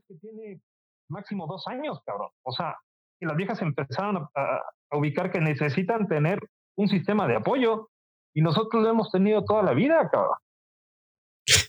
es 0.00 0.06
que 0.08 0.14
tiene 0.20 0.60
máximo 1.08 1.46
dos 1.46 1.66
años, 1.66 2.00
cabrón. 2.04 2.30
O 2.42 2.52
sea, 2.52 2.76
que 3.18 3.26
las 3.26 3.36
viejas 3.36 3.60
empezaron 3.62 4.16
a, 4.16 4.60
a 4.90 4.96
ubicar 4.96 5.30
que 5.30 5.40
necesitan 5.40 6.08
tener 6.08 6.40
un 6.76 6.88
sistema 6.88 7.26
de 7.26 7.36
apoyo 7.36 7.90
y 8.34 8.42
nosotros 8.42 8.82
lo 8.82 8.90
hemos 8.90 9.10
tenido 9.10 9.44
toda 9.44 9.62
la 9.62 9.74
vida, 9.74 10.08
cabrón. 10.10 10.36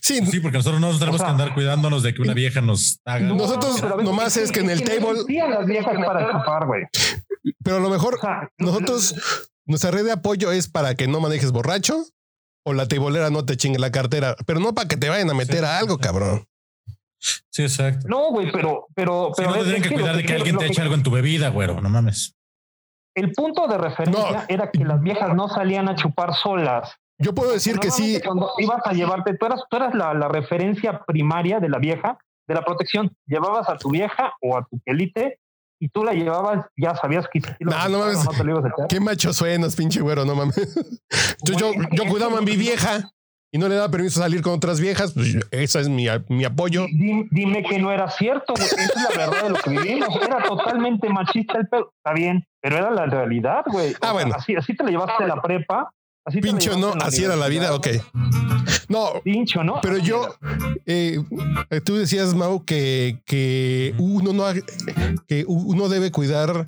Sí, 0.00 0.24
sí, 0.26 0.40
porque 0.40 0.58
nosotros 0.58 0.80
no 0.80 0.96
tenemos 0.98 1.20
que 1.20 1.28
andar 1.28 1.54
cuidándonos 1.54 2.02
de 2.02 2.14
que 2.14 2.22
una 2.22 2.34
vieja 2.34 2.60
nos 2.60 3.00
haga. 3.04 3.26
nosotros 3.26 3.82
nomás 4.02 4.36
es 4.36 4.52
que 4.52 4.60
en 4.60 4.70
el 4.70 4.84
table. 4.84 5.24
las 5.28 5.66
viejas 5.66 5.94
para 6.04 6.26
escapar, 6.26 6.66
güey. 6.66 6.84
Pero 7.64 7.76
a 7.76 7.80
lo 7.80 7.90
mejor 7.90 8.18
nosotros, 8.58 9.48
nuestra 9.66 9.90
red 9.90 10.04
de 10.04 10.12
apoyo 10.12 10.52
es 10.52 10.68
para 10.68 10.94
que 10.94 11.08
no 11.08 11.20
manejes 11.20 11.50
borracho 11.50 12.04
o 12.64 12.74
la 12.74 12.86
tebolera 12.86 13.30
no 13.30 13.44
te 13.44 13.56
chingue 13.56 13.78
la 13.78 13.90
cartera, 13.90 14.36
pero 14.46 14.60
no 14.60 14.72
para 14.74 14.86
que 14.86 14.96
te 14.96 15.08
vayan 15.08 15.30
a 15.30 15.34
meter 15.34 15.64
a 15.64 15.78
algo, 15.78 15.98
cabrón. 15.98 16.46
Sí, 17.22 17.62
exacto. 17.62 18.08
No, 18.08 18.30
güey, 18.30 18.50
pero, 18.50 18.86
pero, 18.94 19.30
pero. 19.36 19.50
no 19.50 19.56
te 19.58 19.64
tienen 19.64 19.82
que 19.82 19.94
cuidar 19.94 20.16
de 20.16 20.24
que, 20.24 20.34
alguien 20.34 20.58
te 20.58 20.66
eche 20.66 20.82
algo 20.82 20.94
en 20.94 21.02
tu 21.02 21.10
bebida, 21.10 21.50
güero, 21.50 21.80
no 21.80 21.88
mames. 21.88 22.36
El 23.14 23.30
punto 23.32 23.68
de 23.68 23.78
referencia 23.78 24.46
era 24.48 24.70
que 24.70 24.84
las 24.84 25.00
viejas 25.00 25.34
no 25.34 25.48
salían 25.48 25.88
a 25.88 25.94
chupar 25.94 26.34
solas. 26.34 26.96
Yo 27.18 27.34
puedo 27.34 27.52
decir 27.52 27.78
que 27.78 27.90
sí. 27.90 28.20
Cuando 28.24 28.50
ibas 28.58 28.80
a 28.84 28.92
llevarte, 28.92 29.36
tú 29.36 29.46
eras, 29.46 29.60
tú 29.70 29.76
eras 29.76 29.94
la, 29.94 30.14
la, 30.14 30.28
referencia 30.28 31.04
primaria 31.06 31.60
de 31.60 31.68
la 31.68 31.78
vieja, 31.78 32.18
de 32.48 32.54
la 32.54 32.64
protección. 32.64 33.14
Llevabas 33.26 33.68
a 33.68 33.76
tu 33.76 33.90
vieja 33.90 34.32
o 34.40 34.56
a 34.56 34.64
tu 34.64 34.80
pelite 34.80 35.38
y 35.78 35.88
tú 35.88 36.02
la 36.02 36.14
llevabas, 36.14 36.66
ya 36.76 36.96
sabías 36.96 37.26
que. 37.32 37.40
no, 37.60 37.88
no 37.88 37.98
mames. 37.98 38.26
Qué 38.88 38.98
macho 38.98 39.32
suenas, 39.32 39.76
pinche 39.76 40.00
güero, 40.00 40.24
no 40.24 40.34
mames. 40.34 40.74
yo, 41.44 41.54
yo, 41.54 41.72
yo 41.92 42.04
cuidaba 42.06 42.38
a 42.38 42.40
mi 42.40 42.56
vieja 42.56 43.12
y 43.54 43.58
no 43.58 43.68
le 43.68 43.74
daba 43.74 43.90
permiso 43.90 44.20
salir 44.20 44.40
con 44.40 44.54
otras 44.54 44.80
viejas, 44.80 45.12
pues 45.12 45.36
esa 45.50 45.80
es 45.80 45.88
mi, 45.88 46.06
mi 46.28 46.44
apoyo. 46.44 46.86
Dime, 46.90 47.62
que 47.62 47.78
no 47.78 47.92
era 47.92 48.08
cierto, 48.08 48.54
güey. 48.54 48.66
Esa 48.66 48.82
es 48.82 49.16
la 49.16 49.26
verdad 49.26 49.42
de 49.44 49.50
lo 49.50 49.56
que 49.56 49.70
vivimos. 49.70 50.08
Era 50.16 50.42
totalmente 50.42 51.08
machista 51.10 51.58
el 51.58 51.68
pedo. 51.68 51.92
Está 51.98 52.14
bien, 52.14 52.46
pero 52.62 52.78
era 52.78 52.90
la 52.90 53.04
realidad, 53.04 53.62
güey. 53.66 53.94
Ah, 54.00 54.12
bueno. 54.12 54.34
Así, 54.34 54.56
así 54.56 54.74
te 54.74 54.82
la 54.82 54.90
llevaste 54.90 55.24
a 55.24 55.26
la 55.26 55.42
prepa 55.42 55.92
Pincho, 56.40 56.76
no, 56.78 56.92
así 57.00 57.24
era 57.24 57.34
la 57.34 57.48
vida, 57.48 57.74
ok. 57.74 57.88
No, 58.88 59.20
Pincho, 59.24 59.64
¿no? 59.64 59.80
Pero 59.82 59.98
yo, 59.98 60.36
eh, 60.86 61.18
tú 61.84 61.96
decías, 61.96 62.34
Mau, 62.34 62.64
que, 62.64 63.18
que 63.26 63.94
uno 63.98 64.32
no 64.32 64.44
que 65.26 65.44
uno 65.48 65.88
debe 65.88 66.12
cuidar, 66.12 66.66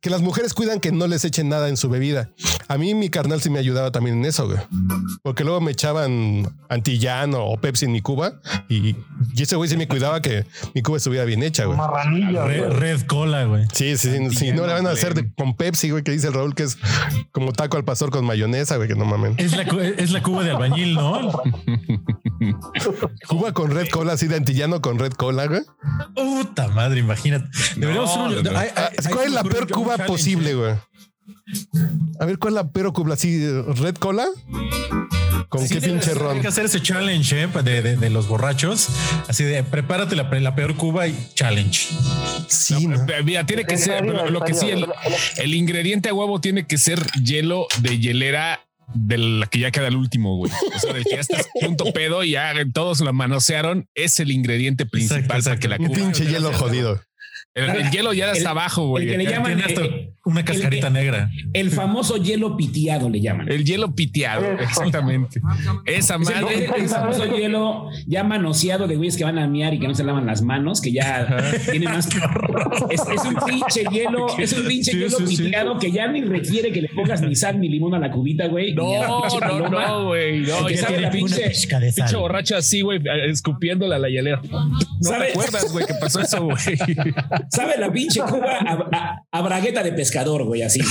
que 0.00 0.10
las 0.10 0.22
mujeres 0.22 0.54
cuidan 0.54 0.80
que 0.80 0.90
no 0.90 1.06
les 1.06 1.24
echen 1.24 1.48
nada 1.48 1.68
en 1.68 1.76
su 1.76 1.88
bebida. 1.88 2.30
A 2.68 2.78
mí 2.78 2.94
mi 2.94 3.10
carnal 3.10 3.40
sí 3.40 3.50
me 3.50 3.58
ayudaba 3.58 3.92
también 3.92 4.18
en 4.18 4.24
eso, 4.24 4.46
güey. 4.46 4.58
Porque 5.22 5.44
luego 5.44 5.60
me 5.60 5.72
echaban 5.72 6.48
antillano 6.68 7.44
o 7.44 7.60
Pepsi 7.60 7.84
en 7.84 7.92
mi 7.92 8.00
cuba 8.00 8.40
y, 8.68 8.96
ese 9.36 9.56
güey 9.56 9.68
sí 9.68 9.76
me 9.76 9.86
cuidaba 9.86 10.22
que 10.22 10.46
mi 10.74 10.82
cuba 10.82 10.96
estuviera 10.96 11.24
bien 11.24 11.42
hecha, 11.42 11.66
güey. 11.66 11.78
Red, 12.70 13.02
cola, 13.02 13.44
güey. 13.44 13.66
Sí, 13.72 13.96
sí, 13.96 14.30
sí. 14.30 14.52
no 14.52 14.66
le 14.66 14.72
van 14.72 14.86
a 14.86 14.90
hacer 14.90 15.32
con 15.36 15.54
Pepsi, 15.54 15.90
güey, 15.90 16.02
que 16.02 16.12
dice 16.12 16.28
el 16.28 16.34
Raúl 16.34 16.54
que 16.54 16.62
es 16.64 16.78
como 17.32 17.52
taco 17.52 17.76
al 17.76 17.84
pastor 17.84 18.10
con 18.10 18.24
mayonesa, 18.32 18.76
güey, 18.76 18.88
que 18.88 18.94
no 18.94 19.04
mames. 19.04 19.34
Es 19.36 19.54
la, 19.54 19.62
es 19.62 20.10
la 20.10 20.22
cuba 20.22 20.42
de 20.42 20.52
albañil, 20.52 20.94
¿no? 20.94 21.30
Cuba 23.28 23.52
con 23.52 23.70
red 23.70 23.88
cola, 23.88 24.14
así 24.14 24.26
de 24.26 24.36
antillano 24.36 24.80
con 24.80 24.98
red 24.98 25.12
cola, 25.12 25.46
güey. 25.46 25.60
Puta 26.14 26.66
madre, 26.68 26.98
imagínate. 27.00 27.48
Deberíamos 27.76 28.10
ah, 28.16 28.90
¿Cuál 29.12 29.26
es 29.26 29.32
la 29.32 29.44
peor 29.44 29.70
cuba 29.70 29.96
posible, 29.98 30.54
güey? 30.54 30.74
A 32.18 32.24
ver, 32.24 32.38
¿cuál 32.38 32.54
es 32.54 32.56
la 32.56 32.72
peor 32.72 32.92
cuba? 32.92 33.14
¿Así 33.14 33.48
red 33.76 33.94
cola? 33.96 34.26
¿Con 35.52 35.68
qué 35.68 35.82
pinche 35.82 36.14
ron? 36.14 36.36
Hay 36.36 36.40
que 36.40 36.48
hacer 36.48 36.64
ese 36.64 36.80
challenge 36.80 37.42
¿eh? 37.42 37.46
de, 37.46 38.08
los 38.08 38.26
borrachos. 38.26 38.88
Así 39.28 39.44
de 39.44 39.62
prepárate 39.62 40.16
la, 40.16 40.54
peor 40.54 40.76
cuba 40.76 41.08
y 41.08 41.28
challenge. 41.34 41.90
Sí, 42.48 42.88
Mira, 43.22 43.44
tiene 43.44 43.66
que 43.66 43.76
ser 43.76 44.02
lo, 44.02 44.40
que 44.40 44.54
sí, 44.54 44.70
el, 44.70 45.54
ingrediente 45.54 46.08
a 46.08 46.14
huevo 46.14 46.40
tiene 46.40 46.66
que 46.66 46.78
ser 46.78 47.04
hielo 47.22 47.66
de 47.82 47.98
hielera 47.98 48.64
de 48.94 49.18
la 49.18 49.46
que 49.46 49.58
ya 49.58 49.70
queda 49.70 49.88
el 49.88 49.96
último, 49.96 50.38
güey. 50.38 50.50
O 50.74 50.78
sea, 50.78 50.94
del 50.94 51.04
que 51.04 51.16
ya 51.16 51.20
estás 51.20 51.46
punto 51.60 51.84
pedo 51.92 52.24
y 52.24 52.30
ya 52.30 52.54
todos 52.72 53.00
lo 53.00 53.12
manosearon, 53.12 53.86
es 53.94 54.20
el 54.20 54.30
ingrediente 54.30 54.86
principal 54.86 55.42
para 55.42 55.58
que 55.58 55.68
la. 55.68 55.76
Un 55.76 55.92
pinche 55.92 56.24
hielo 56.24 56.50
jodido. 56.54 56.98
El, 57.54 57.90
hielo 57.90 58.14
ya 58.14 58.32
está 58.32 58.50
abajo, 58.50 58.88
güey. 58.88 59.04
El 59.04 59.10
que 59.10 59.18
le 59.18 59.30
llaman 59.30 59.62
una 60.24 60.44
cascarita 60.44 60.90
negra. 60.90 61.30
El 61.52 61.70
famoso 61.70 62.16
hielo 62.16 62.56
piteado 62.56 63.10
le 63.10 63.20
llaman. 63.20 63.50
El 63.50 63.64
hielo 63.64 63.94
piteado, 63.94 64.44
exactamente. 64.60 65.40
Esa 65.84 66.18
madre. 66.18 66.70
El, 66.76 66.88
famoso 66.88 67.26
hielo 67.26 67.88
ya 68.06 68.22
manoseado 68.24 68.86
de 68.86 68.96
güeyes 68.96 69.16
que 69.16 69.24
van 69.24 69.38
a 69.38 69.46
miar 69.46 69.74
y 69.74 69.78
que 69.78 69.88
no 69.88 69.94
se 69.94 70.04
lavan 70.04 70.26
las 70.26 70.42
manos, 70.42 70.80
que 70.80 70.92
ya 70.92 71.52
tiene 71.70 71.86
más. 71.86 72.08
Es, 72.90 73.00
es, 73.00 73.24
un 73.24 73.34
pinche 73.46 73.84
hielo, 73.90 74.26
es 74.38 74.52
un 74.52 74.66
pinche 74.66 74.92
hielo 74.92 75.18
piteado 75.18 75.78
que 75.78 75.90
ya 75.90 76.06
ni 76.08 76.22
requiere 76.22 76.72
que 76.72 76.82
le 76.82 76.88
pongas 76.88 77.20
ni 77.22 77.34
sal 77.34 77.60
ni 77.60 77.68
limón 77.68 77.94
a 77.94 77.98
la 77.98 78.10
cubita, 78.10 78.46
güey. 78.46 78.74
No, 78.74 79.22
no, 79.40 79.68
no, 79.68 80.06
güey. 80.06 80.40
No, 80.40 80.66
que 80.66 80.76
sabe 80.76 81.00
la 81.00 81.10
pinche, 81.10 81.50
pinche 81.94 82.16
borracha 82.16 82.58
así, 82.58 82.82
güey, 82.82 83.00
escupiéndola 83.28 83.96
a 83.96 83.98
la 83.98 84.08
hielera. 84.08 84.40
No 84.42 85.10
te 85.10 85.30
acuerdas, 85.30 85.72
güey, 85.72 85.86
que 85.86 85.94
pasó 85.94 86.20
eso, 86.20 86.44
güey. 86.44 86.56
¿Sabe 87.50 87.78
la 87.78 87.92
pinche 87.92 88.20
Cuba 88.20 88.58
a, 89.30 89.42
bragueta 89.42 89.82
de 89.82 89.92
pescador, 90.12 90.44
güey? 90.44 90.62
Así. 90.62 90.80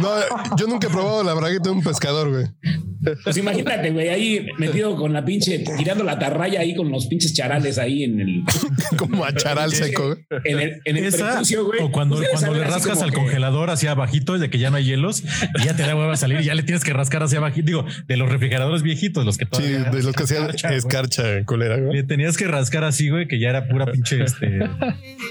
No, 0.00 0.08
yo 0.56 0.66
nunca 0.66 0.88
he 0.88 0.90
probado 0.90 1.22
la 1.22 1.34
bragueta 1.34 1.64
de 1.64 1.70
un 1.70 1.82
pescador, 1.82 2.30
güey. 2.30 2.46
Pues 3.22 3.36
imagínate, 3.36 3.90
güey, 3.90 4.08
ahí 4.08 4.46
metido 4.58 4.96
con 4.96 5.12
la 5.12 5.24
pinche, 5.24 5.64
tirando 5.78 6.04
la 6.04 6.18
tarraya 6.18 6.60
ahí 6.60 6.74
con 6.74 6.90
los 6.90 7.06
pinches 7.06 7.34
charales 7.34 7.78
ahí 7.78 8.04
en 8.04 8.20
el. 8.20 8.42
como 8.96 9.24
a 9.24 9.34
charal 9.34 9.72
seco. 9.72 10.16
En 10.44 10.60
el, 10.60 10.80
en 10.84 10.96
el 10.96 11.10
güey. 11.10 11.82
O 11.82 11.90
cuando, 11.90 12.20
cuando 12.32 12.54
le 12.54 12.64
rascas 12.64 13.02
al 13.02 13.12
congelador 13.12 13.70
hacia 13.70 13.92
abajito, 13.92 14.38
de 14.38 14.50
que 14.50 14.58
ya 14.58 14.70
no 14.70 14.76
hay 14.76 14.84
hielos, 14.84 15.22
y 15.58 15.64
ya 15.64 15.76
te 15.76 15.82
da 15.82 15.94
hueva 15.94 16.12
a 16.12 16.16
salir 16.16 16.40
y 16.40 16.44
ya 16.44 16.54
le 16.54 16.62
tienes 16.62 16.84
que 16.84 16.92
rascar 16.92 17.22
hacia 17.22 17.38
abajito. 17.38 17.66
Digo, 17.66 17.84
de 18.06 18.16
los 18.16 18.30
refrigeradores 18.30 18.82
viejitos, 18.82 19.24
los 19.24 19.38
que 19.38 19.46
Sí, 19.52 19.62
de 19.62 20.02
los 20.02 20.14
que 20.14 20.24
hacían 20.24 20.50
escarcha, 20.72 21.44
colera, 21.44 21.78
güey. 21.78 21.96
Le 21.96 22.02
tenías 22.02 22.36
que 22.36 22.46
rascar 22.46 22.84
así, 22.84 23.08
güey, 23.08 23.26
que 23.26 23.38
ya 23.38 23.50
era 23.50 23.68
pura 23.68 23.86
pinche 23.86 24.22
este. 24.22 24.60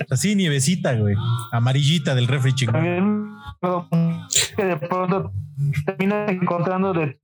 Así, 0.10 0.36
nievecita, 0.36 0.94
güey. 0.94 1.16
Amarillita 1.52 2.16
del 2.16 2.28
refri 2.28 2.54
chingón. 2.56 3.36
Que 4.56 4.66
de 4.66 4.78
pronto 4.78 5.34
terminas 5.86 6.30
encontrando 6.30 6.94
de. 6.94 7.20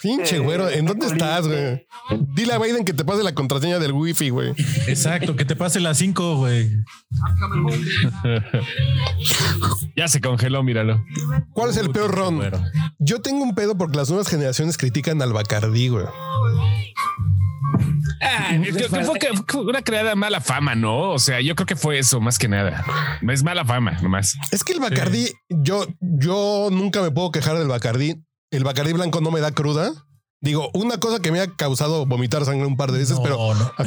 Pinche, 0.00 0.36
eh, 0.36 0.38
güero, 0.38 0.68
¿en 0.68 0.86
dónde 0.86 1.06
estás, 1.06 1.46
güey? 1.46 1.86
Dile 2.34 2.52
a 2.52 2.58
Biden 2.58 2.84
que 2.84 2.92
te 2.92 3.04
pase 3.04 3.22
la 3.22 3.34
contraseña 3.34 3.78
del 3.78 3.92
wifi, 3.92 4.30
güey. 4.30 4.52
Exacto, 4.86 5.36
que 5.36 5.44
te 5.44 5.56
pase 5.56 5.80
las 5.80 5.98
5, 5.98 6.36
güey. 6.36 6.70
ya 9.96 10.08
se 10.08 10.20
congeló, 10.20 10.62
míralo. 10.62 11.04
¿Cuál 11.52 11.70
es 11.70 11.76
el 11.76 11.90
peor 11.90 12.14
ron? 12.14 12.40
Yo 12.98 13.20
tengo 13.20 13.42
un 13.42 13.54
pedo 13.54 13.76
porque 13.76 13.96
las 13.96 14.08
nuevas 14.08 14.28
generaciones 14.28 14.78
critican 14.78 15.20
al 15.22 15.32
Bacardí, 15.32 15.88
güey. 15.88 16.06
Ah, 18.20 18.56
fue, 19.04 19.18
que 19.18 19.28
fue 19.46 19.60
una 19.62 19.82
creada 19.82 20.14
mala 20.14 20.40
fama, 20.40 20.74
¿no? 20.74 21.10
O 21.10 21.18
sea, 21.18 21.40
yo 21.40 21.54
creo 21.54 21.66
que 21.66 21.76
fue 21.76 21.98
eso 21.98 22.20
más 22.20 22.38
que 22.38 22.48
nada. 22.48 22.84
Es 23.28 23.42
mala 23.42 23.64
fama, 23.64 23.92
nomás. 24.02 24.36
Es 24.50 24.64
que 24.64 24.72
el 24.72 24.80
Bacardí, 24.80 25.32
yo, 25.48 25.86
yo 26.00 26.68
nunca 26.70 27.02
me 27.02 27.10
puedo 27.10 27.30
quejar 27.30 27.58
del 27.58 27.68
Bacardí. 27.68 28.22
El 28.50 28.64
Bacardí 28.64 28.92
blanco 28.92 29.20
no 29.20 29.30
me 29.30 29.40
da 29.40 29.52
cruda. 29.52 29.92
Digo, 30.40 30.70
una 30.72 30.98
cosa 30.98 31.20
que 31.20 31.32
me 31.32 31.40
ha 31.40 31.48
causado 31.56 32.06
vomitar 32.06 32.44
sangre 32.44 32.66
un 32.66 32.76
par 32.76 32.92
de 32.92 32.98
veces, 32.98 33.18
pero, 33.22 33.38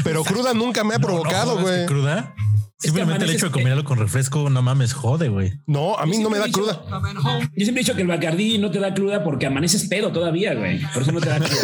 pero 0.03 0.23
cruda 0.23 0.53
nunca 0.53 0.83
me 0.83 0.95
ha 0.95 0.99
provocado, 0.99 1.59
güey. 1.59 1.85
¿Cruda? 1.85 2.35
Simplemente 2.81 3.25
el 3.25 3.31
hecho 3.31 3.45
de 3.45 3.51
combinarlo 3.51 3.83
con 3.83 3.99
refresco, 3.99 4.49
no 4.49 4.61
mames, 4.63 4.93
jode, 4.93 5.29
güey. 5.29 5.53
No, 5.67 5.95
a 5.97 6.07
mí 6.07 6.17
no 6.17 6.31
me 6.31 6.39
da 6.39 6.49
cruda. 6.49 6.81
Yo 7.55 7.63
siempre 7.63 7.81
he 7.81 7.83
dicho 7.83 7.95
que 7.95 8.01
el 8.01 8.07
Bacardí 8.07 8.57
no 8.57 8.71
te 8.71 8.79
da 8.79 8.93
cruda 8.93 9.23
porque 9.23 9.45
amaneces 9.45 9.87
pedo 9.87 10.11
todavía, 10.11 10.55
güey. 10.55 10.79
Por 10.91 11.03
eso 11.03 11.11
no 11.11 11.21
te 11.21 11.29
da 11.29 11.37
cruda. 11.37 11.63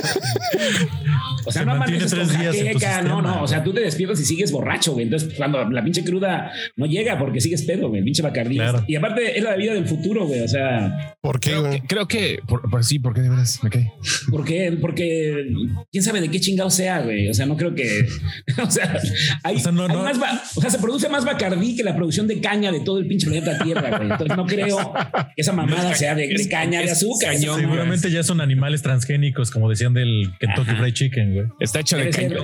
o 1.45 1.51
sea, 1.51 1.65
no 1.65 1.71
amaneces 1.71 2.11
tres 2.11 2.37
días 2.37 3.03
no, 3.03 3.21
no. 3.23 3.41
O 3.41 3.47
sea, 3.47 3.63
tú 3.63 3.73
te 3.73 3.81
despiertas 3.81 4.19
y 4.19 4.25
sigues 4.25 4.51
borracho, 4.51 4.93
güey. 4.93 5.05
Entonces, 5.05 5.33
cuando 5.35 5.67
la 5.69 5.83
pinche 5.83 6.03
cruda 6.03 6.51
no 6.75 6.85
llega 6.85 7.17
porque 7.17 7.41
sigues 7.41 7.63
pedo, 7.63 7.89
güey. 7.89 7.99
El 7.99 8.05
pinche 8.05 8.21
Bacardí. 8.21 8.59
Y 8.87 8.95
aparte, 8.95 9.37
es 9.37 9.43
la 9.43 9.55
vida 9.55 9.73
del 9.73 9.87
futuro, 9.87 10.27
güey. 10.27 10.41
O 10.41 10.47
sea. 10.47 11.15
¿Por 11.21 11.39
qué, 11.39 11.57
güey? 11.57 11.81
Creo 11.81 12.07
que, 12.07 12.39
por, 12.47 12.83
sí, 12.83 12.99
porque 12.99 13.21
de 13.21 13.29
veras 13.29 13.63
me 13.63 13.71
cae. 13.71 13.91
¿Por 14.29 14.45
qué? 14.45 14.77
Porque 14.79 15.47
quién 15.91 16.03
sabe 16.03 16.21
de 16.21 16.29
qué 16.29 16.39
chingado 16.39 16.69
sea, 16.69 17.01
güey. 17.01 17.27
O 17.27 17.33
sea, 17.33 17.47
no 17.47 17.57
creo 17.57 17.73
que. 17.73 18.07
o 18.61 18.69
sea, 18.69 18.99
hay, 19.43 19.55
o 19.55 19.59
sea, 19.59 19.71
no, 19.71 19.87
no. 19.87 20.03
más 20.03 20.17
o 20.55 20.61
sea, 20.61 20.69
se 20.69 20.77
produce 20.77 21.06
más 21.09 21.25
Bacardí 21.25 21.75
que 21.75 21.83
la 21.83 21.95
producción 21.95 22.27
de 22.27 22.39
caña 22.39 22.71
de 22.71 22.79
todo 22.81 22.99
el 22.99 23.07
pinche 23.07 23.27
planeta 23.27 23.57
Tierra, 23.63 23.97
güey. 23.97 24.11
Entonces 24.11 24.37
no 24.37 24.45
creo 24.45 24.93
que 25.35 25.41
esa 25.41 25.53
mamada 25.53 25.93
sea 25.95 26.15
de, 26.15 26.29
caña 26.49 26.81
de 26.81 26.91
azúcar. 26.91 27.35
Seguramente 27.35 28.11
ya 28.11 28.23
son 28.23 28.41
animales 28.41 28.81
transgénicos, 28.81 29.51
como 29.51 29.69
decían 29.69 29.93
del 29.93 30.31
Kentucky 30.39 30.71
Fried 30.71 30.93
Chicken, 30.93 31.33
güey. 31.33 31.47
Está 31.59 31.79
hecho 31.79 31.97
de 31.97 32.09
caña. 32.09 32.37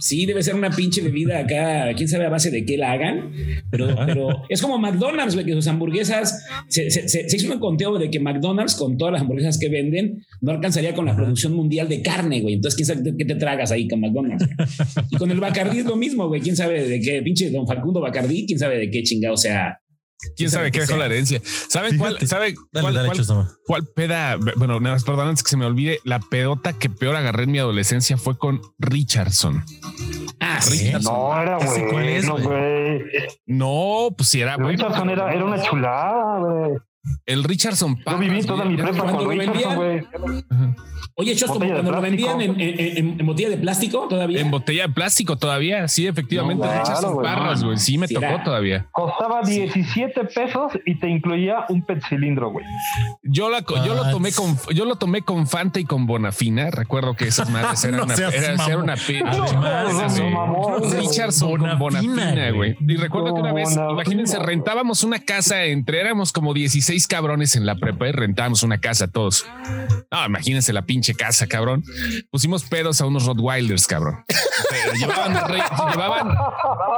Sí, 0.00 0.26
debe 0.26 0.42
ser 0.42 0.54
una 0.54 0.70
pinche 0.70 1.02
bebida 1.02 1.38
acá, 1.38 1.94
quién 1.96 2.08
sabe 2.08 2.26
a 2.26 2.28
base 2.28 2.50
de 2.50 2.64
qué 2.64 2.76
la 2.76 2.92
hagan, 2.92 3.32
pero, 3.70 3.94
pero 4.06 4.42
es 4.48 4.60
como 4.60 4.78
McDonald's, 4.78 5.34
güey, 5.34 5.46
que 5.46 5.52
sus 5.52 5.66
hamburguesas, 5.66 6.44
se, 6.68 6.90
se, 6.90 7.26
hizo 7.36 7.52
un 7.52 7.58
conteo 7.58 7.98
de 7.98 8.10
que 8.10 8.20
McDonald's 8.20 8.74
con 8.74 8.98
todas 8.98 9.12
las 9.12 9.22
hamburguesas 9.22 9.58
que 9.58 9.68
venden 9.68 10.24
no 10.40 10.52
alcanzaría 10.52 10.94
con 10.94 11.06
la 11.06 11.16
producción 11.16 11.54
mundial 11.54 11.88
de 11.88 12.02
carne, 12.02 12.40
güey. 12.40 12.54
Entonces, 12.54 12.76
quién 12.76 12.86
sabe 12.86 13.16
qué 13.16 13.24
te 13.24 13.34
tragas 13.36 13.70
ahí 13.70 13.88
con 13.88 14.00
McDonald's. 14.00 14.46
y 15.10 15.16
con 15.16 15.30
el 15.30 15.40
Bacardí 15.40 15.78
es 15.78 15.86
lo 15.86 15.96
mismo, 15.96 16.28
güey. 16.28 16.40
Quién 16.40 16.56
sabe 16.56 16.86
de 16.86 17.00
qué, 17.00 17.22
pinche 17.22 17.50
don 17.50 17.66
Facundo 17.66 17.93
Bacardí, 18.00 18.46
quién 18.46 18.58
sabe 18.58 18.78
de 18.78 18.90
qué 18.90 19.02
chingado 19.02 19.36
sea 19.36 19.78
¿Quién 20.36 20.50
sabe 20.50 20.70
qué 20.70 20.80
dejó 20.80 20.96
la 20.96 21.06
herencia? 21.06 21.40
¿Saben 21.44 21.98
cuál? 21.98 22.18
¿Sabe 22.26 22.54
cuál, 23.66 23.86
peda? 23.94 24.36
Bueno, 24.56 24.80
nada 24.80 24.94
más, 24.94 25.04
perdón, 25.04 25.28
antes 25.28 25.42
que 25.42 25.50
se 25.50 25.56
me 25.56 25.66
olvide, 25.66 26.00
la 26.04 26.20
pedota 26.20 26.72
que 26.72 26.88
peor 26.88 27.16
agarré 27.16 27.44
en 27.44 27.52
mi 27.52 27.58
adolescencia 27.58 28.16
fue 28.16 28.38
con 28.38 28.60
Richardson. 28.78 29.64
Ah, 30.40 30.60
Richardson. 30.68 31.12
No, 31.12 31.42
era 31.42 31.58
güey. 31.58 32.22
No, 32.22 32.38
güey. 32.38 33.02
No, 33.46 34.08
pues 34.16 34.28
si 34.28 34.40
era. 34.40 34.56
Richardson 34.56 35.10
era, 35.10 35.32
era 35.32 35.44
una 35.44 35.62
chulada, 35.62 36.38
güey. 36.38 36.78
El 37.26 37.44
Richardson 37.44 37.98
Yo 38.06 38.18
viví 38.18 38.42
toda 38.42 38.64
mi 38.64 38.76
prepa 38.76 39.10
con 39.12 39.30
Richardson, 39.30 39.76
güey. 39.76 40.06
Oye, 41.16 41.36
Chos, 41.36 41.50
como 41.50 41.68
cuando 41.70 41.92
lo 41.92 42.00
vendían 42.00 42.40
en, 42.40 43.24
botella 43.24 43.50
de 43.50 43.58
plástico 43.58 44.08
todavía. 44.08 44.40
En 44.40 44.50
botella 44.50 44.88
de 44.88 44.92
plástico 44.92 45.36
todavía, 45.36 45.86
sí, 45.86 46.08
efectivamente. 46.08 46.66
No, 47.02 47.22
Parras, 47.22 47.62
güey. 47.62 47.78
Sí, 47.78 47.98
me 47.98 48.08
tocó 48.08 48.42
todavía. 48.44 48.88
Costaba 48.90 49.42
17 49.42 50.24
pesos 50.24 50.72
y 50.84 50.98
te 50.98 51.08
incluía 51.08 51.66
un 51.68 51.82
pet 51.82 52.02
cilindro, 52.08 52.50
güey. 52.50 52.64
Yo, 53.22 53.48
la, 53.48 53.60
yo 53.60 53.94
lo 53.94 54.10
tomé 54.10 54.32
con 54.32 54.56
yo 54.74 54.84
lo 54.84 54.96
tomé 54.96 55.22
con 55.22 55.46
Fanta 55.46 55.78
y 55.78 55.84
con 55.84 56.06
Bonafina. 56.06 56.70
Recuerdo 56.70 57.14
que 57.14 57.28
esas 57.28 57.48
madres 57.48 57.84
eran 57.84 58.00
una, 58.00 58.14
era, 58.14 58.78
una 58.78 58.96
Richardson 61.00 61.58
con 61.58 61.78
Bonafina, 61.78 62.50
güey. 62.50 62.76
Y 62.80 62.96
recuerdo 62.96 63.34
que 63.34 63.40
una 63.40 63.52
vez, 63.52 63.76
imagínense, 63.76 64.38
rentábamos 64.40 65.04
una 65.04 65.20
casa 65.20 65.64
entre 65.64 66.00
éramos 66.00 66.32
como 66.32 66.52
16 66.54 66.93
cabrones 67.06 67.56
en 67.56 67.66
la 67.66 67.76
prepa 67.76 68.08
y 68.08 68.12
rentábamos 68.12 68.62
una 68.62 68.78
casa 68.78 69.08
todos. 69.08 69.44
No, 70.10 70.26
imagínense 70.26 70.72
la 70.72 70.82
pinche 70.82 71.14
casa, 71.14 71.46
cabrón. 71.46 71.82
Pusimos 72.30 72.64
pedos 72.64 73.00
a 73.00 73.06
unos 73.06 73.26
Rottweilers, 73.26 73.86
cabrón. 73.86 74.24
llevaban, 74.98 75.32
llevaban, 75.90 76.36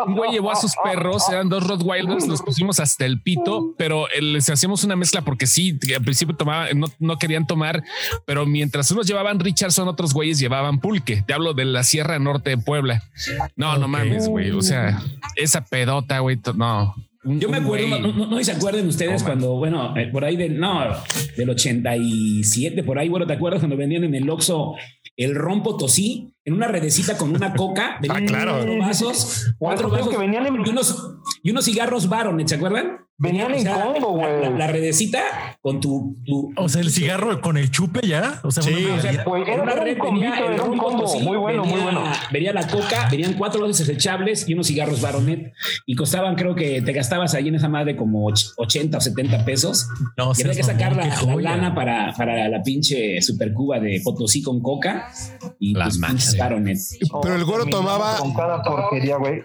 un 0.07 0.15
güey 0.15 0.33
llevó 0.33 0.53
a 0.53 0.57
sus 0.57 0.75
perros, 0.83 1.29
eran 1.31 1.49
dos 1.49 1.67
Rottweilers, 1.67 2.27
los 2.27 2.43
pusimos 2.43 2.81
hasta 2.81 3.05
el 3.07 3.21
pito, 3.21 3.75
pero 3.79 4.07
les 4.21 4.49
hacíamos 4.51 4.85
una 4.85 4.97
mezcla 4.97 5.23
porque 5.23 5.47
sí, 5.47 5.79
al 5.95 6.03
principio 6.03 6.37
tomaban, 6.37 6.79
no, 6.79 6.89
no 6.99 7.19
querían 7.19 7.47
tomar, 7.47 7.83
pero 8.27 8.47
mientras 8.47 8.91
unos 8.91 9.07
llevaban 9.07 9.41
Richardson, 9.41 9.89
otros 9.89 10.13
güeyes 10.13 10.39
llevaban 10.39 10.81
pulque. 10.81 11.23
Te 11.27 11.33
hablo 11.33 11.55
de 11.55 11.65
la 11.65 11.83
Sierra 11.83 12.19
Norte 12.19 12.51
de 12.51 12.59
Puebla. 12.59 13.03
No, 13.57 13.77
no 13.77 13.89
mames, 13.89 14.29
güey. 14.29 14.51
O 14.51 14.63
sea, 14.63 15.03
esa 15.37 15.65
pedota, 15.65 16.19
güey, 16.21 16.39
no. 16.55 16.95
Yo 17.27 17.49
me 17.49 17.57
acuerdo, 17.57 17.99
no, 17.99 18.27
no, 18.27 18.45
se 18.45 18.53
acuerden 18.53 18.87
ustedes 18.87 19.23
cuando, 19.23 19.57
bueno, 19.57 19.97
eh, 19.97 20.09
por 20.13 20.25
ahí 20.25 20.37
del, 20.37 20.59
no, 20.59 20.81
del 21.37 21.51
87, 21.51 22.85
por 22.85 22.99
ahí, 22.99 23.09
bueno, 23.09 23.27
¿te 23.27 23.33
acuerdas 23.33 23.61
cuando 23.61 23.77
vendían 23.77 24.05
en 24.05 24.15
el 24.15 24.31
Oxxo 24.31 24.75
el 25.17 25.35
rompo 25.35 25.77
tosí 25.77 26.35
en 26.45 26.55
una 26.55 26.69
redecita 26.69 27.19
con 27.19 27.35
una 27.35 27.55
coca? 27.55 27.99
ah, 28.09 28.21
claro. 28.27 28.53
Cuatro 28.53 28.79
vasos, 28.79 29.55
cuatro 29.59 29.89
vasos 29.89 30.09
que 30.11 30.19
venían 30.19 30.47
y, 30.47 30.71
unos, 30.71 31.17
y 31.43 31.51
unos 31.51 31.65
cigarros 31.65 32.09
Baron, 32.09 32.47
¿se 32.47 32.55
acuerdan? 32.55 32.99
Venían 33.19 33.55
en 33.55 33.65
combo, 33.65 34.13
güey. 34.13 34.59
La, 34.59 34.67
redecita 34.67 35.21
con 35.63 35.81
tu, 35.81 36.17
O 36.57 36.69
sea, 36.69 36.83
el 36.83 36.91
cigarro 36.91 37.41
con 37.41 37.57
el 37.57 37.71
chupe 37.71 38.07
ya. 38.07 38.41
O 38.43 38.51
sea, 38.51 38.63
sí, 38.63 38.87
era, 39.09 39.25
una 39.63 39.75
red, 39.75 39.97
venía 40.03 40.39
el 40.39 40.61
un 40.61 40.77
combo. 40.77 41.21
muy 41.21 41.39
bueno, 41.39 41.65
muy 41.65 41.81
bueno. 41.81 42.05
Venía 42.31 42.53
la 42.53 42.67
coca, 42.67 43.09
venían 43.11 43.33
cuatro 43.35 43.63
vasos 43.63 43.79
desechables 43.79 44.47
y 44.49 44.53
unos 44.53 44.67
cigarros 44.67 45.01
Baronet. 45.01 45.55
Y 45.87 45.95
costaban, 45.95 46.35
creo 46.35 46.55
que 46.55 46.83
te 46.83 46.93
gastabas 46.93 47.35
ahí 47.35 47.49
en 47.49 47.55
esa 47.55 47.71
madre 47.71 47.97
como 47.97 48.27
80 48.27 48.99
o 48.99 49.01
70 49.01 49.45
pesos. 49.47 49.89
No, 50.19 50.33
y 50.37 50.43
había 50.43 50.55
que 50.55 50.63
sacar 50.63 50.95
la, 50.95 51.37
lana 51.41 51.75
para, 51.75 52.13
para 52.13 52.49
la 52.51 52.63
pinche 52.63 53.23
supercuba 53.23 53.81
de 53.81 54.03
Potosí 54.05 54.43
con 54.43 54.61
coca 54.61 55.09
y 55.59 55.73
las 55.73 55.99
pues, 55.99 56.37
Baronet. 56.37 56.79
Pero 57.23 57.35
el 57.35 57.45
goro 57.45 57.65
tomaba. 57.65 58.19
Con 58.19 58.35
cada 58.35 58.63
porquería, 58.63 59.17
güey. 59.17 59.43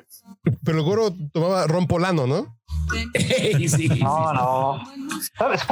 Pero 0.64 0.78
el 0.78 0.84
goro 0.84 1.16
tomaba 1.32 1.68
ron 1.68 1.88
polano, 1.88 2.28
¿no? 2.28 2.61
No, 4.02 4.34
no. 4.34 4.84
¿Sabes? 5.38 5.66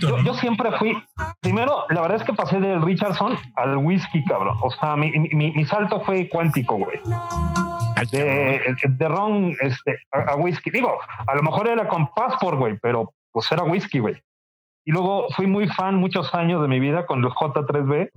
Yo, 0.00 0.34
siempre 0.34 0.70
fui. 0.78 0.96
Primero, 1.40 1.84
la 1.90 2.00
verdad 2.00 2.18
es 2.18 2.24
que 2.24 2.32
pasé 2.32 2.60
del 2.60 2.82
Richardson 2.82 3.36
al 3.56 3.78
whisky, 3.78 4.24
cabrón. 4.24 4.56
O 4.62 4.70
sea, 4.70 4.96
mi, 4.96 5.10
mi, 5.10 5.64
salto 5.64 6.00
fue 6.00 6.28
cuántico, 6.28 6.76
güey. 6.76 7.00
De, 8.10 8.76
de 8.88 9.08
ron 9.08 9.56
este, 9.60 9.98
a, 10.12 10.36
whisky. 10.36 10.70
Digo, 10.70 10.98
a 11.26 11.34
lo 11.34 11.42
mejor 11.42 11.68
era 11.68 11.88
con 11.88 12.08
Passport, 12.14 12.58
güey, 12.58 12.78
pero 12.80 13.12
pues 13.32 13.50
era 13.50 13.62
whisky, 13.62 13.98
güey. 13.98 14.22
Y 14.84 14.92
luego 14.92 15.28
fui 15.34 15.46
muy 15.46 15.68
fan 15.68 15.96
muchos 15.96 16.32
años 16.34 16.62
de 16.62 16.68
mi 16.68 16.78
vida 16.78 17.06
con 17.06 17.22
los 17.22 17.32
J3B. 17.32 18.10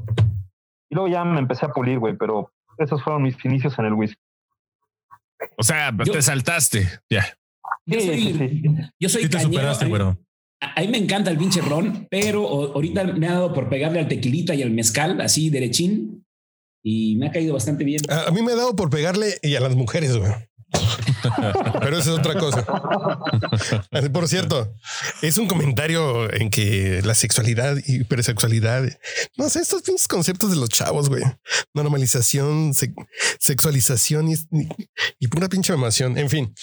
Y 0.90 0.96
luego 0.96 1.08
ya 1.08 1.24
me 1.24 1.40
empecé 1.40 1.66
a 1.66 1.70
pulir, 1.70 2.00
güey, 2.00 2.16
pero 2.16 2.52
esos 2.78 3.04
fueron 3.04 3.24
mis 3.24 3.44
inicios 3.46 3.78
en 3.80 3.86
el 3.86 3.94
whisky. 3.94 4.22
O 5.58 5.64
sea, 5.64 5.96
te 5.96 6.22
saltaste, 6.22 7.00
ya. 7.10 7.26
Yo 7.90 8.00
soy, 8.00 8.70
yo 9.00 9.10
soy 9.10 9.30
te 9.30 9.40
superaste, 9.40 9.86
güero. 9.86 10.18
A, 10.62 10.82
mí 10.82 10.88
me 10.90 10.98
encanta 10.98 11.32
el 11.32 11.38
pinche 11.38 11.62
ron, 11.62 12.08
pero 12.12 12.48
ahorita 12.48 13.04
me 13.06 13.28
ha 13.28 13.34
dado 13.34 13.54
por 13.54 13.70
pegarle 13.70 14.00
al 14.00 14.08
tequilita 14.08 14.54
y 14.56 14.62
al 14.62 14.72
mezcal, 14.72 15.22
así 15.22 15.50
derechín, 15.50 16.26
y 16.84 17.16
me 17.16 17.28
ha 17.28 17.32
caído 17.32 17.54
bastante 17.54 17.84
bien. 17.84 18.02
A, 18.10 18.32
mí 18.32 18.42
me 18.42 18.52
ha 18.52 18.56
dado 18.56 18.76
por 18.76 18.90
pegarle 18.90 19.38
y 19.42 19.56
a 19.56 19.62
las 19.62 19.76
mujeres, 19.76 20.18
güey. 20.18 20.32
Pero 21.82 21.98
eso 21.98 22.14
es 22.14 22.20
otra 22.20 22.38
cosa. 22.38 22.66
Por 24.14 24.28
cierto, 24.28 24.76
es 25.22 25.38
un 25.38 25.48
comentario 25.48 26.32
en 26.34 26.50
que 26.50 27.02
la 27.04 27.16
sexualidad 27.16 27.78
y 27.86 28.02
hipersexualidad, 28.02 28.88
no 29.38 29.50
sé, 29.50 29.60
estos 29.60 29.82
pinches 29.82 30.08
conceptos 30.08 30.52
de 30.52 30.58
los 30.58 30.70
chavos, 30.70 31.10
güey. 31.10 31.24
Normalización, 31.74 32.74
sexualización 33.40 34.30
y, 34.30 34.36
y, 35.20 35.28
pura 35.28 35.50
pinche 35.50 35.74
mamación. 35.74 36.18
En 36.18 36.30
fin, 36.30 36.54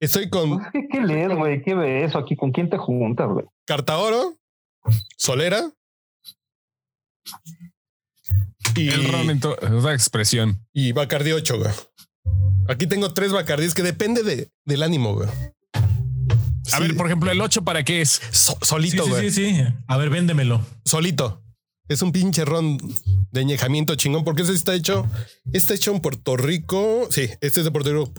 Estoy 0.00 0.28
con. 0.28 0.58
Pues, 0.58 0.84
¿Qué, 0.90 1.00
lees, 1.00 1.34
güey? 1.36 1.62
¿Qué 1.62 1.74
ves 1.74 2.14
aquí? 2.14 2.36
¿Con 2.36 2.52
quién 2.52 2.70
te 2.70 2.78
juntas, 2.78 3.28
güey? 3.28 3.46
Cartaoro, 3.66 4.34
Solera. 5.16 5.70
Y. 8.76 8.88
El 8.88 9.10
ron 9.10 9.30
en 9.30 9.40
toda 9.40 9.92
expresión. 9.92 10.64
Y 10.72 10.92
Bacardi 10.92 11.32
8, 11.32 11.58
güey. 11.58 11.72
Aquí 12.68 12.86
tengo 12.86 13.12
tres 13.14 13.32
Bacardis 13.32 13.74
que 13.74 13.82
depende 13.82 14.22
de, 14.22 14.50
del 14.64 14.82
ánimo, 14.82 15.14
güey. 15.14 15.28
A 16.72 16.80
ver, 16.80 16.94
por 16.96 17.06
ejemplo, 17.06 17.30
el 17.30 17.40
8 17.40 17.64
para 17.64 17.82
qué 17.82 18.02
es? 18.02 18.20
solito, 18.30 19.06
güey. 19.08 19.30
Sí, 19.30 19.46
sí, 19.46 19.56
sí. 19.56 19.64
A 19.86 19.96
ver, 19.96 20.10
véndemelo. 20.10 20.60
Solito. 20.84 21.42
Es 21.88 22.02
un 22.02 22.12
pinche 22.12 22.44
ron 22.44 22.78
de 23.30 23.40
añejamiento 23.40 23.94
chingón, 23.94 24.24
porque 24.24 24.42
ese 24.42 24.52
está 24.52 24.74
hecho, 24.74 25.06
está 25.52 25.74
hecho 25.74 25.92
en 25.92 26.00
Puerto 26.00 26.36
Rico. 26.36 27.08
Sí, 27.10 27.30
este 27.40 27.60
es 27.60 27.64
de 27.64 27.70
Puerto 27.70 27.90
Rico, 27.92 28.12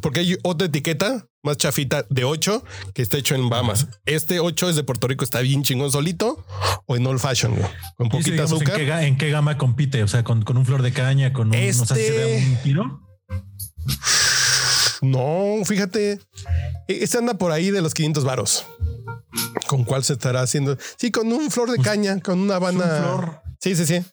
porque 0.00 0.20
hay 0.20 0.36
otra 0.42 0.66
etiqueta 0.66 1.28
más 1.42 1.56
chafita 1.58 2.06
de 2.08 2.24
8 2.24 2.64
que 2.94 3.02
está 3.02 3.18
hecho 3.18 3.34
en 3.34 3.48
Bahamas. 3.48 3.86
Este 4.06 4.40
8 4.40 4.70
es 4.70 4.76
de 4.76 4.84
Puerto 4.84 5.06
Rico, 5.06 5.24
está 5.24 5.40
bien 5.40 5.62
chingón 5.62 5.92
solito 5.92 6.44
o 6.86 6.96
en 6.96 7.06
old 7.06 7.20
fashion, 7.20 7.54
con 7.96 8.08
poquita 8.08 8.44
azúcar. 8.44 8.80
¿en 8.80 9.16
qué, 9.16 9.30
gama 9.30 9.58
compite? 9.58 10.02
O 10.02 10.08
sea, 10.08 10.24
con, 10.24 10.44
un 10.56 10.66
flor 10.66 10.82
de 10.82 10.92
caña, 10.92 11.32
con 11.32 11.48
un, 11.48 11.54
este... 11.54 12.46
un 12.48 12.56
tiro. 12.62 13.00
No, 15.02 15.62
fíjate, 15.64 16.18
este 16.88 17.18
anda 17.18 17.34
por 17.34 17.52
ahí 17.52 17.70
de 17.70 17.82
los 17.82 17.92
500 17.92 18.24
varos. 18.24 18.66
¿Con 19.74 19.82
cuál 19.82 20.04
se 20.04 20.12
estará 20.12 20.40
haciendo? 20.40 20.78
Sí, 20.96 21.10
con 21.10 21.32
un 21.32 21.50
flor 21.50 21.68
de 21.72 21.78
caña, 21.78 22.20
con 22.20 22.38
una 22.38 22.54
habana. 22.54 23.42
Sí, 23.60 23.74
sí, 23.74 23.84
sí. 23.84 24.04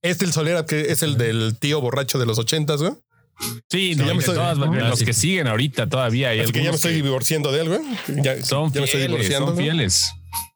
Este 0.00 0.24
el 0.24 0.32
Solera, 0.32 0.64
que 0.64 0.92
es 0.92 1.02
el 1.02 1.18
del 1.18 1.58
tío 1.58 1.78
borracho 1.82 2.18
de 2.18 2.24
los 2.24 2.38
ochentas, 2.38 2.80
güey. 2.80 2.94
Sí, 3.68 3.96
no, 3.96 4.06
los 4.14 5.02
que 5.02 5.12
siguen 5.12 5.46
ahorita 5.46 5.90
todavía. 5.90 6.30
Hay 6.30 6.50
que 6.52 6.62
ya 6.62 6.70
me 6.70 6.76
estoy 6.76 6.94
divorciando 6.94 7.52
de 7.52 7.60
algo. 7.60 7.78
Ya, 8.08 8.42
son 8.42 8.72
fieles, 8.72 8.94
estoy 8.94 9.08
divorciando. 9.08 9.48
Son 9.48 9.58
fieles. 9.58 10.10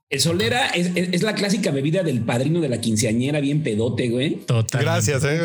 El 0.09 0.21
solera 0.21 0.69
es, 0.69 1.23
la 1.23 1.35
clásica 1.35 1.71
bebida 1.71 2.03
del 2.03 2.23
padrino 2.23 2.63
de 2.63 2.71
la 2.71 2.81
quinceañera, 2.81 3.41
bien 3.41 3.63
pedote, 3.63 4.09
güey. 4.09 4.37
Total. 4.47 4.81
Gracias, 4.81 5.25
eh. 5.25 5.43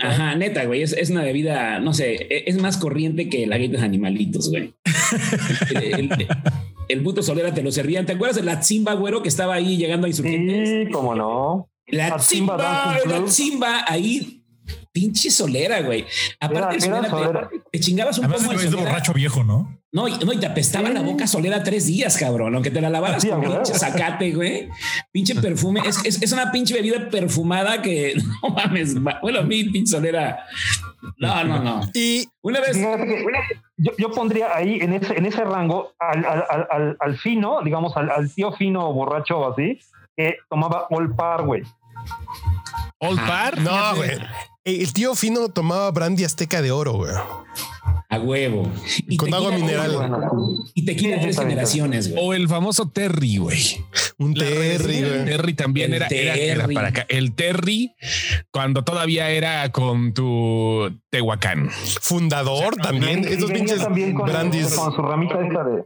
Ajá, 0.00 0.36
neta, 0.36 0.64
güey. 0.64 0.82
Es, 0.82 1.10
una 1.10 1.22
bebida, 1.22 1.80
no 1.80 1.92
sé, 1.92 2.14
e, 2.14 2.44
es 2.46 2.56
más 2.56 2.76
corriente 2.76 3.28
que 3.28 3.48
la 3.48 3.58
de 3.58 3.78
animalitos, 3.78 4.48
güey. 4.48 4.72
el, 5.74 6.08
puto 7.02 7.22
solera 7.22 7.54
te 7.54 7.62
lo 7.62 7.72
servían. 7.72 8.06
¿Te 8.06 8.12
acuerdas 8.12 8.36
de 8.36 8.42
la 8.42 8.62
Zimba, 8.62 8.94
güero, 8.94 9.22
que 9.22 9.28
estaba 9.28 9.54
ahí 9.54 9.76
llegando 9.76 10.06
a 10.06 10.08
insurgentes? 10.08 10.68
Sí, 10.68 10.92
cómo 10.92 11.14
no. 11.14 11.68
La 11.86 12.18
Zimba, 12.18 12.56
la 12.56 13.28
Zimba 13.28 13.84
ahí 13.86 14.44
pinche 14.92 15.30
solera, 15.30 15.82
güey. 15.82 16.06
Aparte, 16.40 16.80
solera, 16.80 17.50
te 17.70 17.80
chingabas 17.80 18.18
un 18.18 18.30
poco 18.30 18.56
de 18.56 18.68
borracho 18.76 19.12
viejo, 19.12 19.44
¿no? 19.44 19.80
No, 19.92 20.08
y, 20.08 20.12
no, 20.24 20.32
y 20.32 20.38
te 20.38 20.46
apestaba 20.46 20.88
la 20.90 21.02
boca 21.02 21.26
solera 21.26 21.62
tres 21.62 21.86
días, 21.86 22.16
cabrón. 22.16 22.54
Aunque 22.54 22.70
te 22.70 22.80
la 22.80 22.90
lavaras 22.90 23.24
con 23.24 23.40
pinche 23.40 23.74
zacate, 23.74 24.32
güey. 24.32 24.68
Pinche 25.12 25.34
perfume. 25.36 25.82
Es, 25.86 26.20
es, 26.20 26.32
una 26.32 26.50
pinche 26.50 26.74
bebida 26.74 27.08
perfumada 27.10 27.80
que 27.80 28.14
no 28.42 28.50
mames. 28.50 28.94
Bueno, 29.22 29.40
a 29.40 29.42
mí, 29.42 29.64
pinche 29.64 29.92
solera. 29.92 30.44
No, 31.18 31.44
no, 31.44 31.62
no. 31.62 31.80
Y 31.94 32.28
una 32.42 32.60
vez. 32.60 32.76
Yo, 33.76 33.90
yo, 33.98 34.10
pondría 34.10 34.54
ahí 34.54 34.78
en 34.80 34.92
ese, 34.92 35.16
en 35.16 35.26
ese 35.26 35.44
rango 35.44 35.92
al, 35.98 36.24
al, 36.24 36.66
al, 36.70 36.96
al 37.00 37.18
fino, 37.18 37.60
digamos, 37.62 37.96
al, 37.96 38.32
tío 38.32 38.52
fino 38.52 38.92
borracho 38.92 39.50
así, 39.50 39.78
que 40.16 40.36
tomaba 40.48 40.86
All 40.90 41.14
Par, 41.14 41.42
güey. 41.42 41.62
¿All 42.98 43.16
Par? 43.16 43.60
No, 43.60 43.96
güey. 43.96 44.10
El 44.64 44.92
tío 44.92 45.14
fino 45.14 45.48
tomaba 45.48 45.90
brandy 45.90 46.24
azteca 46.24 46.62
de 46.62 46.70
oro, 46.70 46.92
güey. 46.92 47.12
A 48.14 48.20
huevo. 48.20 48.70
Y 49.08 49.16
con 49.16 49.32
agua 49.34 49.50
mineral. 49.52 49.90
Y 50.74 50.84
te 50.84 50.94
quita 50.96 51.20
tres 51.20 51.38
generaciones, 51.38 52.10
güey. 52.10 52.24
O 52.24 52.34
el 52.34 52.48
famoso 52.48 52.88
Terry, 52.88 53.38
güey. 53.38 53.84
Un 54.18 54.34
Terry, 54.34 55.00
güey. 55.00 55.24
Terry 55.24 55.54
también 55.54 55.94
era, 55.94 56.06
Era, 56.08 56.68
para 56.68 56.88
acá. 56.88 57.06
El 57.08 57.34
Terry, 57.34 57.94
cuando 58.50 58.84
todavía 58.84 59.30
era 59.30 59.70
con 59.72 60.14
tu 60.14 60.90
Tehuacán. 61.10 61.70
Fundador 61.70 62.76
también. 62.76 63.24
Esos 63.24 63.50
pinches 63.50 63.86
brandis. 64.14 64.74
Con 64.74 64.94
su 64.94 65.02
ramita 65.02 65.34
esta 65.44 65.64
de. 65.64 65.84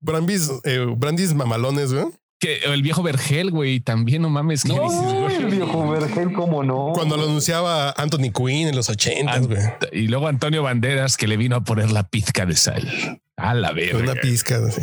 Brandis, 0.00 0.52
eh, 0.64 0.86
brandis 0.96 1.34
mamalones, 1.34 1.92
güey. 1.92 2.06
Que 2.38 2.58
el 2.66 2.82
viejo 2.82 3.02
Vergel, 3.02 3.50
güey, 3.50 3.80
también 3.80 4.20
no 4.20 4.28
mames. 4.28 4.66
No, 4.66 5.28
el 5.30 5.46
viejo 5.46 5.90
Vergel, 5.90 6.32
cómo 6.32 6.62
no. 6.62 6.92
Cuando 6.92 7.16
lo 7.16 7.24
anunciaba 7.24 7.92
Anthony 7.92 8.30
Quinn 8.34 8.68
en 8.68 8.76
los 8.76 8.90
ochentas, 8.90 9.46
güey. 9.46 9.58
Y 9.92 10.08
luego 10.08 10.28
Antonio 10.28 10.62
Banderas 10.62 11.16
que 11.16 11.26
le 11.26 11.38
vino 11.38 11.56
a 11.56 11.64
poner 11.64 11.90
la 11.90 12.08
pizca 12.08 12.44
de 12.44 12.54
sal. 12.54 13.22
A 13.36 13.54
la 13.54 13.72
verga. 13.72 13.98
Una 13.98 14.14
pizca, 14.14 14.70
sí. 14.70 14.82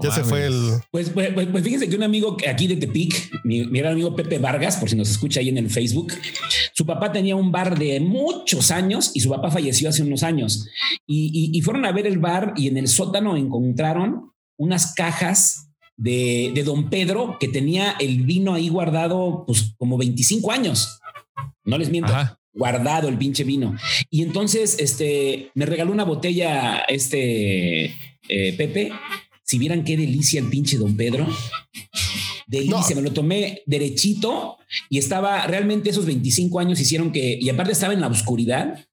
Ya 0.00 0.10
se 0.12 0.22
fue 0.22 0.46
el. 0.46 0.80
Pues, 0.92 1.10
pues, 1.10 1.32
pues, 1.34 1.48
pues, 1.48 1.64
fíjense 1.64 1.88
que 1.88 1.96
un 1.96 2.04
amigo 2.04 2.36
aquí 2.48 2.68
de 2.68 2.76
Tepic, 2.76 3.30
mi, 3.44 3.66
mi, 3.66 3.80
gran 3.80 3.94
amigo 3.94 4.14
Pepe 4.14 4.38
Vargas, 4.38 4.76
por 4.76 4.88
si 4.88 4.94
nos 4.94 5.10
escucha 5.10 5.40
ahí 5.40 5.48
en 5.48 5.58
el 5.58 5.70
Facebook, 5.70 6.12
su 6.72 6.86
papá 6.86 7.10
tenía 7.10 7.34
un 7.34 7.50
bar 7.50 7.76
de 7.76 7.98
muchos 7.98 8.70
años 8.70 9.10
y 9.14 9.20
su 9.20 9.30
papá 9.30 9.50
falleció 9.50 9.88
hace 9.88 10.02
unos 10.02 10.22
años. 10.22 10.68
Y, 11.06 11.50
y 11.52 11.60
fueron 11.62 11.84
a 11.84 11.92
ver 11.92 12.06
el 12.06 12.18
bar 12.18 12.54
y 12.56 12.68
en 12.68 12.76
el 12.76 12.86
sótano 12.86 13.36
encontraron 13.36 14.32
unas 14.56 14.94
cajas 14.94 15.65
de, 15.96 16.62
don 16.64 16.90
Pedro, 16.90 17.36
que 17.38 17.48
tenía 17.48 17.96
el 17.98 18.22
vino 18.22 18.54
ahí 18.54 18.68
guardado, 18.68 19.44
pues 19.46 19.74
como 19.78 19.96
25 19.98 20.52
años. 20.52 21.00
No 21.64 21.78
les 21.78 21.90
miento. 21.90 22.12
Guardado 22.52 23.08
el 23.08 23.18
pinche 23.18 23.44
vino. 23.44 23.76
Y 24.10 24.22
entonces, 24.22 24.76
este, 24.78 25.50
me 25.54 25.66
regaló 25.66 25.92
una 25.92 26.04
botella, 26.04 26.78
este, 26.88 27.94
eh, 28.28 28.54
Pepe. 28.56 28.92
Si 29.42 29.58
vieran 29.58 29.84
qué 29.84 29.96
delicia 29.96 30.40
el 30.40 30.48
pinche 30.48 30.76
don 30.76 30.96
Pedro. 30.96 31.26
Delicia, 32.46 32.94
me 32.94 33.02
lo 33.02 33.12
tomé 33.12 33.62
derechito 33.66 34.56
y 34.88 34.98
estaba 34.98 35.46
realmente 35.46 35.90
esos 35.90 36.06
25 36.06 36.60
años 36.60 36.80
hicieron 36.80 37.10
que, 37.10 37.38
y 37.40 37.48
aparte 37.48 37.72
estaba 37.72 37.92
en 37.92 38.00
la 38.00 38.06
oscuridad 38.06 38.85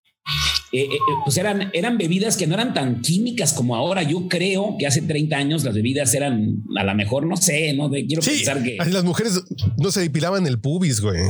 eh, 0.74 0.86
eh, 0.86 0.96
eh, 0.96 1.00
pues 1.24 1.38
eran, 1.38 1.70
eran 1.74 2.00
bebidas 2.00 2.36
que 2.36 2.48
no 2.48 2.56
eran 2.56 2.74
tan 2.74 3.02
químicas 3.02 3.54
como 3.54 3.76
ahora. 3.76 4.02
Yo 4.02 4.28
creo 4.28 4.76
que 4.80 4.88
hace 4.88 5.04
30 5.04 5.38
años 5.38 5.64
las 5.64 5.76
bebidas 5.76 6.12
eran 6.16 6.64
a 6.76 6.84
lo 6.84 6.96
mejor, 6.96 7.28
no 7.28 7.38
sé, 7.38 7.74
no 7.74 7.92
quiero 7.92 8.24
pensar 8.24 8.64
que 8.64 8.78
las 8.78 9.04
mujeres 9.04 9.44
no 9.78 9.92
se 9.92 10.02
depilaban 10.02 10.48
el 10.48 10.60
pubis, 10.60 11.00
güey. 11.00 11.22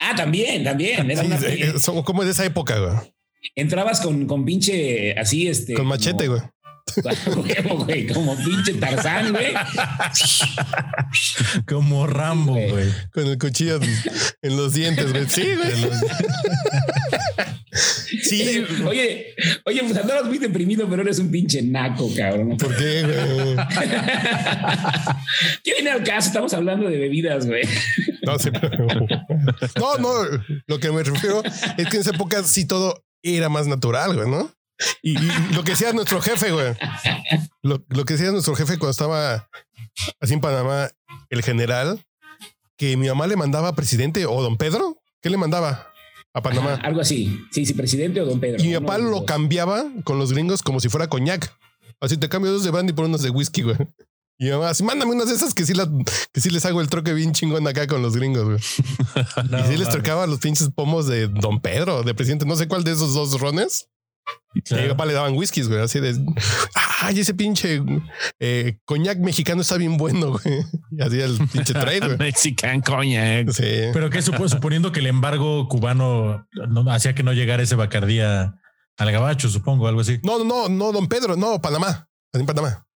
Ah, 0.00 0.14
también, 0.16 0.64
también. 0.64 1.10
Era 1.10 1.78
Somos 1.78 2.04
como 2.04 2.24
de 2.24 2.30
esa 2.30 2.46
época, 2.46 2.78
güey. 2.78 2.96
Entrabas 3.54 4.00
con, 4.00 4.26
con 4.26 4.46
pinche 4.46 5.12
así, 5.12 5.46
este. 5.46 5.74
Con 5.74 5.86
machete, 5.86 6.26
güey. 6.28 6.40
como 8.06 8.34
pinche 8.36 8.72
Tarzán, 8.74 9.32
güey. 9.32 9.52
Como 11.66 12.06
Rambo, 12.06 12.54
güey. 12.54 12.88
Con 13.12 13.26
el 13.26 13.36
cuchillo 13.38 13.78
en 14.42 14.56
los 14.56 14.72
dientes, 14.72 15.12
güey. 15.12 15.26
Sí, 15.28 15.54
güey. 15.54 15.70
Sí. 18.30 18.64
Oye, 18.86 19.34
oye, 19.64 19.82
pues 19.82 19.96
andabas 19.96 20.26
muy 20.26 20.38
deprimido, 20.38 20.88
pero 20.88 21.02
eres 21.02 21.18
un 21.18 21.30
pinche 21.30 21.62
naco, 21.62 22.08
cabrón. 22.16 22.56
¿Por 22.56 22.76
qué, 22.76 23.02
güey? 23.02 23.56
¿Qué 25.64 25.74
viene 25.74 25.90
al 25.90 26.04
caso? 26.04 26.28
Estamos 26.28 26.54
hablando 26.54 26.88
de 26.88 26.96
bebidas, 26.96 27.46
güey. 27.46 27.62
No, 28.22 28.38
sí, 28.38 28.50
pero... 28.52 28.86
no, 29.76 29.98
no. 29.98 30.12
Lo 30.66 30.78
que 30.78 30.92
me 30.92 31.02
refiero 31.02 31.42
es 31.76 31.88
que 31.88 31.96
en 31.96 32.02
esa 32.02 32.14
época 32.14 32.42
sí 32.44 32.66
todo 32.66 33.04
era 33.22 33.48
más 33.48 33.66
natural, 33.66 34.14
güey, 34.14 34.30
¿no? 34.30 34.54
Y, 35.02 35.14
lo 35.52 35.64
que 35.64 35.72
decía 35.72 35.92
nuestro 35.92 36.20
jefe, 36.20 36.52
güey. 36.52 36.74
Lo, 37.62 37.84
lo 37.88 38.04
que 38.04 38.14
decía 38.14 38.30
nuestro 38.30 38.54
jefe 38.54 38.78
cuando 38.78 38.92
estaba 38.92 39.48
así 40.20 40.34
en 40.34 40.40
Panamá, 40.40 40.88
el 41.28 41.42
general, 41.42 42.04
que 42.76 42.96
mi 42.96 43.08
mamá 43.08 43.26
le 43.26 43.36
mandaba 43.36 43.74
presidente 43.74 44.24
o 44.24 44.40
don 44.40 44.56
Pedro. 44.56 44.96
¿Qué 45.20 45.28
le 45.28 45.36
mandaba? 45.36 45.89
A 46.32 46.42
Panamá. 46.42 46.74
algo 46.82 47.00
así. 47.00 47.40
Sí, 47.50 47.66
sí, 47.66 47.74
presidente 47.74 48.20
o 48.20 48.26
don 48.26 48.40
Pedro. 48.40 48.62
Y 48.62 48.68
mi 48.68 48.74
papá 48.74 48.98
lo 48.98 49.24
cambiaba 49.24 49.84
con 50.04 50.18
los 50.18 50.32
gringos 50.32 50.62
como 50.62 50.80
si 50.80 50.88
fuera 50.88 51.08
coñac. 51.08 51.52
Así 52.00 52.16
te 52.16 52.28
cambio 52.28 52.52
dos 52.52 52.64
de 52.64 52.70
brandy 52.70 52.92
por 52.92 53.04
unos 53.04 53.22
de 53.22 53.30
whisky, 53.30 53.62
güey. 53.62 53.76
Y 54.38 54.48
mamá, 54.48 54.70
así, 54.70 54.82
mándame 54.82 55.12
unas 55.12 55.28
de 55.28 55.34
esas 55.34 55.52
que 55.52 55.66
sí, 55.66 55.74
que 56.32 56.40
sí 56.40 56.48
les 56.48 56.64
hago 56.64 56.80
el 56.80 56.88
troque 56.88 57.12
bien 57.12 57.32
chingón 57.32 57.68
acá 57.68 57.86
con 57.86 58.00
los 58.00 58.16
gringos, 58.16 58.44
güey. 58.44 58.58
y 59.64 59.68
sí 59.68 59.76
les 59.76 59.90
trocaba 59.90 60.26
los 60.26 60.38
pinches 60.38 60.70
pomos 60.70 61.06
de 61.06 61.28
Don 61.28 61.60
Pedro, 61.60 62.02
de 62.02 62.14
presidente. 62.14 62.46
No 62.46 62.56
sé 62.56 62.66
cuál 62.66 62.82
de 62.82 62.92
esos 62.92 63.12
dos 63.12 63.38
rones. 63.38 63.90
Y 64.52 64.74
mi 64.74 64.88
papá 64.88 65.06
le 65.06 65.12
daban 65.12 65.36
whiskies, 65.36 65.68
güey, 65.68 65.80
así 65.80 66.00
de. 66.00 66.18
Ay, 67.00 67.20
ese 67.20 67.34
pinche 67.34 67.82
eh, 68.40 68.78
coñac 68.84 69.18
mexicano 69.18 69.62
está 69.62 69.76
bien 69.76 69.96
bueno, 69.96 70.32
güey. 70.32 70.64
Y 70.90 71.02
así 71.02 71.20
el 71.20 71.38
pinche 71.48 71.72
trade, 71.72 72.00
güey. 72.00 72.16
Mexican 72.18 72.80
coñac. 72.80 73.50
Sí. 73.52 73.90
Pero 73.92 74.10
que 74.10 74.20
suponiendo 74.22 74.90
que 74.92 75.00
el 75.00 75.06
embargo 75.06 75.68
cubano 75.68 76.46
no, 76.68 76.90
hacía 76.92 77.14
que 77.14 77.22
no 77.22 77.32
llegara 77.32 77.62
ese 77.62 77.76
bacardía 77.76 78.60
al 78.98 79.12
gabacho, 79.12 79.48
supongo, 79.48 79.86
algo 79.86 80.00
así. 80.00 80.18
No, 80.24 80.42
no, 80.44 80.68
no, 80.68 80.92
don 80.92 81.06
Pedro, 81.06 81.36
no, 81.36 81.60
Panamá. 81.60 82.08
En 82.32 82.44
Panamá. 82.44 82.86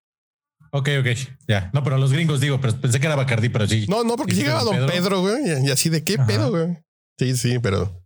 Ok, 0.71 0.89
ok, 0.99 1.07
ya. 1.47 1.69
No, 1.73 1.83
pero 1.83 1.97
los 1.97 2.11
gringos 2.11 2.41
digo, 2.41 2.59
pero 2.59 2.75
pensé 2.79 2.99
que 2.99 3.05
era 3.05 3.15
Bacardí, 3.15 3.47
pero 3.47 3.65
sí. 3.65 3.85
No, 3.87 4.03
no, 4.03 4.17
porque 4.17 4.35
llegaba 4.35 4.63
Don 4.63 4.87
Pedro, 4.87 5.21
güey, 5.21 5.65
y 5.65 5.71
así 5.71 5.89
de 5.89 6.03
qué 6.03 6.17
pedo, 6.17 6.49
güey. 6.49 6.77
Sí, 7.17 7.37
sí, 7.37 7.59
pero 7.59 8.04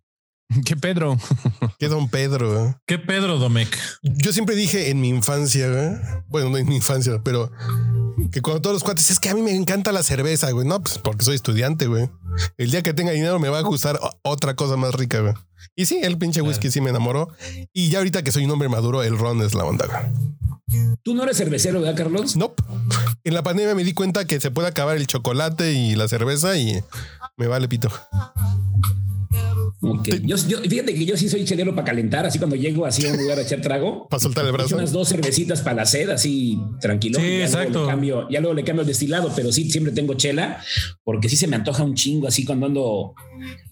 ¿Qué 0.65 0.75
Pedro? 0.75 1.17
¿Qué 1.77 1.87
don 1.87 2.09
Pedro? 2.09 2.79
¿Qué 2.87 2.97
Pedro, 2.97 3.37
Domecq? 3.37 3.75
Yo 4.01 4.33
siempre 4.33 4.55
dije 4.55 4.89
en 4.89 4.99
mi 4.99 5.09
infancia, 5.09 5.69
güey. 5.69 6.23
Bueno, 6.27 6.49
no 6.49 6.57
en 6.57 6.67
mi 6.67 6.75
infancia, 6.77 7.21
pero 7.23 7.51
que 8.31 8.41
cuando 8.41 8.61
todos 8.61 8.73
los 8.73 8.83
cuates 8.83 9.11
es 9.11 9.19
que 9.19 9.29
a 9.29 9.35
mí 9.35 9.41
me 9.41 9.53
encanta 9.53 9.91
la 9.91 10.01
cerveza, 10.01 10.49
güey. 10.51 10.67
No, 10.67 10.81
pues 10.81 10.97
porque 10.97 11.23
soy 11.23 11.35
estudiante, 11.35 11.85
güey. 11.85 12.09
El 12.57 12.71
día 12.71 12.81
que 12.81 12.93
tenga 12.93 13.11
dinero 13.11 13.39
me 13.39 13.49
va 13.49 13.59
a 13.59 13.61
gustar 13.61 13.99
otra 14.23 14.55
cosa 14.55 14.75
más 14.75 14.95
rica, 14.95 15.19
güey. 15.21 15.33
Y 15.75 15.85
sí, 15.85 15.99
el 16.01 16.17
pinche 16.17 16.41
whisky 16.41 16.71
sí 16.71 16.81
me 16.81 16.89
enamoró. 16.89 17.29
Y 17.71 17.89
ya 17.89 17.99
ahorita 17.99 18.23
que 18.23 18.31
soy 18.31 18.45
un 18.45 18.51
hombre 18.51 18.69
maduro, 18.69 19.03
el 19.03 19.17
ron 19.17 19.41
es 19.41 19.53
la 19.53 19.65
onda, 19.65 19.85
güey. 19.85 20.97
¿Tú 21.03 21.13
no 21.13 21.23
eres 21.23 21.37
cervecero, 21.37 21.81
verdad, 21.81 21.95
Carlos? 21.95 22.35
No. 22.35 22.47
Nope. 22.47 22.63
En 23.23 23.33
la 23.33 23.43
pandemia 23.43 23.75
me 23.75 23.83
di 23.83 23.93
cuenta 23.93 24.25
que 24.25 24.39
se 24.39 24.51
puede 24.51 24.67
acabar 24.67 24.97
el 24.97 25.07
chocolate 25.07 25.73
y 25.73 25.95
la 25.95 26.07
cerveza 26.07 26.57
y 26.57 26.83
me 27.37 27.47
vale 27.47 27.67
pito. 27.67 27.91
Yo, 30.23 30.37
fíjate 30.37 30.93
que 30.93 31.05
yo 31.05 31.15
sí 31.15 31.29
soy 31.29 31.45
chelero 31.45 31.73
para 31.73 31.85
calentar, 31.85 32.25
así 32.25 32.37
cuando 32.37 32.55
llego 32.55 32.85
así 32.85 33.05
a 33.05 33.11
un 33.11 33.17
lugar 33.17 33.39
a 33.39 33.43
echar 33.43 33.61
trago. 33.61 34.07
Para 34.09 34.19
soltar 34.19 34.45
el 34.45 34.51
brazo. 34.51 34.75
Unas 34.75 34.91
dos 34.91 35.09
cervecitas 35.09 35.61
para 35.61 35.77
la 35.77 35.85
sed, 35.85 36.09
así 36.09 36.59
tranquilo. 36.81 37.19
Sí, 37.19 37.39
ya 37.39 37.45
exacto. 37.45 37.73
Luego 37.73 37.87
cambio, 37.87 38.29
ya 38.29 38.39
luego 38.39 38.53
le 38.53 38.63
cambio 38.63 38.81
el 38.81 38.87
destilado, 38.87 39.31
pero 39.35 39.51
sí, 39.51 39.69
siempre 39.69 39.93
tengo 39.93 40.15
chela, 40.15 40.61
porque 41.03 41.29
sí 41.29 41.35
se 41.35 41.47
me 41.47 41.55
antoja 41.55 41.83
un 41.83 41.95
chingo 41.95 42.27
así 42.27 42.43
cuando 42.43 42.65
ando 42.65 43.13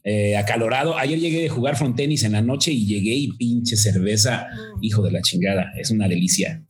eh, 0.03 0.37
acalorado. 0.37 0.97
Ayer 0.97 1.19
llegué 1.19 1.41
de 1.41 1.49
jugar 1.49 1.75
frontenis 1.75 2.23
en 2.23 2.33
la 2.33 2.41
noche 2.41 2.71
y 2.71 2.85
llegué 2.85 3.15
y 3.15 3.33
pinche 3.33 3.75
cerveza, 3.75 4.47
hijo 4.81 5.01
de 5.01 5.11
la 5.11 5.21
chingada. 5.21 5.71
Es 5.77 5.91
una 5.91 6.07
delicia. 6.07 6.63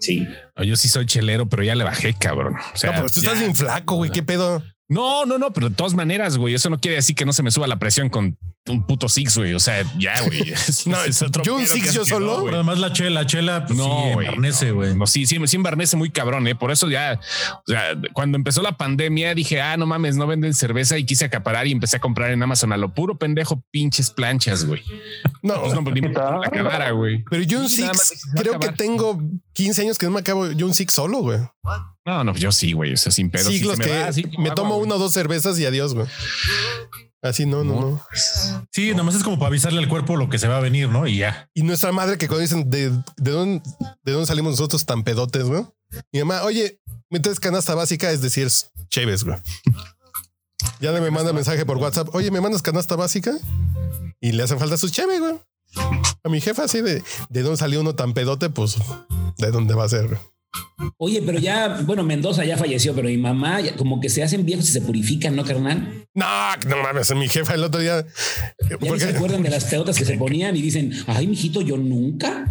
Sí. 0.00 0.26
Yo 0.64 0.76
sí 0.76 0.88
soy 0.88 1.06
chelero, 1.06 1.48
pero 1.48 1.62
ya 1.62 1.74
le 1.74 1.84
bajé, 1.84 2.14
cabrón. 2.14 2.54
O 2.72 2.76
sea, 2.76 2.90
no, 2.90 2.96
pero 2.96 3.08
tú 3.08 3.20
estás 3.20 3.38
bien 3.38 3.54
flaco, 3.54 3.96
güey. 3.96 4.10
¿Qué 4.10 4.22
pedo? 4.22 4.62
No, 4.94 5.26
no, 5.26 5.38
no, 5.38 5.52
pero 5.52 5.70
de 5.70 5.74
todas 5.74 5.94
maneras, 5.94 6.36
güey, 6.36 6.54
eso 6.54 6.70
no 6.70 6.78
quiere 6.78 6.96
decir 6.96 7.16
que 7.16 7.24
no 7.24 7.32
se 7.32 7.42
me 7.42 7.50
suba 7.50 7.66
la 7.66 7.80
presión 7.80 8.08
con 8.08 8.38
un 8.68 8.86
puto 8.86 9.08
six, 9.08 9.36
güey. 9.36 9.52
O 9.52 9.58
sea, 9.58 9.84
ya, 9.98 10.14
güey. 10.22 10.54
no, 10.86 11.02
es 11.02 11.20
otro 11.20 11.42
yo 11.42 11.56
un 11.56 11.66
six 11.66 11.92
yo 11.92 12.04
solo. 12.04 12.44
pero 12.44 12.56
además 12.56 12.78
la 12.78 12.92
chela, 12.92 13.22
la 13.22 13.26
chela, 13.26 13.66
pues, 13.66 13.76
no, 13.76 13.84
sí, 13.84 14.18
embarnece, 14.20 14.70
güey. 14.70 14.94
No, 14.94 15.06
sí, 15.08 15.26
sí, 15.26 15.36
sí 15.46 15.56
embarnece 15.56 15.96
muy 15.96 16.10
cabrón, 16.10 16.46
eh. 16.46 16.54
Por 16.54 16.70
eso 16.70 16.88
ya, 16.88 17.18
o 17.56 17.62
sea, 17.66 17.96
cuando 18.12 18.36
empezó 18.36 18.62
la 18.62 18.76
pandemia 18.76 19.34
dije, 19.34 19.60
ah, 19.60 19.76
no 19.76 19.84
mames, 19.84 20.14
no 20.14 20.28
venden 20.28 20.54
cerveza 20.54 20.96
y 20.96 21.04
quise 21.04 21.24
acaparar 21.24 21.66
y 21.66 21.72
empecé 21.72 21.96
a 21.96 22.00
comprar 22.00 22.30
en 22.30 22.40
Amazon 22.40 22.72
a 22.72 22.76
lo 22.76 22.94
puro 22.94 23.18
pendejo 23.18 23.64
pinches 23.72 24.10
planchas, 24.10 24.64
güey. 24.64 24.82
No, 25.42 25.60
pues 25.60 25.74
no, 25.74 25.82
pues, 25.82 25.94
ni 25.96 26.02
la 26.02 26.50
cara, 26.50 26.92
güey. 26.92 27.24
Pero 27.28 27.42
yo 27.42 27.60
un 27.60 27.68
six, 27.68 28.22
creo 28.36 28.60
que 28.60 28.70
tengo 28.70 29.20
15 29.54 29.82
años 29.82 29.98
que 29.98 30.06
no 30.06 30.12
me 30.12 30.20
acabo 30.20 30.52
yo 30.52 30.66
un 30.66 30.74
six 30.74 30.92
solo, 30.92 31.18
güey. 31.18 31.40
No, 32.04 32.24
no, 32.24 32.34
yo 32.34 32.52
sí, 32.52 32.72
güey. 32.72 32.92
O 32.92 32.96
sea, 32.96 33.10
sin 33.10 33.30
pedo. 33.30 33.50
Siglos 33.50 33.78
que 33.78 34.30
me, 34.38 34.50
tomo 34.50 34.76
una 34.76 34.96
o 34.96 34.98
dos 34.98 35.12
cervezas 35.12 35.58
y 35.58 35.66
adiós, 35.66 35.94
güey. 35.94 36.06
Así 37.22 37.46
no, 37.46 37.64
no, 37.64 37.80
no. 37.80 38.06
Sí, 38.70 38.94
nomás 38.94 39.14
es 39.14 39.24
como 39.24 39.38
para 39.38 39.48
avisarle 39.48 39.78
al 39.78 39.88
cuerpo 39.88 40.16
lo 40.16 40.28
que 40.28 40.38
se 40.38 40.46
va 40.46 40.58
a 40.58 40.60
venir, 40.60 40.90
¿no? 40.90 41.06
Y 41.06 41.16
ya. 41.16 41.48
Y 41.54 41.62
nuestra 41.62 41.90
madre 41.90 42.18
que 42.18 42.28
cuando 42.28 42.42
dicen 42.42 42.68
de, 42.68 42.90
de 42.90 43.30
dónde, 43.30 43.62
de 44.02 44.12
dónde 44.12 44.26
salimos 44.26 44.52
nosotros 44.52 44.84
tan 44.84 45.04
pedotes, 45.04 45.46
¿no? 45.46 45.74
Mi 46.12 46.18
mamá, 46.18 46.42
oye, 46.42 46.80
metes 47.08 47.40
canasta 47.40 47.74
básica, 47.74 48.10
es 48.10 48.20
decir, 48.20 48.48
chéves, 48.90 49.24
güey. 49.24 49.38
Ya 50.80 50.92
me 50.92 51.10
manda 51.10 51.32
mensaje 51.32 51.64
por 51.64 51.78
WhatsApp, 51.78 52.14
oye, 52.14 52.30
¿me 52.30 52.42
mandas 52.42 52.60
canasta 52.60 52.94
básica? 52.94 53.32
Y 54.20 54.32
le 54.32 54.42
hacen 54.42 54.58
falta 54.58 54.76
sus 54.76 54.92
chéves, 54.92 55.20
güey. 55.20 55.40
A 56.22 56.28
mi 56.28 56.42
jefa 56.42 56.64
así 56.64 56.82
de, 56.82 57.02
de 57.30 57.42
dónde 57.42 57.56
salió 57.56 57.80
uno 57.80 57.94
tan 57.94 58.12
pedote, 58.12 58.50
pues 58.50 58.76
de 59.38 59.50
dónde 59.50 59.74
va 59.74 59.84
a 59.84 59.88
ser, 59.88 60.08
güey. 60.08 60.20
Oye, 60.98 61.22
pero 61.24 61.38
ya, 61.38 61.80
bueno, 61.84 62.02
Mendoza 62.02 62.44
ya 62.44 62.56
falleció, 62.56 62.94
pero 62.94 63.08
mi 63.08 63.16
mamá, 63.16 63.58
como 63.76 64.00
que 64.00 64.08
se 64.08 64.22
hacen 64.22 64.44
viejos 64.44 64.68
y 64.68 64.72
se 64.72 64.80
purifican, 64.80 65.34
¿no, 65.36 65.44
carnal? 65.44 66.06
No, 66.14 66.26
no 66.68 66.82
mames, 66.82 67.14
mi 67.14 67.28
jefa 67.28 67.54
el 67.54 67.64
otro 67.64 67.80
día. 67.80 68.06
¿Ya 68.80 68.98
se 68.98 69.16
acuerdan 69.16 69.42
de 69.42 69.50
las 69.50 69.64
pedotas 69.64 69.98
que 69.98 70.04
se 70.04 70.16
ponían 70.16 70.56
y 70.56 70.62
dicen, 70.62 70.92
ay, 71.06 71.26
mijito, 71.26 71.60
yo 71.60 71.76
nunca? 71.76 72.46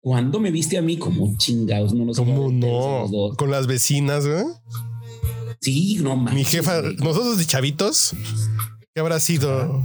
¿Cuándo 0.00 0.40
me 0.40 0.50
viste 0.50 0.78
a 0.78 0.82
mí? 0.82 0.96
Como 0.96 1.36
chingados, 1.36 1.92
no 1.92 2.04
nos 2.04 2.16
¿Cómo 2.16 2.50
no? 2.50 3.34
Con 3.36 3.50
las 3.50 3.66
vecinas, 3.66 4.26
güey. 4.26 4.44
Sí, 5.60 5.98
no 6.00 6.16
mames. 6.16 6.34
Mi 6.34 6.44
jefa, 6.44 6.82
nosotros 6.82 7.38
de 7.38 7.46
chavitos, 7.46 8.14
¿qué 8.94 9.00
habrá 9.00 9.18
sido? 9.18 9.82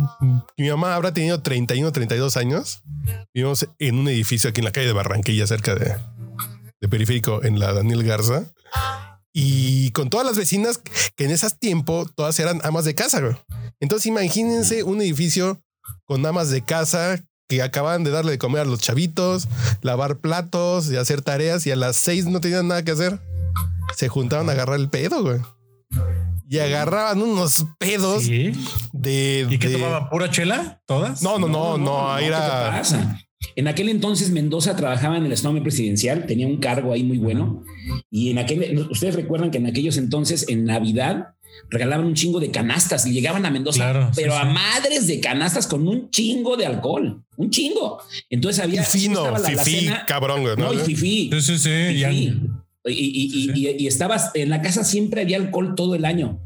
Mi 0.57 0.69
mamá 0.69 0.95
habrá 0.95 1.13
tenido 1.13 1.41
31, 1.41 1.91
32 1.91 2.37
años. 2.37 2.83
Vivimos 3.33 3.67
en 3.79 3.99
un 3.99 4.07
edificio 4.07 4.49
aquí 4.49 4.61
en 4.61 4.65
la 4.65 4.71
calle 4.71 4.87
de 4.87 4.93
Barranquilla, 4.93 5.47
cerca 5.47 5.73
de, 5.75 5.95
de 6.83 6.89
periférico 6.89 7.41
en 7.45 7.59
la 7.59 7.71
Daniel 7.71 8.03
Garza. 8.03 8.43
Y 9.31 9.91
con 9.91 10.09
todas 10.09 10.27
las 10.27 10.35
vecinas 10.35 10.81
que 11.15 11.23
en 11.23 11.31
ese 11.31 11.49
tiempo 11.51 12.05
todas 12.13 12.37
eran 12.39 12.59
amas 12.65 12.83
de 12.83 12.93
casa. 12.93 13.21
Güey. 13.21 13.37
Entonces 13.79 14.05
imagínense 14.07 14.83
un 14.83 15.01
edificio 15.01 15.63
con 16.03 16.25
amas 16.25 16.49
de 16.49 16.61
casa 16.61 17.23
que 17.47 17.61
acababan 17.61 18.03
de 18.03 18.11
darle 18.11 18.31
de 18.31 18.37
comer 18.37 18.63
a 18.63 18.65
los 18.65 18.81
chavitos, 18.81 19.47
lavar 19.81 20.17
platos 20.17 20.91
y 20.91 20.97
hacer 20.97 21.21
tareas 21.21 21.65
y 21.65 21.71
a 21.71 21.77
las 21.77 21.95
seis 21.95 22.25
no 22.25 22.41
tenían 22.41 22.67
nada 22.67 22.83
que 22.83 22.91
hacer. 22.91 23.17
Se 23.95 24.09
juntaban 24.09 24.49
a 24.49 24.51
agarrar 24.51 24.77
el 24.77 24.89
pedo, 24.89 25.23
güey. 25.23 25.39
Y 26.49 26.59
agarraban 26.59 27.21
unos 27.21 27.65
pedos 27.79 28.27
de, 28.27 29.47
¿Y 29.49 29.57
qué 29.57 29.69
tomaban? 29.69 30.09
¿Pura 30.09 30.29
chela? 30.29 30.81
¿Todas? 30.85 31.23
No, 31.23 31.39
no, 31.39 31.47
no, 31.47 31.77
no, 31.77 31.85
no, 31.85 32.17
era. 32.17 32.81
En 33.55 33.67
aquel 33.67 33.89
entonces 33.89 34.31
Mendoza 34.31 34.75
trabajaba 34.75 35.17
en 35.17 35.25
el 35.25 35.31
Estado 35.31 35.61
presidencial, 35.61 36.25
tenía 36.25 36.47
un 36.47 36.57
cargo 36.57 36.93
ahí 36.93 37.03
muy 37.03 37.17
bueno. 37.17 37.63
Y 38.09 38.31
en 38.31 38.39
aquel, 38.39 38.87
ustedes 38.89 39.15
recuerdan 39.15 39.51
que 39.51 39.57
en 39.57 39.67
aquellos 39.67 39.97
entonces, 39.97 40.45
en 40.49 40.65
Navidad, 40.65 41.35
regalaban 41.69 42.05
un 42.05 42.13
chingo 42.13 42.39
de 42.39 42.51
canastas 42.51 43.05
y 43.05 43.11
llegaban 43.11 43.45
a 43.45 43.51
Mendoza, 43.51 44.11
pero 44.15 44.35
a 44.35 44.45
madres 44.45 45.07
de 45.07 45.19
canastas 45.19 45.67
con 45.67 45.87
un 45.87 46.09
chingo 46.09 46.57
de 46.57 46.65
alcohol, 46.65 47.23
un 47.37 47.49
chingo. 47.49 48.01
Entonces 48.29 48.63
había. 48.63 48.83
fino, 48.83 49.35
fifí, 49.37 49.89
cabrón, 50.07 50.43
¿no? 50.43 50.55
No, 50.55 50.73
y 50.73 50.77
fifí. 50.77 51.29
Sí, 51.33 51.41
sí, 51.41 51.57
sí. 51.59 51.69
Y, 51.69 52.91
y, 52.91 53.51
y, 53.55 53.75
y, 53.79 53.87
estabas 53.87 54.31
en 54.33 54.49
la 54.49 54.61
casa, 54.61 54.83
siempre 54.83 55.21
había 55.21 55.37
alcohol 55.37 55.73
todo 55.75 55.95
el 55.95 56.03
año. 56.03 56.41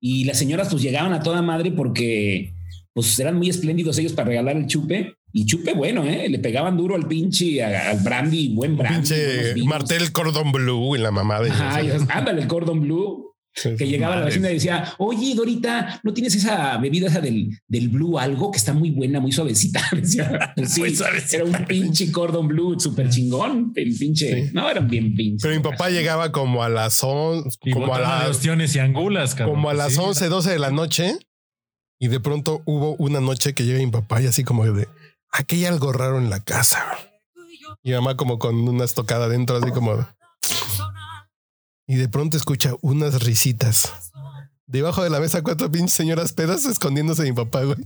Y 0.00 0.24
las 0.24 0.38
señoras 0.38 0.68
pues 0.68 0.82
llegaban 0.82 1.12
a 1.12 1.22
toda 1.22 1.42
madre 1.42 1.70
porque 1.70 2.54
pues 2.92 3.18
eran 3.18 3.36
muy 3.36 3.48
espléndidos 3.48 3.98
ellos 3.98 4.12
para 4.12 4.28
regalar 4.28 4.56
el 4.56 4.66
chupe. 4.66 5.16
Y 5.36 5.46
chupe 5.46 5.74
bueno, 5.74 6.04
¿eh? 6.04 6.28
Le 6.28 6.38
pegaban 6.38 6.76
duro 6.76 6.94
al 6.94 7.08
pinche, 7.08 7.60
al 7.60 7.98
brandy, 7.98 8.54
buen 8.54 8.76
brandy. 8.76 8.98
Pinche 8.98 9.54
Martel 9.64 10.12
Cordon 10.12 10.52
Blue 10.52 10.94
y 10.94 11.00
la 11.00 11.10
mamá 11.10 11.40
de 11.40 11.50
Ajá, 11.50 11.80
ándale, 12.10 12.42
el 12.42 12.46
Cordon 12.46 12.80
Blue. 12.80 13.34
que 13.52 13.88
llegaba 13.88 14.14
a 14.14 14.20
la 14.20 14.26
vecina 14.26 14.48
y 14.52 14.54
decía, 14.54 14.94
oye, 14.98 15.34
Dorita, 15.34 16.00
¿no 16.04 16.14
tienes 16.14 16.36
esa 16.36 16.78
bebida 16.78 17.08
esa 17.08 17.20
del, 17.20 17.50
del 17.66 17.88
blue 17.88 18.16
algo 18.16 18.52
que 18.52 18.58
está 18.58 18.74
muy 18.74 18.90
buena, 18.92 19.18
muy 19.18 19.32
suavecita? 19.32 19.82
Decía, 19.92 20.54
sí, 20.66 20.82
era 21.32 21.44
un 21.44 21.64
pinche 21.66 22.12
cordon 22.12 22.46
blue 22.46 22.78
súper 22.78 23.10
chingón, 23.10 23.72
el 23.74 23.92
pinche, 23.96 24.52
no, 24.52 24.70
eran 24.70 24.86
bien 24.86 25.16
pinches. 25.16 25.42
Pero 25.42 25.56
mi 25.56 25.62
papá 25.68 25.90
llegaba 25.90 26.30
como 26.30 26.62
a 26.62 26.68
las 26.68 27.02
11, 27.02 27.58
como 27.72 27.92
a 27.92 27.98
las 27.98 28.44
y 28.44 28.78
angulas, 28.78 29.34
como 29.34 29.68
a 29.68 29.74
las 29.74 29.98
11, 29.98 30.28
12 30.28 30.50
de 30.50 30.58
la 30.60 30.70
noche 30.70 31.18
y 31.98 32.08
de 32.08 32.20
pronto 32.20 32.62
hubo 32.66 32.96
una 32.96 33.20
noche 33.20 33.54
que 33.54 33.64
llega 33.64 33.78
mi 33.78 33.90
papá 33.90 34.20
y 34.20 34.26
así 34.26 34.44
como 34.44 34.64
de, 34.70 34.88
aquí 35.34 35.56
hay 35.56 35.66
algo 35.66 35.92
raro 35.92 36.18
en 36.18 36.30
la 36.30 36.40
casa. 36.40 36.80
Y 37.82 37.90
mi 37.90 37.94
mamá 37.96 38.16
como 38.16 38.38
con 38.38 38.56
una 38.68 38.84
estocada 38.84 39.26
adentro, 39.26 39.56
así 39.56 39.70
como... 39.72 40.06
Y 41.86 41.96
de 41.96 42.08
pronto 42.08 42.36
escucha 42.36 42.72
unas 42.80 43.22
risitas. 43.22 43.92
Debajo 44.66 45.04
de 45.04 45.10
la 45.10 45.20
mesa 45.20 45.42
cuatro 45.42 45.70
pinches 45.70 45.92
señoras 45.92 46.32
pedas 46.32 46.64
escondiéndose 46.64 47.22
de 47.22 47.30
mi 47.30 47.36
papá, 47.36 47.64
güey. 47.64 47.76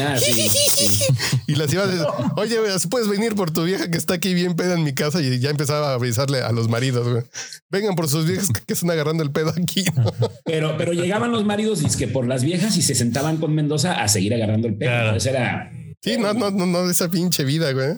Ah, 0.00 0.16
sí, 0.16 0.48
Y 1.46 1.56
las 1.56 1.70
iba 1.70 1.82
a 1.82 1.86
decir, 1.86 2.06
oye, 2.36 2.58
güey, 2.58 2.72
puedes 2.88 3.08
venir 3.08 3.34
por 3.34 3.50
tu 3.50 3.64
vieja 3.64 3.90
que 3.90 3.98
está 3.98 4.14
aquí 4.14 4.32
bien 4.32 4.56
peda 4.56 4.72
en 4.72 4.82
mi 4.82 4.94
casa 4.94 5.20
y 5.20 5.38
ya 5.40 5.50
empezaba 5.50 5.90
a 5.90 5.94
avisarle 5.94 6.40
a 6.40 6.50
los 6.52 6.70
maridos, 6.70 7.06
güey. 7.06 7.24
Vengan 7.68 7.94
por 7.94 8.08
sus 8.08 8.26
viejas 8.26 8.48
que 8.48 8.72
están 8.72 8.90
agarrando 8.90 9.22
el 9.22 9.30
pedo 9.30 9.50
aquí. 9.50 9.84
Pero, 10.46 10.76
pero 10.78 10.92
llegaban 10.92 11.30
los 11.32 11.44
maridos 11.44 11.82
y 11.82 11.86
es 11.86 11.96
que 11.96 12.08
por 12.08 12.26
las 12.26 12.42
viejas 12.42 12.76
y 12.76 12.82
se 12.82 12.94
sentaban 12.94 13.36
con 13.36 13.54
Mendoza 13.54 14.02
a 14.02 14.08
seguir 14.08 14.34
agarrando 14.34 14.68
el 14.68 14.74
pedo. 14.74 15.14
era 15.14 15.70
Sí, 16.02 16.18
no, 16.18 16.34
no, 16.34 16.50
no, 16.50 16.66
no, 16.66 16.90
esa 16.90 17.08
pinche 17.08 17.44
vida, 17.44 17.72
güey. 17.72 17.96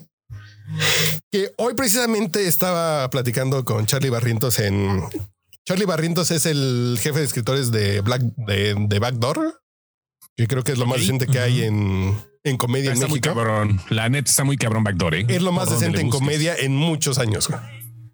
Que 1.30 1.52
hoy 1.56 1.74
precisamente 1.74 2.46
estaba 2.46 3.08
platicando 3.10 3.64
con 3.64 3.86
Charlie 3.86 4.10
Barrientos 4.10 4.58
en. 4.58 5.02
Charlie 5.66 5.86
Barrientos 5.86 6.30
es 6.30 6.44
el 6.44 6.98
jefe 7.00 7.20
de 7.20 7.24
escritores 7.24 7.70
de 7.70 8.02
Black 8.02 8.20
de, 8.20 8.98
Backdoor, 8.98 9.62
que 10.36 10.46
creo 10.46 10.62
que 10.62 10.72
es 10.72 10.78
lo 10.78 10.84
más 10.86 11.00
decente 11.00 11.26
que 11.26 11.38
hay 11.38 11.62
en, 11.62 12.14
en 12.42 12.56
comedia 12.58 12.92
está 12.92 13.06
en 13.06 13.12
México. 13.12 13.34
Muy 13.34 13.44
cabrón. 13.44 13.80
La 13.88 14.10
net 14.10 14.28
está 14.28 14.44
muy 14.44 14.58
cabrón 14.58 14.84
Backdoor, 14.84 15.14
¿eh? 15.14 15.26
Es 15.28 15.40
lo 15.40 15.52
más 15.52 15.70
decente 15.70 16.02
en 16.02 16.10
comedia 16.10 16.54
en 16.54 16.76
muchos 16.76 17.18
años. 17.18 17.48
Güey. 17.48 17.60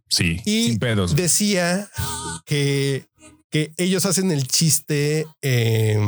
Sí, 0.09 0.41
y 0.45 0.69
sin 0.69 0.79
pedos. 0.79 1.17
Decía 1.17 1.89
que, 2.47 3.07
que 3.51 3.73
ellos 3.77 4.07
hacen 4.07 4.31
el 4.31 4.47
chiste. 4.47 5.27
Eh, 5.43 5.99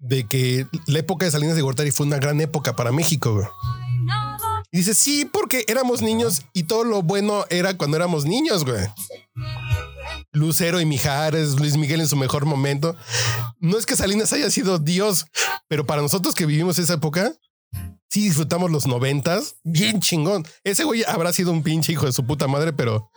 de 0.00 0.26
que 0.26 0.66
la 0.86 1.00
época 1.00 1.24
de 1.24 1.32
Salinas 1.32 1.56
de 1.56 1.62
Gortari 1.62 1.90
fue 1.90 2.06
una 2.06 2.18
gran 2.18 2.40
época 2.40 2.76
para 2.76 2.92
México. 2.92 3.48
Y 4.70 4.78
dice, 4.78 4.94
sí, 4.94 5.26
porque 5.30 5.64
éramos 5.68 6.00
niños 6.00 6.42
y 6.54 6.62
todo 6.62 6.84
lo 6.84 7.02
bueno 7.02 7.44
era 7.50 7.76
cuando 7.76 7.96
éramos 7.96 8.24
niños, 8.24 8.64
güey. 8.64 8.86
Lucero 10.32 10.80
y 10.80 10.86
Mijares, 10.86 11.60
Luis 11.60 11.76
Miguel 11.76 12.00
en 12.00 12.08
su 12.08 12.16
mejor 12.16 12.46
momento. 12.46 12.96
No 13.60 13.78
es 13.78 13.84
que 13.84 13.96
Salinas 13.96 14.32
haya 14.32 14.50
sido 14.50 14.78
Dios, 14.78 15.26
pero 15.68 15.86
para 15.86 16.00
nosotros 16.00 16.34
que 16.34 16.46
vivimos 16.46 16.78
esa 16.78 16.94
época, 16.94 17.34
sí 18.08 18.22
disfrutamos 18.24 18.70
los 18.70 18.86
noventas. 18.86 19.56
Bien 19.62 20.00
chingón. 20.00 20.46
Ese 20.64 20.84
güey 20.84 21.04
habrá 21.06 21.32
sido 21.32 21.52
un 21.52 21.62
pinche 21.62 21.92
hijo 21.92 22.06
de 22.06 22.12
su 22.12 22.26
puta 22.26 22.48
madre, 22.48 22.72
pero 22.72 23.10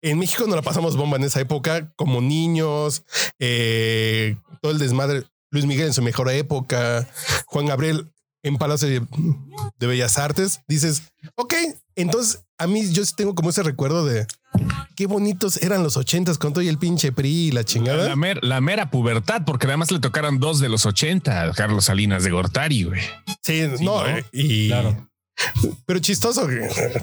en 0.00 0.18
México 0.18 0.46
no 0.46 0.54
la 0.54 0.62
pasamos 0.62 0.96
bomba 0.96 1.16
en 1.16 1.24
esa 1.24 1.40
época 1.40 1.92
como 1.96 2.20
niños, 2.20 3.04
eh, 3.38 4.36
todo 4.60 4.70
el 4.70 4.78
desmadre. 4.78 5.24
Luis 5.54 5.66
Miguel 5.66 5.86
en 5.86 5.92
su 5.92 6.02
mejor 6.02 6.30
época, 6.30 7.08
Juan 7.46 7.66
Gabriel 7.66 8.12
en 8.42 8.58
Palacio 8.58 8.88
de, 8.88 9.86
Bellas 9.86 10.18
Artes, 10.18 10.60
dices, 10.68 11.04
ok, 11.36 11.54
entonces 11.94 12.44
a 12.58 12.66
mí 12.66 12.90
yo 12.90 13.02
tengo 13.16 13.34
como 13.34 13.50
ese 13.50 13.62
recuerdo 13.62 14.04
de 14.04 14.26
qué 14.96 15.06
bonitos 15.06 15.62
eran 15.62 15.82
los 15.82 15.96
ochentas 15.96 16.38
con 16.38 16.52
todo 16.52 16.62
y 16.62 16.68
el 16.68 16.76
pinche 16.76 17.12
PRI 17.12 17.28
y 17.28 17.50
la 17.52 17.64
chingada. 17.64 18.14
La, 18.42 18.60
mera 18.60 18.90
pubertad, 18.90 19.42
porque 19.46 19.66
además 19.66 19.90
le 19.92 20.00
tocaron 20.00 20.40
dos 20.40 20.60
de 20.60 20.68
los 20.68 20.84
ochenta 20.86 21.52
Carlos 21.52 21.86
Salinas 21.86 22.24
de 22.24 22.32
Gortari, 22.32 22.82
güey. 22.82 23.00
Sí, 23.42 23.62
no, 23.80 24.02
y 24.32 24.68
claro. 24.68 25.08
Pero 25.86 26.00
chistoso 26.00 26.46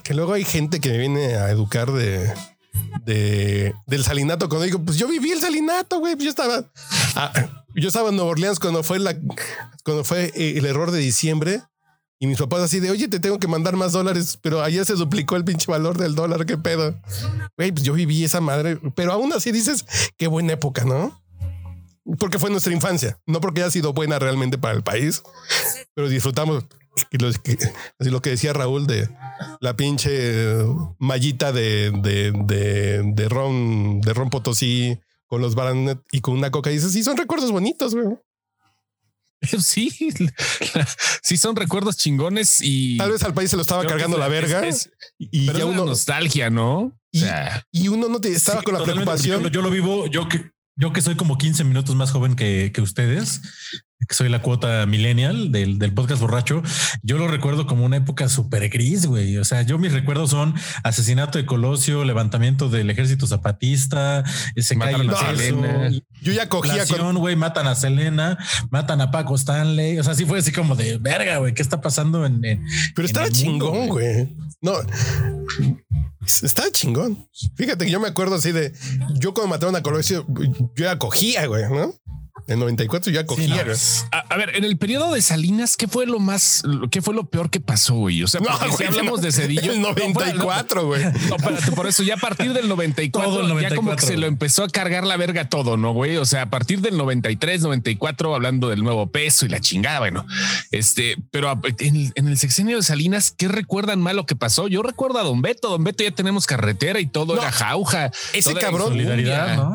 que, 0.04 0.14
luego 0.14 0.34
hay 0.34 0.44
gente 0.44 0.80
que 0.80 0.90
me 0.90 0.98
viene 0.98 1.36
a 1.36 1.50
educar 1.50 1.92
de, 1.92 2.32
de 3.06 3.74
del 3.88 4.04
salinato 4.04 4.50
cuando 4.50 4.66
digo, 4.66 4.80
pues 4.80 4.98
yo 4.98 5.08
viví 5.08 5.32
el 5.32 5.42
salinato, 5.42 6.00
güey, 6.00 6.16
pues 6.16 6.26
yo 6.26 6.30
estaba 6.30 6.72
ah, 7.16 7.32
yo 7.76 7.88
estaba 7.88 8.10
en 8.10 8.16
Nueva 8.16 8.32
Orleans 8.32 8.60
cuando 8.60 8.84
fue 8.84 9.00
la, 9.00 9.16
cuando 9.84 10.04
fue 10.04 10.32
eh, 10.36 10.58
el 10.58 10.66
error 10.66 10.92
de 10.92 11.00
diciembre 11.00 11.62
y 12.22 12.28
mis 12.28 12.38
papás 12.38 12.62
así 12.62 12.80
de, 12.80 12.92
oye, 12.92 13.08
te 13.08 13.20
tengo 13.20 13.40
que 13.40 13.48
mandar 13.48 13.76
más 13.76 13.94
dólares, 13.94 14.38
pero 14.44 14.62
ayer 14.62 14.86
se 14.86 14.94
duplicó 14.94 15.38
el 15.38 15.44
pinche 15.44 15.72
valor 15.72 15.98
del 15.98 16.14
dólar, 16.14 16.46
qué 16.46 16.56
pedo. 16.56 16.96
Güey, 17.58 17.72
pues 17.72 17.84
yo 17.84 17.94
viví 17.94 18.24
esa 18.24 18.40
madre, 18.40 18.80
pero 18.94 19.12
aún 19.12 19.34
así 19.34 19.52
dices, 19.52 19.88
qué 20.18 20.28
buena 20.28 20.54
época, 20.54 20.86
¿no? 20.86 21.20
Porque 22.20 22.38
fue 22.38 22.52
nuestra 22.52 22.74
infancia, 22.74 23.20
no 23.26 23.42
porque 23.42 23.62
haya 23.62 23.72
sido 23.72 23.94
buena 23.94 24.20
realmente 24.20 24.60
para 24.60 24.76
el 24.76 24.84
país, 24.84 25.24
pero 25.96 26.10
disfrutamos. 26.10 26.66
Así 28.00 28.10
lo 28.10 28.22
que 28.22 28.32
decía 28.32 28.54
Raúl 28.54 28.88
de 28.88 29.10
la 29.60 29.76
pinche 29.76 30.56
mallita 31.00 31.52
de, 31.52 31.92
de, 31.92 32.32
de, 32.32 33.02
de 33.04 33.30
ron, 33.30 34.02
de 34.02 34.14
ron 34.14 34.30
potosí 34.30 35.00
con 35.28 35.42
los 35.42 35.56
Baranet 35.56 36.00
y 36.12 36.22
con 36.22 36.38
una 36.38 36.52
coca. 36.52 36.72
Y 36.72 36.76
dices, 36.76 36.92
sí, 36.92 37.04
son 37.04 37.16
recuerdos 37.16 37.52
bonitos, 37.52 37.96
güey. 37.96 38.18
Sí, 39.60 39.90
sí 41.24 41.38
son 41.38 41.56
recuerdos 41.56 41.98
chingones 41.98 42.60
y 42.62 42.98
tal 42.98 43.12
vez 43.12 43.24
al 43.24 43.34
país 43.34 43.50
se 43.50 43.56
lo 43.56 43.64
estaba 43.64 43.86
cargando 43.88 44.20
la 44.20 44.28
verga 44.28 44.62
y 45.18 45.52
ya 45.52 45.66
uno 45.66 45.86
nostalgia, 45.86 46.52
¿no? 46.52 46.96
Y, 47.72 47.88
uno 47.88 48.08
no 48.08 48.22
te 48.22 48.32
estaba 48.32 48.62
con 48.62 48.76
la 48.76 48.84
preocupación. 48.84 49.50
Yo, 49.50 49.62
lo 49.62 49.72
vivo, 49.72 50.06
yo 50.08 50.30
que 50.30 50.52
yo 50.76 50.94
que 50.94 51.02
soy 51.02 51.16
como 51.16 51.38
15 51.38 51.64
minutos 51.64 51.96
más 51.96 52.12
joven 52.12 52.36
que, 52.36 52.72
que 52.74 52.82
ustedes, 52.82 53.42
que 54.08 54.16
soy 54.16 54.30
la 54.30 54.42
cuota 54.42 54.86
millennial 54.86 55.52
del, 55.52 55.80
del 55.80 55.94
podcast 55.94 56.22
borracho, 56.22 56.62
yo 57.04 57.18
lo 57.18 57.28
recuerdo 57.28 57.68
como 57.68 57.86
una 57.86 57.98
época 57.98 58.30
súper 58.30 58.70
gris, 58.70 59.06
güey. 59.06 59.38
O 59.38 59.46
sea, 59.46 59.62
yo 59.62 59.78
mis 59.78 59.94
recuerdos 59.94 60.32
son 60.32 60.54
asesinato 60.84 61.38
de 61.38 61.46
Colosio, 61.46 62.04
levantamiento 62.04 62.70
del 62.70 62.90
ejército 62.90 63.28
zapatista, 63.28 64.24
se 64.56 64.78
cae 64.78 64.96
a 64.96 65.36
Selena. 65.36 65.90
Yo 66.22 66.34
ya 66.34 66.50
cogía 66.50 66.86
con... 66.86 67.18
güey, 67.18 67.36
matan 67.36 67.68
a 67.68 67.76
Selena, 67.76 68.38
matan 68.70 69.02
a 69.02 69.12
Paco 69.12 69.36
Stanley. 69.36 70.00
O 70.00 70.04
sea, 70.04 70.16
sí 70.16 70.26
fue 70.26 70.40
así 70.40 70.52
como 70.52 70.76
de 70.76 70.98
verga, 70.98 71.38
güey, 71.38 71.54
¿qué 71.54 71.62
está 71.62 71.82
pasando 71.82 72.26
en, 72.26 72.42
Pero 72.96 73.06
estaba 73.06 73.30
chingón, 73.30 73.88
güey. 73.88 74.36
No, 74.62 74.74
estaba 76.44 76.70
chingón. 76.72 77.28
Fíjate 77.56 77.86
que 77.86 77.92
yo 77.92 78.00
me 78.00 78.08
acuerdo 78.08 78.36
así 78.36 78.52
de 78.52 78.74
yo 79.16 79.34
cuando 79.34 79.50
mataron 79.50 79.76
a 79.76 79.82
Colosio, 79.82 80.26
yo 80.76 80.86
ya 80.86 80.98
cogía, 80.98 81.46
güey, 81.48 81.64
¿no? 81.70 81.94
En 82.48 82.60
94 82.60 83.12
ya 83.12 83.26
cogía. 83.26 83.66
a, 84.12 84.38
ver, 84.38 84.56
en 84.56 84.64
el 84.64 84.78
periodo 84.78 85.14
de 85.14 85.22
Salinas, 85.22 85.78
¿qué 85.78 85.88
fue 85.88 86.06
lo 86.06 86.20
más, 86.20 86.64
qué 86.90 87.02
fue 87.02 87.14
lo 87.14 87.26
peor 87.26 87.50
que 87.50 87.60
pasó, 87.60 87.96
güey? 87.96 88.24
O 88.24 88.28
sea, 88.28 88.42
si 88.78 88.84
hablamos 88.84 89.22
de 89.22 89.32
Cedillo. 89.32 89.72
El 89.72 89.82
94, 89.82 90.86
güey. 90.86 91.02
No, 91.32 91.36
espérate, 91.36 91.72
por 91.74 91.88
eso 91.88 92.04
ya 92.04 92.16
a 92.16 92.18
partir 92.18 92.52
del 92.54 92.68
94, 92.68 93.60
ya 93.62 93.76
como 93.76 93.96
que 93.96 94.06
se 94.06 94.18
lo 94.18 94.28
empezó 94.28 94.64
a 94.64 94.70
cargar 94.70 95.06
la 95.06 95.18
verga 95.18 95.48
todo, 95.50 95.78
¿no, 95.78 95.94
güey? 95.94 96.18
O 96.18 96.26
sea, 96.26 96.44
a 96.44 96.50
partir 96.50 96.82
del 96.82 96.98
93, 96.98 97.62
94, 97.62 98.36
hablando 98.36 98.70
del 98.70 98.84
nuevo 98.84 99.12
peso 99.12 99.46
y 99.46 99.50
la 99.50 99.60
chingada, 99.60 100.00
bueno, 100.00 100.26
este, 100.72 101.18
pero 101.32 101.60
en, 101.80 102.28
el 102.28 102.38
sexenio 102.38 102.78
de 102.78 102.84
Salinas, 102.84 103.34
¿qué 103.38 103.48
recuerdan 103.48 104.02
mal 104.02 104.16
lo 104.16 104.26
que 104.26 104.36
pasó? 104.36 104.68
Yo 104.68 104.82
recuerdo 104.82 105.20
a 105.20 105.24
Don 105.24 105.42
Beto, 105.42 105.70
Don 105.70 105.84
Beto 105.84 106.04
ya 106.04 106.12
tenemos 106.12 106.46
carretera 106.46 107.00
y 107.00 107.06
todo 107.06 107.38
era 107.38 107.52
jauja. 107.52 108.12
Ese 108.34 108.54
cabrón 108.56 108.98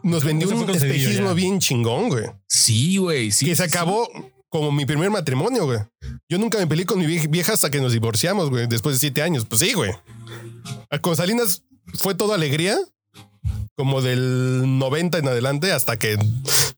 nos 0.02 0.24
vendió 0.24 0.48
un 0.48 0.70
espejismo 0.70 1.34
bien 1.34 1.60
chingón, 1.60 2.08
güey. 2.08 2.24
Sí, 2.56 2.96
güey. 2.96 3.32
Sí, 3.32 3.44
que 3.44 3.54
se 3.54 3.64
acabó 3.64 4.08
como 4.48 4.72
mi 4.72 4.86
primer 4.86 5.10
matrimonio, 5.10 5.66
güey. 5.66 5.80
Yo 6.26 6.38
nunca 6.38 6.56
me 6.56 6.66
peleé 6.66 6.86
con 6.86 6.98
mi 6.98 7.06
vieja 7.06 7.52
hasta 7.52 7.70
que 7.70 7.80
nos 7.80 7.92
divorciamos, 7.92 8.48
güey, 8.48 8.66
después 8.66 8.94
de 8.96 9.00
siete 9.00 9.20
años. 9.22 9.44
Pues 9.44 9.60
sí, 9.60 9.74
güey. 9.74 9.92
Con 11.02 11.14
Salinas 11.16 11.64
fue 11.94 12.14
todo 12.14 12.32
alegría 12.32 12.78
como 13.76 14.00
del 14.00 14.78
90 14.78 15.18
en 15.18 15.28
adelante 15.28 15.70
hasta 15.70 15.98
que 15.98 16.16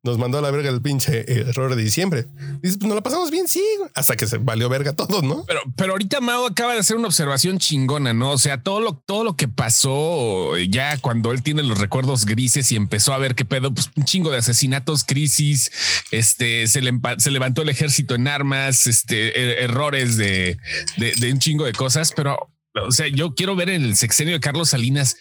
nos 0.02 0.18
mandó 0.18 0.38
a 0.38 0.42
la 0.42 0.50
verga 0.50 0.68
el 0.68 0.82
pinche 0.82 1.24
error 1.48 1.74
de 1.74 1.82
diciembre. 1.82 2.26
Dices, 2.60 2.78
pues 2.78 2.88
nos 2.88 2.96
la 2.96 3.02
pasamos 3.02 3.30
bien, 3.30 3.46
sí, 3.46 3.62
hasta 3.94 4.16
que 4.16 4.26
se 4.26 4.38
valió 4.38 4.68
verga 4.68 4.92
todo, 4.92 5.22
¿no? 5.22 5.44
Pero, 5.46 5.60
pero 5.76 5.92
ahorita 5.92 6.20
Mao 6.20 6.46
acaba 6.46 6.74
de 6.74 6.80
hacer 6.80 6.96
una 6.96 7.06
observación 7.06 7.58
chingona, 7.58 8.12
¿no? 8.14 8.32
O 8.32 8.38
sea, 8.38 8.62
todo 8.62 8.80
lo, 8.80 8.94
todo 8.94 9.22
lo 9.22 9.36
que 9.36 9.46
pasó 9.46 10.56
ya 10.58 10.98
cuando 10.98 11.30
él 11.30 11.42
tiene 11.44 11.62
los 11.62 11.78
recuerdos 11.78 12.26
grises 12.26 12.72
y 12.72 12.76
empezó 12.76 13.12
a 13.12 13.18
ver 13.18 13.36
qué 13.36 13.44
pedo, 13.44 13.72
pues 13.72 13.90
un 13.94 14.04
chingo 14.04 14.30
de 14.30 14.38
asesinatos, 14.38 15.04
crisis, 15.04 15.70
este, 16.10 16.66
se, 16.66 16.80
se 17.18 17.30
levantó 17.30 17.62
el 17.62 17.68
ejército 17.68 18.16
en 18.16 18.26
armas, 18.26 18.88
este, 18.88 19.40
er, 19.40 19.70
errores 19.70 20.16
de, 20.16 20.58
de 20.96 21.32
un 21.32 21.38
chingo 21.38 21.64
de 21.64 21.72
cosas, 21.72 22.12
pero 22.14 22.50
o 22.86 22.92
sea, 22.92 23.08
yo 23.08 23.34
quiero 23.34 23.56
ver 23.56 23.70
el 23.70 23.96
sexenio 23.96 24.34
de 24.34 24.40
Carlos 24.40 24.70
Salinas 24.70 25.16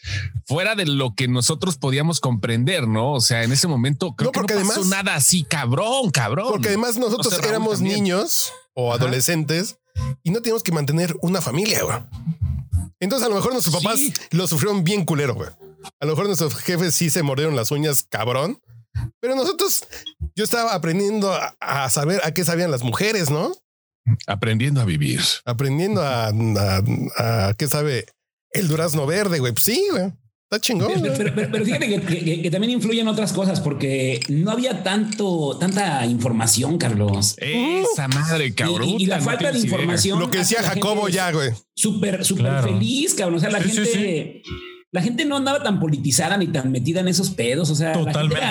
fuera 0.45 0.75
de 0.75 0.85
lo 0.85 1.15
que 1.15 1.27
nosotros 1.27 1.77
podíamos 1.77 2.19
comprender, 2.19 2.87
¿no? 2.87 3.13
O 3.13 3.21
sea, 3.21 3.43
en 3.43 3.51
ese 3.51 3.67
momento 3.67 4.15
creo 4.15 4.31
que 4.31 4.39
no 4.39 4.67
pasó 4.67 4.85
nada 4.85 5.15
así, 5.15 5.43
cabrón, 5.43 6.11
cabrón. 6.11 6.47
Porque 6.49 6.69
además 6.69 6.97
nosotros 6.97 7.37
éramos 7.43 7.81
niños 7.81 8.51
o 8.73 8.93
adolescentes 8.93 9.77
y 10.23 10.31
no 10.31 10.41
teníamos 10.41 10.63
que 10.63 10.71
mantener 10.71 11.15
una 11.21 11.41
familia, 11.41 11.83
güey. 11.83 11.97
Entonces 12.99 13.25
a 13.25 13.29
lo 13.29 13.35
mejor 13.35 13.51
nuestros 13.51 13.75
papás 13.75 13.99
lo 14.31 14.47
sufrieron 14.47 14.83
bien 14.83 15.05
culero, 15.05 15.35
güey. 15.35 15.49
A 15.99 16.05
lo 16.05 16.13
mejor 16.13 16.25
nuestros 16.25 16.55
jefes 16.55 16.95
sí 16.95 17.09
se 17.09 17.23
mordieron 17.23 17.55
las 17.55 17.71
uñas, 17.71 18.05
cabrón. 18.09 18.59
Pero 19.19 19.35
nosotros, 19.35 19.85
yo 20.35 20.43
estaba 20.43 20.73
aprendiendo 20.73 21.31
a 21.59 21.89
saber 21.89 22.19
a 22.23 22.33
qué 22.33 22.43
sabían 22.43 22.71
las 22.71 22.81
mujeres, 22.81 23.29
¿no? 23.29 23.53
Aprendiendo 24.25 24.81
a 24.81 24.85
vivir. 24.85 25.21
Aprendiendo 25.45 26.01
a, 26.01 26.31
a, 27.17 27.53
qué 27.57 27.67
sabe 27.67 28.05
el 28.51 28.67
durazno 28.67 29.05
verde, 29.05 29.39
güey. 29.39 29.53
Pues 29.53 29.63
sí, 29.63 29.85
güey. 29.91 30.11
Está 30.49 30.61
chingón. 30.61 30.93
Pero, 31.17 31.65
fíjate 31.65 31.89
que, 32.41 32.49
también 32.49 32.71
influyen 32.71 33.09
otras 33.09 33.33
cosas 33.33 33.59
porque 33.59 34.21
no 34.29 34.51
había 34.51 34.81
tanto, 34.81 35.57
tanta 35.59 36.05
información, 36.05 36.77
Carlos. 36.77 37.35
Esa 37.37 38.07
madre, 38.07 38.53
cabrón. 38.53 38.87
Y, 38.97 39.07
la 39.07 39.19
falta 39.19 39.51
de 39.51 39.59
información. 39.59 40.19
Lo 40.19 40.31
que 40.31 40.37
decía 40.37 40.63
Jacobo 40.63 41.09
ya, 41.09 41.31
güey. 41.31 41.51
Súper, 41.75 42.23
súper 42.23 42.63
feliz, 42.63 43.13
cabrón. 43.13 43.39
O 43.39 43.41
sea, 43.41 43.49
la 43.49 43.59
gente 43.59 44.41
la 44.91 45.01
gente 45.01 45.25
no 45.25 45.37
andaba 45.37 45.61
tan 45.61 45.79
politizada 45.79 46.37
ni 46.37 46.47
tan 46.47 46.71
metida 46.71 47.01
en 47.01 47.07
esos 47.07 47.31
pedos. 47.31 47.69
O 47.69 47.75
sea, 47.75 47.93
totalmente. 47.93 48.41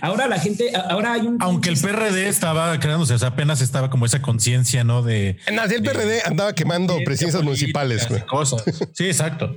ahora 0.00 0.28
la 0.28 0.38
gente, 0.38 0.72
ahora 0.76 1.14
hay 1.14 1.22
un. 1.22 1.38
Aunque 1.40 1.70
el 1.70 1.78
PRD 1.78 2.28
estaba 2.28 2.78
creándose, 2.78 3.14
o 3.14 3.18
sea, 3.18 3.28
apenas 3.28 3.60
estaba 3.60 3.90
como 3.90 4.06
esa 4.06 4.20
conciencia, 4.20 4.84
¿no? 4.84 5.02
De. 5.02 5.38
el 5.46 5.82
PRD 5.82 6.22
andaba 6.26 6.54
quemando 6.54 6.96
presidencias 7.04 7.42
municipales. 7.42 8.06
Cosas. 8.28 8.64
Sí, 8.92 9.06
exacto. 9.06 9.54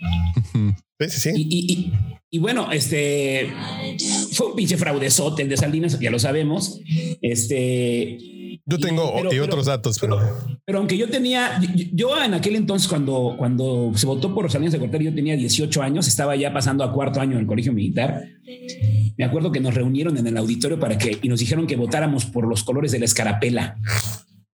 Sí, 1.08 1.20
sí, 1.20 1.20
sí. 1.20 1.30
Y, 1.34 1.92
y, 2.30 2.38
bueno, 2.38 2.72
este 2.72 3.52
fue 4.32 4.48
un 4.48 4.56
pinche 4.56 4.76
fraudezote 4.76 5.42
el 5.42 5.48
de 5.48 5.56
Salinas, 5.56 5.98
ya 5.98 6.10
lo 6.10 6.18
sabemos. 6.18 6.80
Este 7.20 8.18
yo 8.64 8.78
tengo 8.78 9.12
y 9.32 9.38
otros 9.38 9.66
datos, 9.66 9.98
pero... 9.98 10.18
pero... 10.64 10.78
aunque 10.78 10.96
yo 10.96 11.08
tenía, 11.08 11.60
yo, 11.92 12.22
en 12.22 12.34
aquel 12.34 12.54
entonces 12.54 12.88
cuando, 12.88 13.34
cuando 13.36 13.92
se 13.96 14.06
votó 14.06 14.34
por 14.34 14.50
Salinas 14.50 14.72
de 14.72 14.78
Cortera, 14.78 15.02
yo 15.04 15.14
tenía 15.14 15.36
18 15.36 15.82
años, 15.82 16.06
estaba 16.06 16.36
ya 16.36 16.52
pasando 16.52 16.84
a 16.84 16.92
cuarto 16.92 17.20
año 17.20 17.32
en 17.32 17.40
el 17.40 17.46
colegio 17.46 17.72
militar. 17.72 18.24
Me 19.16 19.24
acuerdo 19.24 19.50
que 19.50 19.60
nos 19.60 19.74
reunieron 19.74 20.16
en 20.16 20.26
el 20.26 20.36
auditorio 20.36 20.78
para 20.78 20.96
que 20.96 21.18
y 21.20 21.28
nos 21.28 21.40
dijeron 21.40 21.66
que 21.66 21.76
votáramos 21.76 22.24
por 22.26 22.46
los 22.46 22.62
colores 22.62 22.92
de 22.92 23.00
la 23.00 23.04
escarapela. 23.04 23.76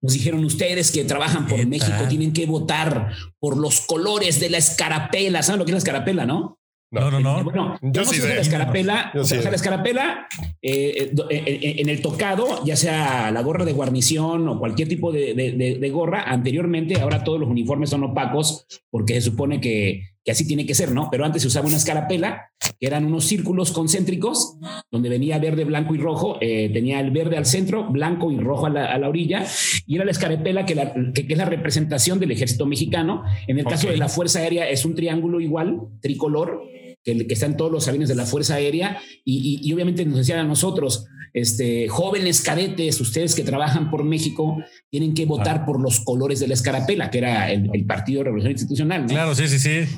Nos 0.01 0.13
dijeron 0.13 0.45
ustedes 0.45 0.93
que 0.93 1.05
trabajan 1.05 1.47
por 1.47 1.67
México 1.67 2.05
tienen 2.09 2.33
que 2.33 2.47
votar 2.47 3.13
por 3.41 3.57
los 3.57 3.81
colores 3.81 4.39
de 4.39 4.51
la 4.51 4.59
escarapela. 4.59 5.43
¿Saben 5.43 5.59
lo 5.59 5.65
que 5.65 5.73
es 5.73 5.75
la 5.75 5.79
escarapela, 5.79 6.25
no? 6.25 6.59
No, 6.91 7.11
no, 7.11 7.21
no. 7.21 7.45
Bueno, 7.45 7.79
yo 7.83 8.05
sí 8.05 8.19
la 8.19 8.41
escarapela, 8.41 9.13
o 9.15 9.23
sea, 9.23 9.43
la 9.43 9.57
escarapela 9.57 10.27
eh, 10.63 11.13
eh, 11.13 11.31
eh, 11.31 11.77
en 11.81 11.89
el 11.91 12.01
tocado, 12.01 12.65
ya 12.65 12.77
sea 12.77 13.31
la 13.31 13.43
gorra 13.43 13.67
de 13.67 13.75
guarnición 13.75 14.49
o 14.49 14.59
cualquier 14.59 14.89
tipo 14.89 15.13
de, 15.13 15.91
gorra, 15.93 16.23
anteriormente, 16.23 16.99
ahora 16.99 17.25
todos 17.25 17.41
los 17.41 17.51
uniformes 17.51 17.91
son 17.91 18.05
opacos 18.05 18.67
porque 18.91 19.15
se 19.15 19.21
supone 19.21 19.61
que, 19.61 20.15
así 20.29 20.47
tiene 20.47 20.67
que 20.67 20.75
ser, 20.75 20.93
¿no? 20.93 21.09
Pero 21.11 21.25
antes 21.25 21.43
se 21.43 21.49
usaba 21.49 21.67
una 21.67 21.77
escarapela, 21.77 22.51
que 22.79 22.87
eran 22.87 23.05
unos 23.05 23.25
círculos 23.25 23.73
concéntricos, 23.73 24.57
donde 24.91 25.09
venía 25.09 25.39
verde, 25.39 25.65
blanco 25.65 25.95
y 25.95 25.99
rojo, 25.99 26.39
tenía 26.39 27.01
el 27.01 27.11
verde 27.11 27.37
al 27.37 27.47
centro, 27.47 27.89
blanco 27.91 28.31
y 28.31 28.39
rojo 28.39 28.67
a 28.67 28.71
la, 28.71 29.09
orilla, 29.09 29.45
y 29.87 29.97
era 29.97 30.05
la 30.05 30.11
escarapela 30.11 30.67
que, 30.67 30.73
es 31.15 31.39
la 31.39 31.45
representación 31.45 32.19
del 32.21 32.33
ejército 32.33 32.67
mexicano. 32.67 33.23
En 33.47 33.59
el 33.59 33.65
caso 33.65 33.89
de 33.89 33.97
la 33.97 34.09
Fuerza 34.09 34.41
Aérea 34.41 34.69
es 34.69 34.85
un 34.85 34.95
triángulo 34.95 35.41
igual, 35.41 35.81
tricolor, 36.01 36.63
que, 37.05 37.27
que 37.27 37.35
están 37.35 37.57
todos 37.57 37.71
los 37.73 37.89
aviones 37.89 38.09
de 38.09 38.15
la 38.15 38.27
Fuerza 38.27 38.55
Aérea 38.55 39.01
y, 39.25 39.73
obviamente 39.73 40.05
nos 40.05 40.19
decían 40.19 40.39
a 40.39 40.45
nosotros, 40.45 41.07
este, 41.35 41.89
jóvenes 41.89 42.41
cadetes, 42.41 43.01
ustedes 43.01 43.35
que 43.35 43.45
trabajan 43.45 43.91
por 43.91 44.05
México, 44.05 44.57
tienen 44.91 45.15
que 45.15 45.27
votar 45.27 45.65
por 45.67 45.81
los 45.81 46.01
colores 46.01 46.41
de 46.41 46.49
la 46.49 46.55
escarapela, 46.55 47.11
que 47.11 47.19
era 47.19 47.51
el, 47.51 47.85
Partido 47.87 48.21
de 48.21 48.25
Revolución 48.25 48.53
Institucional. 48.53 49.07
Claro, 49.07 49.35
sí, 49.35 49.49
sí, 49.49 49.59
sí. 49.59 49.89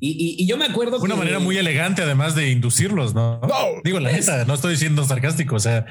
Y, 0.00 0.46
yo 0.46 0.56
me 0.56 0.66
acuerdo. 0.66 0.98
Una 0.98 1.16
manera 1.16 1.38
muy 1.38 1.56
elegante, 1.56 2.02
además 2.02 2.34
de 2.34 2.50
inducirlos, 2.50 3.14
¿no? 3.14 3.40
Digo, 3.84 4.00
la 4.00 4.12
neta, 4.12 4.44
no 4.44 4.54
estoy 4.54 4.72
diciendo 4.72 5.04
sarcástico, 5.04 5.56
o 5.56 5.60
sea. 5.60 5.86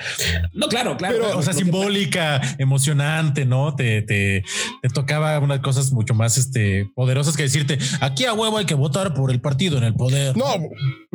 No, 0.53 0.67
claro, 0.67 0.97
claro. 0.97 1.37
o 1.37 1.41
sea, 1.41 1.53
simbólica, 1.53 2.41
emocionante, 2.57 3.45
¿no? 3.45 3.75
Te, 3.75 4.01
te, 4.01 4.43
te, 4.81 4.89
tocaba 4.89 5.39
unas 5.39 5.59
cosas 5.59 5.91
mucho 5.91 6.13
más 6.13 6.37
este, 6.37 6.91
poderosas 6.93 7.35
que 7.35 7.43
decirte, 7.43 7.77
aquí 8.01 8.25
a 8.25 8.33
huevo 8.33 8.57
hay 8.57 8.65
que 8.65 8.75
votar 8.75 9.13
por 9.13 9.31
el 9.31 9.41
partido 9.41 9.77
en 9.77 9.83
el 9.85 9.93
poder. 9.93 10.37
No, 10.37 10.54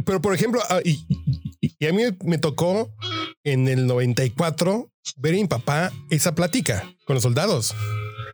pero 0.04 0.20
por 0.20 0.34
ejemplo, 0.34 0.60
ah, 0.68 0.80
y, 0.84 1.06
a 1.86 1.92
mí 1.92 2.02
me 2.24 2.38
tocó 2.38 2.90
en 3.44 3.68
el 3.68 3.86
94 3.86 4.90
ver 5.16 5.34
a 5.34 5.36
mi 5.36 5.46
papá 5.46 5.92
esa 6.10 6.34
plática 6.34 6.84
con 7.06 7.14
los 7.14 7.22
soldados. 7.22 7.74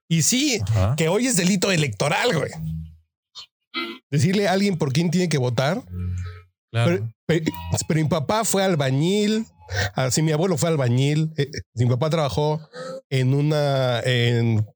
Y 0.09 0.23
sí, 0.23 0.61
que 0.97 1.09
hoy 1.09 1.27
es 1.27 1.37
delito 1.37 1.73
electoral, 1.73 2.37
güey. 2.37 2.51
Decirle 4.11 4.49
a 4.49 4.53
alguien 4.53 4.79
por 4.79 4.93
quién 4.93 5.11
tiene 5.11 5.29
que 5.29 5.39
votar. 5.39 5.83
Pero, 6.71 7.09
mi 7.95 8.05
papá 8.05 8.45
fue 8.45 8.63
albañil. 8.63 9.47
Así 9.95 10.23
mi 10.23 10.33
abuelo 10.33 10.57
fue 10.57 10.69
albañil. 10.69 11.33
Eh, 11.37 11.51
mi 11.75 11.87
papá 11.87 12.11
trabajó 12.11 12.61
en 13.11 13.35
una. 13.35 14.01
En, 14.01 14.67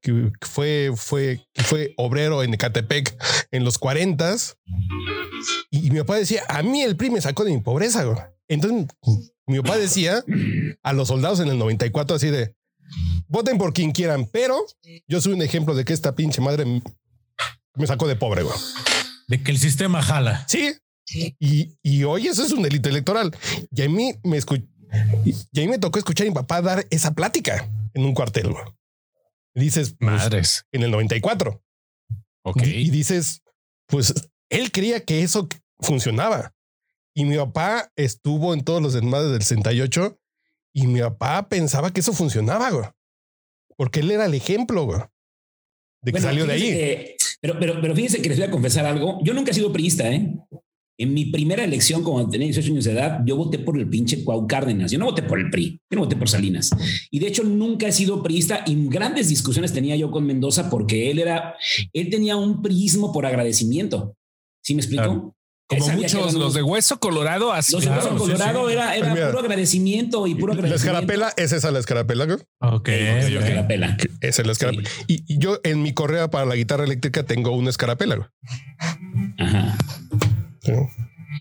fue, 0.41 0.91
fue, 0.95 1.45
fue 1.55 1.93
obrero 1.97 2.43
en 2.43 2.53
Ecatepec 2.53 3.15
en 3.51 3.63
los 3.63 3.77
40 3.77 4.35
y, 5.71 5.89
mi 5.91 5.99
papá 5.99 6.17
decía, 6.17 6.43
a 6.47 6.61
mí 6.63 6.81
el 6.83 6.95
PRI 6.95 7.09
me 7.09 7.21
sacó 7.21 7.43
de 7.43 7.51
mi 7.51 7.61
pobreza. 7.61 8.03
Güey. 8.03 8.17
Entonces, 8.47 8.87
mi 9.47 9.59
papá 9.61 9.77
decía 9.77 10.23
a 10.83 10.93
los 10.93 11.07
soldados 11.07 11.39
en 11.39 11.49
el 11.49 11.57
94 11.57 12.15
así 12.15 12.29
de, 12.29 12.55
voten 13.27 13.57
por 13.57 13.73
quien 13.73 13.91
quieran, 13.91 14.27
pero 14.31 14.57
yo 15.07 15.21
soy 15.21 15.33
un 15.33 15.41
ejemplo 15.41 15.73
de 15.75 15.85
que 15.85 15.93
esta 15.93 16.15
pinche 16.15 16.41
madre 16.41 16.65
me 17.75 17.87
sacó 17.87 18.07
de 18.07 18.15
pobre, 18.15 18.43
güey. 18.43 18.55
De 19.27 19.41
que 19.41 19.51
el 19.51 19.57
sistema 19.57 20.01
jala. 20.01 20.45
Sí. 20.47 20.73
Y, 21.39 21.77
y 21.81 22.03
hoy 22.03 22.27
eso 22.27 22.43
es 22.43 22.51
un 22.51 22.61
delito 22.61 22.89
electoral. 22.89 23.35
Y 23.71 23.81
a 23.81 23.89
mí 23.89 24.13
me, 24.23 24.37
Y, 25.25 25.33
a 25.33 25.61
mí 25.61 25.67
me 25.67 25.79
tocó 25.79 25.99
escuchar 25.99 26.27
a 26.27 26.29
mi 26.29 26.33
papá 26.33 26.61
dar 26.61 26.85
esa 26.89 27.13
plática 27.13 27.69
en 27.93 28.05
un 28.05 28.13
cuartel. 28.13 28.53
Dices, 29.53 29.95
pues, 29.99 30.11
madres, 30.11 30.65
en 30.71 30.83
el 30.83 30.91
94. 30.91 31.61
Ok. 32.43 32.63
Y 32.63 32.89
dices, 32.89 33.41
pues 33.87 34.13
él 34.49 34.71
creía 34.71 35.03
que 35.03 35.23
eso 35.23 35.47
funcionaba. 35.79 36.53
Y 37.13 37.25
mi 37.25 37.35
papá 37.37 37.91
estuvo 37.95 38.53
en 38.53 38.63
todos 38.63 38.81
los 38.81 38.93
desmadres 38.93 39.31
del 39.31 39.41
68 39.41 40.17
y 40.73 40.87
mi 40.87 41.01
papá 41.01 41.49
pensaba 41.49 41.91
que 41.91 41.99
eso 41.99 42.13
funcionaba, 42.13 42.69
güey. 42.69 42.85
Porque 43.75 43.99
él 43.99 44.11
era 44.11 44.25
el 44.25 44.33
ejemplo, 44.33 44.85
güey. 44.85 45.01
De 46.01 46.13
que 46.13 46.21
salió 46.21 46.45
de 46.45 46.53
ahí. 46.53 47.15
pero, 47.41 47.59
pero, 47.59 47.81
pero 47.81 47.95
fíjense 47.95 48.21
que 48.21 48.29
les 48.29 48.37
voy 48.39 48.47
a 48.47 48.51
confesar 48.51 48.85
algo. 48.85 49.19
Yo 49.23 49.33
nunca 49.33 49.51
he 49.51 49.53
sido 49.53 49.73
priista, 49.73 50.09
¿eh? 50.09 50.35
En 51.01 51.15
mi 51.15 51.25
primera 51.25 51.63
elección, 51.63 52.03
cuando 52.03 52.29
tenía 52.29 52.45
18 52.45 52.73
años 52.73 52.85
de 52.85 52.91
edad, 52.91 53.21
yo 53.25 53.35
voté 53.35 53.57
por 53.57 53.75
el 53.75 53.89
pinche 53.89 54.23
Cuau 54.23 54.45
Cárdenas. 54.45 54.91
Yo 54.91 54.99
no 54.99 55.05
voté 55.05 55.23
por 55.23 55.39
el 55.39 55.49
PRI, 55.49 55.81
yo 55.89 55.95
no 55.95 56.03
voté 56.03 56.15
por 56.15 56.29
Salinas. 56.29 56.69
Y 57.09 57.17
de 57.17 57.25
hecho, 57.25 57.43
nunca 57.43 57.87
he 57.87 57.91
sido 57.91 58.21
priista 58.21 58.63
y 58.67 58.87
grandes 58.87 59.27
discusiones 59.27 59.73
tenía 59.73 59.95
yo 59.95 60.11
con 60.11 60.27
Mendoza 60.27 60.69
porque 60.69 61.09
él 61.09 61.17
era, 61.17 61.55
él 61.91 62.11
tenía 62.11 62.35
un 62.35 62.61
prismo 62.61 63.11
por 63.11 63.25
agradecimiento. 63.25 64.15
¿Sí 64.63 64.75
me 64.75 64.81
explico? 64.81 65.35
Como 65.67 65.87
muchos, 65.87 66.35
los 66.35 66.53
de 66.53 66.61
hueso 66.61 66.99
colorado, 66.99 67.51
así. 67.51 67.73
Los 67.73 67.85
de 67.85 67.89
hueso 67.89 68.15
colorado 68.15 68.69
era, 68.69 68.95
era 68.95 69.31
puro 69.31 69.39
agradecimiento 69.39 70.27
y 70.27 70.35
puro 70.35 70.53
agradecimiento. 70.53 70.93
La 70.93 70.99
escarapela, 70.99 71.33
¿es 71.35 71.51
esa 71.51 71.71
la 71.71 71.79
escarapela? 71.79 72.37
Ok. 72.59 72.89
Es 72.89 73.31
la 73.31 73.39
escarapela. 73.39 73.97
Esa 74.19 74.41
es 74.41 74.45
la 74.45 74.51
escarapela. 74.51 74.87
Y, 75.07 75.39
yo 75.39 75.59
en 75.63 75.81
mi 75.81 75.93
correa 75.95 76.29
para 76.29 76.45
la 76.45 76.55
guitarra 76.55 76.83
eléctrica 76.83 77.23
tengo 77.23 77.55
una 77.55 77.71
escarapela. 77.71 78.31
Ajá. 79.39 79.75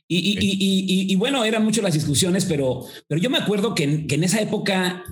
Y, 0.07 0.19
y, 0.19 0.39
y, 0.39 1.13
y, 1.13 1.17
bueno, 1.17 1.45
eran 1.45 1.65
muchas 1.65 1.83
las 1.83 1.95
discusiones, 1.95 2.45
pero, 2.45 2.85
pero 3.09 3.21
yo 3.21 3.29
me 3.29 3.39
acuerdo 3.39 3.75
que 3.75 4.07
que 4.07 4.15
en 4.15 4.25
esa 4.25 4.41
época 4.41 5.05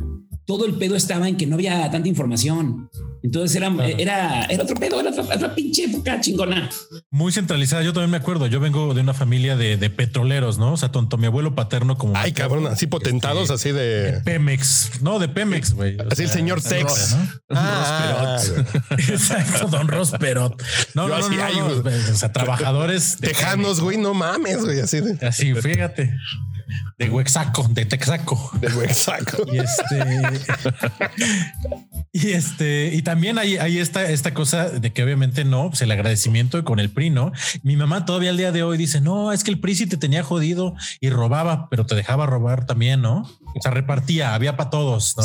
todo 0.49 0.65
el 0.65 0.77
pedo 0.77 0.97
estaba 0.97 1.29
en 1.29 1.37
que 1.37 1.47
no 1.47 1.57
había 1.57 1.91
tanta 1.91 2.09
información. 2.09 2.89
Entonces 3.23 3.57
era, 3.57 3.73
era, 3.87 4.45
era 4.45 4.63
otro 4.63 4.77
pedo, 4.77 5.01
era 5.01 5.11
otra, 5.11 5.55
pinche 5.55 5.85
época 5.85 6.21
chingona. 6.21 6.69
Muy 7.11 7.33
centralizada. 7.33 7.83
Yo 7.83 7.93
también 7.93 8.11
me 8.11 8.17
acuerdo. 8.17 8.47
Yo 8.47 8.61
vengo 8.61 8.95
de 8.95 9.01
una 9.01 9.15
familia 9.15 9.57
de, 9.57 9.91
petroleros, 9.91 10.59
¿no? 10.59 10.73
O 10.73 10.77
sea, 10.77 10.93
tanto 10.93 11.17
mi 11.19 11.27
abuelo 11.27 11.55
paterno 11.55 11.97
como. 11.97 12.17
Ay, 12.17 12.33
cabrón, 12.33 12.67
así 12.67 12.87
potentados, 12.87 13.51
así 13.51 13.73
de... 13.73 14.21
Pemex, 14.25 15.03
no, 15.03 15.19
de 15.19 15.29
Pemex, 15.29 15.73
güey. 15.73 15.97
Así 16.11 16.25
el 16.25 16.31
señor 16.31 16.63
Tex. 16.63 17.17
¿no? 17.17 17.57
Ah, 17.57 18.39
Exacto, 18.91 19.69
don 19.69 19.89
Rosperot. 19.89 20.63
No, 20.95 21.09
no, 21.09 21.19
no, 21.19 21.29
no, 21.29 21.83
O 22.13 22.15
sea, 22.15 22.33
trabajadores. 22.33 23.17
Tejanos, 23.21 23.81
güey, 23.81 23.97
no 23.97 24.15
mames, 24.15 24.65
güey, 24.65 24.81
así 24.81 25.01
de. 25.01 25.27
Así, 25.27 25.55
fíjate. 25.55 26.15
De 26.99 27.09
Huexaco, 27.09 27.67
de 27.71 27.85
Texaco. 27.87 28.51
De 28.61 28.69
Huexaco. 28.69 29.45
Y 29.53 29.59
este. 29.59 30.05
y 32.13 32.31
este. 32.33 32.95
Y 32.95 33.03
también 33.03 33.39
hay, 33.39 33.57
hay 33.57 33.79
esta, 33.79 34.05
esta 34.11 34.35
cosa 34.35 34.69
de 34.69 34.93
que 34.93 35.03
obviamente 35.03 35.45
no, 35.45 35.71
pues 35.71 35.83
el 35.83 35.91
agradecimiento 35.91 36.63
con 36.65 36.81
el 36.81 36.91
PRI, 36.91 37.11
¿no? 37.11 37.33
Mi 37.63 37.77
mamá 37.77 38.05
todavía 38.05 38.31
al 38.31 38.37
día 38.37 38.53
de 38.53 38.63
hoy 38.63 38.77
dice: 38.77 39.01
No, 39.01 39.33
es 39.33 39.45
que 39.45 39.51
el 39.51 39.61
PRI 39.61 39.75
sí 39.75 39.87
te 39.87 39.97
tenía 39.97 40.23
jodido 40.23 40.75
y 41.01 41.11
robaba, 41.11 41.69
pero 41.71 41.87
te 41.87 41.95
dejaba 41.95 42.27
robar 42.27 42.67
también, 42.67 43.01
¿no? 43.03 43.23
O 43.23 43.63
sea, 43.63 43.71
repartía, 43.71 44.35
había 44.35 44.57
para 44.57 44.71
todos, 44.71 45.17
¿no? 45.17 45.25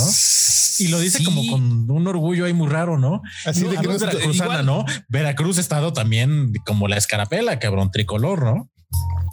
Y 0.79 0.87
lo 0.87 0.99
dice 0.99 1.23
como 1.23 1.45
con 1.47 1.89
un 1.89 2.07
orgullo 2.07 2.45
ahí 2.45 2.53
muy 2.53 2.67
raro, 2.67 2.97
¿no? 2.97 3.21
Así 3.45 3.63
de 3.63 3.77
que 3.77 3.87
no 3.87 3.93
es 3.93 4.01
Veracruzana, 4.01 4.63
¿no? 4.63 4.85
Veracruz 5.07 5.57
ha 5.57 5.61
estado 5.61 5.93
también 5.93 6.53
como 6.65 6.87
la 6.87 6.97
escarapela, 6.97 7.59
cabrón, 7.59 7.91
tricolor, 7.91 8.43
¿no? 8.43 8.69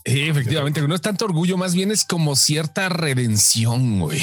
Sí, 0.05 0.29
efectivamente, 0.29 0.81
no 0.87 0.95
es 0.95 1.01
tanto 1.01 1.27
orgullo, 1.27 1.57
más 1.57 1.75
bien 1.75 1.91
es 1.91 2.05
como 2.05 2.35
cierta 2.37 2.89
redención, 2.89 4.01
güey. 4.01 4.23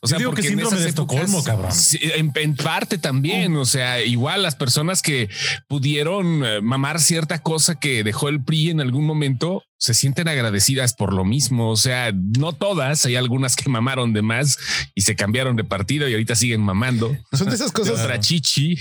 O 0.00 0.06
sea, 0.06 0.18
digo 0.18 0.32
que 0.32 0.42
síndrome 0.42 0.78
de 0.78 0.88
Estocolmo, 0.88 1.42
cabrón. 1.42 1.72
En, 2.00 2.56
parte 2.56 2.98
también, 2.98 3.56
o 3.56 3.64
sea, 3.64 4.00
igual 4.02 4.42
las 4.42 4.54
personas 4.54 5.02
que 5.02 5.28
pudieron 5.68 6.44
eh, 6.44 6.60
mamar 6.60 7.00
cierta 7.00 7.42
cosa 7.42 7.78
que 7.78 8.04
dejó 8.04 8.28
el 8.28 8.42
PRI 8.44 8.70
en 8.70 8.80
algún 8.80 9.04
momento, 9.04 9.64
se 9.82 9.94
sienten 9.94 10.28
agradecidas 10.28 10.92
por 10.92 11.12
lo 11.12 11.24
mismo. 11.24 11.68
O 11.68 11.76
sea, 11.76 12.12
no 12.12 12.52
todas, 12.52 13.04
hay 13.04 13.16
algunas 13.16 13.56
que 13.56 13.68
mamaron 13.68 14.12
de 14.12 14.22
más 14.22 14.56
y 14.94 15.00
se 15.00 15.16
cambiaron 15.16 15.56
de 15.56 15.64
partido 15.64 16.08
y 16.08 16.12
ahorita 16.12 16.36
siguen 16.36 16.60
mamando. 16.60 17.16
Son 17.32 17.48
de 17.48 17.56
esas 17.56 17.72
cosas. 17.72 18.06
De 18.06 18.20
chichi. 18.20 18.78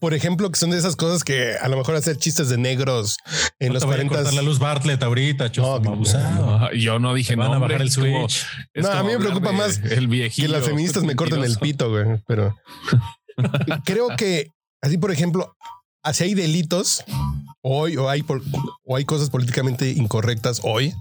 Por 0.00 0.12
ejemplo, 0.12 0.50
que 0.50 0.58
son 0.58 0.68
de 0.68 0.76
esas 0.76 0.96
cosas 0.96 1.24
que 1.24 1.54
a 1.56 1.66
lo 1.68 1.78
mejor 1.78 1.96
hacer 1.96 2.18
chistes 2.18 2.50
de 2.50 2.58
negros 2.58 3.16
en 3.58 3.72
los 3.72 3.86
40. 3.86 4.32
la 4.32 4.42
luz 4.42 4.58
Bartlett 4.58 5.02
ahorita, 5.02 5.50
no, 5.56 6.72
yo 6.74 6.98
no 6.98 7.14
dije 7.14 7.34
no. 7.34 7.44
Van 7.44 7.54
a 7.54 7.58
bajar 7.58 7.80
el 7.80 7.90
switch. 7.90 8.44
no, 8.74 8.90
a 8.90 9.02
mí 9.02 9.12
me 9.12 9.18
preocupa 9.18 9.52
más 9.52 9.78
el 9.78 10.10
que 10.30 10.46
las 10.46 10.66
feministas 10.66 11.04
me 11.04 11.16
corten 11.16 11.42
el 11.42 11.56
pito, 11.56 11.88
güey. 11.88 12.22
Pero 12.26 12.54
creo 13.86 14.08
que 14.18 14.48
así, 14.82 14.98
por 14.98 15.10
ejemplo, 15.10 15.56
así 16.02 16.24
hay 16.24 16.34
delitos 16.34 17.02
hoy 17.62 17.96
o 17.96 18.08
hay, 18.08 18.24
o 18.84 18.96
hay 18.96 19.04
cosas 19.04 19.30
políticamente 19.30 19.90
incorrectas 19.90 20.60
hoy 20.64 20.92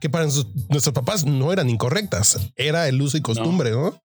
que 0.00 0.10
para 0.10 0.24
nuestros 0.24 0.92
papás 0.92 1.24
no 1.24 1.52
eran 1.52 1.70
incorrectas. 1.70 2.38
Era 2.56 2.88
el 2.88 3.00
uso 3.00 3.16
y 3.16 3.22
costumbre, 3.22 3.70
¿no? 3.70 4.00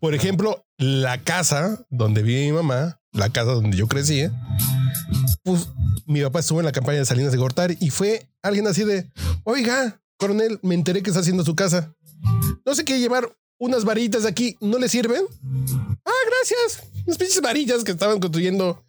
Por 0.00 0.14
ejemplo, 0.14 0.66
la 0.76 1.22
casa 1.22 1.84
donde 1.88 2.22
vive 2.22 2.46
mi 2.46 2.52
mamá, 2.52 3.00
la 3.12 3.30
casa 3.30 3.52
donde 3.52 3.76
yo 3.76 3.86
crecí, 3.86 4.28
pues 5.44 5.68
mi 6.06 6.20
papá 6.22 6.40
estuvo 6.40 6.60
en 6.60 6.66
la 6.66 6.72
campaña 6.72 6.98
de 6.98 7.04
Salinas 7.04 7.32
de 7.32 7.38
Gortari 7.38 7.76
y 7.80 7.90
fue 7.90 8.28
alguien 8.42 8.66
así 8.66 8.84
de, 8.84 9.10
oiga, 9.44 10.02
coronel, 10.18 10.58
me 10.62 10.74
enteré 10.74 11.02
que 11.02 11.10
está 11.10 11.20
haciendo 11.20 11.44
su 11.44 11.54
casa. 11.54 11.94
No 12.66 12.74
sé 12.74 12.84
qué 12.84 12.98
llevar 12.98 13.32
unas 13.58 13.84
varillas 13.84 14.24
de 14.24 14.28
aquí, 14.28 14.56
¿no 14.60 14.78
le 14.78 14.88
sirven? 14.88 15.22
Ah, 16.04 16.12
gracias. 16.26 16.90
Unas 17.06 17.18
pinches 17.18 17.40
varillas 17.40 17.84
que 17.84 17.92
estaban 17.92 18.20
construyendo 18.20 18.84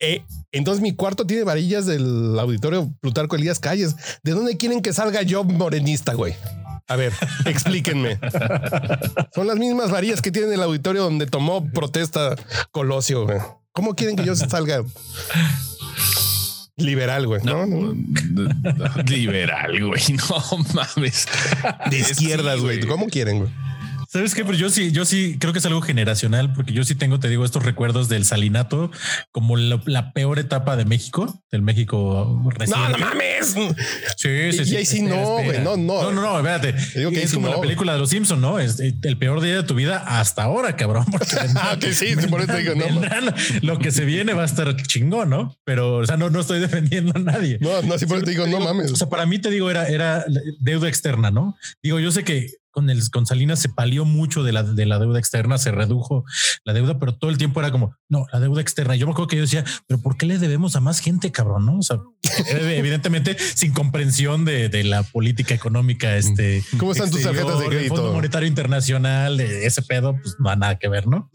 eh, 0.00 0.24
entonces 0.52 0.82
mi 0.82 0.94
cuarto 0.94 1.26
tiene 1.26 1.44
varillas 1.44 1.86
del 1.86 2.38
auditorio 2.38 2.92
Plutarco 3.00 3.36
Elías 3.36 3.60
Calles. 3.60 3.96
¿De 4.22 4.32
dónde 4.32 4.56
quieren 4.56 4.80
que 4.82 4.92
salga 4.92 5.22
yo 5.22 5.44
morenista, 5.44 6.14
güey? 6.14 6.34
A 6.86 6.96
ver, 6.96 7.12
explíquenme. 7.44 8.18
Son 9.34 9.46
las 9.46 9.56
mismas 9.56 9.90
varillas 9.90 10.22
que 10.22 10.30
tiene 10.30 10.54
el 10.54 10.62
auditorio 10.62 11.02
donde 11.02 11.26
tomó 11.26 11.70
protesta 11.70 12.34
Colosio, 12.70 13.24
güey. 13.24 13.38
¿Cómo 13.72 13.94
quieren 13.94 14.16
que 14.16 14.24
yo 14.24 14.34
salga 14.34 14.82
liberal, 16.76 17.26
güey? 17.26 17.42
No, 17.44 17.64
liberal, 19.06 19.86
güey. 19.86 20.02
No 20.30 20.64
mames. 20.74 21.26
De 21.90 21.98
izquierdas, 21.98 22.60
güey. 22.60 22.80
¿Cómo 22.86 23.06
quieren, 23.06 23.40
güey? 23.40 23.50
¿Sabes 24.10 24.34
qué? 24.34 24.42
Pero 24.42 24.56
yo 24.56 24.70
sí, 24.70 24.90
yo 24.90 25.04
sí 25.04 25.36
creo 25.38 25.52
que 25.52 25.58
es 25.58 25.66
algo 25.66 25.82
generacional, 25.82 26.54
porque 26.54 26.72
yo 26.72 26.82
sí 26.82 26.94
tengo, 26.94 27.20
te 27.20 27.28
digo, 27.28 27.44
estos 27.44 27.62
recuerdos 27.62 28.08
del 28.08 28.24
salinato 28.24 28.90
como 29.32 29.58
la, 29.58 30.12
peor 30.14 30.38
etapa 30.38 30.78
de 30.78 30.86
México, 30.86 31.44
del 31.52 31.60
México 31.60 32.42
reciente. 32.56 32.80
No, 32.80 32.88
no 32.88 32.98
mames. 33.04 33.54
Sí, 34.16 34.52
sí, 34.52 34.64
sí. 34.64 34.72
Y 34.72 34.76
ahí 34.76 34.86
sí 34.86 35.02
no, 35.02 35.42
güey. 35.42 35.58
No, 35.58 35.76
no. 35.76 36.04
No, 36.04 36.12
no, 36.12 36.22
no, 36.22 36.38
espérate. 36.38 36.72
digo 36.98 37.10
que 37.10 37.22
es 37.22 37.34
como 37.34 37.48
la 37.48 37.60
película 37.60 37.92
de 37.92 37.98
los 37.98 38.08
Simpsons, 38.08 38.40
¿no? 38.40 38.58
Es 38.58 38.80
el 38.80 39.18
peor 39.18 39.42
día 39.42 39.56
de 39.56 39.62
tu 39.62 39.74
vida 39.74 39.98
hasta 39.98 40.44
ahora, 40.44 40.74
cabrón. 40.74 41.04
ah, 41.56 41.76
que 41.78 41.92
sí, 41.92 42.16
por 42.30 42.40
eso 42.40 42.56
digo, 42.56 42.74
no. 42.76 42.86
lo 43.60 43.78
que 43.78 43.90
se 43.90 44.06
viene 44.06 44.32
va 44.32 44.40
a 44.40 44.46
estar 44.46 44.74
chingón, 44.84 45.28
¿no? 45.28 45.54
Pero, 45.64 45.96
o 45.96 46.06
sea, 46.06 46.16
no, 46.16 46.30
no 46.30 46.40
estoy 46.40 46.60
defendiendo 46.60 47.12
a 47.14 47.18
nadie. 47.18 47.58
No, 47.60 47.82
no, 47.82 47.98
sí, 47.98 48.06
por 48.06 48.16
eso 48.16 48.24
te 48.24 48.30
digo, 48.30 48.46
no 48.46 48.58
mames. 48.58 48.90
O 48.90 48.96
sea, 48.96 49.10
para 49.10 49.26
mí 49.26 49.38
te 49.38 49.50
digo, 49.50 49.70
era, 49.70 49.86
era 49.86 50.24
deuda 50.60 50.88
externa, 50.88 51.30
¿no? 51.30 51.58
Digo, 51.82 52.00
yo 52.00 52.10
sé 52.10 52.24
que 52.24 52.48
con, 52.78 52.90
el, 52.90 53.10
con 53.10 53.26
Salinas 53.26 53.58
se 53.58 53.68
palió 53.68 54.04
mucho 54.04 54.44
de 54.44 54.52
la, 54.52 54.62
de 54.62 54.86
la 54.86 55.00
deuda 55.00 55.18
externa, 55.18 55.58
se 55.58 55.72
redujo 55.72 56.24
la 56.62 56.72
deuda, 56.72 57.00
pero 57.00 57.16
todo 57.16 57.28
el 57.28 57.36
tiempo 57.36 57.58
era 57.58 57.72
como, 57.72 57.96
no, 58.08 58.26
la 58.32 58.38
deuda 58.38 58.60
externa. 58.60 58.94
Yo 58.94 59.06
me 59.06 59.12
acuerdo 59.12 59.26
que 59.26 59.34
yo 59.34 59.42
decía, 59.42 59.64
pero 59.88 60.00
¿por 60.00 60.16
qué 60.16 60.26
le 60.26 60.38
debemos 60.38 60.76
a 60.76 60.80
más 60.80 61.00
gente, 61.00 61.32
cabrón? 61.32 61.66
No, 61.66 61.78
o 61.78 61.82
sea, 61.82 61.98
evidentemente 62.70 63.36
sin 63.36 63.72
comprensión 63.72 64.44
de, 64.44 64.68
de, 64.68 64.84
la 64.84 65.02
política 65.02 65.54
económica. 65.54 66.16
Este, 66.16 66.62
¿Cómo 66.78 66.92
están 66.92 67.10
tus 67.10 67.22
tarjetas 67.22 67.58
de 67.58 67.66
crédito? 67.66 67.94
El 67.94 68.00
Fondo 68.00 68.12
Monetario 68.12 68.46
Internacional, 68.46 69.36
de 69.38 69.66
ese 69.66 69.82
pedo, 69.82 70.16
pues 70.22 70.36
no 70.38 70.48
ha 70.50 70.54
nada 70.54 70.78
que 70.78 70.86
ver, 70.86 71.08
¿no? 71.08 71.32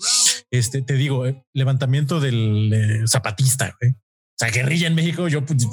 Este, 0.50 0.82
te 0.82 0.94
digo, 0.94 1.28
eh, 1.28 1.44
levantamiento 1.54 2.22
del 2.22 2.72
eh, 2.74 3.08
zapatista, 3.08 3.76
güey. 3.82 3.96
Sea, 4.44 4.52
guerrilla 4.52 4.88
en 4.88 4.96
México, 4.96 5.28
yo 5.28 5.46
pues, 5.46 5.68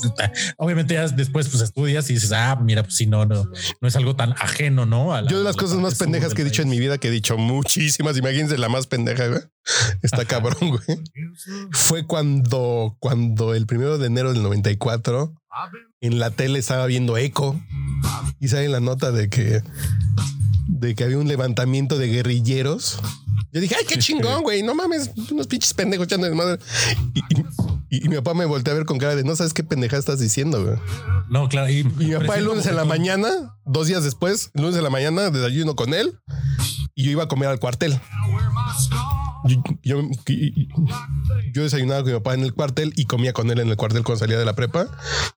obviamente 0.56 0.94
ya 0.94 1.08
después 1.08 1.48
pues 1.48 1.62
estudias 1.62 2.08
y 2.10 2.14
dices, 2.14 2.32
ah, 2.32 2.58
mira, 2.60 2.82
pues 2.82 2.96
si 2.96 3.06
no, 3.06 3.24
no, 3.26 3.44
no 3.80 3.88
es 3.88 3.96
algo 3.96 4.16
tan 4.16 4.32
ajeno, 4.32 4.86
¿no? 4.86 5.28
yo 5.28 5.38
de 5.38 5.44
las 5.44 5.56
cosas 5.56 5.78
más 5.78 5.96
pendejas 5.96 6.34
que 6.34 6.42
he 6.42 6.44
dicho 6.44 6.62
en 6.62 6.68
mi 6.68 6.78
vida, 6.78 6.98
que 6.98 7.08
he 7.08 7.10
dicho 7.10 7.36
muchísimas, 7.36 8.16
imagínense 8.16 8.58
la 8.58 8.68
más 8.68 8.86
pendeja, 8.86 9.26
güey. 9.28 9.40
Está 10.02 10.24
cabrón, 10.24 10.70
güey. 10.70 11.00
Fue 11.70 12.06
cuando, 12.06 12.96
cuando 12.98 13.54
el 13.54 13.66
primero 13.66 13.98
de 13.98 14.06
enero 14.06 14.32
del 14.32 14.42
94 14.42 15.34
en 16.00 16.18
la 16.18 16.30
tele 16.30 16.58
estaba 16.58 16.86
viendo 16.86 17.16
Eco 17.16 17.60
y 18.38 18.48
sale 18.48 18.68
la 18.68 18.80
nota 18.80 19.10
de 19.10 19.28
que, 19.28 19.62
de 20.68 20.94
que 20.94 21.04
había 21.04 21.18
un 21.18 21.28
levantamiento 21.28 21.98
de 21.98 22.08
guerrilleros. 22.08 22.98
Yo 23.52 23.60
dije, 23.60 23.74
ay, 23.78 23.84
qué 23.86 23.98
chingón, 23.98 24.42
güey. 24.42 24.62
No 24.62 24.74
mames, 24.74 25.10
unos 25.30 25.46
pinches 25.46 25.74
pendejos 25.74 26.06
echando 26.06 26.28
de 26.28 26.34
madre. 26.34 26.58
Y, 27.14 28.04
Y, 28.04 28.08
mi 28.08 28.14
papá 28.16 28.34
me 28.34 28.44
volteó 28.44 28.72
a 28.72 28.76
ver 28.76 28.86
con 28.86 28.98
cara 28.98 29.16
de 29.16 29.24
no 29.24 29.34
sabes 29.34 29.52
qué 29.52 29.64
pendeja 29.64 29.96
estás 29.96 30.20
diciendo, 30.20 30.64
güey. 30.64 30.76
No, 31.28 31.48
claro. 31.48 31.68
Y, 31.68 31.82
mi 31.82 32.12
papá 32.12 32.38
el 32.38 32.44
lunes 32.44 32.66
en 32.66 32.76
la 32.76 32.84
mañana, 32.84 33.28
dos 33.64 33.88
días 33.88 34.04
después, 34.04 34.50
el 34.54 34.62
lunes 34.62 34.76
en 34.76 34.84
la 34.84 34.90
mañana, 34.90 35.30
desayuno 35.30 35.74
con 35.74 35.92
él 35.92 36.16
y 36.94 37.04
yo 37.04 37.10
iba 37.10 37.24
a 37.24 37.28
comer 37.28 37.48
al 37.48 37.58
cuartel. 37.58 37.98
Yo, 39.82 40.02
yo, 41.52 41.62
desayunaba 41.62 42.02
con 42.02 42.12
mi 42.12 42.18
papá 42.18 42.34
en 42.34 42.42
el 42.42 42.52
cuartel 42.52 42.92
y 42.96 43.06
comía 43.06 43.32
con 43.32 43.50
él 43.50 43.58
en 43.58 43.68
el 43.68 43.76
cuartel 43.76 44.02
cuando 44.02 44.18
salía 44.18 44.38
de 44.38 44.44
la 44.44 44.54
prepa. 44.54 44.86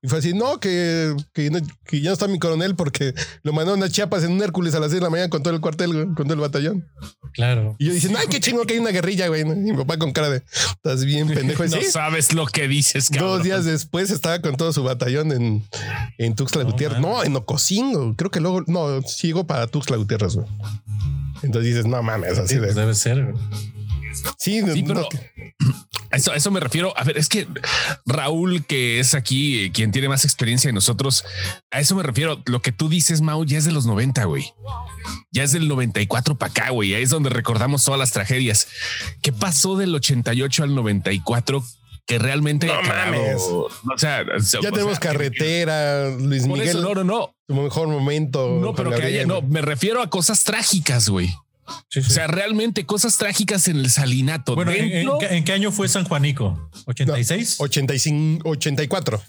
Y 0.01 0.07
fue 0.07 0.19
así, 0.19 0.33
no, 0.33 0.59
que, 0.59 1.15
que, 1.33 1.49
ya 2.01 2.09
no 2.09 2.13
está 2.13 2.27
mi 2.27 2.39
coronel 2.39 2.75
porque 2.75 3.13
lo 3.43 3.53
mandaron 3.53 3.81
a 3.83 3.89
Chiapas 3.89 4.23
en 4.23 4.31
un 4.33 4.41
Hércules 4.41 4.75
a 4.75 4.79
las 4.79 4.89
6 4.91 4.99
de 4.99 5.03
la 5.05 5.09
mañana 5.09 5.29
con 5.29 5.41
todo 5.41 5.53
el 5.53 5.61
cuartel, 5.61 5.91
con 6.15 6.25
todo 6.25 6.33
el 6.33 6.39
batallón. 6.39 6.85
Claro. 7.33 7.75
Y 7.79 7.85
yo 7.87 7.93
dije, 7.93 8.09
ay, 8.17 8.27
qué 8.29 8.39
chingo 8.39 8.65
que 8.65 8.73
hay 8.73 8.79
una 8.79 8.91
guerrilla, 8.91 9.27
güey. 9.27 9.41
Y 9.41 9.45
mi 9.45 9.73
papá 9.73 9.97
con 9.97 10.11
cara 10.11 10.29
de, 10.29 10.43
estás 10.71 11.05
bien 11.05 11.27
pendejo. 11.27 11.63
no 11.65 11.81
sabes 11.89 12.33
lo 12.33 12.45
que 12.45 12.67
dices, 12.67 13.09
cabrón. 13.09 13.29
Dos 13.29 13.43
días 13.43 13.65
después 13.65 14.11
estaba 14.11 14.39
con 14.41 14.57
todo 14.57 14.73
su 14.73 14.83
batallón 14.83 15.31
en, 15.31 15.63
en 16.17 16.35
Tuxtla 16.35 16.63
Gutiérrez. 16.63 16.99
No, 16.99 17.23
en 17.23 17.35
Ocosingo. 17.35 18.15
Creo 18.15 18.31
que 18.31 18.41
luego, 18.41 18.63
no, 18.67 19.01
sigo 19.03 19.47
para 19.47 19.67
Tuxtla 19.67 19.97
Gutiérrez, 19.97 20.35
güey. 20.35 20.47
Entonces 21.43 21.73
dices, 21.73 21.85
no 21.85 22.01
mames, 22.01 22.37
así 22.39 22.55
de. 22.55 22.61
Pues 22.61 22.75
debe 22.75 22.95
ser. 22.95 23.33
Sí, 24.37 24.61
pero 24.85 25.07
a 26.11 26.15
eso, 26.15 26.33
eso 26.33 26.51
me 26.51 26.59
refiero. 26.59 26.93
A 26.97 27.03
ver, 27.03 27.17
es 27.17 27.29
que 27.29 27.47
Raúl, 28.05 28.65
que 28.65 28.99
es 28.99 29.13
aquí 29.13 29.71
quien 29.73 29.91
tiene 29.91 30.09
más 30.09 30.25
experiencia 30.25 30.69
de 30.69 30.73
nosotros, 30.73 31.25
a 31.71 31.79
eso 31.79 31.95
me 31.95 32.03
refiero. 32.03 32.41
Lo 32.45 32.61
que 32.61 32.71
tú 32.71 32.89
dices, 32.89 33.21
Mau, 33.21 33.45
ya 33.45 33.57
es 33.57 33.65
de 33.65 33.71
los 33.71 33.85
90, 33.85 34.23
güey. 34.25 34.53
Ya 35.31 35.43
es 35.43 35.51
del 35.51 35.67
94 35.67 36.37
para 36.37 36.51
acá, 36.51 36.69
güey. 36.69 36.93
Ahí 36.93 37.03
es 37.03 37.09
donde 37.09 37.29
recordamos 37.29 37.83
todas 37.83 37.99
las 37.99 38.11
tragedias. 38.11 38.67
¿Qué 39.21 39.31
pasó 39.31 39.77
del 39.77 39.93
88 39.95 40.63
al 40.63 40.75
94? 40.75 41.63
que 42.05 42.19
realmente 42.19 42.67
no 42.67 42.81
mames. 42.81 43.41
O 43.41 43.69
sea, 43.95 44.25
ya 44.39 44.71
tenemos 44.71 44.99
carretera, 44.99 46.09
Luis 46.09 46.45
Miguel. 46.45 46.81
no, 46.81 46.93
no, 46.93 47.03
no. 47.03 47.35
Tu 47.47 47.55
mejor 47.55 47.87
momento. 47.87 48.59
No, 48.61 48.73
pero 48.73 48.91
que 48.91 49.03
haya, 49.03 49.25
no, 49.25 49.41
me 49.41 49.61
refiero 49.61 50.01
a 50.01 50.09
cosas 50.09 50.43
trágicas, 50.43 51.09
güey. 51.09 51.33
O 51.65 52.01
sea, 52.01 52.27
realmente 52.27 52.85
cosas 52.85 53.17
trágicas 53.17 53.67
en 53.67 53.77
el 53.77 53.89
salinato. 53.89 54.55
Bueno, 54.55 54.71
¿en, 54.71 55.43
qué 55.43 55.53
año 55.53 55.71
fue 55.71 55.87
San 55.87 56.03
Juanico? 56.03 56.69
¿86? 56.85 57.55
85, 57.59 58.49
84. 58.49 59.21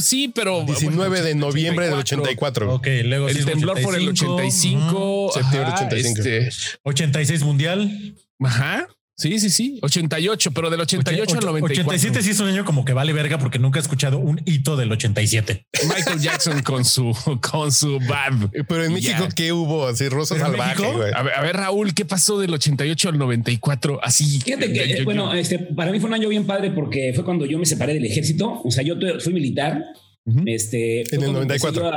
sí, 0.00 0.32
pero. 0.34 0.64
19 0.64 1.22
de 1.22 1.34
noviembre 1.34 1.86
del 1.86 1.98
84. 1.98 2.74
Ok, 2.74 2.86
luego 3.04 3.28
El 3.28 3.44
temblor 3.44 3.80
por 3.82 3.96
el 3.96 4.08
85. 4.08 5.30
Septiembre 5.34 5.72
85. 5.72 6.20
Este, 6.22 6.78
86 6.82 7.42
Mundial. 7.42 8.14
Ajá. 8.40 8.88
Sí, 9.16 9.38
sí, 9.38 9.48
sí. 9.48 9.78
88, 9.82 10.50
pero 10.52 10.70
del 10.70 10.80
88 10.80 11.38
al 11.38 11.44
94. 11.44 11.88
87 11.88 12.22
sí 12.22 12.30
es 12.30 12.40
un 12.40 12.48
año 12.48 12.64
como 12.64 12.84
que 12.84 12.92
vale 12.92 13.12
verga 13.12 13.38
porque 13.38 13.58
nunca 13.58 13.78
he 13.78 13.82
escuchado 13.82 14.18
un 14.18 14.40
hito 14.44 14.76
del 14.76 14.90
87. 14.90 15.66
Michael 15.88 16.18
Jackson 16.20 16.62
con 16.62 16.84
su, 16.84 17.16
con 17.40 17.70
su 17.70 18.00
bad. 18.00 18.50
Pero 18.68 18.84
en 18.84 18.92
México, 18.92 19.28
¿qué 19.34 19.52
hubo? 19.52 19.86
Así, 19.86 20.08
Rosa 20.08 20.38
Salvaje, 20.38 20.84
A 21.14 21.42
ver, 21.42 21.56
Raúl, 21.56 21.94
¿qué 21.94 22.04
pasó 22.04 22.38
del 22.40 22.52
88 22.54 23.10
al 23.10 23.18
94? 23.18 24.00
Así. 24.02 24.40
Fíjate 24.40 24.72
que, 24.72 25.04
bueno, 25.04 25.32
este, 25.32 25.58
para 25.58 25.92
mí 25.92 26.00
fue 26.00 26.08
un 26.08 26.14
año 26.14 26.28
bien 26.28 26.44
padre 26.44 26.70
porque 26.72 27.12
fue 27.14 27.24
cuando 27.24 27.46
yo 27.46 27.58
me 27.58 27.66
separé 27.66 27.94
del 27.94 28.04
ejército. 28.04 28.62
O 28.64 28.70
sea, 28.70 28.82
yo 28.82 28.96
fui 29.20 29.32
militar. 29.32 29.84
Este, 30.46 31.02
en 31.14 31.22
el 31.22 31.32
94. 31.32 31.92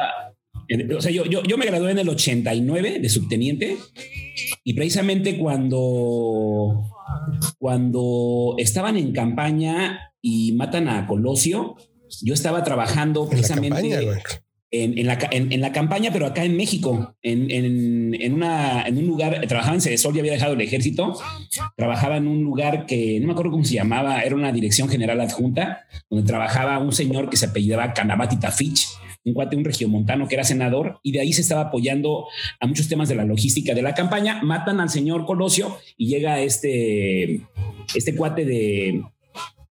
O 0.98 1.02
sea, 1.02 1.12
yo, 1.12 1.26
yo, 1.26 1.44
yo 1.44 1.58
me 1.58 1.66
gradué 1.66 1.92
en 1.92 2.00
el 2.00 2.10
89 2.10 3.00
de 3.00 3.10
subteniente 3.10 3.78
y 4.64 4.74
precisamente 4.74 5.38
cuando 5.38 6.84
cuando 7.58 8.56
estaban 8.58 8.98
en 8.98 9.12
campaña 9.12 10.12
y 10.22 10.54
matan 10.54 10.88
a 10.88 11.08
Colosio, 11.08 11.76
yo 12.22 12.34
estaba 12.34 12.64
trabajando 12.64 13.28
precisamente 13.30 14.22
en, 14.72 15.08
la, 15.08 15.72
campaña, 15.72 16.12
pero 16.12 16.26
acá 16.26 16.44
en 16.44 16.58
México, 16.58 17.16
en, 17.22 18.34
una, 18.34 18.84
en 18.86 18.98
un 18.98 19.08
lugar, 19.08 19.46
trabajaba 19.48 19.76
en 19.76 19.82
Cedesol, 19.82 20.14
ya 20.14 20.20
había 20.20 20.34
dejado 20.34 20.54
el 20.54 20.62
ejército, 20.62 21.18
trabajaba 21.76 22.18
en 22.18 22.28
un 22.28 22.44
lugar 22.44 22.86
que 22.86 23.20
no 23.20 23.28
me 23.28 23.34
acuerdo 23.34 23.52
cómo 23.52 23.64
se 23.64 23.76
llamaba, 23.76 24.22
era 24.22 24.36
una 24.36 24.52
dirección 24.52 24.90
general 24.90 25.22
adjunta, 25.22 25.86
donde 26.10 26.28
trabajaba 26.28 26.80
un 26.80 26.92
señor 26.92 27.30
que 27.30 27.38
se 27.38 27.48
apellidaba 27.48 27.94
Canabati 27.94 28.38
Tafich 28.38 28.88
un 29.28 29.34
cuate, 29.34 29.56
un 29.56 29.66
regiomontano 29.66 30.28
que 30.28 30.36
era 30.36 30.44
senador, 30.44 31.00
y 31.04 31.12
de 31.12 31.20
ahí 31.20 31.34
se 31.34 31.42
estaba 31.42 31.62
apoyando 31.62 32.26
a 32.60 32.68
muchos 32.68 32.88
temas 32.88 33.10
de 33.10 33.16
la 33.16 33.26
logística 33.26 33.74
de 33.74 33.82
la 33.82 33.94
campaña. 33.94 34.42
Matan 34.42 34.80
al 34.80 34.90
señor 34.90 35.26
Colosio 35.26 35.78
y 35.98 36.08
llega 36.08 36.42
este, 36.42 37.42
este 37.94 38.16
cuate 38.16 38.46
de, 38.46 39.04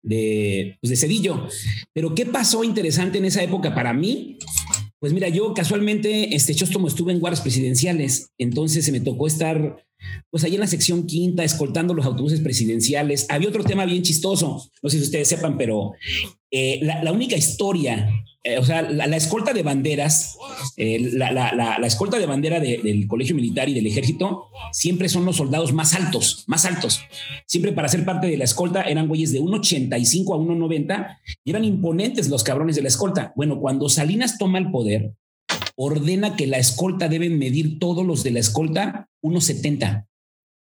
de, 0.03 0.77
pues 0.81 0.89
de 0.91 0.95
Cedillo. 0.95 1.47
Pero 1.93 2.15
¿qué 2.15 2.25
pasó 2.25 2.63
interesante 2.63 3.17
en 3.17 3.25
esa 3.25 3.43
época 3.43 3.73
para 3.73 3.93
mí? 3.93 4.37
Pues 4.99 5.13
mira, 5.13 5.29
yo 5.29 5.53
casualmente, 5.53 6.35
este 6.35 6.53
estuve 6.53 7.11
en 7.11 7.19
guardas 7.19 7.41
presidenciales, 7.41 8.31
entonces 8.39 8.83
se 8.83 8.91
me 8.91 8.99
tocó 8.99 9.27
estar, 9.27 9.85
pues 10.31 10.43
ahí 10.43 10.55
en 10.55 10.59
la 10.59 10.67
sección 10.67 11.05
quinta, 11.05 11.43
escoltando 11.43 11.93
los 11.93 12.05
autobuses 12.05 12.41
presidenciales. 12.41 13.27
Había 13.29 13.49
otro 13.49 13.63
tema 13.63 13.85
bien 13.85 14.01
chistoso, 14.01 14.71
no 14.81 14.89
sé 14.89 14.97
si 14.97 15.03
ustedes 15.03 15.27
sepan, 15.27 15.55
pero 15.55 15.93
eh, 16.49 16.79
la, 16.81 17.11
única 17.11 17.35
historia 17.35 18.09
o 18.59 18.63
sea, 18.63 18.81
la, 18.83 19.05
escolta 19.15 19.53
de 19.53 19.63
banderas, 19.63 20.37
eh, 20.77 21.11
la, 21.13 21.79
escolta 21.83 22.17
de 22.17 22.25
bandera 22.25 22.59
del 22.59 23.07
colegio 23.07 23.35
militar 23.35 23.69
y 23.69 23.73
del 23.73 23.87
ejército, 23.87 24.45
siempre 24.71 25.09
son 25.09 25.25
los 25.25 25.37
soldados 25.37 25.73
más 25.73 25.93
altos, 25.93 26.43
más 26.47 26.65
altos. 26.65 27.01
Siempre 27.45 27.71
para 27.71 27.89
ser 27.89 28.05
parte 28.05 28.27
de 28.27 28.37
la 28.37 28.43
escolta 28.43 28.83
eran 28.83 29.07
güeyes 29.07 29.31
de 29.31 29.41
1,85 29.41 30.35
a 30.35 30.37
1,90 30.37 31.17
y 31.43 31.49
eran 31.49 31.63
imponentes 31.63 32.29
los 32.29 32.43
cabrones 32.43 32.75
de 32.75 32.81
la 32.81 32.87
escolta. 32.87 33.33
Bueno, 33.35 33.59
cuando 33.59 33.89
Salinas 33.89 34.37
toma 34.37 34.59
el 34.59 34.71
poder, 34.71 35.13
ordena 35.75 36.35
que 36.35 36.47
la 36.47 36.57
escolta 36.57 37.07
deben 37.07 37.37
medir 37.37 37.79
todos 37.79 38.05
los 38.05 38.23
de 38.23 38.31
la 38.31 38.39
escolta 38.39 39.09
1,70. 39.21 40.06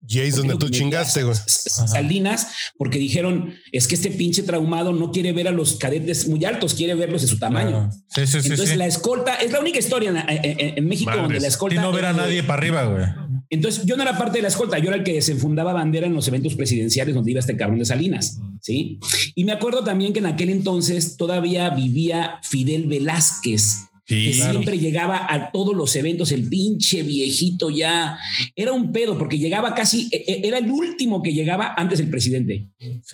Es 0.08 0.36
donde 0.36 0.56
tú 0.56 0.68
chingaste, 0.68 1.22
güey. 1.22 1.36
Salinas, 1.46 2.48
porque 2.76 2.98
dijeron, 2.98 3.54
es 3.70 3.86
que 3.86 3.94
este 3.94 4.10
pinche 4.10 4.42
traumado 4.42 4.92
no 4.92 5.12
quiere 5.12 5.32
ver 5.32 5.48
a 5.48 5.52
los 5.52 5.76
cadetes 5.76 6.28
muy 6.28 6.44
altos, 6.44 6.74
quiere 6.74 6.94
verlos 6.94 7.22
de 7.22 7.28
su 7.28 7.38
tamaño. 7.38 7.90
Sí, 8.08 8.26
sí, 8.26 8.38
Entonces 8.44 8.76
la 8.76 8.86
escolta, 8.86 9.36
es 9.36 9.52
la 9.52 9.60
única 9.60 9.78
historia 9.78 10.12
en, 10.28 10.86
México 10.86 11.12
donde 11.14 11.40
la 11.40 11.48
escolta... 11.48 11.76
Y 11.76 11.78
no 11.78 11.92
ver 11.92 12.06
a 12.06 12.12
nadie 12.12 12.42
para 12.42 12.58
arriba, 12.58 12.84
güey. 12.84 13.04
Entonces 13.48 13.84
yo 13.84 13.96
no 13.96 14.02
era 14.02 14.16
parte 14.16 14.38
de 14.38 14.42
la 14.42 14.48
escolta, 14.48 14.78
yo 14.78 14.88
era 14.88 14.96
el 14.96 15.04
que 15.04 15.12
desenfundaba 15.12 15.74
bandera 15.74 16.06
en 16.06 16.14
los 16.14 16.26
eventos 16.26 16.54
presidenciales 16.54 17.14
donde 17.14 17.32
iba 17.32 17.40
este 17.40 17.56
cabrón 17.56 17.78
de 17.78 17.84
Salinas, 17.84 18.40
¿sí? 18.60 18.98
Y 19.34 19.44
me 19.44 19.52
acuerdo 19.52 19.84
también 19.84 20.14
que 20.14 20.20
en 20.20 20.26
aquel 20.26 20.48
entonces 20.48 21.18
todavía 21.18 21.68
vivía 21.68 22.40
Fidel 22.42 22.86
Velázquez, 22.86 23.90
que 24.16 24.33
siempre 24.33 24.79
llegaba 24.79 25.27
a 25.29 25.51
todos 25.51 25.75
los 25.75 25.94
eventos, 25.96 26.33
el 26.33 26.48
pinche 26.48 27.03
viejito 27.03 27.70
ya 27.70 28.18
era 28.55 28.72
un 28.72 28.92
pedo 28.92 29.18
porque 29.18 29.38
llegaba 29.38 29.75
casi, 29.75 30.09
e, 30.11 30.25
e, 30.27 30.48
era 30.48 30.59
el 30.59 30.70
último 30.70 31.22
que 31.22 31.33
llegaba 31.33 31.75
antes 31.77 31.98
del 31.98 32.11
presidente, 32.11 32.68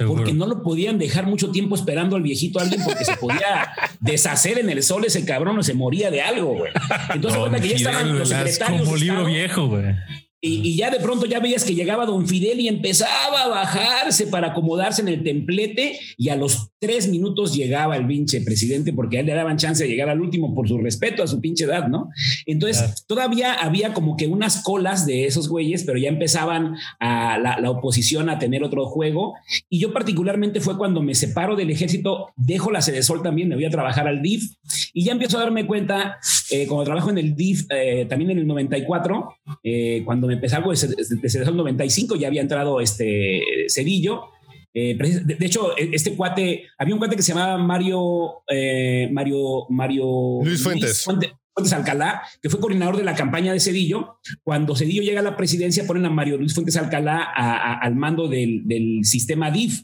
porque 0.07 0.33
no 0.33 0.47
lo 0.47 0.63
podían 0.63 0.99
dejar 0.99 1.27
mucho 1.27 1.51
tiempo 1.51 1.75
esperando 1.75 2.17
al 2.17 2.23
viejito 2.23 2.59
alguien 2.59 2.83
porque 2.85 3.05
se 3.05 3.17
podía 3.17 3.73
deshacer 4.01 4.59
en 4.59 4.71
el 4.71 4.83
sol 4.83 5.05
ese 5.05 5.25
cabrón 5.25 5.59
o 5.59 5.63
se 5.63 5.75
moría 5.75 6.11
de 6.11 6.21
algo, 6.21 6.57
güey. 6.57 6.73
Entonces, 7.15 7.41
cuenta 7.41 7.61
que 7.61 7.69
ya 7.69 7.77
estaban 7.77 8.19
los 8.19 8.29
secretarios. 8.29 8.83
Como 8.83 8.97
libro 8.97 9.25
viejo, 9.25 9.69
güey. 9.69 9.95
Y, 10.41 10.77
ya 10.77 10.91
de 10.91 11.01
pronto 11.01 11.27
ya 11.27 11.41
veías 11.41 11.65
que 11.65 11.75
llegaba 11.75 12.07
don 12.07 12.27
Fidel 12.29 12.61
y 12.61 12.69
empezaba 12.69 13.43
a 13.43 13.49
bajarse 13.49 14.29
para 14.29 14.49
acomodarse 14.49 15.03
en 15.03 15.09
el 15.09 15.25
templete 15.25 15.99
y 16.17 16.29
a 16.29 16.37
los 16.37 16.71
tres 16.79 17.09
minutos 17.09 17.55
llegaba 17.55 17.97
el 17.97 18.07
pinche 18.07 18.41
presidente 18.43 18.93
porque 18.93 19.17
a 19.17 19.21
él 19.21 19.27
le 19.27 19.35
daban 19.35 19.57
chance 19.57 19.83
de 19.83 19.91
llegar 19.91 20.09
al 20.09 20.21
último 20.21 20.55
por 20.55 20.69
su 20.69 20.79
respeto 20.79 21.25
a 21.25 21.27
su 21.27 21.41
pinche 21.41 21.65
edad, 21.65 21.89
¿no? 21.89 22.11
Entonces 22.47 23.05
todavía 23.07 23.55
había 23.55 23.95
como 23.95 24.17
que 24.17 24.29
unas 24.29 24.63
colas 24.63 25.07
de 25.07 25.27
esos 25.27 25.49
güeyes, 25.49 25.83
pero 25.85 25.99
ya 25.99 26.09
empezaban 26.09 26.77
a 27.01 27.39
la, 27.39 27.69
oposición 27.69 28.31
a 28.31 28.39
tener 28.39 28.63
otro 28.63 28.87
juego. 28.87 29.35
Y 29.69 29.81
yo 29.81 29.93
particularmente 29.93 30.61
fue 30.61 30.79
cuando 30.79 31.03
me 31.03 31.15
separo 31.15 31.57
del 31.57 31.71
ejército, 31.71 32.29
dejo 32.37 32.71
la 32.71 32.81
sede 32.81 33.03
sol 33.03 33.23
también, 33.23 33.49
me 33.49 33.57
voy 33.57 33.65
a 33.65 33.71
trabajar 33.71 34.07
al 34.07 34.23
DIF 34.23 34.55
y 34.93 35.05
ya 35.05 35.13
empiezo 35.13 35.39
a 35.39 35.43
darme 35.43 35.67
cuenta, 35.67 36.19
eh, 36.51 36.67
cuando 36.67 36.85
trabajo 36.85 37.11
en 37.11 37.19
el 37.19 37.35
DIF, 37.35 37.67
eh, 37.71 38.07
también 38.09 38.31
en 38.31 38.39
el 38.39 38.47
94, 38.47 39.35
eh, 39.63 40.03
cuando 40.05 40.28
me 40.29 40.35
empecé 40.35 40.57
algo 40.57 40.71
desde, 40.71 40.95
el 41.43 41.57
95, 41.57 42.17
ya 42.17 42.29
había 42.29 42.43
entrado 42.43 42.81
este 42.81 43.43
Cedillo. 43.69 44.27
Eh, 44.75 44.97
de, 44.97 45.47
hecho, 45.47 45.77
e, 45.77 45.91
este 45.93 46.15
cuate, 46.15 46.67
había 46.79 46.95
un 46.95 46.99
cuate 46.99 47.17
que 47.17 47.23
se 47.23 47.33
llamaba 47.33 47.59
Mario, 47.59 48.43
eh, 48.49 49.09
Mario, 49.11 49.67
Mario 49.71 50.41
Luis 50.45 50.63
Fuentes. 50.63 51.03
Fuentes. 51.03 51.33
Alcalá, 51.73 52.23
que 52.41 52.49
fue 52.49 52.61
coordinador 52.61 52.97
de 52.97 53.03
la 53.03 53.17
campaña 53.17 53.53
de 53.53 53.59
Cedillo. 53.59 54.21
Cuando 54.45 54.77
Cedillo 54.77 55.03
llega 55.03 55.19
a 55.19 55.25
la 55.25 55.37
presidencia, 55.37 55.89
ponen 55.89 56.07
a 56.07 56.11
Mario 56.11 56.37
Luis 56.37 56.55
Fuentes 56.55 56.77
Alcalá 56.77 57.19
al 57.25 57.97
mando 57.97 58.29
del, 58.29 59.01
sistema 59.03 59.51
DIF. 59.51 59.83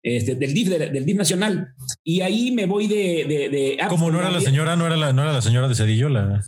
Este, 0.00 0.36
del 0.36 0.54
DIF 0.54 0.68
del 0.68 1.04
DIF 1.04 1.16
nacional 1.16 1.74
y 2.04 2.20
ahí 2.20 2.52
me 2.52 2.66
voy 2.66 2.86
de, 2.86 3.48
de, 3.50 3.76
ah, 3.80 3.88
como 3.88 4.12
no 4.12 4.20
era 4.20 4.30
la 4.30 4.40
señora 4.40 4.76
no 4.76 4.86
era 4.86 4.96
la 4.96 5.12
no 5.12 5.22
era 5.22 5.32
la 5.32 5.42
señora 5.42 5.66
de 5.66 5.74
Cedillo 5.74 6.08
la 6.08 6.40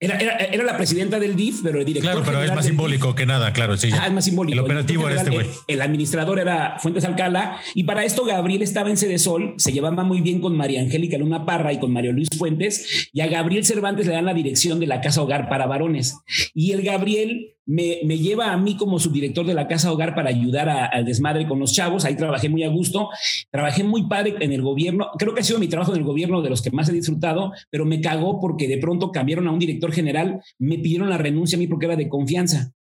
Era, 0.00 0.18
era, 0.18 0.64
la 0.64 0.76
presidenta 0.76 1.18
del 1.18 1.36
DIF, 1.36 1.60
pero 1.62 1.78
el 1.78 1.84
director. 1.84 2.12
Claro, 2.12 2.24
pero 2.24 2.42
es 2.42 2.54
más 2.54 2.64
simbólico 2.64 3.14
que 3.14 3.26
nada, 3.26 3.52
claro. 3.52 3.76
Sí, 3.76 3.88
es 3.88 4.12
más 4.12 4.24
simbólico. 4.24 4.54
El 4.54 4.64
operativo 4.64 5.08
era 5.08 5.20
este 5.20 5.30
güey. 5.30 5.46
El, 5.66 5.80
administrador 5.80 6.38
era 6.38 6.76
Fuentes 6.78 7.04
Alcala. 7.04 7.58
Y 7.74 7.84
para 7.84 8.04
esto, 8.04 8.24
Gabriel 8.24 8.62
estaba 8.62 8.90
en 8.90 8.96
Sede 8.96 9.18
Sol, 9.18 9.54
se 9.56 9.72
llevaba 9.72 10.04
muy 10.04 10.20
bien 10.20 10.40
con 10.40 10.56
María 10.56 10.80
Angélica 10.80 11.18
Luna 11.18 11.44
Parra 11.44 11.72
y 11.72 11.78
con 11.78 11.92
Mario 11.92 12.12
Luis 12.12 12.28
Fuentes. 12.36 13.08
Y 13.12 13.20
a 13.20 13.26
Gabriel 13.26 13.64
Cervantes 13.64 14.06
le 14.06 14.12
dan 14.12 14.24
la 14.24 14.34
dirección 14.34 14.80
de 14.80 14.86
la 14.86 15.00
Casa 15.00 15.22
Hogar 15.22 15.48
para 15.48 15.66
Varones. 15.66 16.16
Y 16.54 16.72
el 16.72 16.82
Gabriel 16.82 17.56
me, 17.66 18.18
lleva 18.18 18.52
a 18.52 18.56
mí 18.56 18.76
como 18.76 18.98
subdirector 18.98 19.46
de 19.46 19.54
la 19.54 19.68
Casa 19.68 19.92
Hogar 19.92 20.14
para 20.14 20.30
ayudar 20.30 20.68
al 20.68 21.04
desmadre 21.04 21.46
con 21.46 21.58
los 21.58 21.72
chavos. 21.72 22.04
Ahí 22.04 22.16
trabajé 22.16 22.48
muy 22.48 22.64
a 22.64 22.68
gusto. 22.68 23.08
Trabajé 23.50 23.84
muy 23.84 24.08
padre 24.08 24.34
en 24.40 24.52
el 24.52 24.62
gobierno. 24.62 25.10
Creo 25.18 25.34
que 25.34 25.40
ha 25.40 25.44
sido 25.44 25.58
mi 25.58 25.68
trabajo 25.68 25.92
en 25.92 25.98
el 25.98 26.04
gobierno 26.04 26.42
de 26.42 26.50
los 26.50 26.62
que 26.62 26.70
más 26.70 26.88
he 26.88 26.92
disfrutado, 26.92 27.52
pero 27.70 27.84
me 27.84 28.00
cagó 28.00 28.40
porque 28.40 28.68
de 28.68 28.78
pronto 28.78 29.12
cambiaron 29.12 29.46
a 29.48 29.51
un 29.52 29.58
director 29.58 29.92
general, 29.92 30.40
me 30.58 30.78
pidieron 30.78 31.10
la 31.10 31.18
renuncia 31.18 31.56
a 31.56 31.58
mí 31.58 31.66
porque 31.66 31.86
era 31.86 31.96
de 31.96 32.08
confianza. 32.08 32.72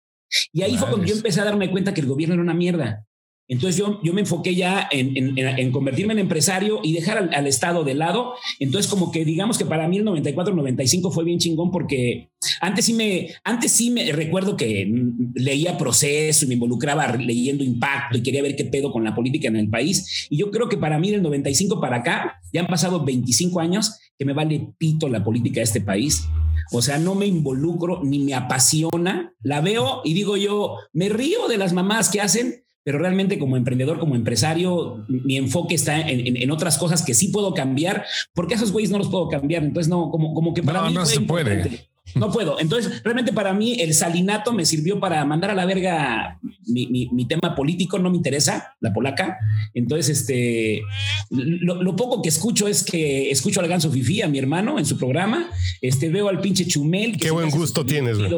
Y 0.53 0.63
ahí 0.63 0.77
fue 0.77 0.89
cuando 0.89 1.07
yo 1.07 1.15
empecé 1.15 1.41
a 1.41 1.45
darme 1.45 1.71
cuenta 1.71 1.93
que 1.93 2.01
el 2.01 2.07
gobierno 2.07 2.35
era 2.35 2.43
una 2.43 2.55
mierda. 2.55 3.05
Entonces 3.51 3.77
yo, 3.77 4.01
yo 4.05 4.13
me 4.13 4.21
enfoqué 4.21 4.55
ya 4.55 4.89
en, 4.93 5.73
convertirme 5.73 6.13
en 6.13 6.21
empresario 6.21 6.79
y 6.85 6.93
dejar 6.93 7.31
al, 7.35 7.47
Estado 7.49 7.83
de 7.83 7.95
lado. 7.95 8.35
Entonces 8.61 8.89
como 8.89 9.11
que 9.11 9.25
digamos 9.25 9.59
que 9.59 9.67
para 9.67 9.89
mí 9.89 9.99
el 9.99 10.05
94-95 10.05 11.13
fue 11.13 11.25
bien 11.25 11.41
chingón 11.41 11.73
porque 11.73 12.31
antes 12.61 12.85
sí 12.85 12.93
me, 12.93 13.31
antes 13.43 13.73
sí 13.73 13.91
me 13.91 14.13
recuerdo 14.13 14.57
que 14.57 14.89
leía 15.35 15.77
proceso 15.77 16.45
y 16.45 16.49
me 16.49 16.55
involucraba 16.55 17.17
leyendo 17.17 17.65
impacto 17.65 18.19
y 18.19 18.23
quería 18.23 18.41
ver 18.41 18.55
qué 18.55 18.67
pedo 18.67 18.93
con 18.93 19.03
la 19.03 19.17
política 19.17 19.49
en 19.49 19.57
el 19.57 19.69
país. 19.69 20.29
Y 20.31 20.37
yo 20.37 20.53
creo 20.53 20.69
que 20.69 20.77
para 20.77 21.01
mí 21.01 21.11
del 21.11 21.23
95 21.23 21.81
para 21.81 21.97
acá 21.97 22.41
ya 22.53 22.61
han 22.61 22.69
pasado 22.69 23.05
25 23.05 23.59
años 23.59 23.99
que 24.17 24.25
me 24.25 24.33
vale 24.33 24.69
pito 24.79 25.09
la 25.09 25.25
política 25.25 25.59
de 25.59 25.65
este 25.65 25.81
país. 25.81 26.25
O 26.73 26.83
sea, 26.83 26.99
no 26.99 27.15
me 27.15 27.27
involucro 27.27 28.01
ni 28.03 28.21
me 28.21 28.35
apasiona. 28.35 29.35
La 29.43 29.61
veo 29.61 30.03
y 30.05 30.15
digo 30.15 30.37
yo, 30.37 30.77
me 30.93 31.09
río 31.09 31.49
de 31.49 31.59
las 31.59 31.73
mamás 31.73 32.09
que 32.09 32.21
hacen, 32.21 32.65
pero 32.83 32.99
realmente 32.99 33.39
como 33.39 33.57
emprendedor, 33.57 33.99
como 33.99 34.15
empresario, 34.15 35.05
mi 35.09 35.37
enfoque 35.37 35.75
está 35.75 36.01
en, 36.01 36.51
otras 36.51 36.79
cosas 36.79 37.05
que 37.05 37.15
sí 37.15 37.29
puedo 37.29 37.55
cambiar, 37.55 38.05
porque 38.35 38.55
esos 38.55 38.73
güeyes 38.73 38.91
no 38.91 38.99
los 38.99 39.09
puedo 39.09 39.29
cambiar. 39.29 39.63
Entonces, 39.65 39.91
no, 39.91 40.11
como, 40.11 40.35
como 40.35 40.55
que 40.55 40.63
para 40.63 40.83
no, 40.83 40.89
mí. 40.89 40.95
No 40.95 41.07
se 41.07 41.21
puede. 41.21 41.90
No 42.15 42.31
puedo. 42.31 42.59
Entonces, 42.61 43.03
realmente 43.03 43.33
para 43.33 43.53
mí 43.53 43.81
el 43.81 43.95
salinato 43.95 44.53
me 44.53 44.65
sirvió 44.65 45.01
para 45.01 45.25
mandar 45.25 45.51
a 45.51 45.55
la 45.55 45.67
verga 45.67 46.39
mi, 46.67 47.27
tema 47.27 47.55
político, 47.55 47.99
no 47.99 48.11
me 48.11 48.17
interesa, 48.17 48.75
la 48.81 48.93
polaca. 48.93 49.39
Entonces, 49.75 50.21
este, 50.21 50.83
lo, 51.31 51.97
poco 51.97 52.23
que 52.23 52.29
escucho 52.29 52.69
es 52.69 52.83
que 52.83 53.31
escucho 53.31 53.61
al 53.61 53.69
Ganso 53.69 53.91
Fifi, 53.91 54.23
a 54.23 54.29
mi 54.29 54.39
hermano, 54.39 54.79
en 54.79 54.87
su 54.87 54.97
programa. 54.97 55.51
Este, 55.81 56.09
veo 56.09 56.29
al 56.29 56.41
pinche 56.41 56.67
Chumel. 56.67 57.17
Qué 57.17 57.31
buen 57.31 57.51
gusto 57.51 57.85
tienes, 57.85 58.19
güey. 58.19 58.31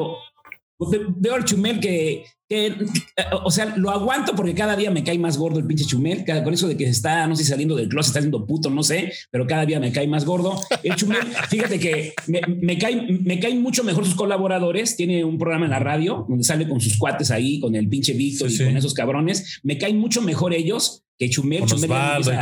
Veo 1.16 1.34
al 1.34 1.44
Chumel 1.44 1.80
que, 1.80 2.24
o 3.44 3.50
sea, 3.50 3.74
lo 3.76 3.90
aguanto 3.90 4.34
porque 4.34 4.54
cada 4.54 4.76
día 4.76 4.90
me 4.90 5.04
cae 5.04 5.18
más 5.18 5.38
gordo 5.38 5.58
el 5.58 5.66
pinche 5.66 5.84
Chumel. 5.84 6.24
Con 6.44 6.52
eso 6.52 6.68
de 6.68 6.76
que 6.76 6.84
está, 6.84 7.26
no 7.26 7.36
sé, 7.36 7.44
saliendo 7.44 7.74
del 7.76 7.88
closet, 7.88 8.10
está 8.10 8.20
siendo 8.20 8.46
puto, 8.46 8.70
no 8.70 8.82
sé, 8.82 9.12
pero 9.30 9.46
cada 9.46 9.64
día 9.64 9.80
me 9.80 9.92
cae 9.92 10.06
más 10.06 10.24
gordo. 10.24 10.60
El 10.82 10.94
Chumel, 10.96 11.22
fíjate 11.48 11.78
que 11.78 12.14
me, 12.26 12.40
me, 12.46 12.78
cae, 12.78 13.18
me 13.22 13.38
caen 13.40 13.62
mucho 13.62 13.84
mejor 13.84 14.04
sus 14.04 14.14
colaboradores. 14.14 14.96
Tiene 14.96 15.24
un 15.24 15.38
programa 15.38 15.66
en 15.66 15.70
la 15.70 15.78
radio 15.78 16.26
donde 16.28 16.44
sale 16.44 16.68
con 16.68 16.80
sus 16.80 16.98
cuates 16.98 17.30
ahí, 17.30 17.60
con 17.60 17.74
el 17.74 17.88
pinche 17.88 18.12
Víctor 18.12 18.50
y 18.50 18.58
con 18.58 18.76
esos 18.76 18.94
cabrones. 18.94 19.60
Me 19.62 19.78
caen 19.78 19.98
mucho 19.98 20.20
mejor 20.22 20.52
ellos 20.54 21.04
que 21.18 21.30
Chumel. 21.30 21.60
Con 21.60 21.68
Chumel 21.68 21.88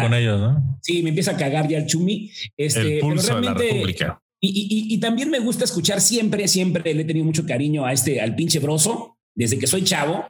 con 0.00 0.14
ellos, 0.14 0.40
¿no? 0.40 0.78
Sí, 0.82 1.02
me 1.02 1.10
empieza 1.10 1.32
a 1.32 1.36
cagar 1.36 1.68
ya 1.68 1.78
el 1.78 1.86
Chumi. 1.86 2.30
Este, 2.56 2.94
el 2.94 3.00
pulso 3.00 3.36
de 3.36 3.42
la 3.42 3.54
República. 3.54 4.20
Y, 4.42 4.98
también 4.98 5.30
me 5.30 5.38
gusta 5.38 5.64
escuchar 5.64 6.00
siempre, 6.00 6.48
siempre 6.48 6.94
le 6.94 7.02
he 7.02 7.04
tenido 7.04 7.26
mucho 7.26 7.44
cariño 7.44 7.84
a 7.84 7.92
este, 7.92 8.20
al 8.20 8.34
pinche 8.34 8.58
Broso, 8.58 9.18
desde 9.34 9.58
que 9.58 9.66
soy 9.66 9.84
chavo, 9.84 10.24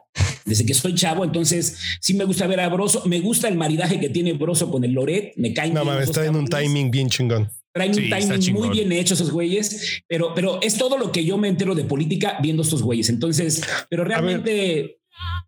desde 0.45 0.67
que 0.67 0.75
soy 0.75 0.95
chavo, 0.95 1.25
entonces 1.25 1.79
sí 2.01 2.15
me 2.15 2.25
gusta 2.25 2.47
ver 2.49 2.61
a 2.61 2.69
Broso, 2.69 3.05
me 3.07 3.21
gusta 3.21 3.49
el 3.49 3.57
maridaje 3.57 4.01
que 4.01 4.09
tiene 4.09 4.33
Broso 4.33 4.71
con 4.71 4.85
el 4.85 4.93
Loret, 4.93 5.33
me 5.37 5.55
caen. 5.55 5.75
No 5.75 5.85
mames, 5.85 6.11
traen 6.11 6.35
un 6.35 6.47
timing 6.47 6.91
bien 6.91 7.09
chingón. 7.09 7.49
Traen 7.73 7.93
un 7.93 8.11
timing 8.11 8.53
muy 8.53 8.69
bien 8.71 8.91
hecho 8.91 9.15
esos 9.15 9.31
güeyes, 9.31 10.03
pero, 10.09 10.35
pero 10.35 10.61
es 10.61 10.77
todo 10.77 10.99
lo 10.99 11.13
que 11.13 11.25
yo 11.25 11.39
me 11.39 11.47
entero 11.47 11.77
de 11.77 11.85
política 11.85 12.39
viendo 12.43 12.63
estos 12.63 12.83
güeyes. 12.83 13.09
Entonces, 13.11 13.63
pero 13.89 14.03
realmente, 14.03 14.99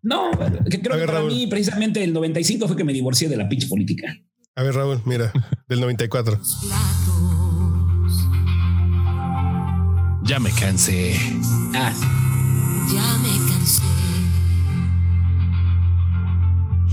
no, 0.01 0.31
que 0.69 0.79
creo 0.79 0.97
que 0.97 1.05
para 1.05 1.23
mí 1.23 1.47
precisamente 1.47 2.01
el 2.01 2.13
95 2.13 2.67
fue 2.67 2.77
que 2.77 2.85
me 2.85 2.93
divorcié 2.93 3.27
de 3.27 3.35
la 3.35 3.49
pinche 3.49 3.67
política. 3.67 4.17
A 4.55 4.63
ver, 4.63 4.73
Raúl, 4.73 5.01
mira, 5.05 5.33
del 5.67 5.81
94. 5.81 6.39
Ya 10.25 10.39
me 10.39 10.51
cansé. 10.51 11.19
Ah. 11.75 11.91
Ya 12.93 13.17
me 13.17 13.51
cansé 13.51 13.83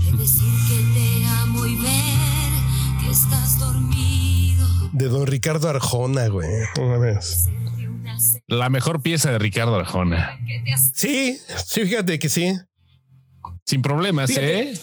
de 0.05 0.17
decir 0.17 0.51
que 0.67 0.99
te 0.99 1.25
amo 1.25 1.65
y 1.65 1.75
ver 1.75 2.99
que 2.99 3.09
estás 3.09 3.57
dormido. 3.57 4.67
De 4.91 5.07
don 5.07 5.27
Ricardo 5.27 5.69
Arjona, 5.69 6.27
güey. 6.27 6.49
Una 6.77 6.97
vez. 6.97 7.47
La 8.47 8.69
mejor 8.69 9.01
pieza 9.01 9.31
de 9.31 9.39
Ricardo 9.39 9.75
Arjona. 9.75 10.37
Sí, 10.93 11.37
sí, 11.65 11.85
fíjate 11.85 12.19
que 12.19 12.27
sí. 12.27 12.53
Sin 13.65 13.81
problemas, 13.81 14.29
¿eh? 14.35 14.73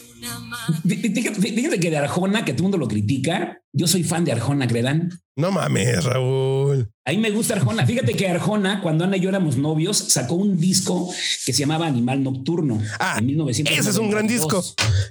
Fíjate, 0.86 1.78
que 1.78 1.90
de 1.90 1.99
Arjona, 1.99 2.46
que 2.46 2.53
todo 2.53 2.61
el 2.61 2.62
mundo 2.62 2.78
lo 2.78 2.88
critica, 2.88 3.61
yo 3.72 3.86
soy 3.86 4.05
fan 4.05 4.24
de 4.24 4.32
Arjona, 4.32 4.66
¿creerán? 4.66 5.11
No 5.36 5.53
mames, 5.53 6.03
Raúl. 6.05 6.90
Ahí 7.09 7.16
me 7.16 7.30
gusta 7.30 7.54
Arjona. 7.54 7.86
Fíjate 7.86 8.12
que 8.12 8.28
Arjona, 8.28 8.82
cuando 8.82 9.04
Ana 9.04 9.16
y 9.16 9.20
yo 9.20 9.30
éramos 9.30 9.56
novios, 9.56 9.96
sacó 9.96 10.34
un 10.34 10.61
disco 10.61 11.11
que 11.46 11.54
se 11.54 11.61
llamaba 11.61 11.86
Animal 11.86 12.22
Nocturno. 12.22 12.82
Ah, 13.00 13.16
en 13.18 13.24
1992. 13.24 13.80
ese 13.80 13.90
es 13.90 13.96
un 13.96 14.11
gran 14.11 14.26
disco. 14.26 14.62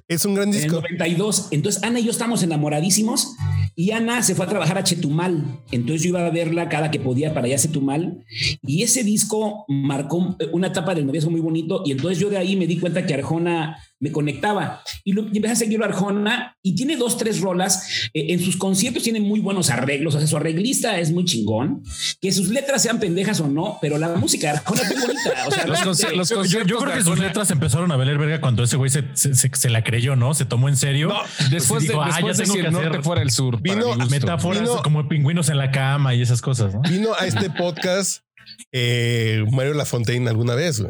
Es 0.08 0.24
un 0.24 0.36
gran 0.36 0.52
disco. 0.52 0.78
En 0.78 0.92
el 0.92 0.98
92. 1.00 1.48
Entonces 1.50 1.82
Ana 1.82 2.00
y 2.00 2.04
yo 2.04 2.12
estamos 2.12 2.44
enamoradísimos 2.44 3.36
y 3.76 3.92
Ana 3.92 4.22
se 4.22 4.36
fue 4.36 4.46
a 4.46 4.48
trabajar 4.48 4.78
a 4.78 4.84
Chetumal. 4.84 5.60
Entonces 5.72 6.04
yo 6.04 6.10
iba 6.10 6.24
a 6.24 6.30
verla 6.30 6.70
cada 6.70 6.92
que 6.92 7.00
podía 7.00 7.34
para 7.34 7.48
allá 7.48 7.56
a 7.56 7.60
Chetumal. 7.60 8.24
Y 8.62 8.84
ese 8.84 9.04
disco 9.04 9.66
marcó 9.68 10.38
una 10.52 10.68
etapa 10.68 10.94
del 10.94 11.08
noviazgo 11.08 11.32
muy 11.32 11.42
bonito. 11.42 11.82
Y 11.84 11.94
entonces 11.94 12.20
yo 12.20 12.30
de 12.30 12.38
ahí 12.38 12.56
me 12.56 12.68
di 12.68 12.78
cuenta 12.78 13.08
que 13.08 13.16
Arjona 13.16 13.80
me 14.00 14.12
conectaba 14.12 14.84
y, 15.04 15.14
lo, 15.14 15.24
empecé 15.24 15.54
a 15.54 15.56
seguirlo 15.56 15.86
Arjona 15.86 16.56
y 16.62 16.76
tiene 16.76 16.98
dos, 16.98 17.18
tres 17.18 17.42
rolas. 17.42 18.10
Eh, 18.14 18.34
en 18.34 18.40
sus 18.40 18.58
conciertos 18.58 19.04
tiene 19.04 19.20
muy 19.20 19.40
buenos 19.40 19.70
arreglos. 19.70 20.16
O 20.16 20.20
sea, 20.20 20.28
su 20.28 20.38
arreglista 20.38 21.00
es 21.00 21.12
muy 21.12 21.26
chingón 21.26 21.84
que 22.22 22.32
sus 22.32 22.50
letras 22.50 22.84
sean 22.84 23.00
pendejas 23.00 23.40
o 23.40 23.48
no, 23.48 23.78
pero 23.82 23.98
la 23.98 24.10
música 24.16 24.54
es 24.54 24.64
muy 24.68 25.00
bonita. 25.00 25.48
O 25.48 25.94
sea, 25.94 26.12
los 26.14 26.30
yo, 26.30 26.80
creo 26.80 26.94
que 26.94 27.04
sus 27.04 27.20
letras 27.20 27.50
empezaron 27.52 27.92
a 27.92 27.96
valer 27.96 28.18
verga 28.18 28.42
cuando 28.42 28.64
ese 28.64 28.78
güey 28.78 28.90
se, 28.90 29.04
se, 29.16 29.70
la 29.70 29.84
creyó, 29.84 30.16
¿no? 30.16 30.34
Se 30.34 30.46
tomó 30.46 30.70
en 30.70 30.78
serio. 30.78 31.14
después 31.50 31.88
de, 31.88 31.96
ah, 32.00 32.20
ya 32.22 32.34
tengo 32.34 32.54
que 32.54 32.68
hacer 32.68 33.04
fuera 33.04 33.22
el 33.22 33.32
sur. 33.32 33.62
Vino 33.62 33.96
metáforas 34.10 34.70
como 34.84 35.08
pingüinos 35.08 35.50
en 35.50 35.58
la 35.58 35.72
cama 35.72 36.14
y 36.14 36.22
esas 36.22 36.42
cosas. 36.42 36.74
¿no? 36.74 36.82
Vino 36.82 37.14
a 37.18 37.26
este 37.26 37.50
podcast 37.50 38.27
eh, 38.72 39.44
Mario 39.52 39.74
Lafontaine 39.74 40.30
alguna 40.30 40.56
vez. 40.56 40.82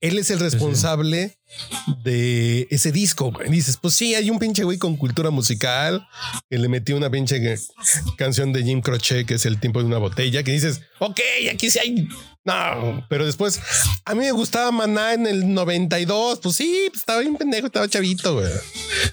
Él 0.00 0.18
es 0.18 0.30
el 0.30 0.40
responsable 0.40 1.38
de 2.04 2.66
ese 2.70 2.92
disco. 2.92 3.32
Dices, 3.48 3.78
pues 3.80 3.94
sí, 3.94 4.14
hay 4.14 4.30
un 4.30 4.38
pinche 4.38 4.64
güey 4.64 4.78
con 4.78 4.96
cultura 4.96 5.30
musical 5.30 6.06
que 6.48 6.58
le 6.58 6.68
metió 6.68 6.96
una 6.96 7.10
pinche 7.10 7.56
canción 8.16 8.52
de 8.52 8.62
Jim 8.62 8.80
Croce 8.80 9.24
que 9.24 9.34
es 9.34 9.46
El 9.46 9.58
tiempo 9.58 9.80
de 9.80 9.86
una 9.86 9.98
botella, 9.98 10.42
que 10.42 10.52
dices, 10.52 10.82
ok, 10.98 11.20
aquí 11.52 11.70
sí 11.70 11.78
hay. 11.78 12.08
No, 12.44 13.04
pero 13.10 13.26
después 13.26 13.60
a 14.06 14.14
mí 14.14 14.20
me 14.20 14.32
gustaba 14.32 14.70
Maná 14.70 15.12
en 15.12 15.26
el 15.26 15.52
92. 15.52 16.40
Pues 16.42 16.56
sí, 16.56 16.86
pues 16.88 17.00
estaba 17.00 17.20
bien 17.20 17.36
pendejo, 17.36 17.66
estaba 17.66 17.88
chavito, 17.88 18.34
güey. 18.34 18.46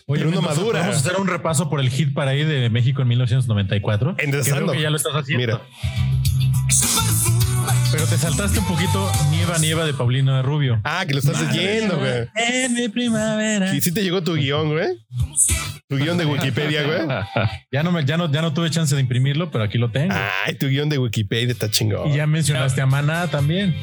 Oye, 0.05 0.23
pero 0.23 0.29
uno 0.29 0.41
madura. 0.41 0.81
Vamos 0.81 0.95
a 0.95 0.99
hacer 0.99 1.17
un 1.17 1.27
repaso 1.27 1.69
por 1.69 1.79
el 1.79 1.89
hit 1.89 2.13
para 2.13 2.33
ir 2.33 2.47
de 2.47 2.69
México 2.69 3.01
en 3.01 3.09
1994. 3.09 4.15
Creo 4.15 4.71
que 4.71 4.81
ya 4.81 4.89
lo 4.89 4.97
estás 4.97 5.13
haciendo. 5.13 5.45
Mira. 5.45 5.61
Pero 8.05 8.17
te 8.17 8.21
saltaste 8.21 8.59
un 8.59 8.65
poquito 8.65 9.11
Nieva 9.31 9.57
Nieva 9.57 9.83
de 9.83 9.93
Paulino 9.93 10.35
de 10.35 10.43
Rubio. 10.43 10.79
Ah, 10.83 11.05
que 11.07 11.13
lo 11.13 11.19
estás 11.19 11.41
leyendo, 11.41 11.97
güey. 11.97 12.27
En 12.35 12.73
mi 12.73 12.87
primavera. 12.87 13.73
Y 13.73 13.81
sí 13.81 13.91
te 13.91 14.03
llegó 14.03 14.21
tu 14.21 14.35
guion, 14.35 14.73
güey. 14.73 14.89
Tu 15.87 15.97
guion 15.97 16.17
de 16.17 16.25
Wikipedia, 16.25 16.81
güey. 16.81 16.99
ya, 17.71 17.83
no 17.83 17.91
me, 17.91 18.03
ya, 18.05 18.17
no, 18.17 18.31
ya 18.31 18.41
no 18.41 18.53
tuve 18.53 18.71
chance 18.71 18.95
de 18.95 19.01
imprimirlo, 19.01 19.51
pero 19.51 19.63
aquí 19.63 19.77
lo 19.77 19.91
tengo. 19.91 20.15
Ay, 20.43 20.55
tu 20.55 20.67
guion 20.67 20.89
de 20.89 20.97
Wikipedia 20.97 21.51
está 21.51 21.69
chingón. 21.69 22.09
Y 22.09 22.15
ya 22.15 22.25
mencionaste 22.25 22.81
a 22.81 22.87
Maná 22.87 23.27
también. 23.27 23.75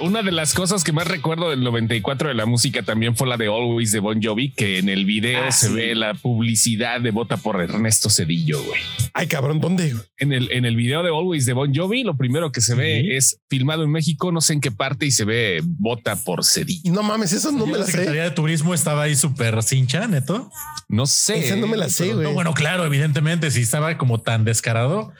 Una 0.00 0.22
de 0.22 0.30
las 0.30 0.54
cosas 0.54 0.84
que 0.84 0.92
más 0.92 1.08
recuerdo 1.08 1.50
del 1.50 1.64
94 1.64 2.28
de 2.28 2.34
la 2.34 2.46
música 2.46 2.84
también 2.84 3.16
fue 3.16 3.26
la 3.26 3.36
de 3.36 3.46
Always 3.46 3.90
de 3.90 3.98
Bon 3.98 4.22
Jovi, 4.22 4.52
que 4.52 4.78
en 4.78 4.88
el 4.88 5.04
video 5.04 5.46
ah, 5.48 5.50
se 5.50 5.68
ve 5.68 5.96
la 5.96 6.14
publicidad 6.14 7.00
de 7.00 7.10
Vota 7.10 7.36
por 7.36 7.60
Ernesto 7.60 8.08
Cedillo, 8.08 8.62
güey. 8.62 8.80
Ay, 9.12 9.26
cabrón, 9.26 9.58
¿dónde? 9.58 9.96
En 10.18 10.32
el, 10.32 10.52
en 10.52 10.64
el 10.64 10.76
video 10.76 11.02
de 11.02 11.08
Always 11.08 11.44
de 11.44 11.54
Bon 11.54 11.74
Jovi, 11.74 12.04
lo 12.04 12.16
primero 12.16 12.52
que 12.52 12.60
se 12.60 12.76
ve 12.76 13.16
es 13.16 13.40
filmado 13.68 13.84
en 13.84 13.90
México, 13.90 14.32
no 14.32 14.40
sé 14.40 14.54
en 14.54 14.60
qué 14.60 14.70
parte, 14.70 15.04
y 15.04 15.10
se 15.10 15.24
ve 15.24 15.60
Vota 15.62 16.16
por 16.16 16.44
Cedillo. 16.44 16.90
No 16.92 17.02
mames, 17.02 17.32
eso 17.32 17.52
no 17.52 17.66
me 17.66 17.72
la, 17.72 17.78
la 17.80 17.86
Secretaría 17.86 18.22
de 18.22 18.30
Turismo 18.30 18.72
estaba 18.72 19.02
ahí 19.02 19.14
súper 19.14 19.62
cincha, 19.62 20.06
neto. 20.06 20.50
No 20.88 21.06
sé 21.06 21.54
no 21.56 21.66
me 21.66 21.76
la 21.76 21.90
sé, 21.90 22.14
güey. 22.14 22.32
bueno, 22.32 22.54
claro, 22.54 22.86
evidentemente, 22.86 23.50
si 23.50 23.60
estaba 23.60 23.98
como 23.98 24.20
tan 24.20 24.44
descarado, 24.44 25.12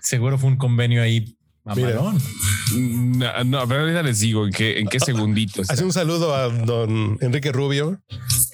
seguro 0.00 0.36
fue 0.36 0.50
un 0.50 0.56
convenio 0.56 1.00
ahí 1.02 1.36
mamalón. 1.64 2.20
No, 2.74 3.44
no, 3.44 3.68
pero 3.68 3.82
ahorita 3.82 4.02
les 4.02 4.18
digo 4.18 4.46
en 4.46 4.52
qué, 4.52 4.80
en 4.80 4.88
qué 4.88 4.98
segunditos. 4.98 5.70
Hace 5.70 5.84
un 5.84 5.92
saludo 5.92 6.34
a 6.34 6.48
don 6.48 7.18
Enrique 7.20 7.52
Rubio, 7.52 8.00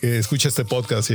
que 0.01 0.19
escucha 0.19 0.49
este 0.49 0.67
podcast 0.67 1.11
y 1.11 1.15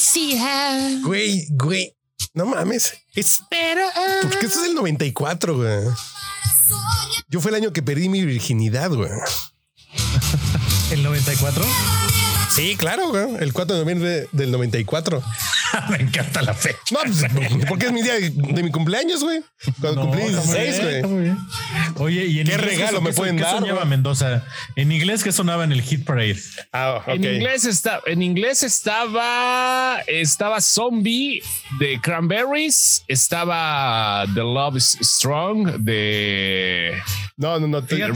fantasía. 0.00 1.00
Güey, 1.02 1.46
güey. 1.50 1.94
No 2.34 2.46
mames. 2.46 2.94
Es. 3.14 3.42
Pero. 3.50 3.82
Porque 4.22 4.46
esto 4.46 4.60
es 4.62 4.68
el 4.68 4.74
94, 4.74 5.56
güey. 5.56 5.84
Yo 7.28 7.40
fue 7.40 7.50
el 7.50 7.56
año 7.56 7.72
que 7.72 7.82
perdí 7.82 8.08
mi 8.08 8.24
virginidad, 8.24 8.90
güey. 8.90 9.10
¿El 10.90 11.02
94? 11.02 11.64
Sí, 12.50 12.76
claro, 12.76 13.10
güey. 13.10 13.36
El 13.40 13.52
4 13.52 13.76
de 13.76 13.82
noviembre 13.82 14.28
del 14.32 14.50
94. 14.50 15.22
Me 15.90 15.96
encanta 15.96 16.42
la 16.42 16.54
fecha. 16.54 16.78
No, 16.90 16.98
pues, 17.04 17.24
porque 17.68 17.86
es 17.86 17.92
mi 17.92 18.02
día 18.02 18.14
de 18.14 18.62
mi 18.62 18.70
cumpleaños, 18.70 19.22
güey. 19.22 19.40
Cuando 19.80 20.02
cumplí 20.02 20.22
16, 20.28 21.06
güey. 21.06 21.32
Oye, 21.96 22.26
¿y 22.26 22.40
en 22.40 22.46
¿Qué 22.46 22.56
regalo 22.56 23.00
me 23.00 23.12
pueden 23.12 23.36
¿qué 23.36 23.42
dar? 23.42 23.58
soñaba 23.58 23.84
Mendoza? 23.84 24.44
En 24.76 24.90
inglés, 24.92 25.22
¿qué 25.22 25.32
sonaba 25.32 25.64
en 25.64 25.72
el 25.72 25.82
Hit 25.82 26.04
Parade? 26.04 26.36
Ah. 26.72 27.02
En 27.06 27.24
inglés 27.24 27.64
está, 27.64 28.00
en 28.06 28.22
inglés 28.22 28.62
estaba, 28.62 30.00
estaba 30.06 30.60
Zombie 30.60 31.42
de 31.78 32.00
Cranberries, 32.00 33.04
estaba 33.08 34.24
The 34.34 34.40
Love 34.40 34.76
is 34.76 34.98
Strong 35.02 35.78
de 35.80 36.94
No, 37.36 37.58
no, 37.60 37.66
no. 37.68 37.82
te- 37.82 37.96
que 37.96 38.10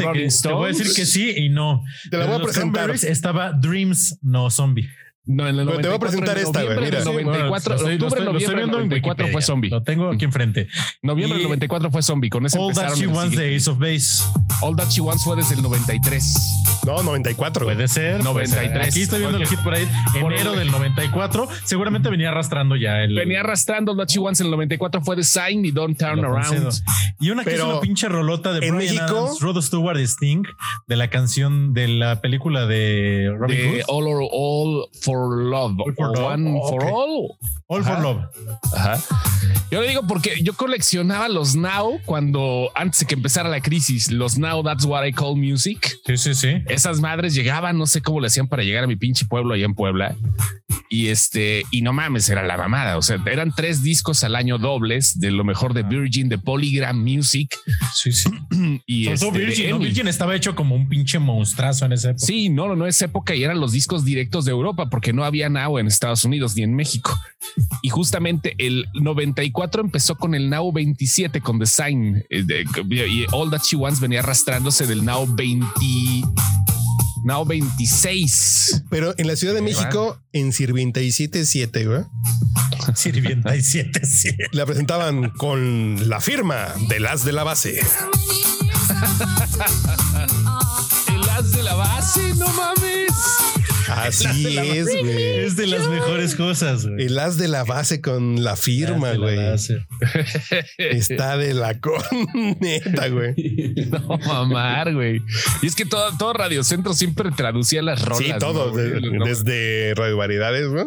voy 0.53 0.65
a 0.65 0.69
decir 0.73 0.93
que 0.95 1.07
sí 1.07 1.31
y 1.37 1.49
no. 1.49 1.85
Te 2.11 2.17
la 2.17 2.25
De 2.25 2.27
voy 2.31 2.37
a 2.37 2.39
los 2.39 2.47
presentar. 2.49 2.73
Cranberries 2.85 3.05
Estaba 3.05 3.53
Dreams, 3.53 4.19
no 4.23 4.51
Zombie. 4.51 4.89
No, 5.27 5.49
en 5.49 5.59
el 5.59 5.67
Pero 5.67 5.79
te 5.81 5.89
voy 5.89 5.97
a 5.97 5.99
94, 5.99 6.01
presentar 6.01 6.39
en 6.39 6.45
esta, 6.45 6.63
güey, 6.63 6.75
noviembre 6.75 6.85
mira. 6.87 6.99
del 6.99 7.05
94, 7.15 7.71
Lo 7.71 7.77
estoy- 7.77 7.99
lo 7.99 8.05
octubre, 8.07 8.07
estoy- 8.07 8.09
lo 8.09 8.09
estoy 8.09 8.33
noviembre 8.33 8.49
del 8.49 8.57
viendo 8.57 8.77
en 8.79 8.89
94 8.89 9.29
fue. 9.33 9.43
Zombie. 9.43 9.71
Lo 9.71 9.83
tengo 9.83 10.11
aquí 10.11 10.25
enfrente. 10.25 10.69
Noviembre 11.03 11.37
Y 11.39 11.41
del 11.41 11.49
94 11.49 11.91
fue 11.91 12.03
Zombie, 12.03 12.31
con 12.31 12.47
ese 12.47 12.59
All 12.59 12.75
That 12.75 12.95
She 12.95 13.07
Wants 13.07 13.37
de 13.37 13.57
Ace 13.57 13.71
of 13.71 13.79
Base. 13.79 14.23
All 14.63 14.77
That 14.77 14.89
She 14.91 15.01
Wants 15.01 15.25
fue 15.25 15.37
desde 15.37 15.55
el 15.55 15.63
93. 15.63 16.35
No, 16.87 17.03
94. 17.03 17.65
güey. 17.65 17.75
Puede 17.77 17.89
ser. 17.89 18.21
puede 18.23 18.47
ser. 18.47 18.59
93. 18.59 18.89
Aquí 18.89 19.03
estoy 19.03 19.21
viendo 19.21 19.39
Ok. 19.39 19.43
el 19.45 19.49
Hit 19.49 19.59
Parade. 19.61 19.89
Enero 20.15 20.53
del 20.53 20.71
94. 20.71 21.49
Seguramente 21.65 22.11
venía 22.11 22.29
arrastrando 22.29 22.77
ya 22.77 23.01
el. 23.03 23.15
Venía 23.15 23.41
arrastrando 23.41 23.93
All 23.93 23.99
That 23.99 24.09
She 24.09 24.19
Wants 24.19 24.41
en 24.41 24.47
el 24.47 24.51
94 24.51 25.01
fue 25.03 25.17
de 25.17 25.25
Sign 25.25 25.65
y 25.65 25.71
Don't 25.71 25.99
Turn 25.99 26.21
lo 26.21 26.29
Around. 26.37 26.71
Y 27.21 27.31
una 27.31 27.43
que 27.45 27.51
Pero 27.53 27.65
es 27.67 27.71
una 27.73 27.81
pinche 27.81 28.09
rolota 28.09 28.53
de 28.53 28.67
en 28.67 28.77
Bryan 28.77 28.95
México- 28.97 29.19
Adams, 29.25 29.41
Rod 29.41 29.63
Stewart 29.63 29.99
y 29.99 30.03
Sting 30.03 30.43
de 30.87 30.97
la 30.97 31.09
canción 31.09 31.73
de 31.73 31.89
la 31.89 32.21
película 32.21 32.67
de 32.67 33.33
Robin 33.39 33.57
De 33.57 33.83
Hood. 33.83 33.83
All 33.89 34.07
or 34.07 34.29
All 34.31 34.89
for 35.01 35.14
Love. 35.51 35.77
All 35.81 35.95
for 35.95 36.17
Love. 36.17 36.33
One 36.33 36.55
Oh, 36.61 36.69
for 36.69 36.85
ok. 36.85 36.93
All. 36.93 37.39
All 37.69 37.83
for 37.83 37.93
Ajá. 37.93 38.03
Love. 38.03 38.23
Ajá. 38.75 38.99
Yo 39.71 39.81
le 39.81 39.89
digo 39.89 40.03
porque 40.07 40.35
yo 40.43 40.53
coleccionaba 40.55 41.29
los 41.29 41.57
Now 41.57 41.99
cuando 42.05 42.71
antes 42.75 43.01
de 43.01 43.07
que 43.07 43.15
empezara 43.15 43.49
la 43.49 43.61
crisis, 43.61 44.11
los 44.11 44.39
Now 44.39 44.63
That's 44.63 44.85
What 44.85 45.05
I 45.07 45.13
Call 45.13 45.37
Music. 45.37 45.99
Sí, 46.07 46.17
sí, 46.17 46.35
sí. 46.35 46.63
Esas 46.69 47.01
madres 47.01 47.35
llegaban, 47.35 47.77
no 47.79 47.87
sé 47.87 48.01
cómo 48.01 48.21
le 48.21 48.29
hacían 48.29 48.47
para 48.47 48.63
llegar 48.63 48.85
a 48.85 48.87
mi 48.87 48.97
pinche 48.97 49.27
pueblo 49.27 49.55
allá 49.55 49.65
en 49.65 49.75
Puebla. 49.75 50.15
Y 50.89 51.09
este, 51.09 51.65
y 51.73 51.83
no 51.83 51.93
mames, 51.93 52.29
era 52.29 52.45
la 52.45 52.57
mamada. 52.57 52.97
O 52.99 53.03
sea, 53.03 53.19
eran 53.27 53.53
tres 53.55 53.83
discos 53.83 54.23
al 54.23 54.37
año 54.37 54.59
dobles 54.59 55.19
de 55.19 55.31
lo 55.31 55.43
mejor 55.43 55.75
de 55.75 55.83
Virgin, 55.83 56.29
de 56.29 56.39
Polygram 56.39 57.03
Music 57.03 57.57
Sí, 57.95 58.13
sí. 58.13 58.31
y 58.87 59.09
este, 59.09 59.31
Virgin, 59.31 59.71
¿no? 59.71 59.79
Virgin 59.79 60.09
estaba 60.09 60.37
hecho 60.37 60.55
como 60.55 60.75
un 60.77 60.89
pinche 60.89 61.19
monstruazo 61.19 61.87
en 61.87 61.93
esa 61.93 62.11
época. 62.11 62.25
Sí, 62.27 62.49
no, 62.49 62.69
no, 62.69 62.77
no 62.77 62.87
es 62.87 63.01
época 63.03 63.35
y 63.35 63.43
eran 63.43 63.61
los 63.61 63.73
discos 63.73 64.05
directos 64.05 64.45
de 64.45 64.53
Europa 64.53 64.89
porque 64.89 65.04
no 65.13 65.25
había 65.25 65.49
Now 65.49 65.79
en 65.79 65.87
Estados 65.87 66.25
Unidos 66.25 66.57
ni 66.57 66.63
en 66.63 66.75
México. 66.75 67.17
Y 67.83 67.91
justamente 67.91 68.55
el 68.59 68.87
94 68.95 69.83
empezó 69.83 70.17
con 70.17 70.35
el 70.35 70.49
Now 70.51 70.73
27 70.73 71.41
con 71.41 71.59
Design 71.59 72.25
eh, 72.31 72.43
de- 72.45 72.65
y 73.09 73.27
All 73.33 73.51
That 73.51 73.63
She 73.63 73.77
Wants 73.77 74.01
venía 74.01 74.21
arrastrándose 74.21 74.87
del 74.87 75.05
Now 75.05 75.27
20. 75.35 75.67
Now 77.25 77.45
26. 77.47 78.83
Pero 78.91 79.15
en 79.17 79.27
la 79.27 79.37
Ciudad 79.37 79.55
de 79.55 79.63
México, 79.63 80.19
en 80.33 80.53
Sirvienta 80.53 81.01
y 81.01 81.11
77, 81.11 81.87
güey, 81.87 82.03
Sirvienta 82.95 83.57
y 83.57 83.63
siete, 83.63 84.05
sí. 84.05 84.29
la 84.53 84.67
presentaban 84.67 85.31
con 85.31 86.07
la 86.09 86.21
firma 86.21 86.75
de 86.89 87.01
las 87.01 87.25
de 87.25 87.33
la 87.33 87.43
base. 87.45 87.81
El 91.09 91.29
as 91.31 91.53
de 91.53 91.63
la 91.63 91.75
base, 91.75 92.35
no 92.35 92.47
mames. 92.53 93.13
Así 93.89 94.59
es, 94.59 94.85
güey. 94.87 95.23
Es 95.41 95.57
de 95.57 95.67
las 95.67 95.89
mejores 95.89 96.35
cosas, 96.35 96.87
güey. 96.87 97.07
El 97.07 97.19
as 97.19 97.37
de 97.37 97.49
la 97.49 97.65
base 97.65 98.01
con 98.01 98.43
la 98.43 98.57
firma, 98.57 99.13
Las 99.13 99.13
de 99.13 99.19
la 99.19 99.57
güey. 99.57 100.65
Está 100.79 101.37
de 101.37 101.55
la 101.55 101.79
corneta, 101.81 103.09
güey. 103.09 103.35
No 103.91 104.19
mamar, 104.27 104.93
güey. 104.95 105.21
Y 105.63 105.67
es 105.67 105.75
que 105.75 105.85
todo, 105.85 106.17
todo 106.19 106.33
Radio 106.33 106.65
Centro 106.65 106.95
siempre 106.95 107.31
traducía 107.31 107.83
las 107.83 108.03
rolas. 108.03 108.19
Sí, 108.25 108.33
todo. 108.39 108.67
¿no, 108.67 108.73
güey? 108.73 108.91
de- 108.91 109.01
No, 109.19 109.25
desde 109.25 109.95
Radio 109.95 110.17
Variedades, 110.17 110.69
güey. 110.69 110.87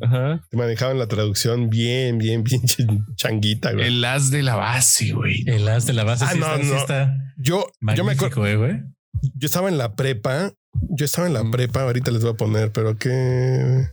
Ajá. 0.00 0.40
Manejaban 0.52 0.98
la 0.98 1.06
traducción 1.06 1.70
bien, 1.70 2.18
bien, 2.18 2.42
bien 2.42 2.62
ch- 2.62 3.14
changuita, 3.16 3.72
güey. 3.72 3.86
El 3.86 4.04
as 4.04 4.30
de 4.30 4.42
la 4.42 4.56
base, 4.56 5.12
güey. 5.12 5.44
El 5.46 5.68
as 5.68 5.86
de 5.86 5.92
la 5.92 6.04
base 6.04 6.24
Ah, 6.26 6.30
sí, 6.32 6.38
no, 6.38 6.46
está, 6.46 6.62
sí 6.62 6.70
no. 6.70 6.76
está 6.78 7.16
Yo, 7.36 7.66
yo 7.96 8.04
me 8.04 8.12
acuerdo. 8.12 8.46
eh, 8.46 8.56
güey. 8.56 8.72
Yo 9.34 9.46
estaba 9.46 9.68
en 9.68 9.78
la 9.78 9.94
prepa. 9.94 10.52
Yo 10.88 11.04
estaba 11.04 11.26
en 11.26 11.34
la 11.34 11.42
Mm. 11.44 11.50
prepa. 11.50 11.82
Ahorita 11.82 12.10
les 12.10 12.22
voy 12.22 12.32
a 12.32 12.36
poner, 12.36 12.72
pero 12.72 12.96
que. 12.96 13.88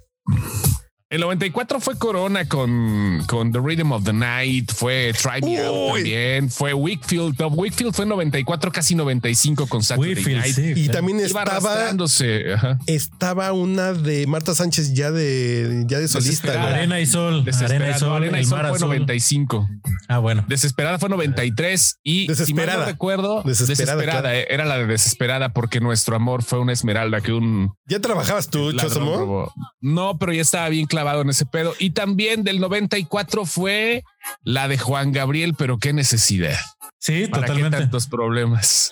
El 1.12 1.22
94 1.22 1.80
fue 1.80 1.98
Corona 1.98 2.48
con, 2.48 3.24
con 3.26 3.52
The 3.52 3.58
Rhythm 3.60 3.92
of 3.94 4.04
the 4.04 4.14
Night, 4.14 4.72
fue 4.72 5.12
Try 5.20 5.42
Me 5.42 5.58
Out 5.60 5.96
también, 5.96 6.52
fue 6.52 6.72
Wickfield. 6.76 7.40
No, 7.40 7.48
Wickfield 7.48 7.96
fue 7.96 8.06
94, 8.06 8.72
casi 8.72 8.94
95 8.94 9.66
con 9.66 9.82
Saturday 9.82 10.14
Whitfield, 10.14 10.42
Night. 10.42 10.54
sí. 10.56 10.62
Y 10.76 10.84
claro. 10.84 10.92
también 11.00 11.18
Iba 11.28 11.42
estaba. 11.42 11.90
Ajá. 11.90 12.80
Estaba 12.86 13.54
una 13.54 13.94
de 13.94 14.28
Marta 14.28 14.54
Sánchez 14.54 14.94
ya 14.94 15.10
de, 15.10 15.84
ya 15.88 15.98
de 15.98 16.08
solista. 16.08 16.62
Arena 16.76 17.00
y 17.00 17.08
Sol. 17.08 17.44
Arena 17.60 17.90
y 17.90 17.94
Sol. 17.98 18.14
Arena 18.14 18.40
y 18.40 18.46
Sol 18.46 18.60
fue 18.60 18.70
azul. 18.70 18.88
95. 18.90 19.68
Ah, 20.10 20.20
bueno. 20.20 20.46
Desesperada 20.48 21.00
fue 21.00 21.10
93 21.10 21.98
y 22.04 22.28
Desesperada. 22.28 22.72
si 22.74 22.78
mal 22.78 22.80
no 22.82 22.86
recuerdo, 22.86 23.42
Desesperada, 23.44 23.96
desesperada, 23.96 24.22
claro. 24.30 24.38
eh, 24.38 24.48
era 24.52 24.66
la 24.66 24.78
de 24.78 24.86
desesperada 24.86 25.54
porque 25.54 25.80
nuestro 25.80 26.16
amor 26.16 26.44
fue 26.44 26.60
una 26.60 26.72
esmeralda 26.74 27.22
que 27.22 27.34
un 27.34 27.74
¿Ya 27.88 28.00
trabajabas 28.00 28.50
tú, 28.52 28.74
Chosomo? 28.74 29.52
No, 29.82 30.20
pero 30.20 30.34
ya 30.34 30.42
estaba 30.44 30.70
bien 30.70 30.86
clavado 31.00 31.22
en 31.22 31.30
ese 31.30 31.46
pedo. 31.46 31.74
Y 31.80 31.92
también 31.92 32.44
del 32.44 32.60
94 32.60 33.46
fue 33.46 34.04
la 34.44 34.68
de 34.68 34.78
Juan 34.78 35.12
Gabriel, 35.14 35.56
pero 35.58 35.78
qué 35.78 35.94
necesidad. 35.94 36.58
Sí, 37.00 37.28
¿Para 37.28 37.44
qué 37.44 37.48
totalmente. 37.54 37.78
tantos 37.78 38.08
problemas? 38.08 38.92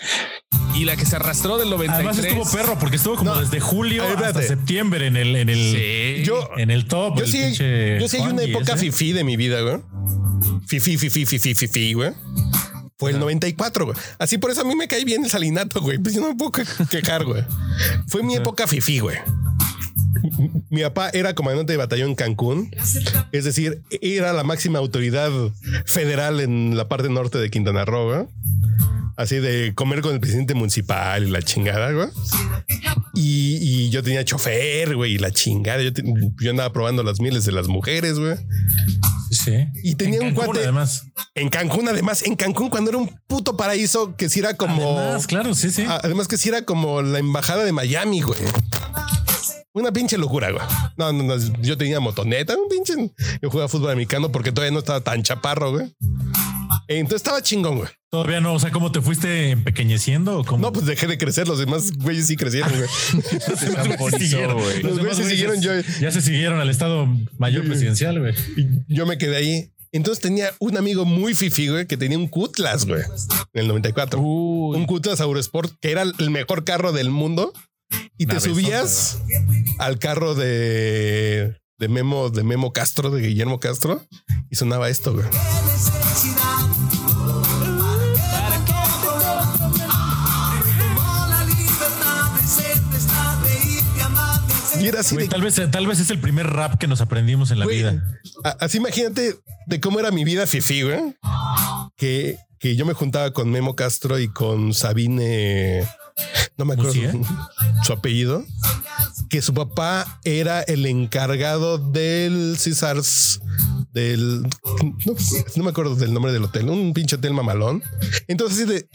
Y 0.74 0.86
la 0.86 0.96
que 0.96 1.06
se 1.06 1.18
arrastró 1.18 1.58
del 1.58 1.70
93. 1.70 1.96
Además 2.18 2.18
estuvo 2.26 2.58
perro 2.58 2.80
porque 2.80 2.96
estuvo 2.96 3.16
como 3.16 3.34
No. 3.36 3.42
desde 3.42 3.60
julio 3.60 4.04
ver, 4.16 4.24
hasta 4.24 4.42
septiembre 4.44 5.08
en 5.08 5.18
el, 5.18 5.36
en 5.36 5.50
el, 5.50 5.58
Sí. 5.76 6.24
Yo, 6.24 6.50
en 6.58 6.72
el 6.72 6.86
top. 6.88 7.18
yo 7.18 7.26
el 7.26 7.30
sí, 7.30 7.52
yo 8.00 8.08
sí 8.08 8.18
hay 8.18 8.32
una 8.32 8.44
época 8.44 8.74
ese. 8.76 8.86
fifí 8.86 9.12
de 9.12 9.24
mi 9.26 9.36
vida, 9.36 9.60
güey. 9.62 9.78
Fifí, 10.68 10.98
fifí, 10.98 11.26
fifí, 11.26 11.54
fifí, 11.56 11.94
güey. 11.94 12.12
Fue 12.98 13.12
el 13.12 13.20
94, 13.20 13.86
güey. 13.86 13.98
Así 14.18 14.38
por 14.38 14.50
eso 14.52 14.62
a 14.62 14.64
mí 14.64 14.76
me 14.76 14.88
cae 14.88 15.04
bien 15.04 15.24
el 15.26 15.30
salinato, 15.30 15.82
güey. 15.82 15.98
Pues 15.98 16.16
yo 16.16 16.22
no 16.22 16.30
me 16.30 16.36
puedo 16.36 16.52
que- 16.54 16.64
quejar, 16.90 17.26
güey. 17.26 17.44
Fue 18.08 18.24
mi 18.24 18.36
época 18.36 18.68
fifí, 18.68 19.00
güey. 19.00 19.18
Mi 20.70 20.82
papá 20.82 21.10
era 21.14 21.34
comandante 21.36 21.74
de 21.74 21.78
batallón 21.78 22.10
en 22.10 22.16
Cancún, 22.16 22.72
es 23.32 23.44
decir, 23.44 23.82
era 24.02 24.34
la 24.34 24.44
máxima 24.44 24.80
autoridad 24.80 25.32
federal 25.86 26.40
en 26.40 26.76
la 26.78 26.88
parte 26.88 27.10
norte 27.10 27.38
de 27.38 27.50
Quintana 27.50 27.86
Roo. 27.86 28.30
Así 29.16 29.38
de 29.38 29.74
comer 29.74 30.02
con 30.02 30.14
el 30.14 30.20
presidente 30.20 30.54
municipal 30.54 31.28
y 31.28 31.32
la 31.32 31.42
chingada, 31.42 31.92
güey. 31.92 32.08
Y, 33.16 33.58
y 33.86 33.90
yo 33.90 34.04
tenía 34.04 34.24
chofer, 34.24 34.96
güey, 34.96 35.14
y 35.16 35.18
la 35.18 35.32
chingada. 35.32 35.82
Yo, 35.82 35.92
te- 35.92 36.04
yo 36.40 36.52
andaba 36.52 36.72
probando 36.72 37.02
las 37.02 37.20
mieles 37.20 37.44
de 37.46 37.52
las 37.52 37.68
mujeres, 37.68 38.20
güey. 38.20 38.36
Sí. 39.32 39.54
Y 39.84 39.96
tenía 39.96 40.20
En 40.20 40.28
un 40.28 40.30
Cancún, 40.36 40.46
cuate 40.46 40.60
Además, 40.64 41.08
en 41.34 41.50
Cancún, 41.50 41.88
además, 41.90 42.22
en 42.28 42.36
Cancún, 42.36 42.70
cuando 42.70 42.92
era 42.92 43.00
un 43.00 43.10
puto 43.28 43.58
paraíso 43.58 44.16
que 44.16 44.30
si 44.30 44.40
era 44.40 44.54
como. 44.54 45.00
además, 45.00 45.26
claro, 45.26 45.56
sí, 45.56 45.72
sí. 45.72 45.84
Ah, 45.88 46.00
Además, 46.04 46.28
que 46.28 46.38
si 46.38 46.50
era 46.50 46.62
como 46.62 47.02
la 47.02 47.18
embajada 47.18 47.64
de 47.66 47.72
Miami, 47.72 48.22
güey. 48.22 48.40
Una 49.78 49.92
pinche 49.92 50.18
locura, 50.18 50.50
güey. 50.52 50.64
No, 50.98 51.14
no, 51.14 51.24
no. 51.24 51.36
Yo 51.62 51.78
tenía 51.78 52.00
motoneta, 52.00 52.56
un 52.58 52.68
pinche. 52.68 52.94
Yo 53.42 53.50
jugaba 53.52 53.68
fútbol 53.70 53.92
americano 53.92 54.32
porque 54.32 54.52
todavía 54.52 54.72
no 54.74 54.80
estaba 54.80 55.02
tan 55.02 55.22
chaparro, 55.22 55.72
güey. 55.72 55.94
Entonces 56.88 57.18
estaba 57.18 57.42
chingón, 57.42 57.78
güey. 57.78 57.90
Todavía 58.10 58.42
no, 58.42 58.54
o 58.54 58.60
sea, 58.60 58.72
¿cómo 58.72 58.92
te 58.92 59.02
fuiste 59.02 59.52
empequeñeciendo 59.52 60.40
o 60.40 60.44
cómo? 60.46 60.62
No, 60.66 60.74
pues 60.74 60.86
dejé 60.86 61.06
de 61.06 61.18
crecer. 61.18 61.48
Los 61.48 61.60
demás 61.60 61.92
güeyes 61.98 62.26
sí 62.26 62.36
crecieron, 62.36 62.72
güey. 62.72 62.90
Los 63.50 63.60
demás 63.62 63.98
güeyes 64.00 64.22
siguieron. 64.22 64.58
güey. 64.58 64.74
Los 64.82 64.84
Los 64.84 64.98
demás 64.98 65.00
güeyes 65.02 65.18
se 65.18 65.30
siguieron, 65.30 65.62
yo- 65.62 65.74
Ya 66.02 66.12
se 66.12 66.22
siguieron 66.22 66.60
al 66.60 66.70
estado 66.70 67.08
mayor 67.38 67.66
presidencial, 67.66 68.20
güey. 68.20 68.34
Y 68.56 68.96
yo 68.96 69.06
me 69.06 69.18
quedé 69.18 69.36
ahí. 69.38 69.72
Entonces 69.92 70.22
tenía 70.22 70.52
un 70.60 70.76
amigo 70.78 71.06
muy 71.06 71.34
fifi, 71.36 71.68
güey, 71.70 71.86
que 71.88 71.98
tenía 71.98 72.18
un 72.18 72.28
Cutlass, 72.28 72.86
güey, 72.86 73.02
en 73.54 73.62
el 73.62 73.68
94. 73.68 74.20
Uy. 74.20 74.78
Un 74.78 74.86
Cutlass 74.86 75.20
Eurosport, 75.20 75.72
que 75.82 75.92
era 75.92 76.02
el 76.04 76.30
mejor 76.32 76.64
carro 76.66 76.92
del 76.94 77.10
mundo. 77.10 77.54
Y 78.18 78.26
te 78.26 78.40
subías 78.40 79.20
al 79.80 80.00
carro 80.00 80.36
de, 80.36 81.58
de 81.78 81.88
Memo, 81.88 82.30
de 82.30 82.44
Memo 82.44 82.74
Castro, 82.74 83.10
de 83.10 83.22
Guillermo 83.22 83.60
Castro, 83.60 84.02
y 84.50 84.56
sonaba 84.56 84.90
esto, 84.90 85.14
güey. 85.14 85.26
tal, 95.30 95.42
vez, 95.42 95.62
tal 95.72 95.88
vez 95.88 96.00
es 96.00 96.10
el 96.10 96.20
primer 96.20 96.48
rap 96.48 96.78
que 96.78 96.88
nos 96.88 97.02
aprendimos 97.02 97.52
en 97.52 97.60
la 97.60 97.66
vida. 97.66 98.04
Así 98.60 98.78
imagínate 98.78 99.36
de 99.66 99.80
cómo 99.80 100.00
era 100.00 100.12
mi 100.12 100.24
vida 100.24 100.48
fifi, 100.48 100.84
güey. 100.84 101.16
Que, 101.96 102.38
que 102.60 102.76
yo 102.76 102.86
me 102.86 102.94
juntaba 102.94 103.32
con 103.32 103.50
Memo 103.50 103.76
Castro 103.76 104.20
y 104.20 104.28
con 104.28 104.74
Sabine, 104.74 105.88
no 106.58 106.66
me 106.66 106.74
acuerdo 106.74 106.94
su 107.84 107.94
apellido, 107.94 108.46
que 109.30 109.42
su 109.42 109.54
papá 109.54 110.20
era 110.24 110.62
el 110.62 110.86
encargado 110.86 111.78
del 111.78 112.58
César's 112.58 113.42
del 113.94 114.44
no, 115.56 115.64
me 115.64 115.70
acuerdo 115.72 115.96
del 115.96 116.14
nombre 116.14 116.32
del 116.32 116.44
hotel, 116.44 116.70
un 116.70 116.94
pinche 116.94 117.16
hotel 117.16 117.34
mamalón. 117.34 117.84
Entonces 118.28 118.86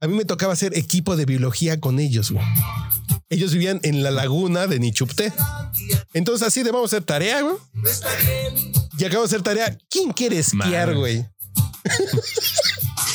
a, 0.00 0.06
mí 0.06 0.14
me 0.14 0.24
tocaba 0.24 0.52
hacer 0.52 0.76
equipo 0.78 1.16
de 1.16 1.24
biología 1.24 1.80
con 1.80 1.98
ellos. 1.98 2.30
Güey. 2.30 2.44
Ellos 3.28 3.52
vivían 3.52 3.80
en 3.82 4.04
la 4.04 4.12
laguna 4.12 4.66
de 4.68 4.78
Nichupté. 4.78 5.32
Entonces 6.14 6.46
así 6.46 6.62
de 6.62 6.70
vamos 6.70 6.92
a 6.92 6.96
hacer 6.96 7.04
tarea, 7.04 7.42
güey. 7.42 7.56
Y 8.98 9.04
acabo 9.04 9.22
de 9.22 9.26
hacer 9.26 9.42
tarea. 9.42 9.76
¿Quién 9.90 10.12
quiere 10.12 10.38
esquiar, 10.38 10.94
güey? 10.94 11.26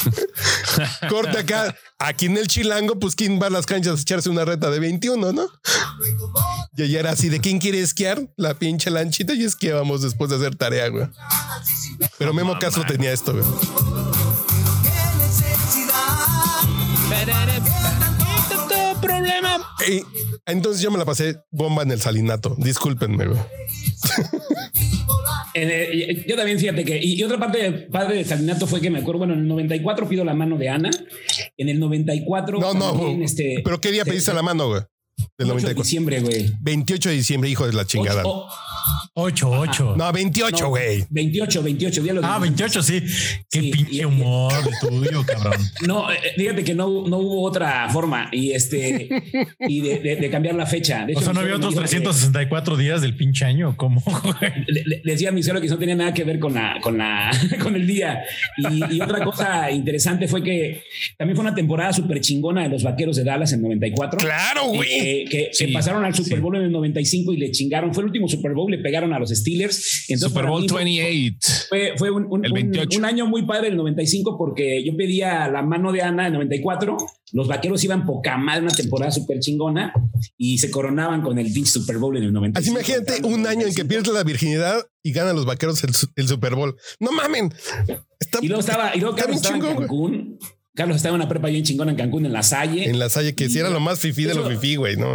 Corte 1.10 1.38
acá. 1.38 1.76
Aquí 2.00 2.26
en 2.26 2.38
el 2.38 2.48
Chilango, 2.48 3.00
pues 3.00 3.16
quién 3.16 3.42
va 3.42 3.48
a 3.48 3.50
las 3.50 3.66
canchas 3.66 4.00
a 4.00 4.02
echarse 4.02 4.30
una 4.30 4.46
reta 4.46 4.70
de 4.70 4.80
21, 4.80 5.34
¿no? 5.34 5.48
Y 6.76 6.84
ayer 6.84 7.02
era 7.02 7.12
así 7.12 7.30
de 7.30 7.40
quién 7.40 7.60
quiere 7.60 7.80
esquiar, 7.80 8.30
la 8.38 8.54
pinche 8.56 8.90
lanchita 8.90 9.34
y 9.34 9.44
esquiábamos 9.44 10.02
después 10.02 10.30
de 10.30 10.38
hacer 10.38 10.56
tarea, 10.56 10.88
güey. 10.90 11.08
Pero 12.18 12.34
Memo 12.34 12.58
Caso 12.60 12.84
tenía 12.88 13.12
esto, 13.12 13.34
güey. 13.34 13.46
problema. 19.02 19.68
entonces 20.46 20.82
yo 20.82 20.92
me 20.92 20.98
la 20.98 21.06
pasé 21.06 21.42
bomba 21.52 21.84
en 21.84 21.92
el 21.92 22.02
salinato. 22.02 22.56
Discúlpenme, 22.58 23.28
güey. 23.28 23.40
yo 26.28 26.36
también 26.36 26.60
fíjate 26.60 26.86
que, 26.86 27.00
y, 27.02 27.22
otra 27.24 27.38
parte 27.38 27.72
padre 27.92 28.18
de 28.18 28.26
Salinato 28.26 28.68
fue 28.68 28.82
que 28.82 28.90
me 28.90 29.00
acuerdo, 29.00 29.20
bueno, 29.20 29.34
en 29.34 29.40
el 29.40 29.48
94 29.48 30.08
pido 30.08 30.24
la 30.24 30.34
mano 30.34 30.58
de 30.58 30.70
Ana, 30.70 30.90
en 31.58 31.70
el 31.70 31.80
94... 31.80 32.60
No, 32.60 32.74
no, 32.74 33.24
este, 33.24 33.62
pero 33.64 33.80
¿qué 33.82 33.92
día 33.92 34.06
pediste 34.06 34.34
la 34.34 34.42
mano, 34.42 34.68
güey? 34.68 34.82
Del 35.38 35.50
94. 35.50 35.68
de 35.70 35.74
diciembre, 35.76 36.20
güey. 36.22 36.52
28 36.62 37.10
de 37.10 37.16
diciembre, 37.16 37.50
hijo 37.50 37.68
de 37.68 37.74
la 37.74 37.86
chingada. 37.86 38.24
8, 38.26 38.48
8. 39.14 39.96
No, 39.98 40.12
28, 40.12 40.70
güey. 40.70 41.06
28, 41.10 41.64
28. 41.64 42.04
ah, 42.24 42.40
28, 42.40 42.84
sí. 42.84 43.04
Qué 43.50 43.60
pinche 43.62 44.06
humor 44.06 44.54
tuyo, 44.80 45.24
cabrón. 45.26 45.60
No, 45.86 46.12
eh, 46.12 46.18
eh, 46.24 46.34
fíjate 46.38 46.64
que 46.64 46.74
no, 46.74 47.08
no 47.08 47.18
hubo 47.18 47.44
otra 47.44 47.90
forma 47.90 48.30
y 48.32 48.52
este 48.52 49.10
y 49.60 49.82
de, 49.82 50.16
de, 50.16 50.30
cambiar 50.30 50.56
la 50.56 50.66
fecha. 50.66 51.06
o 51.14 51.22
sea, 51.22 51.34
no 51.34 51.42
había 51.42 51.56
otros 51.56 51.76
364 51.76 52.78
días 52.78 53.02
del 53.02 53.16
pinche 53.16 53.46
año. 53.46 53.76
¿Cómo? 53.78 54.04
Le, 54.68 54.84
le, 54.86 55.02
decía 55.04 55.30
a 55.30 55.32
mi 55.32 55.44
suegro 55.44 55.62
que 55.62 55.68
no 55.68 55.78
tenía 55.78 55.96
nada 55.96 56.14
que 56.14 56.24
ver 56.24 56.40
con 56.40 56.54
la, 56.54 56.78
con 56.82 56.98
la, 56.98 57.32
con 57.62 57.76
el 57.76 57.86
día. 57.86 58.24
Y, 58.58 58.96
y 58.96 59.02
otra 59.02 59.24
cosa 59.24 59.72
interesante 59.72 60.28
fue 60.28 60.44
que 60.44 60.84
también 61.18 61.36
fue 61.36 61.46
una 61.46 61.56
temporada 61.56 61.94
súper 61.94 62.22
chingona 62.22 62.64
de 62.64 62.70
los 62.70 62.84
vaqueros 62.84 63.16
de 63.16 63.24
Dallas 63.24 63.52
en 63.54 63.62
94. 63.62 64.20
Claro, 64.20 64.68
güey. 64.68 64.90
Eh, 64.90 65.26
que 65.30 65.50
se 65.52 65.68
pasaron 65.70 66.04
al 66.06 66.14
Super 66.16 66.40
Bowl 66.40 66.56
en 66.56 66.64
el 66.64 66.72
95 66.72 67.34
y 67.34 67.38
le 67.38 67.52
chingaron. 67.52 67.94
Fue 67.94 68.04
el 68.04 68.08
último 68.08 68.28
Super 68.28 68.54
Bowl, 68.54 68.71
le 68.72 68.80
pegaron 68.80 69.14
a 69.14 69.20
los 69.20 69.30
Steelers. 69.30 70.06
Super 70.18 70.46
Bowl 70.46 70.66
28. 70.66 71.38
Fue, 71.70 71.94
fue 71.98 72.12
un, 72.12 72.26
un, 72.30 72.46
un, 72.46 73.06
año 73.06 73.28
muy 73.28 73.46
padre 73.46 73.68
el 73.70 73.78
95 73.78 74.38
porque 74.38 74.84
yo 74.84 74.96
pedía 74.96 75.48
la 75.50 75.62
mano 75.62 75.92
de 75.92 76.02
Ana 76.02 76.28
en 76.28 76.34
94. 76.34 76.98
Los 77.34 77.48
vaqueros 77.48 77.84
iban 77.84 78.06
poca 78.06 78.38
madre, 78.38 78.64
una 78.64 78.74
temporada 78.74 79.12
súper 79.12 79.40
chingona 79.40 79.94
y 80.38 80.58
se 80.58 80.70
coronaban 80.70 81.22
con 81.22 81.38
el 81.40 81.52
pinche 81.52 81.72
Super 81.72 81.98
Bowl 81.98 82.18
en 82.18 82.24
el 82.24 82.34
95. 82.34 82.60
Así 82.60 82.70
imagínate 82.70 83.28
un 83.28 83.48
año 83.48 83.68
en 83.68 83.74
que 83.74 83.86
pierdes 83.86 84.14
la 84.14 84.24
virginidad 84.24 84.86
y 85.04 85.12
ganan 85.12 85.36
los 85.36 85.46
vaqueros 85.46 85.82
el, 85.84 86.28
Super 86.28 86.56
Bowl. 86.56 86.76
No 87.00 87.12
mamen. 87.12 87.54
y 88.42 88.48
luego 88.48 88.62
estaba, 88.62 88.96
y 88.96 89.00
luego 89.00 89.16
Carlos 89.16 89.38
estaba 89.38 89.56
en 89.56 89.62
Cancún. 89.62 90.40
Carlos 90.74 90.98
estaba 90.98 91.16
en 91.16 91.22
una 91.22 91.30
prepa 91.30 91.50
bien 91.50 91.64
chingona 91.64 91.92
en 91.92 91.98
Cancún, 91.98 92.26
en 92.26 92.34
La 92.34 92.44
Salle. 92.44 92.90
En 92.90 92.98
La 92.98 93.10
Salle, 93.10 93.36
que 93.36 93.50
si 93.50 93.60
era 93.60 93.70
lo 93.70 93.80
más 93.80 94.00
fifí 94.00 94.24
de 94.24 94.34
los 94.34 94.48
fifí, 94.48 94.78
güey, 94.78 94.96
¿no? 94.96 95.10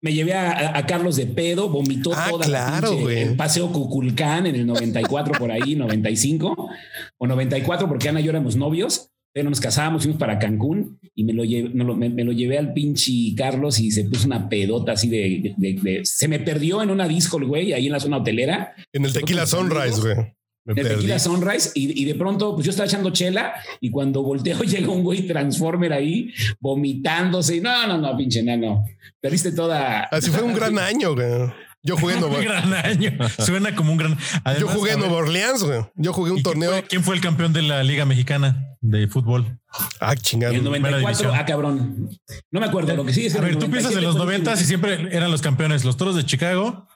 Me 0.00 0.12
llevé 0.12 0.34
a, 0.34 0.84
Carlos 0.86 1.16
de 1.16 1.26
pedo, 1.26 1.68
vomitó 1.68 2.12
ah, 2.14 2.26
toda 2.30 2.46
claro, 2.46 3.08
el 3.10 3.34
paseo 3.36 3.72
Cuculcán 3.72 4.46
en 4.46 4.54
el 4.54 4.66
94 4.66 5.34
por 5.38 5.50
ahí, 5.50 5.74
95 5.74 6.70
o 7.18 7.26
94 7.26 7.88
porque 7.88 8.08
Ana 8.08 8.20
y 8.20 8.24
yo 8.24 8.30
éramos 8.30 8.56
novios, 8.56 9.10
pero 9.32 9.50
nos 9.50 9.60
casábamos, 9.60 10.02
fuimos 10.02 10.20
para 10.20 10.38
Cancún 10.38 11.00
y 11.14 11.24
me 11.24 11.32
lo, 11.32 11.44
llevé, 11.44 11.68
me, 11.70 12.24
lo 12.24 12.32
llevé 12.32 12.58
al 12.58 12.72
pinche 12.72 13.34
Carlos 13.36 13.80
y 13.80 13.90
se 13.90 14.04
puso 14.04 14.26
una 14.26 14.48
pedota 14.48 14.92
así 14.92 15.08
de, 15.08 16.02
se 16.04 16.28
me 16.28 16.38
perdió 16.38 16.82
en 16.82 16.90
una 16.90 17.08
disco, 17.08 17.40
güey, 17.40 17.72
ahí 17.72 17.86
en 17.86 17.92
la 17.92 18.00
zona 18.00 18.18
hotelera. 18.18 18.74
En 18.92 19.04
el 19.04 19.12
Tequila 19.12 19.46
Sunrise, 19.46 20.00
güey 20.00 20.37
de 20.74 20.84
Tequila 20.84 21.18
Sunrise 21.18 21.70
y, 21.74 22.04
de 22.04 22.14
pronto 22.14 22.54
pues 22.54 22.64
yo 22.64 22.70
estaba 22.70 22.86
echando 22.86 23.10
chela 23.10 23.54
y 23.80 23.90
cuando 23.90 24.22
volteo 24.22 24.58
llega 24.64 24.90
un 24.90 25.02
güey 25.02 25.26
Transformer 25.26 25.92
ahí 25.92 26.32
vomitándose 26.60 27.56
y 27.56 27.60
no, 27.60 27.86
no, 27.86 27.98
no, 27.98 28.16
pinche 28.16 28.42
no. 28.42 28.84
Perdiste 29.20 29.52
toda. 29.52 30.04
Así 30.04 30.30
fue 30.30 30.42
un 30.42 30.54
gran 30.54 30.78
año, 30.78 31.14
güey. 31.14 31.50
Yo 31.82 31.96
jugué 31.96 32.14
en 32.14 32.20
Nueva 32.20 32.40
gran 32.40 32.74
año. 32.74 33.12
Suena 33.38 33.74
como 33.74 33.92
un 33.92 33.98
gran. 33.98 34.18
yo 34.58 34.68
jugué 34.68 34.92
en 34.92 34.98
Nueva 34.98 35.16
Orleans, 35.16 35.62
güey. 35.62 35.80
Yo 35.94 36.12
jugué 36.12 36.32
un 36.32 36.42
torneo. 36.42 36.72
Quién 36.88 37.02
fue, 37.02 37.14
el 37.14 37.20
campeón 37.20 37.52
de 37.52 37.62
la 37.62 37.82
Liga 37.82 38.04
Mexicana 38.04 38.76
de 38.80 39.06
fútbol? 39.06 39.58
Ah, 40.00 40.16
chingado. 40.16 40.52
En 40.52 40.58
el 40.58 40.64
94, 40.64 41.32
ah, 41.32 41.44
cabrón. 41.44 42.10
No 42.50 42.60
me 42.60 42.66
acuerdo 42.66 42.94
lo 42.96 43.04
que 43.04 43.12
sí 43.12 43.26
es. 43.26 43.36
A 43.36 43.40
ver, 43.40 43.56
tú 43.56 43.70
piensas 43.70 43.94
de 43.94 44.02
los 44.02 44.16
90 44.16 44.54
y 44.54 44.56
siempre 44.58 45.08
eran 45.16 45.30
los 45.30 45.40
campeones, 45.40 45.84
los 45.84 45.96
toros 45.96 46.16
de 46.16 46.24
Chicago, 46.24 46.88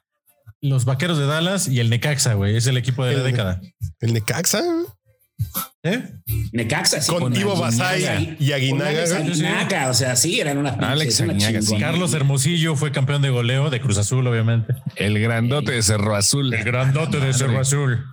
los 0.62 0.84
vaqueros 0.84 1.18
de 1.18 1.26
Dallas 1.26 1.68
y 1.68 1.80
el 1.80 1.90
Necaxa, 1.90 2.34
güey. 2.34 2.56
Es 2.56 2.66
el 2.66 2.76
equipo 2.76 3.04
de 3.04 3.16
la 3.16 3.22
década. 3.22 3.60
¿El 4.00 4.14
Necaxa? 4.14 4.62
¿Eh? 5.82 6.08
Necaxa, 6.52 7.00
sí. 7.00 7.12
Con 7.12 7.34
Ivo 7.34 7.56
Basay 7.56 8.36
y 8.38 8.52
Aguinaga. 8.52 9.90
o 9.90 9.94
sea, 9.94 10.14
sí, 10.14 10.40
eran 10.40 10.58
unas 10.58 10.78
Alex 10.78 11.24
Carlos 11.80 12.14
Hermosillo 12.14 12.76
fue 12.76 12.92
campeón 12.92 13.22
de 13.22 13.30
goleo 13.30 13.70
de 13.70 13.80
Cruz 13.80 13.98
Azul, 13.98 14.24
obviamente. 14.26 14.74
El 14.94 15.20
grandote 15.20 15.72
de 15.72 15.82
Cerro 15.82 16.14
Azul. 16.14 16.54
El 16.54 16.64
grandote 16.64 17.18
de 17.18 17.32
Cerro 17.34 17.60
Azul. 17.60 18.04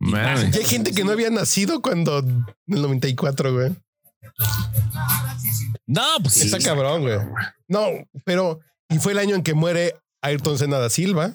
Y 0.00 0.14
hay 0.14 0.64
gente 0.66 0.92
que 0.92 1.04
no 1.04 1.12
había 1.12 1.30
nacido 1.30 1.80
cuando 1.80 2.18
en 2.18 2.44
el 2.68 2.82
94, 2.82 3.54
güey. 3.54 3.72
No, 5.86 6.02
pues 6.22 6.36
está 6.42 6.58
cabrón, 6.58 7.02
güey. 7.02 7.18
No, 7.68 7.86
pero 8.24 8.60
y 8.90 8.98
fue 8.98 9.12
el 9.12 9.18
año 9.18 9.34
en 9.34 9.42
que 9.42 9.54
muere 9.54 9.96
Ayrton 10.20 10.58
Senna 10.58 10.78
da 10.78 10.90
Silva 10.90 11.32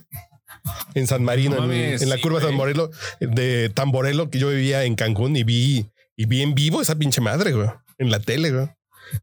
en 0.94 1.08
San 1.08 1.24
Marino, 1.24 1.72
en, 1.72 2.10
la 2.10 2.18
curva 2.20 2.42
San 2.42 2.56
Morelo, 2.56 2.92
de 3.20 3.70
Tamborelo, 3.70 4.30
que 4.30 4.40
yo 4.40 4.50
vivía 4.50 4.84
en 4.84 4.96
Cancún 4.96 5.36
y 5.36 5.44
vi, 5.44 5.92
y 6.16 6.26
vi 6.26 6.42
en 6.42 6.56
vivo 6.56 6.82
esa 6.82 6.96
pinche 6.96 7.22
madre, 7.22 7.54
güey, 7.54 7.70
en 7.98 8.12
la 8.12 8.20
tele, 8.20 8.52
güey. 8.52 8.68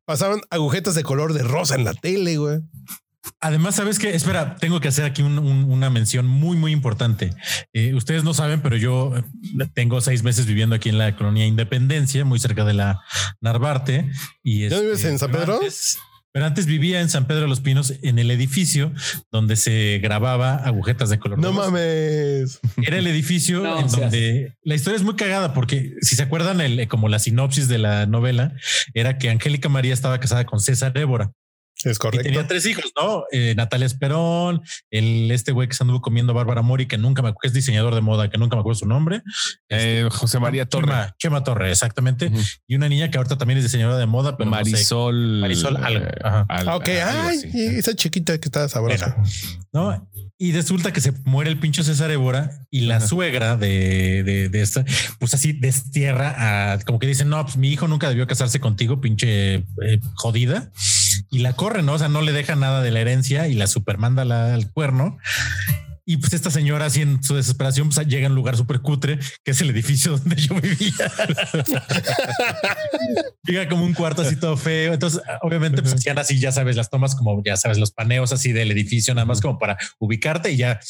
Pasaban 0.04 0.40
agujetas 0.50 0.94
de 0.94 1.02
color 1.02 1.32
de 1.32 1.42
rosa 1.42 1.74
en 1.74 1.84
la 1.84 1.94
tele, 1.94 2.36
güey. 2.36 2.60
Además, 3.40 3.76
sabes 3.76 3.98
que, 3.98 4.14
espera, 4.14 4.56
tengo 4.56 4.80
que 4.80 4.88
hacer 4.88 5.04
aquí 5.04 5.22
una 5.22 5.90
mención 5.90 6.26
muy, 6.26 6.56
muy 6.56 6.72
importante. 6.72 7.30
Eh, 7.72 7.94
ustedes 7.94 8.24
no 8.24 8.34
saben, 8.34 8.62
pero 8.62 8.76
yo 8.76 9.16
eh, 9.16 9.22
tengo 9.74 10.00
seis 10.00 10.22
meses 10.24 10.46
viviendo 10.46 10.74
aquí 10.74 10.88
en 10.88 10.98
la 10.98 11.16
colonia 11.16 11.46
Independencia, 11.46 12.24
muy 12.24 12.40
cerca 12.40 12.64
de 12.64 12.74
la 12.74 13.00
Narvarte. 13.40 14.10
Y 14.42 14.68
¿Ya 14.68 14.80
vives 14.80 15.04
en 15.04 15.18
San 15.18 15.30
Pedro? 15.30 15.60
Pero 16.32 16.46
antes 16.46 16.64
vivía 16.64 17.02
en 17.02 17.10
San 17.10 17.26
Pedro 17.26 17.42
de 17.42 17.48
los 17.48 17.60
Pinos, 17.60 17.92
en 18.02 18.18
el 18.18 18.30
edificio 18.30 18.92
donde 19.30 19.56
se 19.56 19.98
grababa 20.02 20.56
agujetas 20.56 21.10
de 21.10 21.18
color. 21.18 21.38
No 21.38 21.52
mames. 21.52 22.58
Era 22.82 22.96
el 22.96 23.06
edificio 23.06 23.78
en 23.78 23.88
donde 23.88 24.56
la 24.62 24.74
historia 24.74 24.96
es 24.96 25.02
muy 25.02 25.14
cagada 25.14 25.52
porque 25.52 25.94
si 26.00 26.16
se 26.16 26.22
acuerdan, 26.22 26.62
el, 26.62 26.88
como 26.88 27.08
la 27.08 27.18
sinopsis 27.18 27.68
de 27.68 27.78
la 27.78 28.06
novela 28.06 28.54
era 28.94 29.18
que 29.18 29.28
Angélica 29.28 29.68
María 29.68 29.92
estaba 29.92 30.18
casada 30.20 30.46
con 30.46 30.60
César 30.60 30.94
Débora. 30.94 31.32
Es 31.84 31.98
correcto. 31.98 32.24
tenía 32.24 32.46
tres 32.46 32.66
hijos, 32.66 32.92
¿no? 33.00 33.24
Eh, 33.32 33.54
Natalia 33.56 33.86
Esperón, 33.86 34.62
el 34.90 35.30
este 35.30 35.52
güey 35.52 35.68
que 35.68 35.74
se 35.74 35.84
anduvo 35.84 36.00
comiendo 36.00 36.34
Bárbara 36.34 36.62
Mori, 36.62 36.86
que 36.86 36.98
nunca 36.98 37.22
me 37.22 37.28
acuerdo, 37.28 37.48
es 37.48 37.54
diseñador 37.54 37.94
de 37.94 38.00
moda, 38.00 38.30
que 38.30 38.38
nunca 38.38 38.56
me 38.56 38.60
acuerdo 38.60 38.78
su 38.78 38.86
nombre. 38.86 39.22
Eh, 39.68 39.92
este, 39.92 40.10
José 40.10 40.38
María 40.38 40.66
Torre. 40.66 41.14
Chema, 41.18 41.44
Torre, 41.44 41.70
exactamente. 41.70 42.30
Y 42.66 42.76
una 42.76 42.88
niña 42.88 43.10
que 43.10 43.18
ahorita 43.18 43.38
también 43.38 43.58
es 43.58 43.64
diseñadora 43.64 43.98
de 43.98 44.06
moda, 44.06 44.36
pero 44.36 44.50
Marisol. 44.50 45.40
Marisol 45.40 45.76
algo. 45.76 46.04
Eh, 46.04 46.18
ah, 46.24 46.76
ok, 46.76 46.88
ay, 46.88 47.40
esa 47.76 47.94
chiquita 47.94 48.38
que 48.38 48.48
estaba 48.48 48.68
sabrosa. 48.68 49.16
¿no? 49.72 50.08
Y 50.38 50.52
resulta 50.52 50.92
que 50.92 51.00
se 51.00 51.12
muere 51.24 51.50
el 51.50 51.58
pincho 51.58 51.84
César 51.84 52.10
Évora 52.10 52.66
y 52.70 52.82
la 52.82 53.00
suegra 53.00 53.56
de, 53.56 54.48
de, 54.50 54.60
esta, 54.60 54.84
pues 55.20 55.34
así 55.34 55.52
destierra 55.52 56.72
a 56.72 56.78
como 56.80 56.98
que 56.98 57.06
dicen, 57.06 57.28
no, 57.28 57.42
pues 57.44 57.56
mi 57.56 57.70
hijo 57.70 57.86
nunca 57.86 58.08
debió 58.08 58.26
casarse 58.26 58.58
contigo, 58.58 59.00
pinche 59.00 59.64
jodida 60.14 60.72
y 61.30 61.38
la 61.38 61.54
corre, 61.54 61.82
¿no? 61.82 61.94
O 61.94 61.98
sea, 61.98 62.08
no 62.08 62.22
le 62.22 62.32
deja 62.32 62.56
nada 62.56 62.82
de 62.82 62.90
la 62.90 63.00
herencia 63.00 63.48
y 63.48 63.54
la 63.54 63.66
supermanda 63.66 64.22
al 64.54 64.72
cuerno. 64.72 65.18
Y 66.04 66.16
pues 66.16 66.32
esta 66.32 66.50
señora, 66.50 66.86
así 66.86 67.00
en 67.00 67.22
su 67.22 67.36
desesperación, 67.36 67.88
pues 67.88 68.04
llega 68.08 68.26
a 68.26 68.30
un 68.30 68.34
lugar 68.34 68.56
súper 68.56 68.80
cutre, 68.80 69.20
que 69.44 69.52
es 69.52 69.60
el 69.60 69.70
edificio 69.70 70.18
donde 70.18 70.36
yo 70.36 70.60
vivía. 70.60 70.92
llega 73.44 73.68
como 73.68 73.84
un 73.84 73.94
cuarto 73.94 74.22
así 74.22 74.34
todo 74.34 74.56
feo. 74.56 74.94
Entonces, 74.94 75.22
obviamente, 75.42 75.80
pues 75.80 75.94
hacían 75.94 76.18
así, 76.18 76.40
ya 76.40 76.50
sabes, 76.50 76.74
las 76.74 76.90
tomas 76.90 77.14
como, 77.14 77.40
ya 77.44 77.56
sabes, 77.56 77.78
los 77.78 77.92
paneos 77.92 78.32
así 78.32 78.52
del 78.52 78.72
edificio, 78.72 79.14
nada 79.14 79.26
más 79.26 79.40
como 79.40 79.60
para 79.60 79.78
ubicarte 80.00 80.50
y 80.50 80.56
ya 80.56 80.80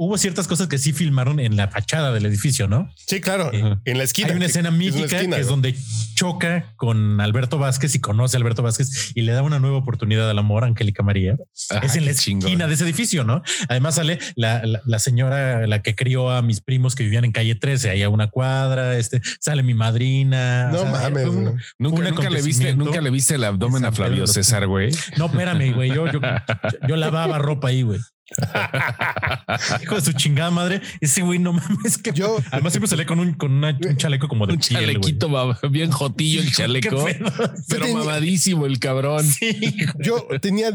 hubo 0.00 0.16
ciertas 0.16 0.46
cosas 0.46 0.68
que 0.68 0.78
sí 0.78 0.92
filmaron 0.92 1.40
en 1.40 1.56
la 1.56 1.68
fachada 1.68 2.12
del 2.12 2.24
edificio, 2.24 2.68
¿no? 2.68 2.88
Sí, 2.94 3.20
claro. 3.20 3.50
Eh, 3.52 3.76
en 3.84 3.98
la 3.98 4.04
esquina. 4.04 4.28
Hay 4.28 4.36
una 4.36 4.46
escena 4.46 4.70
mítica 4.70 5.18
que 5.18 5.40
es 5.40 5.48
donde 5.48 5.74
choca 6.14 6.72
con 6.76 7.20
Alberto 7.20 7.58
Vázquez 7.58 7.96
y 7.96 8.00
conoce 8.00 8.36
a 8.36 8.38
Alberto 8.38 8.62
Vázquez 8.62 9.10
y 9.16 9.22
le 9.22 9.32
da 9.32 9.42
una 9.42 9.58
nueva 9.58 9.76
oportunidad 9.76 10.30
al 10.30 10.38
amor 10.38 10.62
a 10.62 10.68
Angélica 10.68 11.02
María. 11.02 11.36
es 11.82 11.96
en 11.96 12.04
la 12.04 12.12
esquina 12.12 12.68
de 12.68 12.74
ese 12.74 12.84
edificio, 12.84 13.24
¿no? 13.24 13.42
Además 13.68 13.96
sale 13.96 14.20
la, 14.36 14.62
la, 14.84 14.98
señora, 15.00 15.66
la 15.66 15.82
que 15.82 15.96
crió 15.96 16.30
a 16.30 16.42
mis 16.42 16.60
primos 16.60 16.94
que 16.94 17.02
vivían 17.02 17.24
en 17.24 17.32
calle 17.32 17.56
13, 17.56 17.90
ahí 17.90 18.02
a 18.04 18.08
una 18.08 18.28
cuadra, 18.30 18.96
este, 18.98 19.20
sale 19.40 19.64
mi 19.64 19.74
madrina. 19.74 20.70
No 20.70 20.84
mames. 20.84 21.26
¿Nunca, 21.78 22.30
le 22.30 22.40
viste, 22.40 22.72
nunca 22.76 23.00
le 23.00 23.10
viste 23.10 23.34
el 23.34 23.42
abdomen 23.42 23.84
a 23.84 23.90
Flavio 23.90 24.28
César, 24.28 24.68
güey. 24.68 24.90
No, 25.16 25.26
espérame, 25.26 25.74
güey. 25.74 25.88
Yo, 25.88 26.06
yo, 26.12 26.20
yo 26.86 26.94
lavaba 26.94 27.38
ropa 27.38 27.68
ahí, 27.68 27.82
güey. 27.82 27.98
Hijo 29.82 29.94
de 29.94 30.00
su 30.00 30.12
chingada 30.12 30.50
madre. 30.50 30.80
Ese 31.00 31.22
güey 31.22 31.38
no 31.38 31.52
mames 31.52 31.98
que 31.98 32.12
yo 32.12 32.38
además 32.50 32.72
siempre 32.72 32.88
salía 32.88 33.06
con 33.06 33.20
un, 33.20 33.34
con 33.34 33.64
un 33.64 33.96
chaleco 33.96 34.28
como 34.28 34.46
de 34.46 34.54
un 34.54 34.60
chalequito 34.60 35.28
bien 35.70 35.90
jotillo 35.90 36.40
el 36.40 36.52
chaleco, 36.52 37.06
pero 37.68 37.88
mamadísimo 37.88 38.66
el 38.66 38.78
cabrón. 38.78 39.26
Yo 40.00 40.26
tenía 40.40 40.70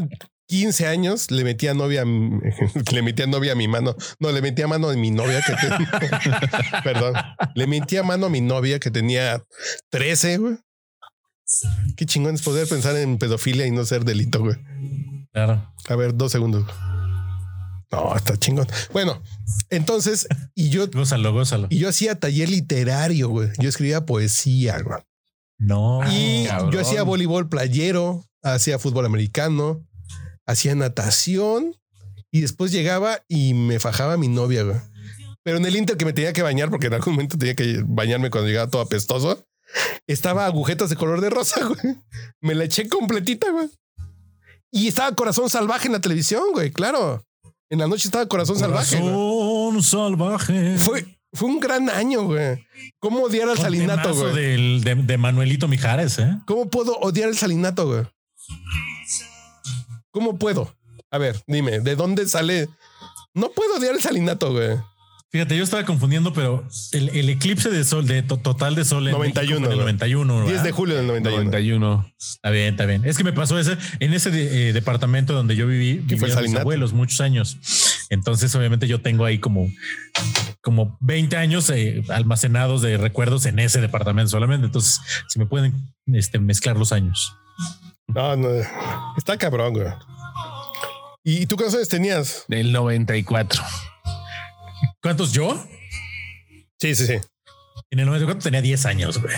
15 0.46 0.86
años, 0.86 1.30
le 1.30 1.44
metía 1.44 1.74
novia, 1.74 2.04
le 2.92 3.02
metía 3.02 3.26
novia 3.26 3.52
a 3.52 3.54
mi 3.54 3.68
mano. 3.68 3.96
No, 4.18 4.32
le 4.32 4.42
metía 4.42 4.66
mano 4.66 4.88
a 4.88 4.94
mi 4.94 5.10
novia 5.10 5.42
que 5.42 5.54
tenía. 5.54 6.82
Perdón. 6.84 7.14
Le 7.54 7.66
metía 7.66 8.02
mano 8.02 8.26
a 8.26 8.30
mi 8.30 8.40
novia 8.40 8.78
que 8.78 8.90
tenía 8.90 9.42
13, 9.90 10.38
güey. 10.38 10.56
Qué 11.96 12.06
chingón 12.06 12.34
es 12.34 12.42
poder 12.42 12.66
pensar 12.66 12.96
en 12.96 13.18
pedofilia 13.18 13.66
y 13.66 13.70
no 13.70 13.84
ser 13.84 14.04
delito, 14.04 14.40
güey. 14.40 14.56
Claro. 15.32 15.72
A 15.88 15.96
ver, 15.96 16.16
dos 16.16 16.32
segundos. 16.32 16.64
No, 17.94 18.16
está 18.16 18.36
chingón. 18.36 18.66
Bueno, 18.92 19.22
entonces, 19.70 20.26
y 20.54 20.70
yo. 20.70 20.86
Gózalo, 20.92 21.32
gózalo. 21.32 21.68
Y 21.70 21.78
yo 21.78 21.88
hacía 21.88 22.18
taller 22.18 22.48
literario, 22.48 23.28
güey. 23.28 23.50
Yo 23.58 23.68
escribía 23.68 24.04
poesía, 24.04 24.80
güey. 24.80 24.98
No. 25.58 26.00
Y 26.10 26.46
yo 26.72 26.80
hacía 26.80 27.04
voleibol 27.04 27.48
playero, 27.48 28.24
hacía 28.42 28.80
fútbol 28.80 29.06
americano, 29.06 29.86
hacía 30.46 30.74
natación 30.74 31.76
y 32.32 32.40
después 32.40 32.72
llegaba 32.72 33.20
y 33.28 33.54
me 33.54 33.78
fajaba 33.78 34.16
mi 34.16 34.26
novia, 34.26 34.64
güey. 34.64 34.76
Pero 35.44 35.58
en 35.58 35.66
el 35.66 35.76
Inter 35.76 35.96
que 35.96 36.04
me 36.04 36.12
tenía 36.12 36.32
que 36.32 36.42
bañar, 36.42 36.70
porque 36.70 36.88
en 36.88 36.94
algún 36.94 37.14
momento 37.14 37.38
tenía 37.38 37.54
que 37.54 37.84
bañarme 37.86 38.30
cuando 38.30 38.48
llegaba 38.48 38.70
todo 38.70 38.82
apestoso, 38.82 39.46
estaba 40.08 40.46
agujetas 40.46 40.90
de 40.90 40.96
color 40.96 41.20
de 41.20 41.30
rosa, 41.30 41.64
güey. 41.64 41.96
Me 42.40 42.56
la 42.56 42.64
eché 42.64 42.88
completita, 42.88 43.50
güey. 43.52 43.68
Y 44.72 44.88
estaba 44.88 45.14
Corazón 45.14 45.48
Salvaje 45.48 45.86
en 45.86 45.92
la 45.92 46.00
televisión, 46.00 46.42
güey, 46.52 46.72
claro. 46.72 47.24
En 47.70 47.78
la 47.78 47.86
noche 47.86 48.08
estaba 48.08 48.26
Corazón, 48.26 48.58
Salvaje. 48.58 49.00
Corazón 49.00 49.82
Salvaje. 49.82 50.78
Fue, 50.78 51.18
fue 51.32 51.48
un 51.48 51.60
gran 51.60 51.88
año, 51.88 52.24
güey. 52.24 52.64
¿Cómo 53.00 53.22
odiar 53.22 53.48
al 53.48 53.58
salinato, 53.58 54.14
güey? 54.14 54.80
de, 54.80 54.94
de, 54.94 55.18
Manuelito 55.18 55.66
Mijares, 55.66 56.18
¿eh? 56.18 56.38
¿Cómo 56.46 56.68
puedo 56.68 56.96
odiar 56.98 57.28
el 57.28 57.36
salinato, 57.36 57.86
güey? 57.86 58.04
¿Cómo 60.10 60.38
puedo? 60.38 60.74
A 61.10 61.18
ver, 61.18 61.42
dime, 61.46 61.80
¿de 61.80 61.96
dónde 61.96 62.28
sale? 62.28 62.68
No 63.34 63.50
puedo 63.50 63.76
odiar 63.76 63.94
el 63.94 64.00
salinato, 64.00 64.52
güey. 64.52 64.78
Fíjate, 65.34 65.56
yo 65.56 65.64
estaba 65.64 65.84
confundiendo, 65.84 66.32
pero 66.32 66.64
el, 66.92 67.28
eclipse 67.28 67.68
de 67.68 67.82
sol, 67.82 68.06
de 68.06 68.22
total 68.22 68.76
de 68.76 68.84
sol 68.84 69.04
en 69.08 69.14
91, 69.14 69.68
el 69.68 69.78
91. 69.78 70.46
10 70.46 70.62
de 70.62 70.70
julio 70.70 70.94
del 70.94 71.08
91. 71.08 71.44
91. 71.46 72.12
Está 72.16 72.50
bien, 72.50 72.68
está 72.68 72.86
bien. 72.86 73.04
Es 73.04 73.16
que 73.16 73.24
me 73.24 73.32
pasó 73.32 73.58
ese 73.58 73.76
en 73.98 74.14
ese 74.14 74.30
eh, 74.68 74.72
departamento 74.72 75.32
donde 75.32 75.56
yo 75.56 75.66
viví, 75.66 76.06
que 76.06 76.16
fue 76.18 76.28
mis 76.40 76.54
abuelos 76.54 76.92
muchos 76.92 77.20
años. 77.20 77.58
Entonces, 78.10 78.54
obviamente, 78.54 78.86
yo 78.86 79.00
tengo 79.00 79.24
ahí 79.24 79.40
como, 79.40 79.68
como 80.60 80.96
20 81.00 81.36
años 81.36 81.68
eh, 81.70 82.04
almacenados 82.10 82.80
de 82.80 82.96
recuerdos 82.96 83.44
en 83.46 83.58
ese 83.58 83.80
departamento 83.80 84.30
solamente. 84.30 84.66
Entonces, 84.66 85.00
si 85.26 85.40
me 85.40 85.46
pueden 85.46 85.74
este, 86.12 86.38
mezclar 86.38 86.76
los 86.76 86.92
años. 86.92 87.34
No, 88.06 88.36
no, 88.36 88.50
está 89.16 89.36
cabrón, 89.36 89.72
güey. 89.72 89.88
¿Y 91.24 91.46
tú 91.46 91.56
qué 91.56 91.64
años 91.64 91.88
tenías? 91.88 92.44
Del 92.46 92.70
94. 92.70 93.64
¿Cuántos 95.04 95.32
yo? 95.32 95.62
Sí, 96.80 96.94
sí, 96.94 97.06
sí. 97.06 97.12
En 97.90 97.98
el 97.98 98.06
94 98.06 98.42
tenía 98.42 98.62
10 98.62 98.86
años, 98.86 99.20
güey. 99.20 99.34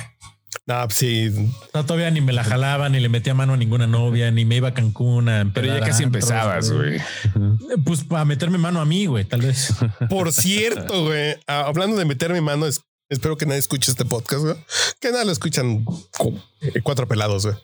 No, 0.65 0.85
pues 0.85 0.95
sí. 0.95 1.51
No, 1.75 1.85
todavía 1.85 2.09
ni 2.13 2.21
me 2.21 2.33
la 2.33 2.45
jalaba, 2.45 2.89
ni 2.89 3.01
le 3.01 3.09
metía 3.09 3.35
mano 3.35 3.55
a 3.55 3.57
ninguna 3.57 3.89
novia, 3.89 4.31
ni 4.31 4.45
me 4.45 4.55
iba 4.55 4.69
a 4.69 4.75
Cancún. 4.75 5.29
Pero 5.53 5.67
ya 5.67 5.81
casi 5.81 6.05
empezabas, 6.05 6.71
güey. 6.71 7.01
Pues 7.85 8.05
para 8.05 8.25
meterme 8.25 8.59
mano 8.59 8.81
a 8.81 8.85
mí, 8.85 9.07
güey, 9.07 9.25
tal 9.25 9.41
vez. 9.41 9.75
Por 10.09 10.33
cierto, 10.33 11.07
güey, 11.07 11.35
ah, 11.49 11.65
hablando 11.67 11.97
de 11.97 12.05
meterme 12.05 12.41
mano, 12.41 12.69
espero 13.09 13.37
que 13.37 13.47
nadie 13.47 13.59
escuche 13.59 13.91
este 13.91 14.05
podcast, 14.05 14.45
güey. 14.45 14.57
Que 15.01 15.11
nada 15.11 15.25
lo 15.25 15.33
escuchan 15.33 15.85
cuatro 16.85 17.09
pelados, 17.09 17.45
güey 17.45 17.57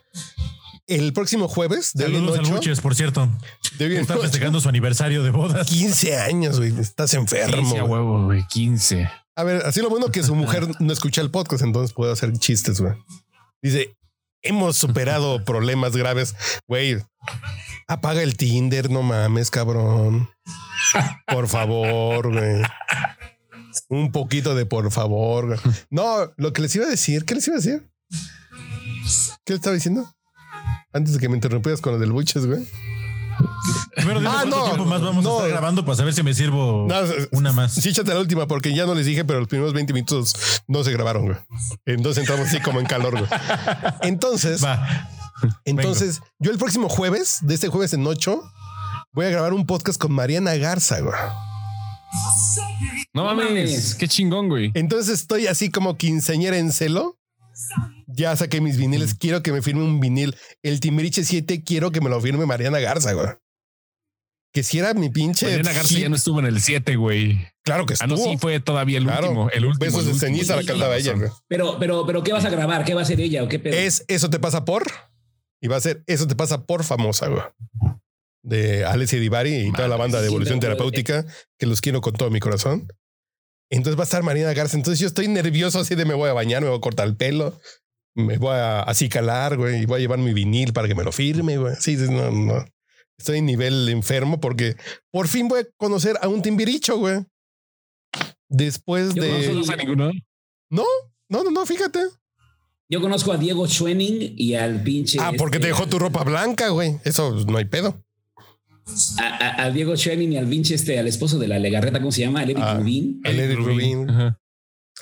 el 0.95 1.13
próximo 1.13 1.47
jueves 1.47 1.91
de 1.93 2.05
Saludos 2.05 2.39
al 2.39 2.45
Buches, 2.45 2.81
por 2.81 2.95
cierto. 2.95 3.29
De 3.77 3.99
Está 3.99 4.17
festejando 4.17 4.59
su 4.61 4.69
aniversario 4.69 5.23
de 5.23 5.31
bodas. 5.31 5.67
15 5.67 6.17
años, 6.17 6.59
güey. 6.59 6.77
Estás 6.79 7.13
enfermo. 7.13 7.57
15 7.57 7.79
a 7.79 7.83
huevo, 7.85 8.25
güey. 8.25 8.45
15. 8.47 9.09
A 9.35 9.43
ver, 9.43 9.63
así 9.65 9.81
lo 9.81 9.89
bueno 9.89 10.11
que 10.11 10.21
su 10.23 10.35
mujer 10.35 10.67
no 10.79 10.93
escucha 10.93 11.21
el 11.21 11.31
podcast, 11.31 11.63
entonces 11.63 11.93
puede 11.93 12.13
hacer 12.13 12.31
chistes, 12.33 12.79
güey. 12.79 12.93
Dice, 13.61 13.95
hemos 14.43 14.77
superado 14.77 15.43
problemas 15.45 15.95
graves. 15.95 16.35
Güey, 16.67 16.97
apaga 17.87 18.21
el 18.21 18.37
Tinder, 18.37 18.91
no 18.91 19.01
mames, 19.01 19.49
cabrón. 19.49 20.29
Por 21.27 21.47
favor, 21.47 22.31
güey. 22.31 22.61
Un 23.89 24.11
poquito 24.11 24.53
de 24.53 24.65
por 24.65 24.91
favor. 24.91 25.59
No, 25.89 26.31
lo 26.37 26.53
que 26.53 26.61
les 26.61 26.75
iba 26.75 26.85
a 26.85 26.89
decir, 26.89 27.25
¿qué 27.25 27.35
les 27.35 27.47
iba 27.47 27.55
a 27.55 27.59
decir? 27.59 27.89
¿Qué 29.45 29.53
le 29.53 29.55
estaba 29.55 29.73
diciendo? 29.73 30.13
Antes 30.93 31.13
de 31.13 31.19
que 31.19 31.29
me 31.29 31.35
interrumpieras 31.35 31.81
con 31.81 31.93
lo 31.93 31.99
del 31.99 32.11
buches, 32.11 32.45
güey. 32.45 32.63
Pero 33.95 34.19
ah, 34.29 34.45
no, 34.47 34.63
tiempo 34.65 34.85
más 34.85 35.01
vamos 35.01 35.25
a 35.25 35.29
estar 35.29 35.49
grabando 35.49 35.83
para 35.85 35.95
saber 35.95 36.13
si 36.13 36.21
me 36.23 36.33
sirvo 36.33 36.87
una 37.31 37.51
más. 37.51 37.73
Sí, 37.73 37.89
échate 37.89 38.13
la 38.13 38.19
última, 38.19 38.47
porque 38.47 38.73
ya 38.75 38.85
no 38.85 38.93
les 38.93 39.05
dije, 39.05 39.25
pero 39.25 39.39
los 39.39 39.47
primeros 39.47 39.73
20 39.73 39.91
minutos 39.93 40.33
no 40.67 40.83
se 40.83 40.91
grabaron, 40.91 41.25
güey. 41.25 41.37
Entonces 41.85 42.21
entramos 42.21 42.47
así 42.47 42.59
como 42.59 42.79
en 42.79 42.85
calor, 42.85 43.17
güey. 43.17 43.25
Entonces, 44.01 44.63
entonces, 45.65 46.21
yo 46.39 46.51
el 46.51 46.57
próximo 46.57 46.89
jueves, 46.89 47.39
de 47.41 47.55
este 47.55 47.67
jueves 47.67 47.93
en 47.93 48.05
8, 48.05 48.41
voy 49.11 49.25
a 49.25 49.29
grabar 49.29 49.53
un 49.53 49.65
podcast 49.65 49.99
con 49.99 50.13
Mariana 50.13 50.55
Garza, 50.55 51.01
güey. 51.01 51.15
No 53.13 53.25
mames, 53.25 53.95
qué 53.95 54.07
chingón, 54.07 54.47
güey. 54.47 54.71
Entonces 54.73 55.19
estoy 55.21 55.47
así 55.47 55.69
como 55.69 55.97
quinceañera 55.97 56.57
en 56.57 56.71
celo 56.71 57.17
ya 58.07 58.35
saqué 58.35 58.61
mis 58.61 58.77
viniles. 58.77 59.13
Quiero 59.13 59.43
que 59.43 59.51
me 59.51 59.61
firme 59.61 59.83
un 59.83 59.99
vinil. 59.99 60.35
El 60.61 60.79
Timbiriche 60.79 61.23
7, 61.23 61.63
quiero 61.63 61.91
que 61.91 62.01
me 62.01 62.09
lo 62.09 62.21
firme 62.21 62.45
Mariana 62.45 62.79
Garza, 62.79 63.13
güey. 63.13 63.27
Que 64.53 64.61
si 64.61 64.79
era 64.79 64.93
mi 64.93 65.09
pinche. 65.09 65.47
Mariana 65.47 65.73
Garza 65.73 65.97
ya 65.97 66.09
no 66.09 66.15
estuvo 66.15 66.39
en 66.39 66.45
el 66.45 66.61
7, 66.61 66.95
güey. 66.95 67.47
Claro 67.63 67.85
que 67.85 67.93
estuvo. 67.93 68.13
Ah, 68.13 68.17
no, 68.17 68.23
sí, 68.23 68.37
fue 68.37 68.59
todavía 68.59 68.99
el 68.99 69.07
último. 69.07 69.49
El 69.49 69.65
último. 69.65 69.85
Besos 69.85 70.05
de 70.05 70.13
ceniza 70.13 70.55
la 70.55 70.63
cantaba 70.63 70.95
ella, 70.95 71.13
güey. 71.13 71.29
Pero, 71.47 71.79
pero, 71.79 72.05
pero, 72.05 72.23
¿qué 72.23 72.33
vas 72.33 72.45
a 72.45 72.49
grabar? 72.49 72.85
¿Qué 72.85 72.93
va 72.93 73.01
a 73.01 73.03
hacer 73.03 73.19
ella 73.19 73.43
o 73.43 73.47
qué 73.47 73.59
pedo? 73.59 73.75
Es 73.75 74.05
Eso 74.07 74.29
te 74.29 74.39
pasa 74.39 74.63
por. 74.63 74.83
Y 75.61 75.67
va 75.67 75.77
a 75.77 75.81
ser 75.81 76.03
Eso 76.07 76.27
te 76.27 76.35
pasa 76.35 76.65
por 76.65 76.83
famosa, 76.83 77.27
güey. 77.27 77.43
De 78.43 78.83
Alessia 78.85 79.19
Divari 79.19 79.67
y 79.67 79.71
toda 79.71 79.87
la 79.87 79.95
banda 79.95 80.21
de 80.21 80.27
Evolución 80.27 80.59
Terapéutica, 80.59 81.25
que 81.57 81.65
los 81.65 81.79
quiero 81.79 82.01
con 82.01 82.13
todo 82.13 82.29
mi 82.29 82.41
corazón. 82.41 82.87
Entonces 83.77 83.97
va 83.97 84.03
a 84.03 84.05
estar 84.05 84.23
Mariana 84.23 84.53
Garza. 84.53 84.77
Entonces 84.77 84.99
yo 84.99 85.07
estoy 85.07 85.27
nervioso 85.27 85.79
así 85.79 85.95
de 85.95 86.05
me 86.05 86.13
voy 86.13 86.29
a 86.29 86.33
bañar, 86.33 86.61
me 86.61 86.69
voy 86.69 86.77
a 86.77 86.81
cortar 86.81 87.07
el 87.07 87.15
pelo, 87.15 87.59
me 88.15 88.37
voy 88.37 88.55
a 88.55 88.81
acicalar, 88.81 89.57
güey, 89.57 89.81
y 89.81 89.85
voy 89.85 89.97
a 89.97 90.01
llevar 90.01 90.19
mi 90.19 90.33
vinil 90.33 90.73
para 90.73 90.87
que 90.87 90.95
me 90.95 91.03
lo 91.03 91.11
firme, 91.11 91.57
güey. 91.57 91.75
Sí, 91.79 91.95
no, 91.95 92.31
no. 92.31 92.65
Estoy 93.17 93.39
en 93.39 93.45
nivel 93.45 93.89
enfermo 93.89 94.39
porque 94.39 94.75
por 95.11 95.27
fin 95.27 95.47
voy 95.47 95.61
a 95.61 95.67
conocer 95.77 96.17
a 96.21 96.27
un 96.27 96.41
timbiricho, 96.41 96.97
güey. 96.97 97.25
Después 98.49 99.15
de. 99.15 99.53
No, 99.95 100.11
no, 100.69 100.85
no, 101.29 101.43
no, 101.43 101.51
no, 101.51 101.65
fíjate. 101.65 101.99
Yo 102.89 103.01
conozco 103.01 103.31
a 103.31 103.37
Diego 103.37 103.67
Schwenning 103.67 104.35
y 104.37 104.53
al 104.53 104.83
pinche. 104.83 105.17
Ah, 105.19 105.31
porque 105.35 105.59
te 105.59 105.67
dejó 105.67 105.87
tu 105.87 105.97
este, 105.97 105.99
ropa 105.99 106.23
blanca, 106.23 106.69
güey. 106.69 106.99
Eso 107.05 107.33
no 107.47 107.57
hay 107.57 107.65
pedo. 107.65 108.02
A, 109.19 109.69
Diego 109.71 109.95
Schwenning 109.95 110.33
y 110.33 110.37
al 110.37 110.47
pinche 110.47 110.75
este, 110.75 110.99
al 110.99 111.07
esposo 111.07 111.39
de 111.39 111.47
la 111.47 111.59
Legarreta, 111.59 111.99
¿cómo 111.99 112.11
se 112.11 112.21
llama? 112.21 112.43
El 112.43 112.51
Eric 112.51 112.63
ah, 112.65 112.77
Rubin. 112.77 113.21
El 113.23 113.39
Eric 113.39 113.59
Rubin. 113.59 114.07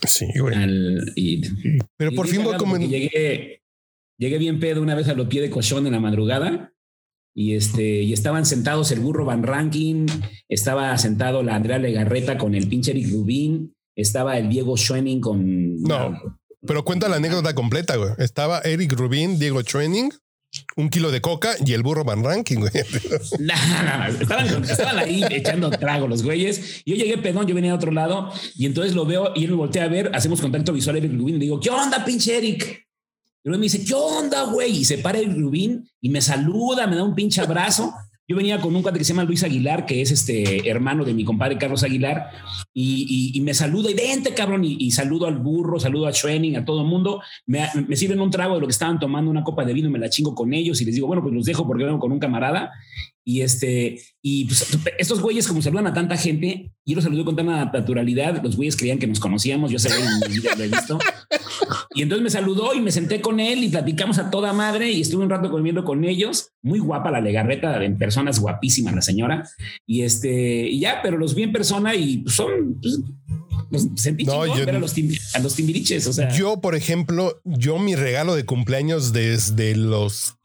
Sí, 0.08 0.26
güey. 0.40 1.42
Pero 1.98 2.12
por 2.14 2.28
fin 2.28 2.44
voy 2.44 2.56
a 2.56 2.58
comer. 2.58 2.88
Llegué, 2.88 3.64
llegué 4.18 4.38
bien 4.38 4.60
pedo 4.60 4.82
una 4.82 4.96
vez 4.96 5.08
a 5.08 5.14
los 5.14 5.28
pies 5.28 5.44
de 5.44 5.50
colchón 5.50 5.88
en 5.88 5.94
la 5.94 6.00
madrugada 6.00 6.72
y 7.34 7.56
este 7.56 8.02
y 8.02 8.14
estaban 8.14 8.46
sentados 8.46 8.92
el 8.92 9.00
burro 9.00 9.26
Van 9.26 9.44
Ranking, 9.44 10.06
estaba 10.50 10.98
sentado 10.98 11.44
la 11.44 11.56
Andrea 11.56 11.80
Legarreta 11.80 12.38
con 12.38 12.56
el 12.56 12.68
pinche 12.68 12.92
Eric 12.92 13.12
Rubin, 13.12 13.74
estaba 13.96 14.38
el 14.38 14.50
Diego 14.50 14.78
Schwenning 14.78 15.22
con 15.22 15.82
No, 15.82 16.20
pero 16.66 16.84
cuenta 16.84 17.10
la 17.10 17.18
anécdota 17.18 17.56
completa, 17.56 17.96
güey. 17.96 18.12
Estaba 18.18 18.60
Eric 18.62 18.94
Rubin, 18.94 19.40
Diego 19.40 19.62
Schwenning, 19.62 20.12
un 20.76 20.90
kilo 20.90 21.12
de 21.12 21.22
coca 21.22 21.56
y 21.66 21.74
el 21.74 21.84
burro 21.84 22.04
Van 22.04 22.24
Ranking, 22.24 22.58
güey. 22.58 22.72
No, 23.40 23.54
no, 23.84 24.60
no. 24.60 24.66
Estaban, 24.66 25.00
ahí 25.00 25.24
echando 25.30 25.70
trago 25.70 26.08
los 26.08 26.24
güeyes. 26.24 26.84
Yo 26.86 26.96
llegué 26.96 27.18
pedón, 27.18 27.48
yo 27.48 27.56
venía 27.56 27.72
de 27.72 27.78
otro 27.78 27.92
lado 27.92 28.32
y 28.56 28.66
entonces 28.66 28.94
lo 28.94 29.06
veo 29.06 29.32
y 29.36 29.46
él 29.46 29.52
me 29.52 29.58
voltea 29.58 29.86
a 29.86 29.88
ver, 29.88 30.12
hacemos 30.14 30.42
contacto 30.42 30.74
visual 30.74 30.98
Eric 30.98 31.12
Rubin 31.12 31.36
y 31.36 31.40
le 31.40 31.46
digo, 31.46 31.60
¿qué 31.60 31.70
onda, 31.70 32.04
pinche 32.06 32.38
Eric? 32.38 32.88
Y 33.44 33.50
luego 33.50 33.60
me 33.60 33.66
dice, 33.66 33.84
¿qué 33.84 33.94
onda, 33.94 34.44
güey? 34.44 34.78
Y 34.78 34.86
se 34.86 35.00
para 35.00 35.18
el 35.18 35.36
Rubín 35.36 35.90
y 36.00 36.10
me 36.10 36.22
saluda, 36.22 36.86
me 36.86 36.96
da 36.96 37.04
un 37.04 37.16
pinche 37.16 37.42
abrazo. 37.42 37.94
Yo 38.32 38.38
venía 38.38 38.62
con 38.62 38.74
un 38.74 38.82
cuate 38.82 38.98
que 38.98 39.04
se 39.04 39.12
llama 39.12 39.26
Luis 39.26 39.44
Aguilar, 39.44 39.86
que 39.86 40.02
es 40.02 40.10
este 40.10 40.70
hermano 40.70 41.04
de 41.04 41.14
mi 41.14 41.26
compadre 41.26 41.58
Carlos 41.58 41.84
Aguilar, 41.84 42.30
y, 42.74 43.34
y, 43.36 43.42
me 43.42 43.54
saluda 43.54 43.92
y 43.92 43.94
vente, 43.94 44.34
cabrón, 44.34 44.64
y, 44.64 44.78
y, 44.80 44.92
saludo 44.92 45.28
al 45.28 45.38
burro, 45.38 45.82
saludo 45.82 46.08
a 46.08 46.14
Schwenning, 46.14 46.56
a 46.56 46.64
todo 46.64 46.80
el 46.80 46.88
mundo. 46.88 47.22
Me, 47.46 47.68
me, 47.90 47.98
sirven 47.98 48.22
un 48.22 48.32
trago 48.32 48.56
de 48.56 48.62
lo 48.62 48.68
que 48.68 48.72
estaban 48.72 49.00
tomando, 49.00 49.30
una 49.30 49.44
copa 49.44 49.66
de 49.66 49.74
vino, 49.74 49.90
me 49.90 50.00
la 50.00 50.10
chingo 50.10 50.34
con 50.34 50.54
ellos 50.54 50.80
y 50.80 50.86
les 50.86 50.96
digo, 50.96 51.08
bueno, 51.08 51.22
pues 51.22 51.36
los 51.36 51.44
dejo 51.44 51.68
porque 51.68 51.84
vengo 51.84 52.00
con 52.00 52.14
un 52.14 52.20
camarada. 52.20 52.72
Y 53.26 53.42
este, 53.42 54.02
y 54.22 54.46
pues, 54.46 54.80
estos 54.98 55.20
güeyes, 55.20 55.46
como 55.46 55.62
saludan 55.62 55.88
a 55.88 55.94
tanta 55.94 56.16
gente, 56.16 56.72
yo 56.86 56.96
los 56.96 57.04
saludé 57.04 57.26
con 57.26 57.36
tanta 57.36 57.66
naturalidad. 57.66 58.42
Los 58.42 58.56
güeyes 58.56 58.78
creían 58.78 58.98
que 58.98 59.08
nos 59.08 59.20
conocíamos, 59.20 59.72
yo 59.72 59.78
vida 60.30 60.56
lo 60.58 60.64
he 60.64 60.70
visto. 60.70 61.00
Y 61.94 62.04
entonces 62.04 62.24
me 62.24 62.30
saludó 62.30 62.74
y 62.74 62.80
me 62.80 62.92
senté 62.92 63.20
con 63.20 63.40
él 63.40 63.64
y 63.64 63.70
platicamos 63.70 64.18
a 64.18 64.30
toda 64.30 64.54
madre 64.54 64.92
y 64.92 65.02
estuve 65.02 65.24
un 65.24 65.30
rato 65.30 65.52
comiendo 65.52 65.84
con 65.84 66.06
ellos. 66.06 66.52
Muy 66.62 66.80
guapa 66.80 67.12
la 67.12 67.20
legarreta, 67.20 67.84
en 67.84 67.98
personas 67.98 68.40
guapísima 68.40 68.92
la 68.92 69.02
señora. 69.02 69.48
Y 69.86 70.04
este, 70.04 70.70
y 70.70 70.80
ya, 70.80 71.02
pero 71.04 71.18
los 71.18 71.36
vi 71.36 71.44
en 71.44 71.52
persona 71.52 71.96
y 71.96 72.24
son, 72.28 72.80
pues, 72.82 73.02
los 73.72 73.88
sentí 73.96 74.24
no, 74.24 74.46
yo, 74.46 74.66
ver 74.66 74.76
a 74.76 74.80
los, 74.80 74.94
tim, 74.94 75.12
a 75.34 75.40
los 75.40 75.56
timbiriches. 75.56 76.08
O 76.08 76.14
sea, 76.14 76.30
yo, 76.32 76.62
por 76.62 76.76
ejemplo, 76.76 77.42
yo 77.44 77.78
mi 77.78 77.96
regalo 77.96 78.36
de 78.36 78.46
cumpleaños 78.46 79.12
desde 79.12 79.76
los 79.76 80.36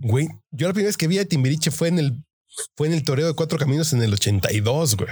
Güey, 0.00 0.28
yo 0.50 0.66
la 0.66 0.74
primera 0.74 0.88
vez 0.88 0.98
que 0.98 1.08
vi 1.08 1.18
a 1.18 1.24
Timbiriche 1.24 1.70
fue 1.70 1.88
en 1.88 1.98
el 1.98 2.24
fue 2.76 2.86
en 2.86 2.92
el 2.92 3.02
toreo 3.02 3.26
de 3.26 3.34
Cuatro 3.34 3.58
Caminos 3.58 3.92
en 3.94 4.02
el 4.02 4.12
82, 4.12 4.96
güey. 4.96 5.08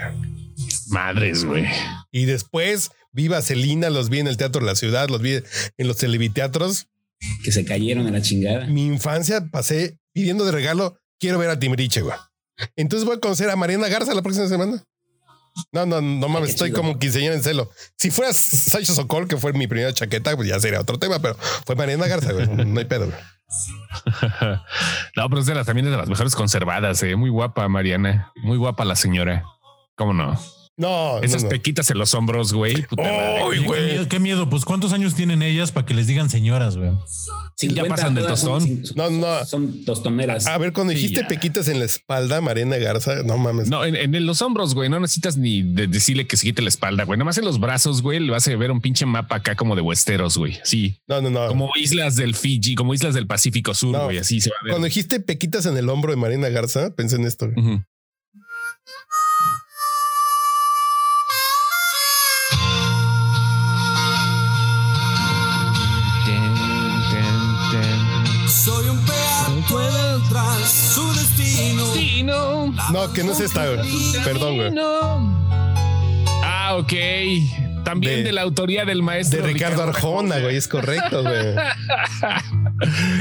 Madres, 0.88 1.44
güey. 1.44 1.64
Y 2.12 2.26
después 2.26 2.90
vi 3.12 3.28
Vaselina, 3.28 3.90
los 3.90 4.08
vi 4.08 4.20
en 4.20 4.26
el 4.26 4.36
Teatro 4.36 4.60
de 4.60 4.66
la 4.66 4.74
Ciudad, 4.74 5.08
los 5.08 5.20
vi 5.20 5.34
en 5.34 5.88
los 5.88 5.96
televiteatros. 5.98 6.88
Que 7.44 7.52
se 7.52 7.64
cayeron 7.64 8.06
a 8.06 8.10
la 8.10 8.20
chingada. 8.20 8.66
Mi 8.66 8.86
infancia 8.86 9.46
pasé 9.50 9.98
pidiendo 10.12 10.44
de 10.44 10.52
regalo, 10.52 10.98
quiero 11.20 11.38
ver 11.38 11.50
a 11.50 11.58
Timbiriche, 11.58 12.00
güey. 12.00 12.16
Entonces 12.76 13.06
voy 13.06 13.16
a 13.16 13.20
conocer 13.20 13.48
a 13.50 13.56
Mariana 13.56 13.88
Garza 13.88 14.14
la 14.14 14.22
próxima 14.22 14.48
semana. 14.48 14.82
No, 15.70 15.84
no, 15.84 16.00
no 16.00 16.28
mames, 16.28 16.50
estoy 16.50 16.70
chido. 16.70 16.80
como 16.80 16.98
quinceañera 16.98 17.34
en 17.34 17.42
celo. 17.42 17.70
Si 17.96 18.10
fuera 18.10 18.32
Sacho 18.32 18.94
Sokol, 18.94 19.28
que 19.28 19.36
fue 19.36 19.52
mi 19.52 19.66
primera 19.66 19.92
chaqueta, 19.92 20.34
pues 20.34 20.48
ya 20.48 20.58
sería 20.58 20.80
otro 20.80 20.98
tema, 20.98 21.20
pero 21.20 21.36
fue 21.66 21.76
Mariana 21.76 22.06
Garza, 22.06 22.32
güey. 22.32 22.46
No 22.48 22.78
hay 22.78 22.86
pedo, 22.86 23.06
güey. 23.06 23.18
no, 25.16 25.28
pero 25.28 25.40
es 25.40 25.46
de 25.46 25.54
las, 25.54 25.66
también 25.66 25.86
es 25.86 25.92
de 25.92 25.98
las 25.98 26.08
mejores 26.08 26.34
conservadas, 26.34 27.02
eh. 27.02 27.16
muy 27.16 27.28
guapa 27.28 27.68
Mariana, 27.68 28.32
muy 28.36 28.56
guapa 28.56 28.84
la 28.84 28.96
señora. 28.96 29.44
¿Cómo 29.94 30.14
no? 30.14 30.40
No, 30.78 31.20
esas 31.22 31.42
no, 31.42 31.48
no. 31.48 31.50
pequitas 31.50 31.90
en 31.90 31.98
los 31.98 32.14
hombros, 32.14 32.52
güey. 32.54 32.86
Oh, 32.96 33.50
güey. 33.66 34.08
Qué 34.08 34.18
miedo, 34.18 34.48
Pues 34.48 34.64
cuántos 34.64 34.92
años 34.92 35.14
tienen 35.14 35.42
ellas 35.42 35.70
para 35.70 35.84
que 35.86 35.92
les 35.94 36.06
digan 36.06 36.30
señoras, 36.30 36.76
güey. 36.76 36.90
Ya 37.60 37.84
pasan 37.84 38.14
del 38.14 38.26
tostón. 38.26 38.82
No, 38.96 39.10
no. 39.10 39.44
Son 39.44 39.84
tostoneras. 39.84 40.46
A 40.46 40.58
ver, 40.58 40.72
cuando 40.72 40.92
dijiste 40.92 41.20
Sí, 41.20 41.26
pequitas 41.28 41.68
en 41.68 41.78
la 41.78 41.84
espalda, 41.84 42.40
Mariana 42.40 42.76
Garza, 42.78 43.22
no 43.22 43.36
mames. 43.38 43.68
No, 43.68 43.84
en, 43.84 43.94
en 43.96 44.26
los 44.26 44.40
hombros, 44.42 44.74
güey. 44.74 44.88
No 44.88 44.98
necesitas 44.98 45.36
ni 45.36 45.62
de 45.62 45.86
decirle 45.86 46.26
que 46.26 46.36
se 46.36 46.46
quite 46.46 46.62
la 46.62 46.68
espalda, 46.70 47.04
güey. 47.04 47.18
Nomás 47.18 47.38
en 47.38 47.44
los 47.44 47.60
brazos, 47.60 48.02
güey, 48.02 48.18
le 48.18 48.32
vas 48.32 48.48
a 48.48 48.56
ver 48.56 48.70
un 48.70 48.80
pinche 48.80 49.06
mapa 49.06 49.36
acá 49.36 49.54
como 49.54 49.76
de 49.76 49.82
Westeros, 49.82 50.36
güey. 50.38 50.58
Sí. 50.64 50.98
No, 51.06 51.20
no, 51.20 51.30
no. 51.30 51.46
Como 51.48 51.70
islas 51.76 52.16
del 52.16 52.34
Fiji, 52.34 52.74
como 52.74 52.94
islas 52.94 53.14
del 53.14 53.26
Pacífico 53.26 53.74
Sur, 53.74 53.92
No. 53.92 54.04
güey. 54.04 54.18
Así 54.18 54.40
se 54.40 54.50
va 54.50 54.56
a 54.60 54.64
ver. 54.64 54.70
Cuando 54.72 54.86
dijiste 54.86 55.20
pequitas 55.20 55.66
en 55.66 55.76
el 55.76 55.88
hombro 55.88 56.10
de 56.12 56.16
Mariana 56.16 56.48
Garza, 56.48 56.94
pensé 56.96 57.16
en 57.16 57.26
esto. 57.26 57.48
güey. 57.50 57.60
Ujú. 57.74 57.84
No, 72.90 73.12
que 73.12 73.22
no 73.24 73.32
es 73.32 73.40
esta. 73.40 73.64
Perdón, 74.24 74.56
güey. 74.56 74.72
Ah, 76.44 76.76
ok. 76.78 76.92
También 77.84 78.16
de, 78.18 78.22
De- 78.24 78.32
la 78.32 78.42
autoría 78.42 78.84
del 78.84 79.02
maestro 79.02 79.42
De 79.42 79.52
Ricardo 79.52 79.82
Arjona, 79.82 80.38
güey. 80.38 80.56
Es 80.56 80.68
correcto, 80.68 81.22
güey. 81.22 81.54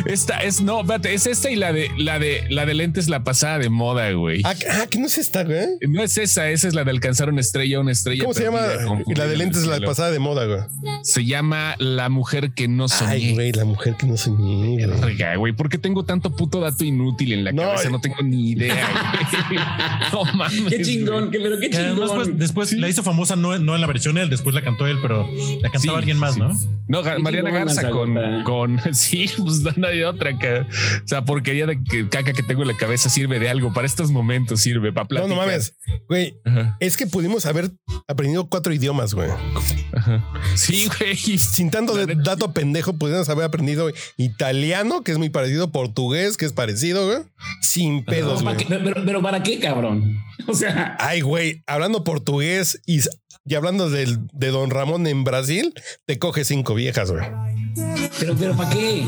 Esta 0.06 0.40
es, 0.40 0.62
no, 0.62 0.82
espérate, 0.82 1.14
es 1.14 1.28
esta 1.28 1.50
y 1.50 1.56
la 1.56 1.74
de 1.74 1.90
la 1.98 2.20
de 2.20 2.44
la 2.50 2.66
de 2.66 2.74
lentes 2.74 3.08
la 3.08 3.24
pasada 3.24 3.60
de 3.60 3.70
moda, 3.70 4.12
güey. 4.12 4.42
Ah, 4.46 4.54
ah, 4.72 4.88
que 4.90 5.00
no 5.00 5.06
es 5.08 5.18
esta, 5.18 5.44
güey. 5.44 5.66
No 5.88 6.04
es 6.04 6.18
esa, 6.18 6.50
esa 6.50 6.68
es 6.68 6.74
la 6.74 6.84
de 6.84 6.92
alcanzar 6.92 7.30
una 7.30 7.42
estrella, 7.42 7.80
una 7.80 7.92
estrella. 7.92 8.24
¿Cómo 8.24 8.34
se 8.34 8.44
llama? 8.44 8.62
La 9.16 9.28
de 9.28 9.38
lentes, 9.38 9.66
la 9.68 9.80
pasada 9.82 10.12
de 10.12 10.20
moda, 10.20 10.46
güey. 10.46 10.62
Se 11.04 11.26
llama 11.26 11.76
La 11.80 12.10
mujer 12.10 12.52
que 12.54 12.68
no 12.68 12.88
soñé. 12.88 13.12
Ay, 13.12 13.34
güey, 13.34 13.52
la 13.52 13.66
mujer 13.66 13.96
que 13.98 14.06
no 14.08 14.18
soñé, 14.18 14.88
güey. 15.38 15.54
¿por 15.54 15.70
qué 15.70 15.78
tengo 15.78 16.04
tanto 16.06 16.36
puto 16.36 16.60
dato 16.60 16.84
inútil 16.84 17.34
en 17.34 17.44
la 17.44 17.52
No, 17.52 17.64
cabeza? 17.64 17.90
No 17.90 18.00
tengo 18.00 18.18
ni 18.24 18.52
idea. 18.52 18.76
güey. 19.50 19.60
no 20.12 20.34
mames. 20.38 20.64
Qué 20.70 20.82
chingón, 20.82 21.28
güey. 21.30 21.42
pero 21.42 21.60
qué 21.60 21.70
Que 21.70 21.78
además, 21.78 22.10
chingón. 22.10 22.16
pues, 22.26 22.38
después 22.40 22.74
la 22.74 22.88
hizo 22.90 23.04
famosa 23.04 23.36
no, 23.36 23.58
no 23.60 23.76
en 23.76 23.82
la 23.82 23.88
versión 23.88 24.18
él, 24.18 24.30
después 24.30 24.56
la 24.56 24.62
cantó 24.62 24.88
él, 24.88 24.98
pero 25.02 25.28
la 25.62 25.70
cantaba 25.70 25.80
Sí, 25.82 25.90
alguien 25.90 26.18
más, 26.18 26.36
sí. 26.36 26.40
¿no? 26.40 26.52
No, 26.88 27.04
Qué 27.04 27.20
Mariana 27.20 27.52
Garza 27.52 27.90
con, 27.90 28.44
con. 28.44 28.80
Sí, 28.94 29.30
pues 29.38 29.51
no 29.78 29.88
hay 29.88 30.04
otra. 30.04 30.38
Que, 30.38 30.60
o 30.62 31.08
sea, 31.08 31.24
porquería 31.26 31.66
de 31.66 31.82
que, 31.84 32.08
caca 32.10 32.34
que 32.34 32.44
tengo 32.44 32.62
en 32.64 32.70
la 32.70 32.78
cabeza 32.78 33.10
sirve 33.10 33.40
de 33.40 33.50
algo. 33.50 33.74
Para 33.74 33.88
estos 33.88 34.12
momentos 34.12 34.62
sirve 34.62 34.92
para 34.92 35.04
No, 35.04 35.08
platicar. 35.10 35.30
no 35.30 35.36
mames. 35.36 35.76
Güey, 36.08 36.36
Ajá, 36.46 36.78
es 36.80 36.98
que 36.98 37.08
pudimos 37.08 37.46
haber 37.46 37.72
aprendido 38.08 38.48
cuatro 38.48 38.74
idiomas, 38.74 39.14
güey. 39.14 39.30
ajá. 39.96 40.26
Sí, 40.56 40.88
güey. 41.00 41.16
Sin 41.38 41.70
tanto 41.72 41.94
de 41.96 42.16
dato 42.16 42.52
pendejo, 42.54 42.94
pudimos 42.94 43.30
haber 43.30 43.46
aprendido 43.46 43.90
italiano, 44.18 45.04
que 45.04 45.12
es 45.12 45.18
muy 45.18 45.30
parecido, 45.30 45.72
portugués, 45.72 46.38
que 46.38 46.46
es 46.46 46.54
parecido, 46.54 47.06
güey. 47.08 47.20
Sin 47.62 48.04
pedos, 48.06 48.44
¿Para 48.44 48.56
güey. 48.56 48.68
qué? 48.68 48.76
pero, 48.84 49.06
pero 49.06 49.22
¿para 49.22 49.44
qué, 49.44 49.60
cabrón? 49.60 50.18
O 50.48 50.56
sea, 50.56 50.98
Ay, 51.00 51.22
güey, 51.22 51.62
hablando 51.68 52.04
portugués 52.04 52.82
y, 52.88 53.00
y 53.46 53.54
hablando 53.56 53.92
del, 53.92 54.18
de 54.34 54.48
Don 54.48 54.72
Ramón 54.72 55.06
en 55.06 55.24
Brasil, 55.24 55.72
te 56.08 56.18
coges 56.18 56.48
cinco 56.48 56.74
viejas, 56.74 57.12
güey. 57.12 57.24
pero, 58.20 58.36
pero 58.36 58.56
¿para 58.58 58.72
qué? 58.72 59.04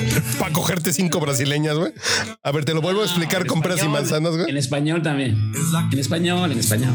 Para 0.38 0.52
cogerte 0.52 0.92
cinco 0.92 1.20
brasileñas, 1.20 1.76
güey. 1.76 1.92
A 2.42 2.52
ver, 2.52 2.64
te 2.64 2.74
lo 2.74 2.80
vuelvo 2.80 3.02
a 3.02 3.04
explicar 3.04 3.42
En 3.42 3.46
con 3.46 3.62
peras 3.62 3.82
y 3.82 3.88
manzanas, 3.88 4.32
En 4.34 4.42
güey. 4.42 4.58
español 4.58 5.02
también. 5.02 5.52
En 5.92 5.98
español, 5.98 6.52
en 6.52 6.58
español. 6.58 6.92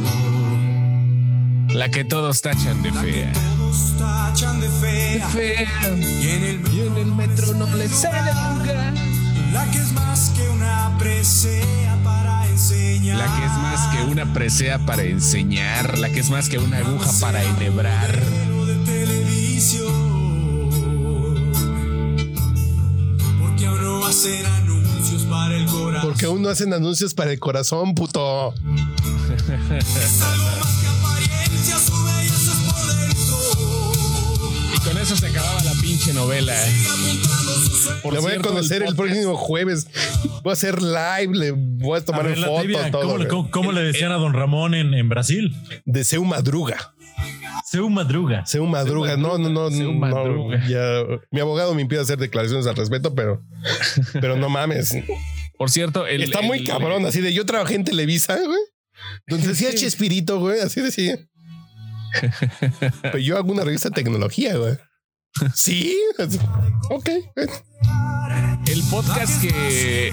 La 1.69 1.89
que 1.89 2.03
todos 2.03 2.41
tachan 2.41 2.81
de 2.81 2.91
fea. 2.91 3.31
Todos 3.33 3.97
tachan 3.97 4.59
de 4.59 4.69
fea. 4.69 5.27
Fea. 5.29 5.69
Y 5.97 6.29
en 6.29 6.43
el 6.43 6.73
Y 6.73 6.81
en 6.81 6.97
el 6.97 7.13
metro 7.13 7.53
no 7.53 7.75
le 7.75 7.87
sale 7.87 8.31
la 9.51 9.65
que 9.71 9.79
es 9.79 9.91
más 9.93 10.29
que 10.35 10.47
una 10.49 10.95
presea 10.99 11.97
para 12.03 12.47
enseñar. 12.47 13.17
La 13.17 13.25
que 13.25 13.45
es 13.45 13.51
más 13.51 13.95
que 13.95 14.03
una 14.11 14.33
presea 14.33 14.79
para 14.79 15.03
enseñar. 15.03 15.97
La 15.97 16.09
que 16.09 16.19
es 16.19 16.29
más 16.29 16.49
que 16.49 16.59
una 16.59 16.77
aguja 16.77 17.09
para 17.19 17.43
enhebrar. 17.43 18.15
De 18.15 18.75
televisión. 18.85 19.98
Porque 23.59 23.65
aún 23.65 23.81
no 23.91 24.05
hacen 24.07 24.45
anuncios 24.45 25.23
para 25.25 25.55
el 25.55 25.65
corazón. 25.65 26.01
Porque 26.09 26.25
aún 26.25 26.41
no 26.41 26.49
hacen 26.49 26.73
anuncios 26.73 27.13
para 27.13 27.31
el 27.31 27.39
corazón, 27.39 27.93
puto. 27.93 28.53
Es 28.53 30.21
algo 30.21 30.45
más 30.59 30.79
que 30.81 30.87
apariencia, 30.87 31.77
su 31.77 32.03
belleza 32.05 32.51
es 32.51 32.73
por 32.73 32.95
dentro. 32.95 33.37
Y 34.75 34.79
con 34.79 34.97
eso 34.97 35.15
se 35.17 35.27
acababa 35.27 35.61
la 35.63 35.73
pinche 35.73 36.13
novela. 36.13 36.55
Sueños. 36.57 37.99
Por 38.01 38.13
Le 38.13 38.19
voy 38.19 38.33
a 38.33 38.39
conocer 38.39 38.81
el, 38.83 38.95
próximo 38.95 39.35
jueves. 39.35 39.87
Voy 40.43 40.51
a 40.51 40.53
hacer 40.53 40.81
live, 40.81 41.35
le 41.37 41.51
voy 41.51 41.99
a 41.99 42.05
tomar 42.05 42.21
A 42.21 42.29
ver, 42.29 42.39
fotos. 42.39 42.91
¿cómo, 43.03 43.27
cómo- 43.27 43.51
cómo 43.51 43.71
le 43.73 43.81
decían 43.83 44.11
a 44.13 44.15
don 44.15 44.33
Ramón 44.33 44.73
en, 44.73 44.93
en 44.93 45.09
Brasil? 45.09 45.53
De 45.85 46.03
Seu 46.05 46.23
Madruga. 46.23 46.93
Seu 47.69 47.87
Madruga. 47.87 48.45
Seu 48.47 48.65
Madruga. 48.65 49.15
No, 49.15 49.37
no, 49.37 49.47
no. 49.49 49.69
Seu 49.69 49.93
no, 49.93 49.99
Madruga. 49.99 50.67
ya, 50.67 51.03
mi 51.29 51.39
abogado 51.39 51.75
me 51.75 51.83
impide 51.83 51.99
hacer 51.99 52.17
declaraciones 52.17 52.65
al 52.65 52.75
respecto, 52.75 53.13
pero, 53.13 53.43
pero 54.13 54.37
no 54.37 54.49
mames. 54.49 54.95
Por 55.55 55.69
cierto, 55.69 56.07
el, 56.07 56.23
Está 56.23 56.41
muy 56.41 56.59
el- 56.59 56.65
cabrón. 56.65 57.05
Así 57.05 57.21
de 57.21 57.31
yo 57.31 57.45
trabajé 57.45 57.75
en 57.75 57.83
Televisa, 57.83 58.35
güey. 58.43 58.59
Donde 59.27 59.49
decía 59.49 59.73
Chespirito, 59.75 60.39
güey. 60.39 60.61
Así 60.61 60.81
decía. 60.81 61.19
Pero 63.03 63.19
yo 63.19 63.37
hago 63.37 63.51
una 63.51 63.63
revista 63.63 63.89
de 63.89 63.95
tecnología, 63.95 64.57
güey. 64.57 64.75
Sí. 65.53 65.95
Ok. 66.89 67.07
el 68.65 68.83
podcast 68.89 69.41
que 69.43 70.11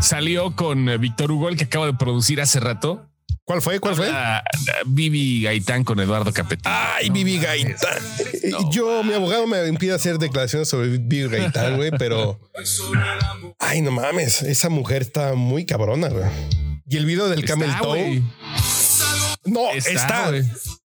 salió 0.00 0.54
con 0.54 0.86
Víctor 1.00 1.32
Hugo, 1.32 1.48
el 1.48 1.56
que 1.56 1.64
acabo 1.64 1.86
de 1.86 1.94
producir 1.94 2.40
hace 2.40 2.60
rato. 2.60 3.10
¿Cuál 3.44 3.60
fue? 3.60 3.78
¿Cuál 3.78 3.94
fue? 3.94 4.10
Vivi 4.86 5.42
Gaitán 5.42 5.84
con 5.84 6.00
Eduardo 6.00 6.32
Capetín. 6.32 6.62
Ay, 6.64 7.10
Vivi 7.10 7.38
Gaitán. 7.38 7.98
Yo, 8.70 9.02
mi 9.02 9.12
abogado 9.12 9.46
me 9.46 9.66
impide 9.68 9.92
hacer 9.92 10.18
declaraciones 10.18 10.68
sobre 10.68 10.88
Vivi 10.96 11.28
Gaitán, 11.28 11.76
güey, 11.76 11.90
pero. 11.90 12.40
Ay, 13.58 13.82
no 13.82 13.90
mames. 13.90 14.42
Esa 14.42 14.70
mujer 14.70 15.02
está 15.02 15.34
muy 15.34 15.66
cabrona, 15.66 16.08
güey. 16.08 16.24
Y 16.88 16.96
el 16.96 17.04
video 17.04 17.28
del 17.28 17.44
Camel 17.44 17.70
Toe. 17.80 18.22
No, 19.44 19.70
está. 19.72 20.32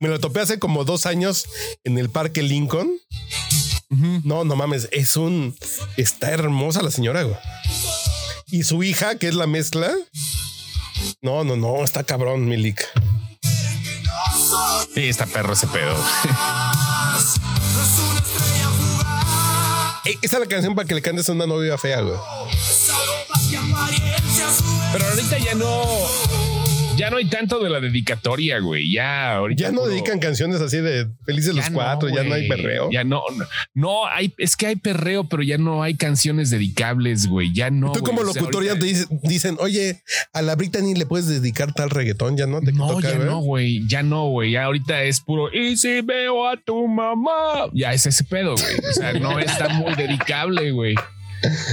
me 0.01 0.09
lo 0.09 0.19
topé 0.19 0.41
hace 0.41 0.59
como 0.59 0.85
dos 0.85 1.07
años 1.07 1.47
en 1.85 1.97
el 1.97 2.11
Parque 2.11 2.43
Lincoln. 2.43 2.91
No, 4.25 4.45
no 4.45 4.57
mames. 4.57 4.89
Es 4.91 5.17
un. 5.17 5.57
Está 5.97 6.31
hermosa 6.31 6.83
la 6.83 6.91
señora, 6.91 7.23
güey. 7.23 7.37
Y 8.47 8.65
su 8.65 8.83
hija, 8.83 9.17
que 9.17 9.29
es 9.29 9.35
la 9.35 9.47
mezcla. 9.47 9.95
No, 11.23 11.45
no, 11.45 11.57
no, 11.57 11.85
está 11.85 12.05
cabrón, 12.05 12.47
Milik. 12.47 12.81
Sí, 14.95 15.09
está 15.09 15.27
perro 15.27 15.53
ese 15.53 15.67
pedo. 15.67 15.95
Esa 20.23 20.37
es 20.37 20.41
la 20.41 20.47
canción 20.47 20.75
para 20.75 20.89
que 20.89 20.95
le 20.95 21.03
cantes 21.03 21.29
a 21.29 21.33
una 21.33 21.47
novia 21.47 21.77
fea, 21.77 22.01
güey. 22.01 22.17
Pero 24.93 25.07
ahorita 25.07 25.39
ya 25.39 25.55
no 25.55 25.83
ya 26.99 27.11
no 27.11 27.17
hay 27.17 27.27
tanto 27.27 27.63
de 27.63 27.71
la 27.71 27.81
dedicatoria, 27.81 28.59
güey. 28.59 28.93
Ya 28.93 29.37
ahorita. 29.37 29.65
Ya 29.65 29.73
no 29.73 29.87
dedican 29.87 30.19
canciones 30.19 30.61
así 30.61 30.79
de 30.79 31.07
felices 31.25 31.55
los 31.55 31.71
cuatro, 31.71 32.09
ya 32.09 32.25
no 32.25 32.35
hay 32.35 32.49
perreo. 32.49 32.91
Ya 32.91 33.05
no, 33.05 33.23
no, 33.75 34.07
hay, 34.07 34.35
es 34.39 34.57
que 34.57 34.67
hay 34.67 34.77
perreo, 34.77 35.29
pero 35.29 35.43
ya 35.43 35.59
no 35.59 35.83
hay 35.83 35.95
canciones 35.95 36.51
dedicables, 36.51 37.27
güey. 37.27 37.53
Ya 37.55 37.71
no. 37.71 37.93
Tú 37.93 38.03
como 38.03 38.23
locutor 38.23 38.65
ya 38.65 38.79
te 38.79 38.95
dicen, 39.23 39.57
oye, 39.61 40.03
a 40.33 40.43
la 40.43 40.57
Britney 40.57 40.95
le 40.95 41.07
puedes 41.07 41.29
dedicar 41.29 41.73
tal 41.73 41.91
reggaetón, 41.91 42.37
ya 42.37 42.47
no 42.47 42.61
te 42.61 42.73
No, 42.73 43.01
ya 43.01 43.19
no, 43.19 43.41
güey. 43.41 43.87
Ya 43.89 44.03
no, 44.03 44.29
güey. 44.29 44.53
Ya 44.53 44.65
ahorita 44.65 45.03
es 45.05 45.21
puro. 45.21 45.53
Y 45.53 45.77
si 45.77 46.01
veo 46.01 46.49
a 46.49 46.57
tu 46.57 46.87
mamá, 46.89 47.71
ya 47.73 47.93
es 47.93 48.07
ese 48.07 48.25
pedo, 48.25 48.55
güey. 48.55 48.91
O 48.91 48.93
sea, 48.93 49.13
no 49.13 49.39
está 49.39 49.69
muy 49.69 49.95
dedicable, 49.95 50.71
güey. 50.73 50.95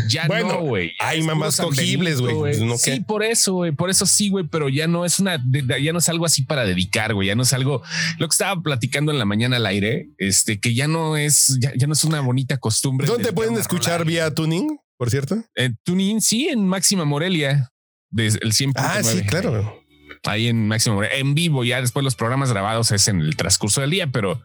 Ya 0.08 0.28
no, 0.28 0.62
güey. 0.62 0.94
Hay 1.00 1.22
mamás 1.24 1.58
cogibles, 1.58 2.22
güey. 2.22 2.54
sí, 2.78 3.02
por 3.02 3.24
eso, 3.24 3.54
güey. 3.54 3.72
Por 3.72 3.90
eso 3.90 4.06
sí, 4.06 4.30
güey. 4.30 4.46
Pero 4.46 4.70
ya 4.70 4.88
no 4.88 5.06
es 5.06 5.20
una, 5.20 5.44
ya 5.82 5.94
no 5.94 6.00
es 6.00 6.10
algo 6.10 6.26
así 6.26 6.44
para 6.44 6.66
dedicar, 6.66 7.14
güey. 7.14 7.28
Ya 7.28 7.36
no 7.36 7.44
es 7.44 7.54
algo, 7.54 7.82
lo 8.18 8.28
que 8.28 8.34
estaba 8.34 8.62
platicando 8.62 9.12
en 9.12 9.20
la 9.20 9.26
mañana 9.26 9.58
al 9.58 9.66
aire, 9.66 10.10
este, 10.18 10.60
que 10.60 10.74
ya 10.74 10.88
no 10.88 11.18
es, 11.18 11.58
ya, 11.60 11.88
no 11.88 11.94
es 11.94 12.04
una 12.04 12.22
bonita 12.22 12.58
costumbre. 12.58 13.08
¿Dónde 13.08 13.34
pueden 13.34 13.58
escuchar 13.58 14.06
vía 14.06 14.34
tuning, 14.34 14.80
por 14.98 15.10
cierto? 15.10 15.44
En 15.56 15.78
tuning, 15.84 16.22
sí, 16.22 16.48
en 16.48 16.68
Máxima 16.68 17.06
Morelia, 17.06 17.72
desde 18.10 18.40
el 18.42 18.54
100. 18.54 18.74
Ah, 18.76 19.02
sí, 19.04 19.22
claro 19.24 19.85
ahí 20.26 20.48
en 20.48 20.68
Máximo 20.68 21.04
en 21.04 21.36
vivo. 21.36 21.64
Ya 21.64 21.82
después 21.82 22.04
los 22.04 22.16
programas 22.16 22.52
grabados 22.52 22.92
es 22.92 23.08
en 23.08 23.22
el 23.22 23.36
transcurso 23.36 23.82
del 23.82 23.92
día, 23.92 24.08
pero 24.08 24.42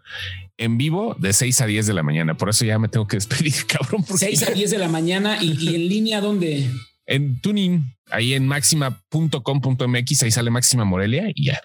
en 0.58 0.78
vivo 0.78 1.16
de 1.18 1.32
6 1.32 1.60
a 1.60 1.66
10 1.66 1.86
de 1.86 1.94
la 1.94 2.02
mañana. 2.02 2.36
Por 2.36 2.48
eso 2.50 2.64
ya 2.64 2.78
me 2.78 2.88
tengo 2.88 3.06
que 3.06 3.16
despedir, 3.16 3.54
cabrón. 3.66 4.04
6 4.04 4.48
a 4.48 4.50
10 4.52 4.70
de 4.70 4.78
la 4.78 4.88
mañana 4.88 5.42
y, 5.42 5.74
en 5.74 5.88
línea, 5.88 6.20
¿dónde? 6.20 6.70
En 7.06 7.40
tuning, 7.40 7.96
ahí 8.10 8.34
en 8.34 8.46
máxima.com.mx, 8.46 10.22
ahí 10.22 10.30
sale 10.30 10.50
Máxima 10.50 10.84
Morelia 10.84 11.30
y 11.34 11.46
ya. 11.46 11.60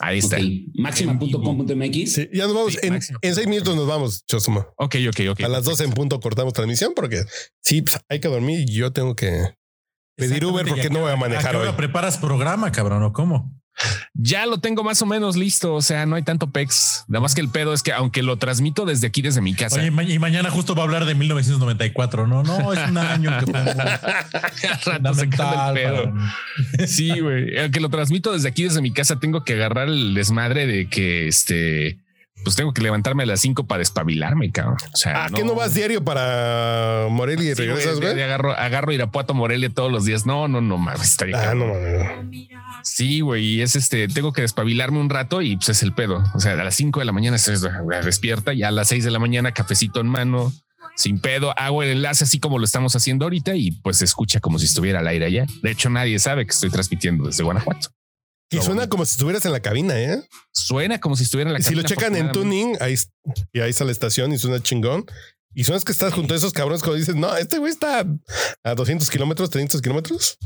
Ahí 0.00 0.18
está. 0.18 0.38
Máxima.com.mx. 0.74 2.12
Sí, 2.12 2.28
ya 2.32 2.46
nos 2.46 2.54
vamos. 2.54 2.78
en, 2.82 3.02
seis 3.02 3.46
minutos 3.48 3.74
nos 3.74 3.88
vamos, 3.88 4.24
Chosuma. 4.26 4.68
Ok, 4.76 4.96
ok, 5.08 5.20
ok. 5.30 5.40
A 5.40 5.48
las 5.48 5.64
12 5.64 5.84
en 5.84 5.90
punto 5.90 6.20
cortamos 6.20 6.52
transmisión 6.52 6.92
porque 6.94 7.24
sí, 7.62 7.82
pues, 7.82 7.98
hay 8.08 8.20
que 8.20 8.28
dormir 8.28 8.60
y 8.60 8.72
yo 8.72 8.92
tengo 8.92 9.16
que 9.16 9.57
pedir 10.18 10.44
Uber 10.44 10.66
porque 10.66 10.90
no 10.90 11.00
voy 11.00 11.12
a 11.12 11.16
manejar 11.16 11.56
¿a 11.56 11.60
hoy. 11.60 11.68
preparas 11.76 12.18
programa, 12.18 12.70
cabrón, 12.72 13.02
o 13.04 13.12
cómo? 13.12 13.58
Ya 14.14 14.46
lo 14.46 14.58
tengo 14.58 14.82
más 14.82 15.00
o 15.02 15.06
menos 15.06 15.36
listo. 15.36 15.74
O 15.74 15.82
sea, 15.82 16.04
no 16.04 16.16
hay 16.16 16.22
tanto 16.22 16.50
pex. 16.50 17.04
Nada 17.06 17.20
más 17.20 17.34
que 17.36 17.40
el 17.40 17.48
pedo 17.48 17.72
es 17.72 17.82
que 17.84 17.92
aunque 17.92 18.22
lo 18.24 18.36
transmito 18.36 18.84
desde 18.84 19.06
aquí, 19.06 19.22
desde 19.22 19.40
mi 19.40 19.54
casa. 19.54 19.76
Oye, 19.80 19.92
y 20.12 20.18
mañana 20.18 20.50
justo 20.50 20.74
va 20.74 20.82
a 20.82 20.84
hablar 20.86 21.04
de 21.04 21.14
1994. 21.14 22.26
No, 22.26 22.42
no, 22.42 22.72
es 22.72 22.90
un 22.90 22.98
año 22.98 23.30
que 23.38 23.50
el 24.96 25.74
pedo. 25.74 26.12
Sí, 26.86 27.20
güey. 27.20 27.56
Aunque 27.58 27.78
lo 27.80 27.88
transmito 27.88 28.32
desde 28.32 28.48
aquí, 28.48 28.64
desde 28.64 28.82
mi 28.82 28.92
casa, 28.92 29.20
tengo 29.20 29.44
que 29.44 29.52
agarrar 29.54 29.88
el 29.88 30.14
desmadre 30.14 30.66
de 30.66 30.88
que 30.88 31.28
este 31.28 32.00
pues 32.44 32.56
tengo 32.56 32.72
que 32.72 32.82
levantarme 32.82 33.24
a 33.24 33.26
las 33.26 33.40
5 33.40 33.66
para 33.66 33.80
despabilarme, 33.80 34.50
cabrón. 34.50 34.76
O 34.92 34.96
sea, 34.96 35.26
¿a 35.26 35.30
qué 35.30 35.44
no 35.44 35.54
vas 35.54 35.74
diario 35.74 36.04
para 36.04 37.06
Morelia 37.10 37.50
y 37.50 37.54
regresas, 37.54 38.00
güey? 38.00 38.20
agarro, 38.22 38.52
agarro 38.52 38.92
Irapuato 38.92 39.34
Morelia 39.34 39.70
todos 39.70 39.90
los 39.90 40.04
días. 40.04 40.26
No, 40.26 40.48
no, 40.48 40.60
no 40.60 40.78
mames, 40.78 41.02
estaría. 41.02 41.50
Ah, 41.50 41.54
no 41.54 41.66
mames. 41.66 42.48
Sí, 42.82 43.20
güey, 43.20 43.44
y 43.44 43.62
es 43.62 43.76
este, 43.76 44.08
tengo 44.08 44.32
que 44.32 44.42
despabilarme 44.42 44.98
un 44.98 45.10
rato 45.10 45.42
y 45.42 45.56
pues 45.56 45.70
es 45.70 45.82
el 45.82 45.92
pedo. 45.92 46.22
O 46.34 46.40
sea, 46.40 46.52
a 46.52 46.64
las 46.64 46.74
5 46.74 47.00
de 47.00 47.06
la 47.06 47.12
mañana 47.12 47.38
se 47.38 47.54
despierta 48.02 48.54
y 48.54 48.62
a 48.62 48.70
las 48.70 48.88
6 48.88 49.04
de 49.04 49.10
la 49.10 49.18
mañana 49.18 49.52
cafecito 49.52 50.00
en 50.00 50.06
mano, 50.06 50.52
sin 50.96 51.20
pedo, 51.20 51.52
hago 51.56 51.82
el 51.82 51.90
enlace 51.90 52.24
así 52.24 52.40
como 52.40 52.58
lo 52.58 52.64
estamos 52.64 52.96
haciendo 52.96 53.24
ahorita 53.24 53.54
y 53.54 53.72
pues 53.72 53.98
se 53.98 54.04
escucha 54.04 54.40
como 54.40 54.58
si 54.58 54.66
estuviera 54.66 55.00
al 55.00 55.08
aire 55.08 55.26
allá. 55.26 55.46
De 55.62 55.70
hecho, 55.70 55.90
nadie 55.90 56.18
sabe 56.18 56.46
que 56.46 56.52
estoy 56.52 56.70
transmitiendo 56.70 57.26
desde 57.26 57.44
Guanajuato. 57.44 57.90
Y 58.50 58.60
suena 58.60 58.88
como 58.88 59.04
si 59.04 59.12
estuvieras 59.12 59.44
en 59.44 59.52
la 59.52 59.60
cabina, 59.60 60.00
¿eh? 60.00 60.22
Suena 60.52 60.98
como 61.00 61.16
si 61.16 61.24
estuviera 61.24 61.50
en 61.50 61.54
la 61.54 61.60
cabina. 61.60 61.68
Si 61.68 61.74
lo 61.74 61.82
checan 61.82 62.16
en 62.16 62.32
tuning, 62.32 62.76
ahí, 62.80 62.94
y 63.52 63.60
ahí 63.60 63.70
está 63.70 63.84
la 63.84 63.92
estación 63.92 64.32
y 64.32 64.38
suena 64.38 64.62
chingón. 64.62 65.04
Y 65.58 65.64
suena 65.64 65.80
que 65.80 65.90
estás 65.90 66.14
junto 66.14 66.34
a 66.34 66.36
esos 66.36 66.52
cabrones 66.52 66.82
cuando 66.82 66.98
dices, 67.00 67.16
no, 67.16 67.36
este 67.36 67.58
güey 67.58 67.72
está 67.72 68.06
a 68.62 68.74
200 68.76 69.10
kilómetros, 69.10 69.50
300 69.50 69.82
kilómetros. 69.82 70.38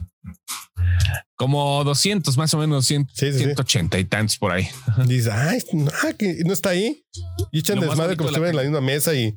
Como 1.37 1.85
200 1.85 2.35
más 2.39 2.55
o 2.55 2.59
menos, 2.59 2.87
180 2.87 3.99
y 3.99 4.05
tantos 4.07 4.39
por 4.39 4.53
ahí. 4.53 4.67
Dice, 5.05 5.31
ay, 5.31 5.59
no, 5.75 5.91
que 6.17 6.39
no 6.47 6.55
está 6.55 6.71
ahí. 6.71 7.05
Y 7.51 7.59
echan 7.59 7.79
desmadre 7.79 8.17
como 8.17 8.31
si 8.31 8.37
estuvieran 8.37 8.53
en 8.53 8.57
la 8.57 8.63
misma 8.63 8.81
mesa 8.81 9.13
y, 9.15 9.37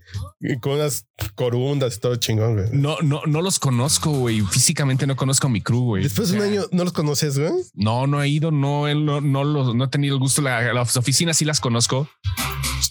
con 0.62 0.76
unas 0.76 1.08
corundas 1.36 1.98
y 1.98 2.00
todo 2.00 2.16
chingón, 2.16 2.54
güey. 2.54 2.70
No, 2.72 3.00
no, 3.02 3.24
no 3.26 3.42
los 3.42 3.60
conozco, 3.60 4.12
güey. 4.12 4.40
Físicamente 4.50 5.06
no 5.06 5.18
conozco 5.18 5.48
a 5.48 5.50
mi 5.50 5.60
crew, 5.60 5.84
güey. 5.84 6.04
Después 6.04 6.30
de 6.30 6.38
un 6.38 6.44
año, 6.44 6.62
¿no 6.72 6.86
los 6.86 6.94
conoces, 6.94 7.38
güey? 7.38 7.52
No, 7.74 8.08
no 8.08 8.24
he 8.24 8.30
ido, 8.30 8.50
no, 8.50 8.88
no, 8.96 9.20
no, 9.20 9.74
no 9.74 9.84
he 9.84 9.88
tenido 9.90 10.16
el 10.16 10.22
gusto. 10.22 10.42
las 10.42 10.96
oficinas 10.96 11.36
sí 11.36 11.44
las 11.44 11.60
conozco. 11.60 12.08